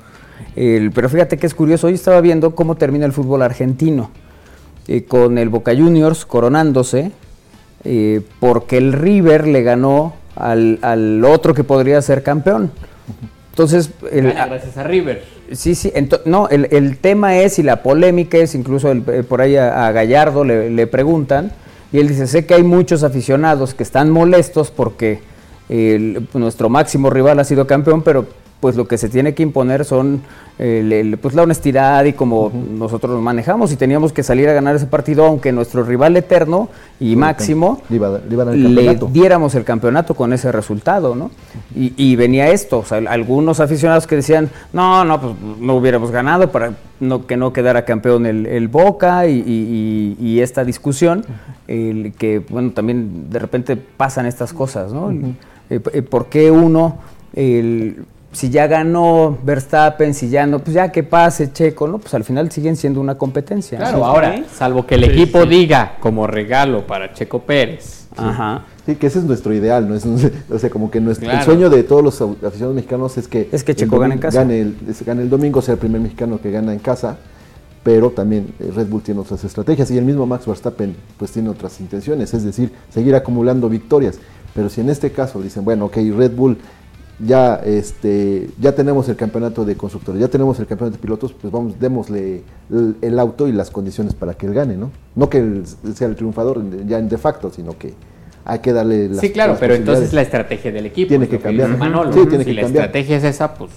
El- 0.57 0.91
pero 0.93 1.09
fíjate 1.09 1.37
que 1.39 1.47
es 1.47 1.55
curioso, 1.55 1.87
hoy 1.87 1.95
estaba 1.95 2.21
viendo 2.21 2.55
cómo 2.55 2.75
termina 2.77 3.07
el 3.07 3.13
fútbol 3.13 3.43
argentino, 3.43 4.11
eh, 4.89 5.05
con 5.05 5.39
el 5.39 5.49
Boca 5.49 5.73
Juniors 5.77 6.25
coronándose, 6.27 7.13
eh, 7.85 8.21
porque 8.41 8.77
el 8.79 8.93
River 8.93 9.47
le 9.47 9.63
ganó 9.63 10.15
al, 10.37 10.79
al 10.83 11.25
otro 11.25 11.55
que 11.55 11.65
podría 11.65 12.01
ser 12.03 12.23
campeón. 12.23 12.71
Entonces, 13.51 13.91
el, 14.13 14.29
Gana 14.33 14.47
gracias 14.47 14.77
a 14.77 14.85
River. 14.85 15.23
Sí, 15.53 15.75
sí, 15.75 15.93
no, 16.25 16.49
el, 16.49 16.69
el 16.71 16.99
tema 16.99 17.37
es 17.39 17.59
y 17.59 17.63
la 17.65 17.83
polémica 17.83 18.39
es, 18.39 18.55
incluso 18.55 18.91
el- 18.91 19.03
eh, 19.09 19.23
por 19.23 19.41
ahí 19.41 19.57
a, 19.57 19.87
a 19.89 19.93
Gallardo 19.93 20.45
le, 20.45 20.71
le 20.71 20.87
preguntan, 20.87 21.53
y 21.93 21.99
él 21.99 22.07
dice, 22.09 22.27
sé 22.29 22.47
que 22.47 22.55
hay 22.55 22.63
muchos 22.63 23.03
aficionados 23.03 23.75
que 23.75 23.83
están 23.83 24.11
molestos 24.11 24.71
porque 24.71 25.21
nuestro 26.35 26.69
máximo 26.69 27.11
rival 27.11 27.39
ha 27.39 27.45
sido 27.45 27.67
campeón, 27.67 28.03
pero 28.03 28.27
pues 28.61 28.77
lo 28.77 28.87
que 28.87 28.99
se 28.99 29.09
tiene 29.09 29.35
que 29.35 29.43
imponer 29.43 29.85
son 29.85 30.21
el- 30.59 30.93
el, 30.93 31.17
pues 31.19 31.35
la 31.35 31.43
honestidad 31.43 32.05
y 32.05 32.13
como 32.13 32.53
nosotros 32.71 33.13
nos 33.15 33.23
manejamos 33.23 33.73
y 33.73 33.77
teníamos 33.77 34.13
que 34.13 34.23
salir 34.23 34.49
a 34.49 34.53
ganar 34.53 34.77
ese 34.77 34.85
partido 34.87 35.25
aunque 35.25 35.51
nuestro 35.53 35.83
rival 35.83 36.15
eterno 36.17 36.69
y 37.01 37.17
máximo 37.17 37.81
Le 38.69 38.83
diéramos 39.11 39.55
el 39.55 39.65
campeonato 39.65 40.15
con 40.15 40.35
ese 40.35 40.53
resultado, 40.53 41.15
¿no? 41.15 41.31
Y, 41.75 41.95
y 41.97 42.17
venía 42.17 42.51
esto, 42.51 42.81
o 42.81 42.85
sea, 42.85 42.99
algunos 43.09 43.61
aficionados 43.61 44.07
que 44.07 44.17
decían, 44.17 44.51
no, 44.75 45.05
no, 45.07 45.19
pues 45.21 45.33
no 45.59 45.77
hubiéramos 45.77 46.11
ganado 46.11 46.53
para 46.53 46.75
no, 47.01 47.27
que 47.27 47.39
no 47.39 47.55
quedara 47.55 47.87
campeón 47.87 48.27
el, 48.27 48.45
el 48.45 48.69
Boca 48.69 49.27
y, 49.27 49.39
y- 49.39 50.17
y- 50.21 50.27
y 50.27 50.41
esta 50.41 50.65
discusión, 50.67 51.25
el 51.67 52.13
que, 52.19 52.41
bueno, 52.51 52.73
también 52.73 53.31
de 53.31 53.39
repente 53.39 53.77
pasan 53.77 54.27
estas 54.27 54.53
cosas, 54.53 54.93
¿no? 54.93 55.11
Eh, 55.11 55.81
eh, 55.93 56.03
¿Por 56.03 56.27
qué 56.27 56.51
uno, 56.51 56.99
el- 57.33 58.05
si 58.33 58.49
ya 58.51 58.67
ganó 58.69 59.37
Verstappen, 59.43 60.15
si 60.15 60.29
ya 60.29 60.47
no, 60.47 60.61
pues 60.61 60.75
ya 60.75 60.93
que 60.93 61.03
pase 61.03 61.53
Checo, 61.53 61.89
¿no? 61.89 61.99
Pues 61.99 62.15
al 62.15 62.23
final 62.25 62.51
siguen 62.53 62.77
siendo 62.77 63.01
una 63.01 63.17
competencia. 63.17 63.79
Claro, 63.79 64.05
ahora, 64.05 64.45
salvo 64.53 64.87
que 64.87 64.95
el 64.95 65.05
Sí, 65.05 65.11
equipo 65.11 65.43
sí. 65.43 65.49
diga 65.49 65.97
como 66.01 66.27
regalo 66.27 66.87
para 66.87 67.13
Checo 67.13 67.41
Pérez. 67.41 68.07
Ajá. 68.17 68.65
Sí, 68.87 68.97
que 68.97 69.07
ese 69.09 69.19
es 69.21 69.25
nuestro 69.25 69.53
ideal, 69.55 69.89
¿no? 69.89 69.95
Es, 69.95 70.05
o 70.51 70.59
sea, 70.59 70.71
como 70.71 70.91
que 70.91 71.01
nuestro, 71.01 71.27
el 71.27 71.31
Claro. 71.33 71.45
sueño 71.45 71.71
de 71.71 71.83
todos 71.83 72.03
los 72.05 72.21
aficionados 72.21 72.75
mexicanos 72.75 73.17
es 73.19 73.27
que... 73.29 73.49
Es 73.53 73.65
que 73.65 73.73
el 73.73 73.79
Checo 73.79 73.99
gane 73.99 74.15
en 74.15 74.21
casa. 74.21 74.41
Gane 74.41 74.61
el, 74.61 74.77
es- 74.89 75.05
gane 75.05 75.23
el 75.23 75.31
domingo, 75.31 75.61
sea 75.63 75.75
el 75.75 75.81
primer 75.81 76.01
mexicano 76.01 76.41
que 76.41 76.51
gana 76.51 76.73
en 76.73 76.79
casa, 76.81 77.17
pero 77.83 78.11
también 78.11 78.53
eh, 78.61 78.71
Red 78.75 78.89
Bull 78.89 79.03
tiene 79.03 79.21
otras 79.21 79.43
estrategias 79.45 79.91
y 79.91 79.99
el 79.99 80.05
mismo 80.05 80.27
Max 80.27 80.47
Verstappen 80.47 80.95
pues 81.19 81.31
tiene 81.33 81.49
otras 81.49 81.81
intenciones, 81.81 82.33
es 82.35 82.45
decir, 82.45 82.73
seguir 82.91 83.15
acumulando 83.15 83.69
victorias. 83.69 84.19
Pero 84.55 84.69
si 84.69 84.81
en 84.81 84.91
este 84.91 85.11
caso 85.13 85.41
dicen, 85.41 85.65
bueno, 85.65 85.87
ok, 85.87 85.97
Red 86.17 86.33
Bull 86.33 86.59
ya, 87.25 87.57
este, 87.57 88.49
ya 88.61 88.73
tenemos 88.75 89.09
el 89.09 89.17
campeonato 89.17 89.65
de 89.65 89.77
constructores, 89.77 90.21
ya 90.21 90.29
tenemos 90.29 90.59
el 90.59 90.67
campeonato 90.67 90.97
de 90.97 91.03
pilotos, 91.03 91.33
pues 91.33 91.53
vamos, 91.53 91.79
démosle 91.79 92.43
el, 92.71 92.97
el 93.01 93.19
auto 93.19 93.47
y 93.49 93.53
las 93.53 93.71
condiciones 93.71 94.15
para 94.15 94.35
que 94.35 94.47
él 94.47 94.55
gane, 94.55 94.77
¿no? 94.77 94.91
No 95.15 95.29
que 95.29 95.39
él 95.39 95.65
sea 95.95 96.09
el 96.09 96.17
triunfador 96.17 96.63
ya 96.87 96.99
en 96.99 97.09
de 97.09 97.19
facto, 97.19 97.51
sino 97.51 97.77
que 97.77 97.95
hay 98.45 98.61
que 98.61 98.73
darle 98.73 99.09
las 99.09 99.19
Sí, 99.21 99.31
claro, 99.33 99.53
las 99.53 99.61
pero 99.61 99.75
entonces 99.75 100.13
la 100.13 100.23
estrategia 100.23 100.73
del 100.73 100.87
equipo. 100.87 101.09
Tiene 101.09 101.29
que 101.29 101.39
cambiar. 101.39 101.77
Manolo. 101.77 102.13
Sí, 102.13 102.27
tiene 102.27 102.45
si 102.45 102.51
que 102.51 102.55
la 102.55 102.63
cambiar. 102.63 102.85
estrategia 102.87 103.17
es 103.19 103.25
esa, 103.25 103.55
pues. 103.55 103.71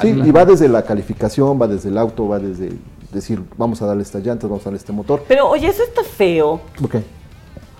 Sí, 0.00 0.10
hazla. 0.10 0.26
y 0.26 0.30
va 0.30 0.44
desde 0.44 0.68
la 0.68 0.82
calificación, 0.82 1.60
va 1.60 1.68
desde 1.68 1.90
el 1.90 1.98
auto, 1.98 2.28
va 2.28 2.38
desde 2.38 2.70
decir, 3.12 3.42
vamos 3.56 3.80
a 3.82 3.86
darle 3.86 4.02
estas 4.02 4.24
llantas, 4.24 4.48
vamos 4.48 4.62
a 4.64 4.66
darle 4.66 4.78
este 4.78 4.92
motor. 4.92 5.22
Pero 5.28 5.48
oye, 5.48 5.68
eso 5.68 5.82
está 5.82 6.02
feo. 6.02 6.60
Ok. 6.82 6.96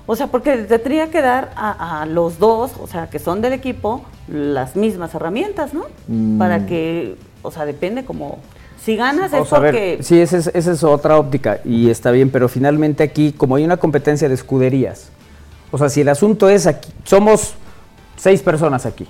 O 0.07 0.15
sea, 0.15 0.29
porque 0.29 0.57
te 0.57 0.79
tendría 0.79 1.11
que 1.11 1.21
dar 1.21 1.53
a, 1.57 2.03
a 2.03 2.07
los 2.07 2.39
dos, 2.39 2.73
o 2.81 2.87
sea, 2.87 3.09
que 3.11 3.19
son 3.19 3.41
del 3.43 3.53
equipo, 3.55 4.03
las 4.29 4.77
mismas 4.77 5.15
herramientas, 5.15 5.75
¿no? 5.75 5.85
Mm. 6.09 6.39
Para 6.39 6.67
que, 6.67 7.17
o 7.43 7.51
sea, 7.51 7.65
depende 7.65 8.05
como... 8.05 8.39
Si 8.83 8.95
ganas 8.95 9.27
es 9.27 9.33
Vamos 9.33 9.53
a 9.53 9.59
ver, 9.59 9.73
porque... 9.73 9.99
sí, 10.03 10.21
esa 10.21 10.37
es, 10.37 10.51
esa 10.55 10.73
es 10.73 10.85
otra 10.85 11.19
óptica 11.19 11.59
y 11.65 11.91
está 11.91 12.13
bien, 12.13 12.31
pero 12.31 12.49
finalmente 12.49 13.03
aquí, 13.03 13.33
como 13.33 13.57
hay 13.57 13.65
una 13.65 13.79
competencia 13.79 14.29
de 14.29 14.35
escuderías, 14.35 15.11
o 15.73 15.79
sea, 15.79 15.89
si 15.89 16.03
el 16.03 16.09
asunto 16.09 16.49
es 16.49 16.67
aquí, 16.67 16.93
somos 17.03 17.55
seis 18.17 18.43
personas 18.43 18.87
aquí, 18.87 19.07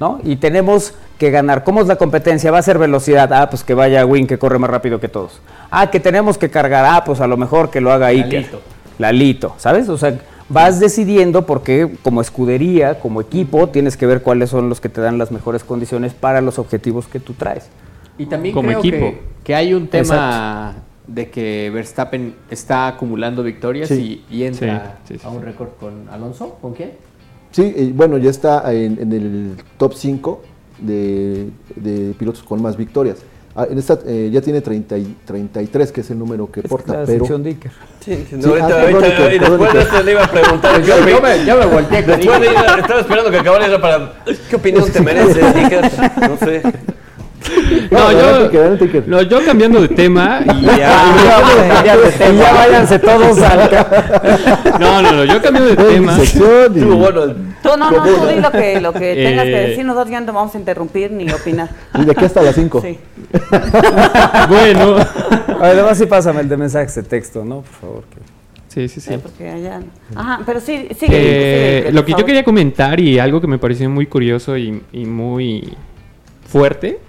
¿no? 0.00 0.20
Y 0.24 0.36
tenemos 0.36 0.94
que 1.18 1.30
ganar. 1.30 1.64
¿Cómo 1.64 1.80
es 1.80 1.86
la 1.86 1.96
competencia? 1.96 2.50
Va 2.50 2.58
a 2.58 2.62
ser 2.62 2.78
velocidad. 2.78 3.32
Ah, 3.32 3.50
pues 3.50 3.64
que 3.64 3.74
vaya 3.74 4.04
Win, 4.04 4.26
que 4.26 4.38
corre 4.38 4.58
más 4.58 4.70
rápido 4.70 5.00
que 5.00 5.08
todos. 5.08 5.40
Ah, 5.70 5.90
que 5.90 6.00
tenemos 6.00 6.38
que 6.38 6.50
cargar. 6.50 6.84
Ah, 6.84 7.04
pues 7.04 7.20
a 7.20 7.26
lo 7.26 7.36
mejor 7.36 7.70
que 7.70 7.80
lo 7.80 7.92
haga 7.92 8.08
Iker. 8.08 8.42
Lalito. 8.42 8.62
Lalito, 8.98 9.54
¿sabes? 9.58 9.88
O 9.88 9.98
sea, 9.98 10.18
vas 10.48 10.80
decidiendo 10.80 11.46
porque 11.46 11.90
como 12.02 12.20
escudería, 12.20 13.00
como 13.00 13.20
equipo, 13.20 13.68
tienes 13.68 13.96
que 13.96 14.06
ver 14.06 14.22
cuáles 14.22 14.50
son 14.50 14.68
los 14.68 14.80
que 14.80 14.88
te 14.88 15.00
dan 15.00 15.18
las 15.18 15.30
mejores 15.30 15.64
condiciones 15.64 16.14
para 16.14 16.40
los 16.40 16.58
objetivos 16.58 17.06
que 17.06 17.20
tú 17.20 17.34
traes. 17.34 17.68
Y 18.16 18.26
también 18.26 18.54
Como 18.54 18.68
creo 18.68 18.78
equipo. 18.80 18.96
Que, 18.98 19.20
que 19.44 19.54
hay 19.54 19.74
un 19.74 19.88
tema 19.88 20.76
de 21.06 21.30
que 21.30 21.70
Verstappen 21.72 22.34
está 22.50 22.88
acumulando 22.88 23.42
victorias 23.42 23.88
Sí. 23.88 24.24
y, 24.30 24.36
y 24.38 24.44
entra 24.44 24.98
Sí, 25.04 25.14
sí, 25.14 25.20
sí, 25.20 25.26
a 25.26 25.30
un 25.30 25.42
récord 25.42 25.68
con 25.78 26.08
Alonso. 26.10 26.58
¿Con 26.60 26.74
quién? 26.74 26.92
Sí, 27.50 27.72
y 27.76 27.92
bueno, 27.92 28.18
ya 28.18 28.28
está 28.30 28.72
en, 28.74 28.98
en 29.00 29.12
el 29.12 29.56
top 29.78 29.94
5 29.94 30.42
de, 30.80 31.48
de 31.76 32.14
pilotos 32.18 32.42
con 32.42 32.60
más 32.60 32.76
victorias. 32.76 33.18
Ah, 33.60 33.66
en 33.68 33.76
esta 33.76 33.98
eh, 34.06 34.30
ya 34.32 34.40
tiene 34.40 34.60
30 34.60 34.96
y 34.98 35.16
33, 35.26 35.90
que 35.90 36.02
es 36.02 36.10
el 36.10 36.18
número 36.20 36.48
que 36.48 36.62
porta, 36.62 36.92
la 36.92 37.04
pero... 37.04 37.18
sección 37.18 37.42
de 37.42 37.50
Iker. 37.50 37.72
Sí, 37.98 38.24
Sí, 38.30 38.36
no, 38.36 38.50
ahorita, 38.50 38.66
ah, 38.68 38.80
ahorita, 38.82 39.00
perdón, 39.00 39.04
Iker, 39.10 39.32
y 39.34 39.38
después 39.40 39.58
perdón, 39.58 39.58
de 39.58 39.66
Iker. 39.66 39.80
esto 39.82 40.02
le 40.04 40.12
iba 40.12 40.24
a 40.24 40.30
preguntar. 40.30 40.82
Yo- 40.82 40.86
yo 41.08 41.56
me- 41.56 41.66
volteé 41.66 42.02
Después 42.02 42.40
de 42.40 42.46
estaba 42.46 43.00
esperando 43.00 43.30
que 43.32 43.36
acabara 43.38 43.80
para. 43.80 44.12
¿Qué 44.48 44.54
opinión 44.54 44.88
te 44.92 45.00
mereces, 45.00 45.42
Iker? 45.56 45.90
No 46.28 46.36
sé. 46.38 46.62
No, 47.90 47.98
adelante, 47.98 48.90
yo, 48.92 49.02
no, 49.06 49.22
yo 49.22 49.44
cambiando 49.44 49.80
de 49.80 49.88
tema 49.88 50.40
y 50.44 50.62
ya, 50.64 51.14
Y 52.32 52.36
ya 52.36 52.52
váyanse 52.54 52.98
todos 52.98 53.38
al 53.40 53.70
No, 54.80 55.02
no, 55.02 55.12
no, 55.12 55.24
yo 55.24 55.40
cambiando 55.40 55.70
de 55.74 55.76
tema. 55.76 56.20
Estuvo 56.20 56.96
bueno. 56.96 57.26
Tú 57.62 57.70
no, 57.78 57.90
no, 57.90 58.02
tú 58.02 58.26
di 58.26 58.40
lo 58.40 58.50
que, 58.52 58.80
lo 58.80 58.92
que 58.92 59.14
tengas 59.14 59.44
que 59.44 59.64
Eh, 59.64 59.68
decir, 59.68 59.84
nosotros 59.84 60.10
ya 60.10 60.20
no 60.20 60.26
te 60.26 60.32
vamos 60.32 60.54
a 60.54 60.58
interrumpir 60.58 61.10
ni 61.10 61.30
opinar. 61.30 61.68
Y 61.94 62.04
de 62.04 62.12
aquí 62.12 62.24
hasta 62.24 62.42
las 62.42 62.54
5. 62.54 62.80
Sí. 62.82 62.98
Bueno. 64.48 64.96
Además 65.60 65.98
sí 65.98 66.06
pásame 66.06 66.40
el 66.42 66.48
de 66.48 66.56
mensajes 66.56 66.94
de 66.94 67.02
texto, 67.02 67.44
¿no? 67.44 67.62
Por 67.62 67.72
favor. 67.80 68.02
que- 68.04 68.18
Sí, 68.68 68.86
sí, 68.88 69.00
sí. 69.00 69.10
Sí, 69.12 69.18
porque 69.20 69.48
allá... 69.48 69.80
Ajá, 70.14 70.40
pero 70.44 70.60
sí, 70.60 70.88
sigue. 70.98 71.08
Eh, 71.10 71.78
sigue, 71.80 71.92
lo 71.92 72.04
que 72.04 72.12
yo 72.12 72.24
quería 72.24 72.44
comentar 72.44 73.00
y 73.00 73.18
algo 73.18 73.40
que 73.40 73.46
me 73.46 73.58
pareció 73.58 73.88
muy 73.90 74.06
curioso 74.06 74.56
y, 74.56 74.82
y 74.92 75.04
muy 75.06 75.74
fuerte, 76.46 77.00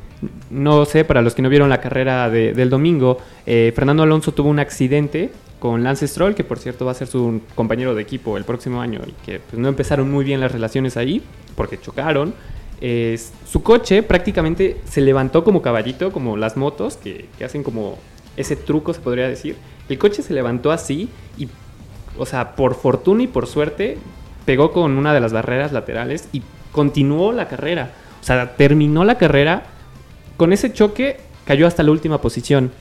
no 0.49 0.85
sé, 0.85 1.05
para 1.05 1.21
los 1.21 1.35
que 1.35 1.41
no 1.41 1.49
vieron 1.49 1.69
la 1.69 1.80
carrera 1.81 2.30
de- 2.30 2.53
del 2.53 2.69
domingo, 2.69 3.17
eh, 3.45 3.71
Fernando 3.76 4.03
Alonso 4.03 4.31
tuvo 4.34 4.49
un 4.49 4.59
accidente 4.59 5.31
con 5.59 5.84
Lance 5.84 6.07
Stroll, 6.07 6.35
que 6.35 6.43
por 6.43 6.57
cierto 6.59 6.85
va 6.85 6.91
a 6.91 6.95
ser 6.95 7.07
su 7.07 7.41
compañero 7.55 7.93
de 7.93 8.01
equipo 8.01 8.38
el 8.38 8.45
próximo 8.45 8.81
año 8.81 9.01
y 9.05 9.11
que 9.26 9.39
pues, 9.39 9.59
no 9.59 9.67
empezaron 9.67 10.09
muy 10.09 10.23
bien 10.23 10.39
las 10.39 10.51
relaciones 10.51 10.95
ahí 10.97 11.21
porque 11.55 11.80
chocaron. 11.80 12.34
Su 13.45 13.61
coche 13.61 14.03
prácticamente 14.03 14.77
se 14.85 15.01
levantó 15.01 15.43
como 15.43 15.61
caballito, 15.61 16.11
como 16.13 16.38
las 16.38 16.55
motos, 16.55 16.95
que, 16.95 17.26
que 17.38 17.43
hacen 17.43 17.61
como 17.63 17.97
ese 18.38 18.55
truco, 18.55 18.93
se 18.93 19.01
podría 19.01 19.27
decir. 19.27 19.57
El 19.89 19.97
coche 19.97 20.21
se 20.21 20.34
levantó 20.34 20.71
así 20.71 21.09
y 21.38 21.49
o 22.17 22.26
sea, 22.26 22.55
por 22.55 22.76
fortuna 22.76 23.23
y 23.23 23.27
por 23.27 23.47
suerte, 23.47 23.97
pegó 24.45 24.71
con 24.71 24.97
una 24.97 25.13
de 25.13 25.19
las 25.19 25.34
barreras 25.34 25.71
laterales 25.73 26.30
y 26.31 26.41
continuó 26.71 27.31
la 27.34 27.47
carrera. 27.47 27.91
O 28.21 28.23
sea, 28.23 28.55
terminó 28.55 29.03
la 29.03 29.17
carrera. 29.17 29.63
Con 30.39 30.53
ese 30.53 30.71
choque 30.71 31.17
cayó 31.45 31.67
hasta 31.67 31.83
la 31.83 31.91
última 31.91 32.21
posición. 32.21 32.71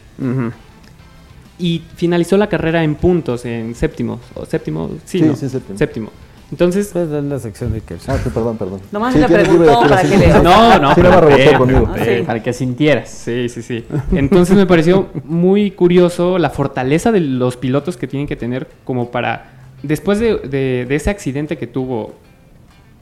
Y 1.59 1.83
finalizó 1.97 2.37
la 2.37 2.49
carrera 2.49 2.85
en 2.85 2.95
puntos, 2.95 3.45
en 3.45 3.75
séptimo. 3.75 4.21
¿O 4.35 4.47
séptimo? 4.47 4.91
Sí, 5.05 5.19
Sí, 5.19 5.25
¿no? 5.25 5.35
sí, 5.35 5.49
séptimo. 5.49 5.77
Séptimo. 5.79 6.11
Entonces... 6.53 6.91
Pues 6.93 7.11
es 7.11 7.25
la 7.25 7.39
sección 7.41 7.73
de 7.73 7.79
Iker. 7.79 7.99
Ah, 8.07 8.17
sí, 8.23 8.31
perdón, 8.33 8.57
perdón. 8.57 8.81
Nomás 8.93 9.13
Sí, 9.13 9.19
le 9.21 9.27
preguntó 9.29 9.81
para 9.81 10.03
que 10.03 10.17
le... 10.17 10.29
No, 10.41 10.79
no, 10.79 10.95
Sí, 10.95 11.01
no 11.03 11.11
me 11.11 11.17
pregunté, 11.19 11.37
rebotó 11.45 11.59
conmigo. 11.59 11.81
pregunté, 11.93 12.19
Sí. 12.21 12.25
para 12.25 12.43
que 12.43 12.53
sintieras. 12.53 13.11
Sí, 13.11 13.49
sí, 13.49 13.63
sí. 13.63 13.85
Entonces 14.13 14.57
me 14.57 14.67
pareció 14.67 15.09
muy 15.25 15.73
curioso 15.73 16.39
la 16.39 16.51
fortaleza 16.51 17.11
de 17.11 17.21
los 17.21 17.57
pilotos 17.57 17.97
que 17.97 18.07
tienen 18.07 18.29
que 18.29 18.37
tener 18.37 18.69
como 18.85 19.11
para, 19.11 19.51
después 19.83 20.21
de, 20.21 20.37
de- 20.39 20.87
de 20.89 20.95
ese 20.95 21.11
accidente 21.11 21.59
que 21.59 21.67
tuvo 21.67 22.15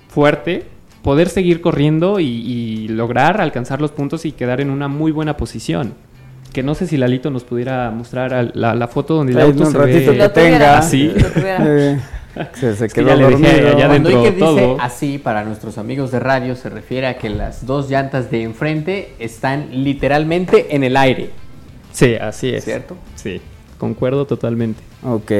fuerte, 0.09 0.65
poder 1.07 1.29
seguir 1.29 1.61
corriendo 1.61 2.19
y, 2.21 2.27
y 2.27 2.89
lograr 2.89 3.41
alcanzar 3.41 3.81
los 3.81 3.93
puntos 3.93 4.25
y 4.25 4.33
quedar 4.33 4.61
en 4.61 4.71
una 4.71 4.89
muy 4.89 5.13
buena 5.13 5.37
posición. 5.37 5.95
Que 6.53 6.63
no 6.65 6.75
sé 6.75 6.87
si 6.87 6.97
Lalito 6.97 7.31
nos 7.31 7.45
pudiera 7.45 7.91
mostrar 7.93 8.51
la, 8.55 8.75
la 8.75 8.89
foto 8.89 9.15
donde 9.15 9.33
el 9.33 9.41
auto 9.41 9.63
un 9.65 9.71
se 9.73 9.79
ratito 9.79 10.11
ve 10.13 10.19
que 10.19 10.29
tenga. 10.31 10.79
así. 10.79 11.13
Eh, 11.17 11.99
se, 12.55 12.75
se 12.77 12.87
Es 12.87 12.93
que 12.93 13.03
quedó 13.03 13.09
ya 13.09 13.15
le 13.17 13.27
dejé 13.29 13.61
dormido. 13.61 13.69
allá 13.69 13.89
dentro 13.89 14.19
dice 14.21 14.33
todo. 14.33 14.81
así, 14.81 15.19
para 15.19 15.45
nuestros 15.45 15.79
amigos 15.79 16.11
de 16.11 16.19
radio, 16.19 16.57
se 16.57 16.69
refiere 16.71 17.07
a 17.07 17.19
que 17.19 17.29
las 17.31 17.67
dos 17.67 17.89
llantas 17.89 18.31
de 18.31 18.43
enfrente 18.43 19.15
están 19.21 19.69
literalmente 19.85 20.75
en 20.75 20.83
el 20.83 20.97
aire. 20.97 21.31
Sí, 21.93 22.15
así 22.17 22.51
es. 22.55 22.65
¿Cierto? 22.65 22.97
Sí, 23.15 23.41
concuerdo 23.79 24.27
totalmente. 24.27 24.83
Ok. 25.05 25.33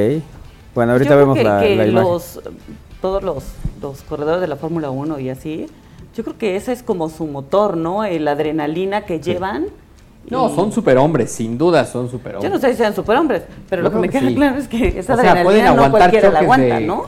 Bueno, 0.73 0.93
ahorita 0.93 1.09
Yo 1.15 1.15
creo 1.15 1.19
vemos 1.19 1.37
que, 1.37 1.43
la, 1.43 1.59
que 1.61 1.75
la 1.75 1.87
imagen. 1.87 1.93
los, 2.09 2.39
todos 3.01 3.23
los, 3.23 3.43
los 3.81 4.01
corredores 4.01 4.41
de 4.41 4.47
la 4.47 4.55
Fórmula 4.55 4.89
1 4.89 5.19
y 5.19 5.29
así, 5.29 5.67
yo 6.15 6.23
creo 6.23 6.37
que 6.37 6.55
ese 6.55 6.71
es 6.73 6.83
como 6.83 7.09
su 7.09 7.25
motor, 7.27 7.77
¿no? 7.77 8.03
El 8.03 8.27
adrenalina 8.27 9.05
que 9.05 9.19
llevan. 9.19 9.67
No, 10.29 10.49
Y- 10.51 10.55
son 10.55 10.71
superhombres, 10.71 11.31
sin 11.31 11.57
duda 11.57 11.85
son 11.85 12.09
superhombres. 12.09 12.51
Yo 12.51 12.55
no 12.55 12.61
sé 12.61 12.71
si 12.71 12.77
sean 12.77 12.93
superhombres, 12.95 13.43
pero 13.69 13.81
Yo 13.81 13.89
lo 13.89 13.93
que 13.95 13.99
me 14.01 14.09
que 14.09 14.19
queda 14.19 14.29
sí. 14.29 14.35
claro 14.35 14.57
es 14.57 14.67
que 14.67 14.99
esa 14.99 15.13
O 15.13 15.17
sea, 15.17 15.43
pueden 15.43 15.65
adrenalina 15.65 15.65
no 15.65 15.71
aguantar 15.85 15.99
cualquiera 16.11 16.31
la 16.31 16.39
aguanta, 16.39 16.79
de 16.79 16.85
¿no? 16.85 17.05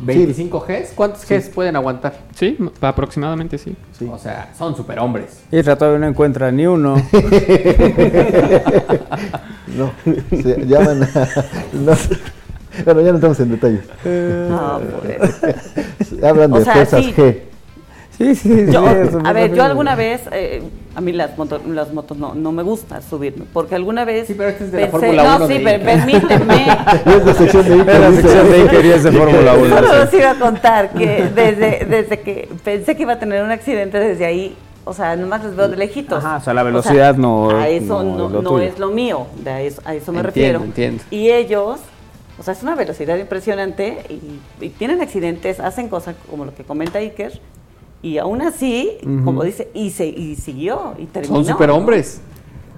25 0.00 0.60
Gs, 0.66 0.92
¿cuántos 0.94 1.28
Gs 1.28 1.48
pueden 1.48 1.74
aguantar? 1.76 2.14
Sí, 2.36 2.56
aproximadamente 2.80 3.58
sí. 3.58 3.74
O 4.10 4.16
sea, 4.18 4.52
son 4.56 4.76
superhombres. 4.76 5.40
Isra 5.50 5.76
todavía 5.76 5.98
no 5.98 6.06
encuentra 6.06 6.50
ni 6.52 6.66
uno. 6.66 6.94
No, 9.76 9.92
se 10.30 10.64
llaman 10.66 11.02
a- 11.02 11.28
no. 11.74 11.92
Bueno, 12.84 13.00
ya 13.00 13.10
no 13.10 13.16
estamos 13.16 13.40
en 13.40 13.50
detalles. 13.50 13.80
No, 14.04 14.80
por 14.80 15.10
eso. 15.10 15.46
Hablan 16.26 16.52
O 16.52 16.58
de 16.58 16.64
sea, 16.64 16.72
fuerzas 16.74 17.04
sí. 17.04 17.12
G. 17.16 17.36
Sí, 18.16 18.34
sí, 18.34 18.66
Yo- 18.72 18.84
sí, 18.84 19.16
me 19.22 19.28
a 19.28 19.32
ver, 19.32 19.54
yo 19.54 19.62
alguna 19.62 19.94
vez, 19.94 20.22
eh, 20.32 20.60
a 20.96 21.00
mí 21.00 21.12
las, 21.12 21.38
moto- 21.38 21.60
las 21.68 21.92
motos 21.92 22.18
no, 22.18 22.34
no 22.34 22.50
me 22.50 22.64
gusta 22.64 23.00
subirme, 23.00 23.44
porque 23.52 23.76
alguna 23.76 24.04
vez 24.04 24.26
sí, 24.26 24.34
pero 24.36 24.48
este 24.48 24.64
es 24.64 24.72
de 24.72 24.80
la 24.80 24.86
pensé, 24.90 25.06
Fórmula 25.06 25.22
no, 25.22 25.36
1 25.36 25.46
sí, 25.46 25.52
de 25.54 25.60
pero 25.60 25.84
permíteme. 25.84 26.66
Es 27.06 27.24
de 27.24 27.34
sección 27.34 27.64
de 27.68 27.74
Iker, 27.74 27.94
Es 27.94 28.00
la 28.00 28.12
sección 28.22 28.50
de 28.50 28.56
Iker 28.62 28.84
y 28.86 28.90
es 28.90 29.04
de 29.04 29.12
Fórmula 29.12 29.54
1. 29.54 29.68
Solo 29.76 29.88
sí. 29.88 29.96
les 30.00 30.14
iba 30.14 30.30
a 30.32 30.34
contar 30.34 30.90
que 30.94 31.30
desde, 31.32 31.84
desde 31.88 32.20
que 32.20 32.48
pensé 32.64 32.96
que 32.96 33.02
iba 33.02 33.12
a 33.12 33.18
tener 33.20 33.44
un 33.44 33.52
accidente 33.52 34.00
desde 34.00 34.26
ahí, 34.26 34.56
o 34.84 34.92
sea, 34.92 35.14
nomás 35.14 35.44
les 35.44 35.54
veo 35.54 35.68
de 35.68 35.76
lejitos. 35.76 36.24
Ajá, 36.24 36.38
o 36.38 36.40
sea, 36.40 36.54
la 36.54 36.64
velocidad 36.64 37.14
no- 37.14 37.50
A 37.50 37.68
eso 37.68 38.02
no 38.02 38.16
no, 38.16 38.26
es 38.26 38.32
lo 38.32 38.42
no 38.42 38.58
es 38.58 38.78
lo 38.80 38.88
mío, 38.90 39.28
de 39.44 39.50
a 39.50 39.60
eso, 39.62 39.80
a 39.84 39.94
eso 39.94 40.10
me 40.10 40.18
Entiendo, 40.22 40.58
refiero. 40.58 40.64
entiendo. 40.64 41.04
Y 41.12 41.30
ellos, 41.30 41.78
o 42.38 42.42
sea, 42.42 42.52
es 42.54 42.62
una 42.62 42.74
velocidad 42.74 43.16
impresionante 43.18 43.98
y, 44.08 44.64
y 44.64 44.68
tienen 44.70 45.00
accidentes, 45.00 45.60
hacen 45.60 45.88
cosas 45.88 46.14
como 46.30 46.44
lo 46.44 46.54
que 46.54 46.64
comenta 46.64 46.98
Iker, 46.98 47.40
y 48.02 48.18
aún 48.18 48.42
así, 48.42 48.92
como 49.24 49.42
dice, 49.42 49.68
y, 49.74 49.90
se, 49.90 50.06
y 50.06 50.36
siguió 50.36 50.94
y 50.98 51.06
terminó. 51.06 51.34
Son 51.36 51.44
superhombres. 51.44 52.20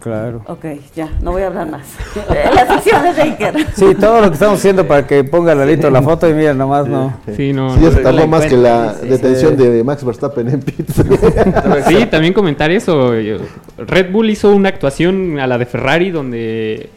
Claro. 0.02 0.40
Ok, 0.46 0.64
ya, 0.96 1.10
no 1.20 1.32
voy 1.32 1.42
a 1.42 1.48
hablar 1.48 1.68
más. 1.70 1.82
Eh, 2.30 2.48
Las 2.54 2.68
secciones 2.68 3.16
de 3.16 3.22
Iker. 3.22 3.66
Sí, 3.76 3.94
todo 4.00 4.22
lo 4.22 4.28
que 4.28 4.32
estamos 4.32 4.58
haciendo 4.58 4.88
para 4.88 5.06
que 5.06 5.22
ponga 5.24 5.54
Lalito 5.54 5.90
la 5.90 6.00
foto 6.00 6.26
y 6.26 6.32
mira, 6.32 6.54
nomás 6.54 6.86
no. 6.86 7.12
Sí, 7.36 7.52
no. 7.52 7.74
Sí, 7.74 7.80
no. 7.82 7.90
se 7.90 8.00
tardó 8.00 8.26
más 8.26 8.46
que 8.46 8.56
la 8.56 8.94
Sí. 8.94 9.08
detención 9.08 9.58
de 9.58 9.84
Max 9.84 10.02
Verstappen 10.02 10.48
en 10.48 10.60
pits. 10.62 10.94
Sí, 11.86 12.06
también 12.06 12.32
comentar 12.32 12.70
eso. 12.70 13.12
Red 13.76 14.10
Bull 14.10 14.30
hizo 14.30 14.50
una 14.54 14.70
actuación 14.70 15.38
a 15.38 15.46
la 15.46 15.58
de 15.58 15.66
Ferrari 15.66 16.10
donde 16.10 16.88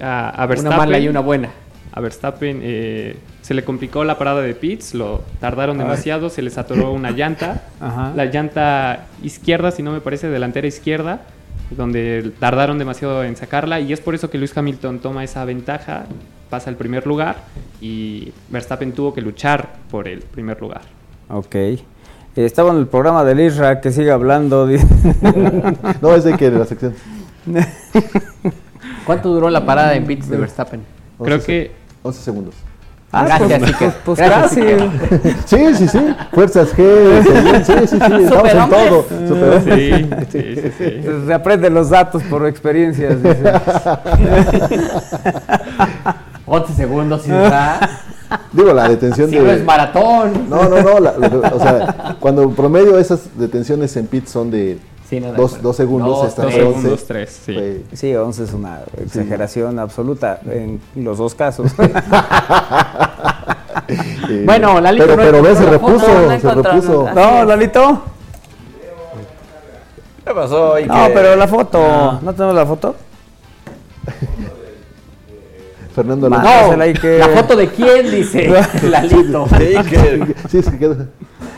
a, 0.00 0.30
a 0.30 0.46
Verstappen, 0.46 0.78
mala 0.78 0.98
y 0.98 1.08
una 1.08 1.20
buena. 1.20 1.50
A 1.92 2.00
Verstappen 2.00 2.60
eh, 2.62 3.16
se 3.42 3.54
le 3.54 3.64
complicó 3.64 4.04
la 4.04 4.16
parada 4.16 4.42
de 4.42 4.54
pits, 4.54 4.94
lo 4.94 5.22
tardaron 5.40 5.76
Ay. 5.78 5.84
demasiado, 5.84 6.30
se 6.30 6.42
les 6.42 6.56
atoró 6.56 6.92
una 6.92 7.10
llanta, 7.10 7.64
Ajá. 7.80 8.12
la 8.14 8.26
llanta 8.26 9.06
izquierda, 9.22 9.70
si 9.72 9.82
no 9.82 9.92
me 9.92 10.00
parece, 10.00 10.28
delantera 10.28 10.66
izquierda, 10.68 11.22
donde 11.70 12.32
tardaron 12.38 12.78
demasiado 12.78 13.24
en 13.24 13.36
sacarla 13.36 13.80
y 13.80 13.92
es 13.92 14.00
por 14.00 14.14
eso 14.14 14.30
que 14.30 14.38
Luis 14.38 14.56
Hamilton 14.56 15.00
toma 15.00 15.24
esa 15.24 15.44
ventaja, 15.44 16.04
pasa 16.48 16.70
al 16.70 16.76
primer 16.76 17.06
lugar 17.06 17.36
y 17.80 18.32
Verstappen 18.50 18.92
tuvo 18.92 19.14
que 19.14 19.20
luchar 19.20 19.74
por 19.90 20.06
el 20.06 20.20
primer 20.20 20.60
lugar. 20.60 20.82
Ok. 21.28 21.56
Estaba 22.36 22.70
en 22.70 22.76
el 22.78 22.86
programa 22.86 23.24
del 23.24 23.40
Isra 23.40 23.80
que 23.80 23.90
sigue 23.90 24.10
hablando. 24.10 24.66
no, 26.02 26.14
es 26.14 26.24
de 26.24 26.36
que 26.36 26.50
de 26.50 26.58
la 26.58 26.64
sección. 26.64 26.94
¿Cuánto 29.10 29.28
duró 29.30 29.50
la 29.50 29.66
parada 29.66 29.94
en 29.96 30.06
pits 30.06 30.28
de 30.28 30.36
Verstappen? 30.36 30.82
Creo 31.20 31.34
11 31.36 31.46
que 31.46 31.72
11 32.02 32.22
segundos. 32.22 32.54
Ah, 33.12 33.24
Gracias, 33.24 33.58
pues, 33.58 33.72
Iker. 33.74 33.92
pues 34.04 34.18
Gracias. 34.20 34.56
Iker. 34.56 34.88
Sí, 35.44 35.74
sí, 35.74 35.88
sí. 35.88 35.98
Fuerzas 36.32 36.68
G, 36.76 37.64
sí, 37.64 37.72
sí, 37.88 37.88
sí. 37.88 37.96
Estamos 38.22 38.54
en 38.54 38.70
todo. 38.70 39.06
Sí, 39.64 40.08
sí, 40.30 40.54
sí, 40.54 40.72
sí. 40.78 41.02
Se 41.26 41.34
aprenden 41.34 41.74
los 41.74 41.90
datos 41.90 42.22
por 42.22 42.46
experiencias. 42.46 43.20
dice. 43.20 43.52
11 46.46 46.72
segundos 46.74 47.22
sin 47.22 47.32
dar. 47.32 47.88
Digo, 48.52 48.72
la 48.72 48.88
detención 48.88 49.28
Si 49.28 49.36
de. 49.36 49.42
no 49.42 49.50
es 49.50 49.64
maratón. 49.64 50.48
No, 50.48 50.68
no, 50.68 50.80
no. 50.80 51.00
la- 51.00 51.18
la- 51.18 51.52
o 51.52 51.58
sea, 51.60 52.16
cuando 52.20 52.48
promedio 52.50 52.96
esas 52.98 53.22
detenciones 53.36 53.96
en 53.96 54.06
pits 54.06 54.30
son 54.30 54.50
de 54.52 54.78
Sí, 55.10 55.18
no, 55.18 55.32
dos, 55.32 55.58
segundos, 55.76 56.08
Dos, 56.20 56.28
esta 56.28 56.42
Dos 56.42 56.52
fue 56.54 56.62
11. 56.62 56.74
segundos, 56.76 57.04
tres, 57.04 57.40
sí. 57.44 57.52
Fue- 57.52 57.82
Sí, 57.94 58.14
11 58.14 58.44
es 58.44 58.52
una 58.52 58.78
exageración 59.02 59.80
absoluta 59.80 60.38
en 60.48 60.80
los 60.94 61.18
dos 61.18 61.34
casos. 61.34 61.72
eh, 63.88 64.42
Bueno, 64.46 64.80
Lalito 64.80 65.04
Pero, 65.04 65.16
no 65.16 65.22
pero 65.24 65.42
ve, 65.42 65.56
se 65.56 65.66
repuso, 65.66 66.06
no 66.28 66.38
se 66.40 66.54
repuso. 66.54 67.08
no. 67.12 67.44
Lalito. 67.44 68.02
¿Qué 70.24 70.32
pasó? 70.32 70.74
Iker? 70.74 70.92
No, 70.92 71.08
pero 71.12 71.34
la 71.34 71.48
foto. 71.48 72.18
¿No 72.22 72.32
tenemos 72.32 72.54
la 72.54 72.66
foto? 72.66 72.94
Fernando 75.94 76.28
Alonso. 76.28 76.76
No. 76.76 76.84
¿La 77.18 77.28
foto 77.30 77.56
de 77.56 77.68
quién? 77.68 78.10
Dice 78.12 78.48
Lalito. 78.84 79.48
Sí, 80.48 80.62
queda 80.78 81.08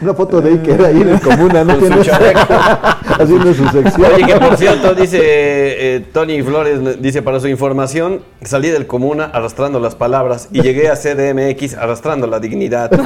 una 0.02 0.14
foto 0.14 0.40
de 0.40 0.50
Iker 0.50 0.84
ahí 0.84 1.00
en 1.02 1.08
el 1.10 1.20
comuna, 1.20 1.64
¿no? 1.64 1.78
Con 1.78 2.04
su. 2.04 2.10
Haciendo 2.10 3.54
su 3.54 3.68
sección. 3.68 4.12
Oye, 4.14 4.26
que 4.26 4.34
por 4.36 4.56
cierto, 4.56 4.94
dice 4.94 5.18
eh, 5.22 6.04
Tony 6.12 6.42
Flores, 6.42 7.00
dice 7.00 7.22
para 7.22 7.40
su 7.40 7.48
información, 7.48 8.22
salí 8.42 8.68
del 8.68 8.86
comuna 8.86 9.30
arrastrando 9.32 9.78
las 9.80 9.94
palabras 9.94 10.48
y 10.52 10.62
llegué 10.62 10.88
a 10.90 10.96
CDMX 10.96 11.76
arrastrando 11.76 12.26
la 12.26 12.40
dignidad. 12.40 12.90
Un 12.92 13.00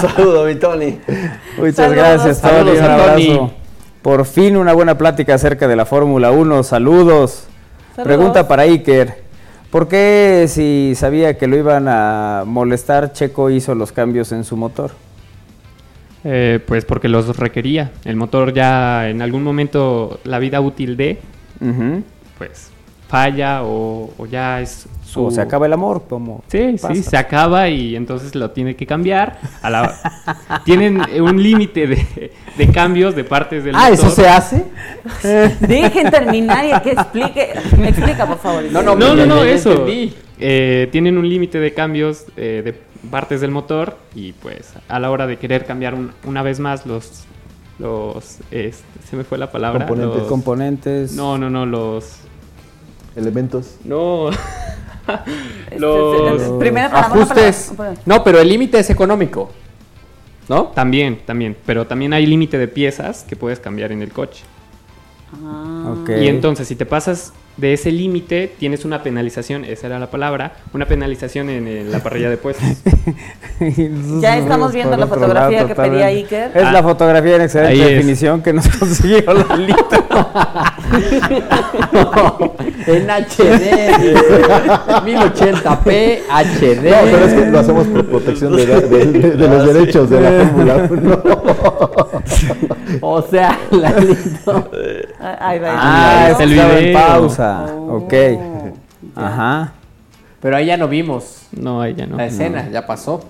Saludo, 0.00 0.44
mi 0.44 0.54
Tony. 0.56 0.98
Muchas 1.58 1.76
Saludos. 1.76 1.96
gracias, 1.96 2.40
Tony. 2.40 2.52
Saludos 2.52 2.78
Un 2.78 2.84
abrazo. 2.84 3.50
Por 4.02 4.24
fin 4.24 4.56
una 4.56 4.72
buena 4.72 4.96
plática 4.96 5.34
acerca 5.34 5.66
de 5.66 5.74
la 5.74 5.84
Fórmula 5.84 6.30
1. 6.30 6.62
Saludos. 6.62 7.46
Saludos. 7.96 8.04
Pregunta 8.04 8.46
para 8.46 8.62
Iker. 8.62 9.25
¿Por 9.76 9.88
qué 9.88 10.46
si 10.48 10.94
sabía 10.96 11.36
que 11.36 11.46
lo 11.46 11.54
iban 11.54 11.84
a 11.86 12.44
molestar, 12.46 13.12
Checo 13.12 13.50
hizo 13.50 13.74
los 13.74 13.92
cambios 13.92 14.32
en 14.32 14.42
su 14.42 14.56
motor? 14.56 14.92
Eh, 16.24 16.60
pues 16.66 16.86
porque 16.86 17.10
los 17.10 17.36
requería. 17.36 17.92
El 18.06 18.16
motor 18.16 18.54
ya 18.54 19.10
en 19.10 19.20
algún 19.20 19.42
momento, 19.42 20.18
la 20.24 20.38
vida 20.38 20.62
útil 20.62 20.96
de, 20.96 21.18
pues 22.38 22.70
falla 23.06 23.64
o, 23.64 24.14
o 24.16 24.24
ya 24.24 24.62
es 24.62 24.88
su... 25.16 25.24
O 25.26 25.30
se 25.32 25.40
acaba 25.40 25.66
el 25.66 25.72
amor, 25.72 26.04
como 26.08 26.44
Sí, 26.46 26.76
pasa. 26.80 26.94
sí, 26.94 27.02
se 27.02 27.16
acaba 27.16 27.68
y 27.68 27.96
entonces 27.96 28.34
lo 28.36 28.52
tiene 28.52 28.76
que 28.76 28.86
cambiar. 28.86 29.38
A 29.62 29.68
la... 29.70 30.60
Tienen 30.64 31.00
un 31.20 31.42
límite 31.42 31.88
de, 31.88 32.32
de 32.56 32.68
cambios 32.70 33.16
de 33.16 33.24
partes 33.24 33.64
del 33.64 33.74
Ah, 33.76 33.90
¿eso 33.90 34.08
se 34.10 34.28
hace? 34.28 34.64
Dejen 35.60 36.10
terminar 36.10 36.64
y 36.64 36.80
que 36.82 36.92
explique. 36.92 37.48
Me 37.78 37.88
explica, 37.88 38.26
por 38.26 38.38
favor. 38.38 38.62
No, 38.70 38.82
no, 38.82 38.94
No, 38.94 39.14
no, 39.16 39.26
no, 39.26 39.42
eso. 39.42 39.70
entendí. 39.72 40.14
Eh, 40.38 40.88
tienen 40.92 41.18
un 41.18 41.28
límite 41.28 41.58
de 41.58 41.72
cambios 41.74 42.26
eh, 42.36 42.62
de 42.64 42.74
partes 43.10 43.40
del 43.40 43.50
motor 43.50 43.96
y 44.14 44.32
pues 44.32 44.72
a 44.88 44.98
la 45.00 45.10
hora 45.10 45.26
de 45.26 45.38
querer 45.38 45.64
cambiar 45.64 45.94
un- 45.94 46.12
una 46.24 46.42
vez 46.42 46.60
más 46.60 46.86
los... 46.86 47.24
los 47.78 48.38
este, 48.50 48.84
se 49.08 49.16
me 49.16 49.24
fue 49.24 49.38
la 49.38 49.50
palabra. 49.50 49.86
Componentes. 49.86 50.18
los- 50.20 50.28
componentes. 50.28 51.12
No, 51.12 51.38
no, 51.38 51.48
no, 51.50 51.64
los... 51.66 52.16
Elementos. 53.16 53.76
No. 53.84 54.28
Este, 55.66 55.80
los... 55.80 56.42
este, 56.42 56.70
una 56.70 56.86
Ajustes. 56.86 57.72
No, 58.04 58.22
pero 58.24 58.40
el 58.40 58.48
límite 58.48 58.78
es 58.78 58.90
económico. 58.90 59.50
¿No? 60.48 60.66
También, 60.66 61.20
también. 61.26 61.56
Pero 61.66 61.86
también 61.86 62.12
hay 62.12 62.24
límite 62.24 62.56
de 62.56 62.68
piezas 62.68 63.24
que 63.24 63.34
puedes 63.36 63.58
cambiar 63.58 63.90
en 63.92 64.00
el 64.02 64.12
coche. 64.12 64.44
Ah. 65.44 65.94
Ok. 66.00 66.10
Y 66.20 66.28
entonces, 66.28 66.68
si 66.68 66.76
te 66.76 66.86
pasas 66.86 67.32
de 67.56 67.72
ese 67.72 67.90
límite, 67.90 68.52
tienes 68.58 68.84
una 68.84 69.02
penalización, 69.02 69.64
esa 69.64 69.86
era 69.86 69.98
la 69.98 70.10
palabra, 70.10 70.52
una 70.72 70.86
penalización 70.86 71.48
en, 71.50 71.66
en 71.66 71.90
la 71.90 72.00
parrilla 72.00 72.30
de 72.30 72.36
puestos. 72.36 72.64
Ya 74.20 74.36
estamos 74.36 74.72
viendo 74.74 74.94
la 74.98 75.06
fotografía 75.06 75.62
lado, 75.62 75.68
que 75.68 75.74
pedía. 75.74 76.06
Iker. 76.06 76.50
Es 76.54 76.62
Ah, 76.62 76.72
la 76.72 76.82
fotografía 76.82 77.36
en 77.36 77.42
excelente 77.42 77.82
es. 77.82 77.88
definición 77.96 78.42
que 78.42 78.52
nos 78.52 78.68
consiguió 78.78 79.22
Lalito. 79.32 80.05
En 82.86 83.06
HD. 83.10 83.64
1080p 85.04 86.20
HD. 86.28 86.84
No, 86.90 86.96
pero 87.04 87.24
es 87.24 87.34
que 87.34 87.46
lo 87.46 87.58
hacemos 87.58 87.86
por 87.88 88.06
protección 88.06 88.56
de, 88.56 88.66
la- 88.66 88.80
de- 88.80 89.06
de- 89.06 89.30
de 89.32 89.48
los 89.48 89.66
derechos 89.74 90.10
de 90.10 90.20
la 90.20 90.30
Fórmula 90.48 90.88
1. 90.90 91.22
O 93.02 93.20
sea. 93.22 93.58
Ah, 95.20 95.36
Ahí 95.40 95.58
va. 95.58 95.68
Ah, 95.74 96.24
ahí 96.26 96.32
es 96.32 96.40
el 96.40 96.52
estaba 96.52 96.78
en 96.78 96.84
video. 96.84 96.98
pausa. 96.98 97.66
Oh. 97.74 97.96
Ok. 97.96 98.14
Ajá. 99.14 99.72
Pero 100.40 100.56
ahí 100.56 100.66
ya 100.66 100.76
no 100.76 100.86
vimos 100.88 101.42
No, 101.52 101.84
ella 101.84 102.06
no. 102.06 102.16
la 102.16 102.26
escena, 102.26 102.68
ya 102.70 102.86
pasó. 102.86 103.22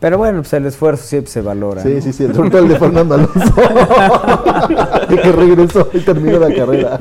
Pero 0.00 0.16
bueno, 0.18 0.38
pues 0.40 0.52
el 0.54 0.64
esfuerzo 0.66 1.04
siempre 1.04 1.30
se 1.30 1.42
valora. 1.42 1.82
Sí, 1.82 1.94
¿no? 1.96 2.00
sí, 2.00 2.12
sí, 2.12 2.24
el 2.24 2.68
de 2.68 2.78
Fernando 2.78 3.14
Alonso. 3.16 3.54
y 5.10 5.16
que 5.16 5.32
regresó 5.32 5.88
y 5.92 5.98
terminó 6.00 6.38
la 6.38 6.54
carrera. 6.54 7.00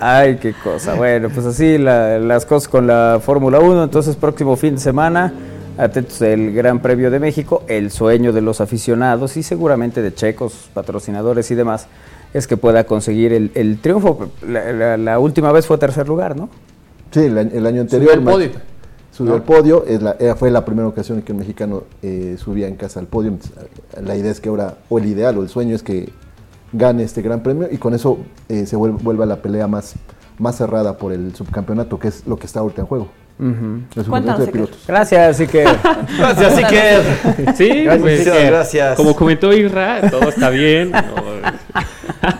Ay, 0.00 0.36
qué 0.36 0.52
cosa. 0.62 0.94
Bueno, 0.94 1.28
pues 1.32 1.46
así 1.46 1.78
la- 1.78 2.18
las 2.18 2.44
cosas 2.46 2.68
con 2.68 2.86
la 2.86 3.20
Fórmula 3.24 3.58
1. 3.60 3.84
Entonces, 3.84 4.16
próximo 4.16 4.56
fin 4.56 4.74
de 4.74 4.80
semana, 4.80 5.32
atentos 5.78 6.20
el 6.22 6.52
Gran 6.52 6.80
Premio 6.80 7.10
de 7.10 7.18
México, 7.20 7.62
el 7.68 7.90
sueño 7.90 8.32
de 8.32 8.40
los 8.42 8.60
aficionados 8.60 9.36
y 9.36 9.42
seguramente 9.42 10.02
de 10.02 10.12
checos, 10.14 10.68
patrocinadores 10.74 11.50
y 11.50 11.54
demás, 11.54 11.86
es 12.34 12.46
que 12.46 12.56
pueda 12.56 12.84
conseguir 12.84 13.32
el, 13.32 13.50
el 13.54 13.78
triunfo. 13.80 14.28
La, 14.46 14.72
la- 14.72 14.96
la 14.98 15.18
última 15.18 15.52
vez 15.52 15.66
fue 15.66 15.78
tercer 15.78 16.06
lugar, 16.08 16.36
¿no? 16.36 16.48
Sí, 17.12 17.20
el, 17.20 17.38
año- 17.38 17.50
el 17.54 17.66
año 17.66 17.80
anterior. 17.82 18.14
Subió 18.14 18.28
al 18.28 18.34
podio. 18.34 18.50
Subió 19.12 19.30
¿No? 19.30 19.36
al 19.36 19.42
podio. 19.42 19.84
Es 19.86 20.00
la, 20.02 20.16
fue 20.36 20.50
la 20.50 20.64
primera 20.64 20.86
ocasión 20.88 21.18
en 21.18 21.24
que 21.24 21.32
un 21.32 21.38
mexicano 21.38 21.84
eh, 22.02 22.36
subía 22.38 22.68
en 22.68 22.76
casa 22.76 23.00
al 23.00 23.06
podio. 23.06 23.36
La 24.02 24.16
idea 24.16 24.30
es 24.30 24.40
que 24.40 24.48
ahora, 24.48 24.74
o 24.88 24.98
el 24.98 25.06
ideal, 25.06 25.36
o 25.38 25.42
el 25.42 25.48
sueño 25.48 25.74
es 25.74 25.82
que 25.82 26.08
gane 26.72 27.02
este 27.02 27.20
gran 27.20 27.42
premio 27.42 27.68
y 27.70 27.78
con 27.78 27.94
eso 27.94 28.18
eh, 28.48 28.64
se 28.66 28.76
vuel- 28.76 28.96
vuelva 29.02 29.26
la 29.26 29.36
pelea 29.42 29.66
más, 29.66 29.94
más 30.38 30.56
cerrada 30.56 30.96
por 30.96 31.12
el 31.12 31.34
subcampeonato, 31.34 31.98
que 31.98 32.08
es 32.08 32.24
lo 32.26 32.36
que 32.38 32.46
está 32.46 32.60
ahorita 32.60 32.82
en 32.82 32.86
juego. 32.86 33.08
Cuéntanos, 33.38 34.38
de 34.38 34.44
Iker. 34.44 34.52
pilotos. 34.52 34.84
Gracias. 34.86 35.38
Gracias, 35.40 36.56
Iker. 36.58 37.56
Sí, 37.56 37.68
Gracias, 37.84 38.00
pues, 38.02 38.20
Iker. 38.26 38.46
Gracias. 38.50 38.96
Como 38.96 39.16
comentó 39.16 39.50
Isra, 39.52 40.10
todo 40.10 40.28
está 40.28 40.50
bien. 40.50 40.90
no, 40.92 41.00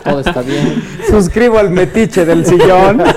Todo 0.04 0.20
está 0.20 0.42
bien. 0.42 0.82
Suscribo 1.08 1.58
al 1.58 1.70
metiche 1.70 2.24
del 2.26 2.44
sillón. 2.44 3.02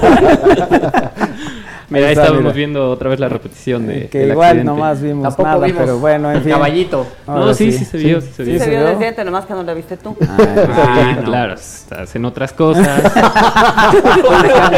Mira, 1.94 2.08
ahí 2.08 2.12
está, 2.14 2.24
estábamos 2.24 2.44
mira. 2.44 2.56
viendo 2.56 2.90
otra 2.92 3.10
vez 3.10 3.20
la 3.20 3.30
repetición 3.30 3.88
de. 3.88 4.08
Que 4.10 4.20
del 4.20 4.32
igual 4.32 4.48
accidente. 4.50 4.72
nomás 4.72 5.02
vimos 5.02 5.24
Tampoco 5.24 5.48
nada, 5.50 5.66
vimos 5.66 5.82
pero 5.82 6.00
bueno, 6.00 6.32
en 6.32 6.42
fin. 6.42 6.52
caballito. 6.52 7.08
Ahora 7.28 7.46
No, 7.46 7.54
sí, 7.54 7.72
sí 7.72 7.86
se 7.86 7.98
vio, 7.98 8.20
sí 8.22 8.28
se 8.36 8.44
Sí 8.46 8.52
vio. 8.52 8.60
se 8.60 8.70
vio 8.70 8.80
vio? 8.80 8.90
desde 8.90 9.08
antes, 9.08 9.26
nomás 9.26 9.46
que 9.46 9.54
no 9.54 9.64
la 9.64 9.74
viste 9.74 9.98
tú. 9.98 10.16
Ah, 10.28 11.18
claro, 11.24 11.54
estás 11.54 12.16
en 12.16 12.26
otras 12.26 12.52
cosas. 12.54 12.88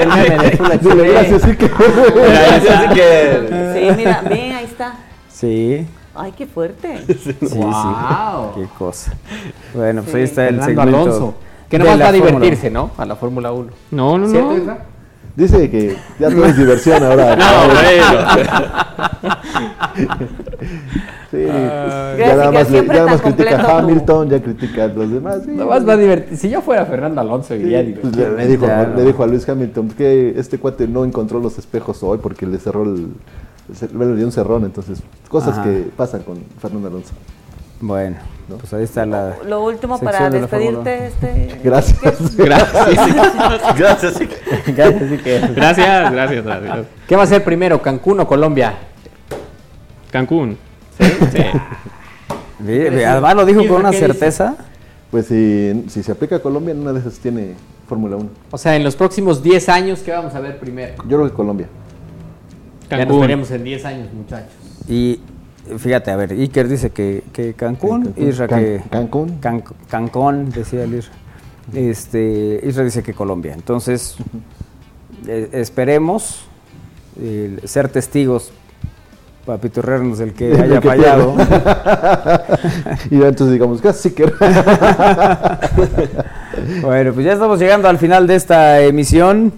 Gracias, 0.06 1.42
sí 1.42 1.56
que. 1.56 1.68
Gracias, 1.68 2.80
Iker. 2.90 3.74
Sí, 3.74 3.90
mira, 3.98 4.22
ve, 4.28 4.54
ahí 4.54 4.66
está. 4.66 4.94
Sí, 5.30 5.86
Ay, 6.18 6.32
qué 6.38 6.46
fuerte. 6.48 7.00
sí, 7.08 7.36
Wow. 7.56 8.52
sí. 8.56 8.62
Qué 8.62 8.68
cosa. 8.78 9.14
Bueno, 9.74 10.02
pues 10.02 10.12
Sí. 10.14 10.18
ahí 10.18 10.24
está 10.24 10.48
el 10.48 10.56
Fernando 10.62 10.82
segmento. 10.84 11.02
Alonso. 11.12 11.36
Que 11.70 11.78
la 11.80 11.96
va 11.98 12.08
a 12.08 12.12
divertirse, 12.12 12.70
¿no? 12.70 12.92
A 12.98 13.06
la 13.06 13.16
Fórmula 13.18 13.52
1. 13.52 13.70
No, 13.92 14.18
no, 14.18 14.28
¿Cierto, 14.30 14.54
no. 14.54 14.78
Dice 15.36 15.70
que 15.70 15.98
ya 16.20 16.30
todo 16.30 16.46
es 16.46 16.58
diversión 16.58 17.04
ahora. 17.04 17.38
Sí, 21.32 21.38
Gracias, 21.42 22.18
ya 22.18 22.36
nada 22.38 22.52
más, 22.52 22.72
le- 22.72 22.86
ya 22.86 22.94
nada 22.94 23.06
más 23.08 23.22
critica 23.22 23.56
a 23.60 23.66
tú. 23.66 23.72
Hamilton, 23.72 24.30
ya 24.30 24.42
critica 24.42 24.84
a 24.86 24.88
los 24.88 25.12
demás. 25.12 25.42
sí. 25.44 25.52
Nomás 25.52 25.86
va 25.88 25.94
a 25.94 25.98
divertir. 25.98 26.38
Si 26.38 26.50
yo 26.50 26.62
fuera 26.62 26.86
Fernando 26.86 27.20
Alonso, 27.20 27.56
iría 27.56 27.80
a 27.80 27.84
Pues 27.84 28.14
divertir. 28.16 28.30
le, 28.38 28.38
le 28.38 28.48
dijo, 28.48 28.66
Ya, 28.68 28.84
le 28.84 28.96
no. 28.96 29.02
dijo 29.02 29.24
a 29.24 29.28
Luis 29.28 29.50
Hamilton 29.50 29.90
que 29.90 30.34
este 30.38 30.60
cuate 30.60 30.88
no 30.88 31.04
encontró 31.04 31.40
los 31.40 31.58
espejos 31.58 32.02
hoy 32.04 32.20
porque 32.22 32.46
le 32.46 32.58
cerró 32.58 32.84
el, 32.84 33.08
le 33.98 34.16
dio 34.16 34.26
un 34.26 34.32
cerrón, 34.32 34.64
entonces 34.64 35.02
cosas 35.28 35.58
Ajá. 35.58 35.64
que 35.64 35.88
pasan 35.98 36.22
con 36.22 36.38
Fernando 36.62 36.88
Alonso. 36.88 37.14
Bueno, 37.86 38.16
pues 38.60 38.74
ahí 38.74 38.84
está 38.84 39.06
la. 39.06 39.36
Lo 39.46 39.64
último 39.64 40.00
para 40.00 40.28
de 40.30 40.40
despedirte, 40.42 41.06
este. 41.08 41.60
Gracias. 41.64 42.36
Gracias. 42.36 42.88
Gracias. 43.78 44.20
Gracias. 44.76 45.56
Gracias, 45.56 46.12
gracias, 46.12 46.44
gracias. 46.46 46.86
¿Qué 47.08 47.16
va 47.16 47.24
a 47.24 47.28
ser 47.28 47.44
primero, 47.44 47.80
Cancún 47.82 48.20
o 48.22 48.28
Colombia? 48.28 48.74
Cancún. 50.12 50.58
Ve- 52.60 52.90
ve, 52.90 53.06
Además 53.06 53.36
lo 53.36 53.46
dijo 53.46 53.68
con 53.68 53.78
una 53.82 53.94
certeza. 53.94 54.56
Pues 55.12 55.28
si, 55.28 55.86
si 55.88 56.02
se 56.04 56.12
aplica 56.12 56.38
a 56.38 56.40
Colombia, 56.40 56.72
en 56.72 56.80
una 56.82 56.92
de 56.92 57.00
esas 57.00 57.20
tiene 57.20 57.54
Fórmula 57.88 58.16
1. 58.18 58.30
O 58.52 58.58
sea, 58.58 58.76
en 58.76 58.84
los 58.84 58.96
próximos 58.96 59.44
10 59.44 59.70
años, 59.70 60.00
¿qué 60.00 60.12
vamos 60.12 60.34
a 60.34 60.40
ver 60.40 60.58
primero? 60.60 60.96
Yo 61.08 61.18
creo 61.18 61.30
que 61.30 61.34
Colombia. 61.36 61.68
Ya 62.90 62.98
nos 62.98 63.06
Cancún. 63.06 63.22
veremos 63.22 63.52
en 63.52 63.64
10 63.64 63.86
años, 63.86 64.08
muchachos. 64.14 64.52
Y 64.90 65.20
fíjate, 65.78 66.12
a 66.12 66.16
ver, 66.16 66.32
Iker 66.32 66.68
dice 66.68 66.90
que, 66.92 67.24
que 67.34 67.54
Cancún, 67.54 68.06
Cancún. 68.06 68.28
Isra 68.28 68.48
Can- 68.48 68.60
que. 68.60 68.82
Cancún. 68.90 69.38
Can- 69.40 69.64
Cancún, 69.90 70.50
decía 70.52 70.84
el 70.84 70.96
Isra. 70.96 71.14
Este, 71.74 72.60
Isra 72.64 72.84
dice 72.84 73.02
que 73.04 73.14
Colombia. 73.14 73.54
Entonces, 73.54 74.16
eh, 75.28 75.50
esperemos 75.54 76.46
eh, 77.20 77.60
ser 77.64 77.90
testigos, 77.90 78.52
para 79.46 79.60
pitorrearnos 79.60 80.18
del 80.18 80.34
que 80.34 80.54
haya 80.60 80.80
Que 80.80 80.88
fallado. 80.88 81.36
y 83.12 83.16
entonces 83.16 83.52
digamos, 83.52 83.82
casi 83.82 84.12
que. 84.12 84.26
Bueno, 86.82 87.14
pues 87.14 87.26
ya 87.26 87.34
estamos 87.34 87.60
llegando 87.60 87.88
al 87.88 87.98
final 87.98 88.28
de 88.28 88.36
esta 88.36 88.82
emisión. 88.82 89.54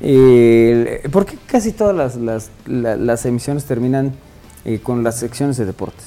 Eh, 0.00 1.02
¿Por 1.10 1.26
qué 1.26 1.36
casi 1.46 1.72
todas 1.72 1.94
las, 1.94 2.16
las, 2.16 2.50
la- 2.66 2.96
las 2.96 3.26
emisiones 3.26 3.64
terminan 3.64 4.12
eh, 4.74 4.80
con 4.80 5.02
las 5.04 5.18
secciones 5.18 5.56
de 5.56 5.64
deportes? 5.64 6.04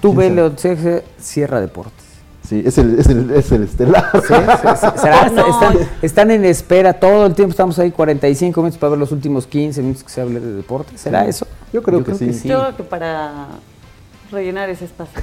Tú 0.00 0.14
¿Quién 0.14 0.34
ve, 0.36 0.42
sabe? 0.58 0.92
Leo, 0.94 1.02
cierra 1.20 1.60
deportes. 1.60 2.04
Sí, 2.48 2.62
es 2.64 2.78
el, 2.78 2.98
es 2.98 3.06
el, 3.08 3.30
es 3.32 3.50
el 3.50 3.64
estelar. 3.64 4.08
¿Sí? 4.14 4.34
¿Se- 4.34 4.76
se- 4.76 4.98
será? 5.02 5.28
No. 5.30 5.46
están, 5.48 5.88
están 6.00 6.30
en 6.30 6.44
espera 6.44 6.92
todo 6.92 7.26
el 7.26 7.34
tiempo, 7.34 7.50
estamos 7.50 7.76
ahí 7.80 7.90
45 7.90 8.60
minutos 8.60 8.78
para 8.78 8.90
ver 8.90 8.98
los 9.00 9.10
últimos 9.10 9.46
15 9.48 9.82
minutos 9.82 10.04
que 10.04 10.10
se 10.10 10.20
hable 10.20 10.38
de 10.38 10.52
deportes. 10.52 11.00
¿Será 11.00 11.24
Sí. 11.24 11.30
eso? 11.30 11.46
Yo 11.72 11.82
creo 11.82 12.04
que 12.04 12.14
sí. 12.14 12.26
Yo 12.48 12.60
creo 12.60 12.76
que 12.76 12.82
para 12.84 13.46
rellenar 14.30 14.68
ese 14.70 14.84
espacio. 14.86 15.20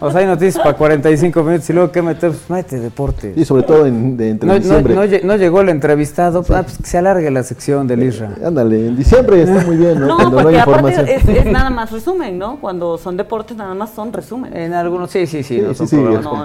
O 0.00 0.10
sea, 0.10 0.20
hay 0.20 0.26
noticias 0.26 0.58
para 0.62 0.76
45 0.76 1.42
minutos 1.44 1.70
y 1.70 1.72
luego, 1.72 1.92
¿qué 1.92 2.02
meter? 2.02 2.30
Pues 2.30 2.50
mete 2.50 2.80
deporte. 2.80 3.32
Y 3.36 3.44
sobre 3.44 3.62
todo 3.62 3.86
en, 3.86 4.16
de, 4.16 4.30
entre 4.30 4.48
No, 4.48 4.54
diciembre. 4.58 4.94
no 4.94 5.04
lle- 5.04 5.22
no 5.22 5.36
llegó 5.36 5.60
el 5.60 5.68
entrevistado, 5.68 6.40
ah, 6.50 6.62
pues 6.64 6.78
que 6.78 6.84
se 6.86 6.98
alargue 6.98 7.30
la 7.30 7.42
sección 7.44 7.86
del 7.86 8.02
Isra. 8.02 8.34
Ándale, 8.44 8.88
en 8.88 8.96
diciembre 8.96 9.42
está 9.42 9.64
muy 9.64 9.76
bien, 9.76 10.00
¿no? 10.00 10.06
No, 10.08 10.16
Cuando 10.16 10.36
no 10.38 10.42
porque 10.42 10.56
hay 10.56 10.62
aparte 10.62 10.90
información. 10.90 11.36
es, 11.38 11.46
es 11.46 11.52
nada 11.52 11.70
más 11.70 11.92
resumen, 11.92 12.36
¿no? 12.38 12.56
Cuando 12.60 12.98
son 12.98 13.16
deportes, 13.16 13.56
nada 13.56 13.74
más 13.74 13.90
son 13.90 14.12
resumen. 14.12 14.56
En 14.56 14.72
algunos, 14.74 15.10
sí, 15.10 15.26
sí, 15.26 15.42
sí. 15.42 15.56
Sí, 15.56 15.60
no 15.62 15.74
sí, 15.74 15.86
sí. 15.86 15.96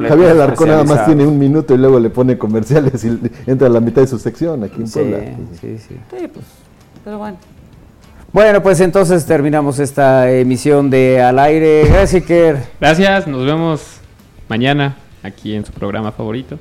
Javier 0.08 0.30
Alarcón 0.32 0.68
nada 0.70 0.84
más 0.84 1.06
tiene 1.06 1.26
un 1.26 1.38
minuto 1.40 1.74
y 1.74 1.78
luego 1.78 2.00
le 2.00 2.10
pone 2.12 2.38
comerciales 2.38 3.04
y 3.04 3.20
entra 3.48 3.68
a 3.68 3.72
la 3.72 3.80
mitad 3.80 4.02
de 4.02 4.08
su 4.08 4.20
sección 4.20 4.64
aquí 4.64 4.82
en 4.82 4.88
Sí, 4.88 5.00
Puebla. 5.00 5.18
sí, 5.60 5.78
sí. 5.80 5.96
Sí, 6.12 6.28
pues, 6.32 6.46
pero 7.04 7.18
bueno. 7.18 7.38
Bueno, 8.34 8.62
pues 8.62 8.80
entonces 8.82 9.26
terminamos 9.26 9.80
esta 9.80 10.30
emisión 10.32 10.90
de 10.90 11.22
Al 11.22 11.40
Aire. 11.40 11.86
Gracias, 11.86 12.22
Iker. 12.22 12.58
Gracias, 12.80 13.26
nos 13.26 13.46
vemos 13.46 14.00
mañana 14.50 14.98
aquí 15.24 15.56
en 15.56 15.66
su 15.66 15.72
programa 15.72 16.12
favorito. 16.12 16.60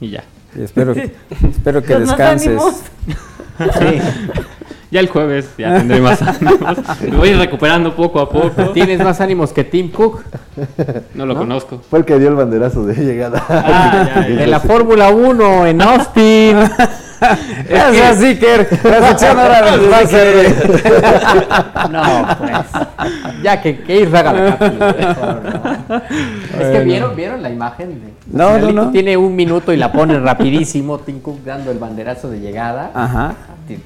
Y 0.00 0.10
ya. 0.10 0.24
Y 0.56 0.62
espero, 0.62 0.94
espero 1.50 1.82
que 1.82 1.94
descanses. 1.98 2.60
Sí. 3.58 4.00
Ya 4.90 5.00
el 5.00 5.08
jueves 5.08 5.50
ya 5.58 5.76
tendré 5.76 6.00
más 6.00 6.22
ánimos. 6.22 6.58
Me 7.02 7.16
voy 7.16 7.32
recuperando 7.34 7.94
poco 7.94 8.20
a 8.20 8.28
poco. 8.30 8.70
¿Tienes 8.70 9.02
más 9.04 9.20
ánimos 9.20 9.52
que 9.52 9.64
Tim 9.64 9.90
Cook? 9.90 10.22
No 11.14 11.26
lo 11.26 11.34
¿No? 11.34 11.40
conozco. 11.40 11.82
Fue 11.90 11.98
el 11.98 12.04
que 12.06 12.18
dio 12.18 12.28
el 12.28 12.34
banderazo 12.36 12.84
de 12.86 12.94
llegada. 12.94 13.44
Ah, 13.48 14.06
ya, 14.16 14.28
ya. 14.28 14.36
De 14.36 14.46
la 14.46 14.60
Fórmula 14.60 15.10
1 15.10 15.66
en 15.66 15.82
Austin. 15.82 16.56
Gracias, 17.68 18.22
Iker. 18.22 18.68
La 18.84 19.08
sección 19.08 19.38
ahora 19.38 19.76
nos 19.76 19.90
va 19.92 19.98
a 19.98 20.06
ser- 20.06 20.54
No, 21.90 22.26
pues. 22.38 23.42
Ya 23.42 23.60
que, 23.60 23.80
que 23.80 24.06
haga 24.06 24.32
la 24.32 24.56
cápsula, 24.56 25.40
no. 25.88 25.96
Es 26.62 26.66
que 26.78 26.80
vieron, 26.84 27.16
vieron 27.16 27.42
la 27.42 27.50
imagen. 27.50 28.00
De, 28.00 28.14
No, 28.38 28.56
no, 28.58 28.70
no. 28.70 28.90
Tiene 28.90 29.16
un 29.16 29.34
minuto 29.34 29.72
y 29.72 29.76
la 29.76 29.90
pone 29.92 30.18
rapidísimo. 30.18 30.98
Tim 31.00 31.20
Cook 31.20 31.42
dando 31.44 31.70
el 31.72 31.78
banderazo 31.78 32.30
de 32.30 32.40
llegada. 32.40 32.90
Ajá. 32.94 33.34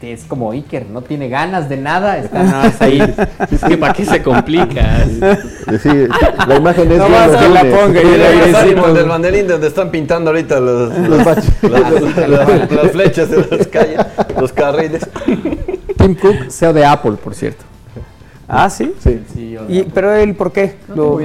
Es 0.02 0.24
como 0.24 0.52
Iker, 0.52 0.86
no 0.90 1.02
tiene 1.02 1.28
ganas 1.28 1.68
de 1.68 1.76
nada. 1.76 2.18
Está 2.18 2.42
nada 2.44 2.64
más 2.64 2.80
ahí. 2.82 3.00
Es 3.50 3.64
que 3.64 3.76
para 3.76 3.92
qué 3.92 4.04
se 4.04 4.22
complica. 4.22 5.04
Sí, 5.82 5.88
la 6.48 6.56
imagen 6.56 6.92
es 6.92 6.98
No 6.98 7.08
más 7.08 7.30
que 7.30 7.48
la 7.48 7.60
ponga 7.62 8.02
y 8.02 8.06
Y 8.06 8.48
el 8.48 8.54
ánimos 8.56 8.94
del 8.94 9.08
banderín 9.08 9.48
donde 9.48 9.66
están 9.68 9.90
pintando 9.90 10.30
ahorita 10.30 10.60
los, 10.60 10.96
Los 10.98 11.26
las, 11.26 11.62
las- 12.28 12.70
las 12.72 12.90
flechas 12.92 13.30
de 13.30 13.46
las 13.56 13.66
calles, 13.66 13.98
los 14.38 14.52
carriles. 14.52 15.02
Tim 15.96 16.14
Cook, 16.14 16.50
CEO 16.50 16.72
de 16.72 16.84
Apple, 16.84 17.12
por 17.12 17.34
cierto. 17.34 17.64
Ah, 18.48 18.68
sí. 18.68 18.92
Sí. 19.02 19.20
Y, 19.68 19.82
pero 19.84 20.12
él, 20.12 20.34
¿por 20.34 20.52
qué? 20.52 20.74
No 20.88 20.94
Lo 20.94 21.16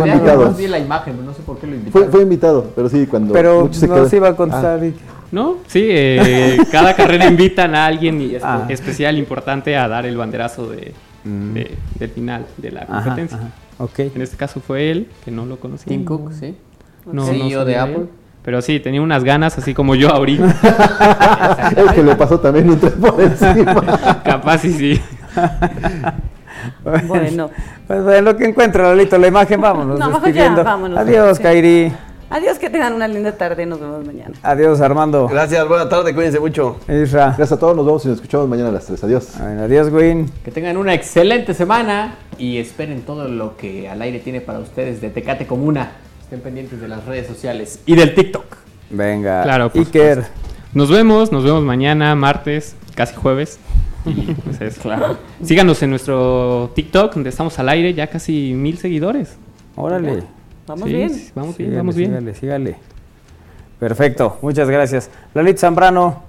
vi 0.53 0.67
la 0.67 0.77
imagen, 0.79 1.13
pero 1.15 1.25
no 1.25 1.33
sé 1.33 1.41
por 1.41 1.57
qué 1.57 1.67
lo 1.67 1.75
invitaron. 1.75 2.03
Fue, 2.05 2.11
fue 2.11 2.21
invitado, 2.21 2.71
pero 2.75 2.87
sí, 2.87 3.05
cuando. 3.05 3.33
Pero 3.33 3.61
muchos 3.63 3.77
se 3.77 3.87
no 3.87 3.95
quedan- 3.95 4.09
se 4.09 4.15
iba 4.15 4.29
a 4.29 4.35
contestar. 4.35 4.79
Iker. 4.81 5.16
¿No? 5.31 5.57
Sí, 5.67 5.85
eh, 5.89 6.57
cada 6.71 6.95
carrera 6.95 7.25
invitan 7.25 7.75
a 7.75 7.85
alguien 7.85 8.21
y- 8.21 8.37
Ah. 8.41 8.65
especial 8.69 9.17
importante 9.17 9.75
a 9.75 9.87
dar 9.87 10.05
el 10.05 10.15
banderazo 10.17 10.69
de, 10.69 10.93
de- 11.25 11.75
del 11.99 12.09
final 12.11 12.45
de 12.57 12.71
la 12.71 12.85
competencia. 12.85 13.37
ajá. 13.37 13.47
Ok. 13.79 13.99
En 13.99 14.21
este 14.21 14.37
caso 14.37 14.59
fue 14.59 14.89
él, 14.89 15.07
que 15.25 15.31
no 15.31 15.45
lo 15.45 15.59
conocía. 15.59 15.87
Tim 15.87 16.05
Cook, 16.05 16.31
sí. 16.33 16.55
No, 17.05 17.13
no 17.13 17.25
CEO 17.27 17.63
de 17.65 17.77
Apple. 17.77 17.95
él. 17.95 18.09
Pero 18.43 18.61
sí, 18.61 18.79
tenía 18.79 19.01
unas 19.01 19.25
ganas, 19.25 19.57
así 19.57 19.73
como 19.73 19.93
yo 19.95 20.09
ahorita. 20.09 20.45
El 21.75 21.91
que 21.93 22.01
le 22.03 22.15
pasó 22.15 22.39
también 22.39 22.69
un 22.69 22.79
por 22.79 23.21
encima. 23.21 24.21
Capaz 24.23 24.63
y 24.63 24.71
sí. 24.73 25.01
Bueno. 26.83 27.49
Pues 27.87 27.99
en 28.17 28.25
lo 28.25 28.35
que 28.35 28.45
encuentra, 28.45 28.83
Lolito, 28.89 29.17
la 29.17 29.27
imagen, 29.27 29.61
vámonos. 29.61 29.99
No, 29.99 30.09
mejor 30.09 30.31
ya, 30.31 30.49
vámonos. 30.63 30.97
Adiós, 30.99 31.37
Sí. 31.37 31.43
Kairi. 31.43 31.91
Adiós, 32.29 32.59
que 32.59 32.69
tengan 32.69 32.93
una 32.93 33.07
linda 33.07 33.31
tarde. 33.37 33.65
Nos 33.65 33.79
vemos 33.79 34.05
mañana. 34.05 34.35
Adiós, 34.43 34.81
Armando. 34.81 35.29
Gracias, 35.29 35.65
buena 35.67 35.87
tarde, 35.87 36.13
cuídense 36.13 36.39
mucho. 36.39 36.77
Isra. 36.89 37.27
Gracias 37.27 37.53
a 37.53 37.59
todos, 37.59 37.75
nos 37.75 37.85
vemos 37.85 38.03
y 38.03 38.09
nos 38.09 38.17
escuchamos 38.17 38.49
mañana 38.49 38.69
a 38.69 38.73
las 38.73 38.85
3. 38.85 39.01
Adiós. 39.05 39.29
Bueno, 39.39 39.63
adiós, 39.63 39.89
Win. 39.89 40.29
Que 40.43 40.51
tengan 40.51 40.75
una 40.75 40.93
excelente 40.93 41.53
semana 41.53 42.15
y 42.37 42.57
esperen 42.57 43.03
todo 43.03 43.29
lo 43.29 43.55
que 43.55 43.87
al 43.87 44.01
aire 44.01 44.19
tiene 44.19 44.41
para 44.41 44.59
ustedes 44.59 44.99
de 44.99 45.09
Tecate 45.09 45.47
Comuna. 45.47 45.91
Estén 46.21 46.41
pendientes 46.41 46.81
de 46.81 46.89
las 46.89 47.05
redes 47.05 47.27
sociales 47.27 47.79
y 47.85 47.95
del 47.95 48.13
TikTok. 48.13 48.57
Venga. 48.89 49.43
Claro, 49.43 49.71
Iker. 49.73 50.25
Nos 50.73 50.91
vemos, 50.91 51.31
nos 51.31 51.45
vemos 51.45 51.63
mañana, 51.63 52.13
martes, 52.15 52.75
casi 52.93 53.15
jueves. 53.15 53.57
Y 54.05 54.33
pues 54.33 54.59
eso. 54.59 54.81
Claro. 54.81 55.17
Síganos 55.43 55.81
en 55.81 55.91
nuestro 55.91 56.71
TikTok, 56.75 57.13
donde 57.13 57.29
estamos 57.29 57.57
al 57.59 57.69
aire, 57.69 57.93
ya 57.93 58.07
casi 58.07 58.53
mil 58.53 58.77
seguidores. 58.77 59.37
Órale. 59.77 60.23
Vamos 60.67 60.87
Sí, 60.89 60.93
bien. 60.95 61.09
sí, 61.13 61.31
vamos 61.33 61.57
bien, 61.57 61.75
vamos 61.75 61.95
bien. 61.95 62.09
Sígale, 62.11 62.33
sígale. 62.35 62.75
Perfecto, 63.79 64.37
muchas 64.41 64.69
gracias. 64.69 65.09
Lalit 65.33 65.57
Zambrano, 65.57 66.23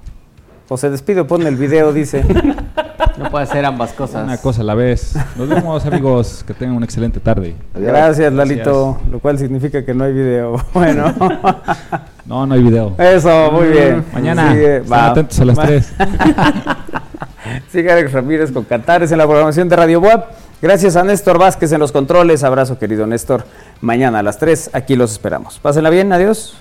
o 0.68 0.76
se 0.76 0.90
despide 0.90 1.20
o 1.20 1.26
pone 1.26 1.48
el 1.48 1.56
video, 1.56 1.92
dice. 1.92 2.24
No 3.18 3.30
puede 3.32 3.46
ser 3.46 3.64
ambas 3.64 3.92
cosas. 3.94 4.22
Una 4.22 4.38
cosa 4.38 4.60
a 4.60 4.64
la 4.64 4.76
vez. 4.76 5.16
Nos 5.34 5.48
vemos, 5.48 5.84
amigos. 5.84 6.44
Que 6.46 6.54
tengan 6.54 6.76
una 6.76 6.84
excelente 6.84 7.18
tarde. 7.18 7.56
Gracias, 7.74 8.32
Lalito. 8.32 8.96
Lo 9.10 9.18
cual 9.18 9.36
significa 9.40 9.84
que 9.84 9.92
no 9.92 10.04
hay 10.04 10.12
video. 10.12 10.64
Bueno. 10.72 11.12
No, 12.26 12.46
no 12.46 12.54
hay 12.54 12.62
video. 12.62 12.94
Eso, 12.96 13.50
muy 13.50 13.68
bien. 13.70 14.04
Mañana. 14.12 14.52
Sigue, 14.52 14.76
Estén 14.76 14.94
atentos 14.94 15.40
a 15.40 15.44
las 15.46 15.58
Va. 15.58 15.66
3. 15.66 15.92
Sigue 17.72 17.90
Alex 17.90 18.12
Ramírez 18.12 18.52
con 18.52 18.62
Cantares 18.64 19.10
en 19.10 19.18
la 19.18 19.24
programación 19.26 19.68
de 19.68 19.74
Radio 19.74 20.00
Web. 20.00 20.22
Gracias 20.62 20.94
a 20.94 21.02
Néstor 21.02 21.38
Vázquez 21.38 21.72
en 21.72 21.80
los 21.80 21.90
controles. 21.90 22.44
Abrazo, 22.44 22.78
querido 22.78 23.04
Néstor. 23.06 23.44
Mañana 23.80 24.18
a 24.18 24.22
las 24.22 24.38
3, 24.38 24.70
aquí 24.72 24.96
los 24.96 25.12
esperamos. 25.12 25.58
Pásenla 25.58 25.90
bien, 25.90 26.12
adiós. 26.12 26.56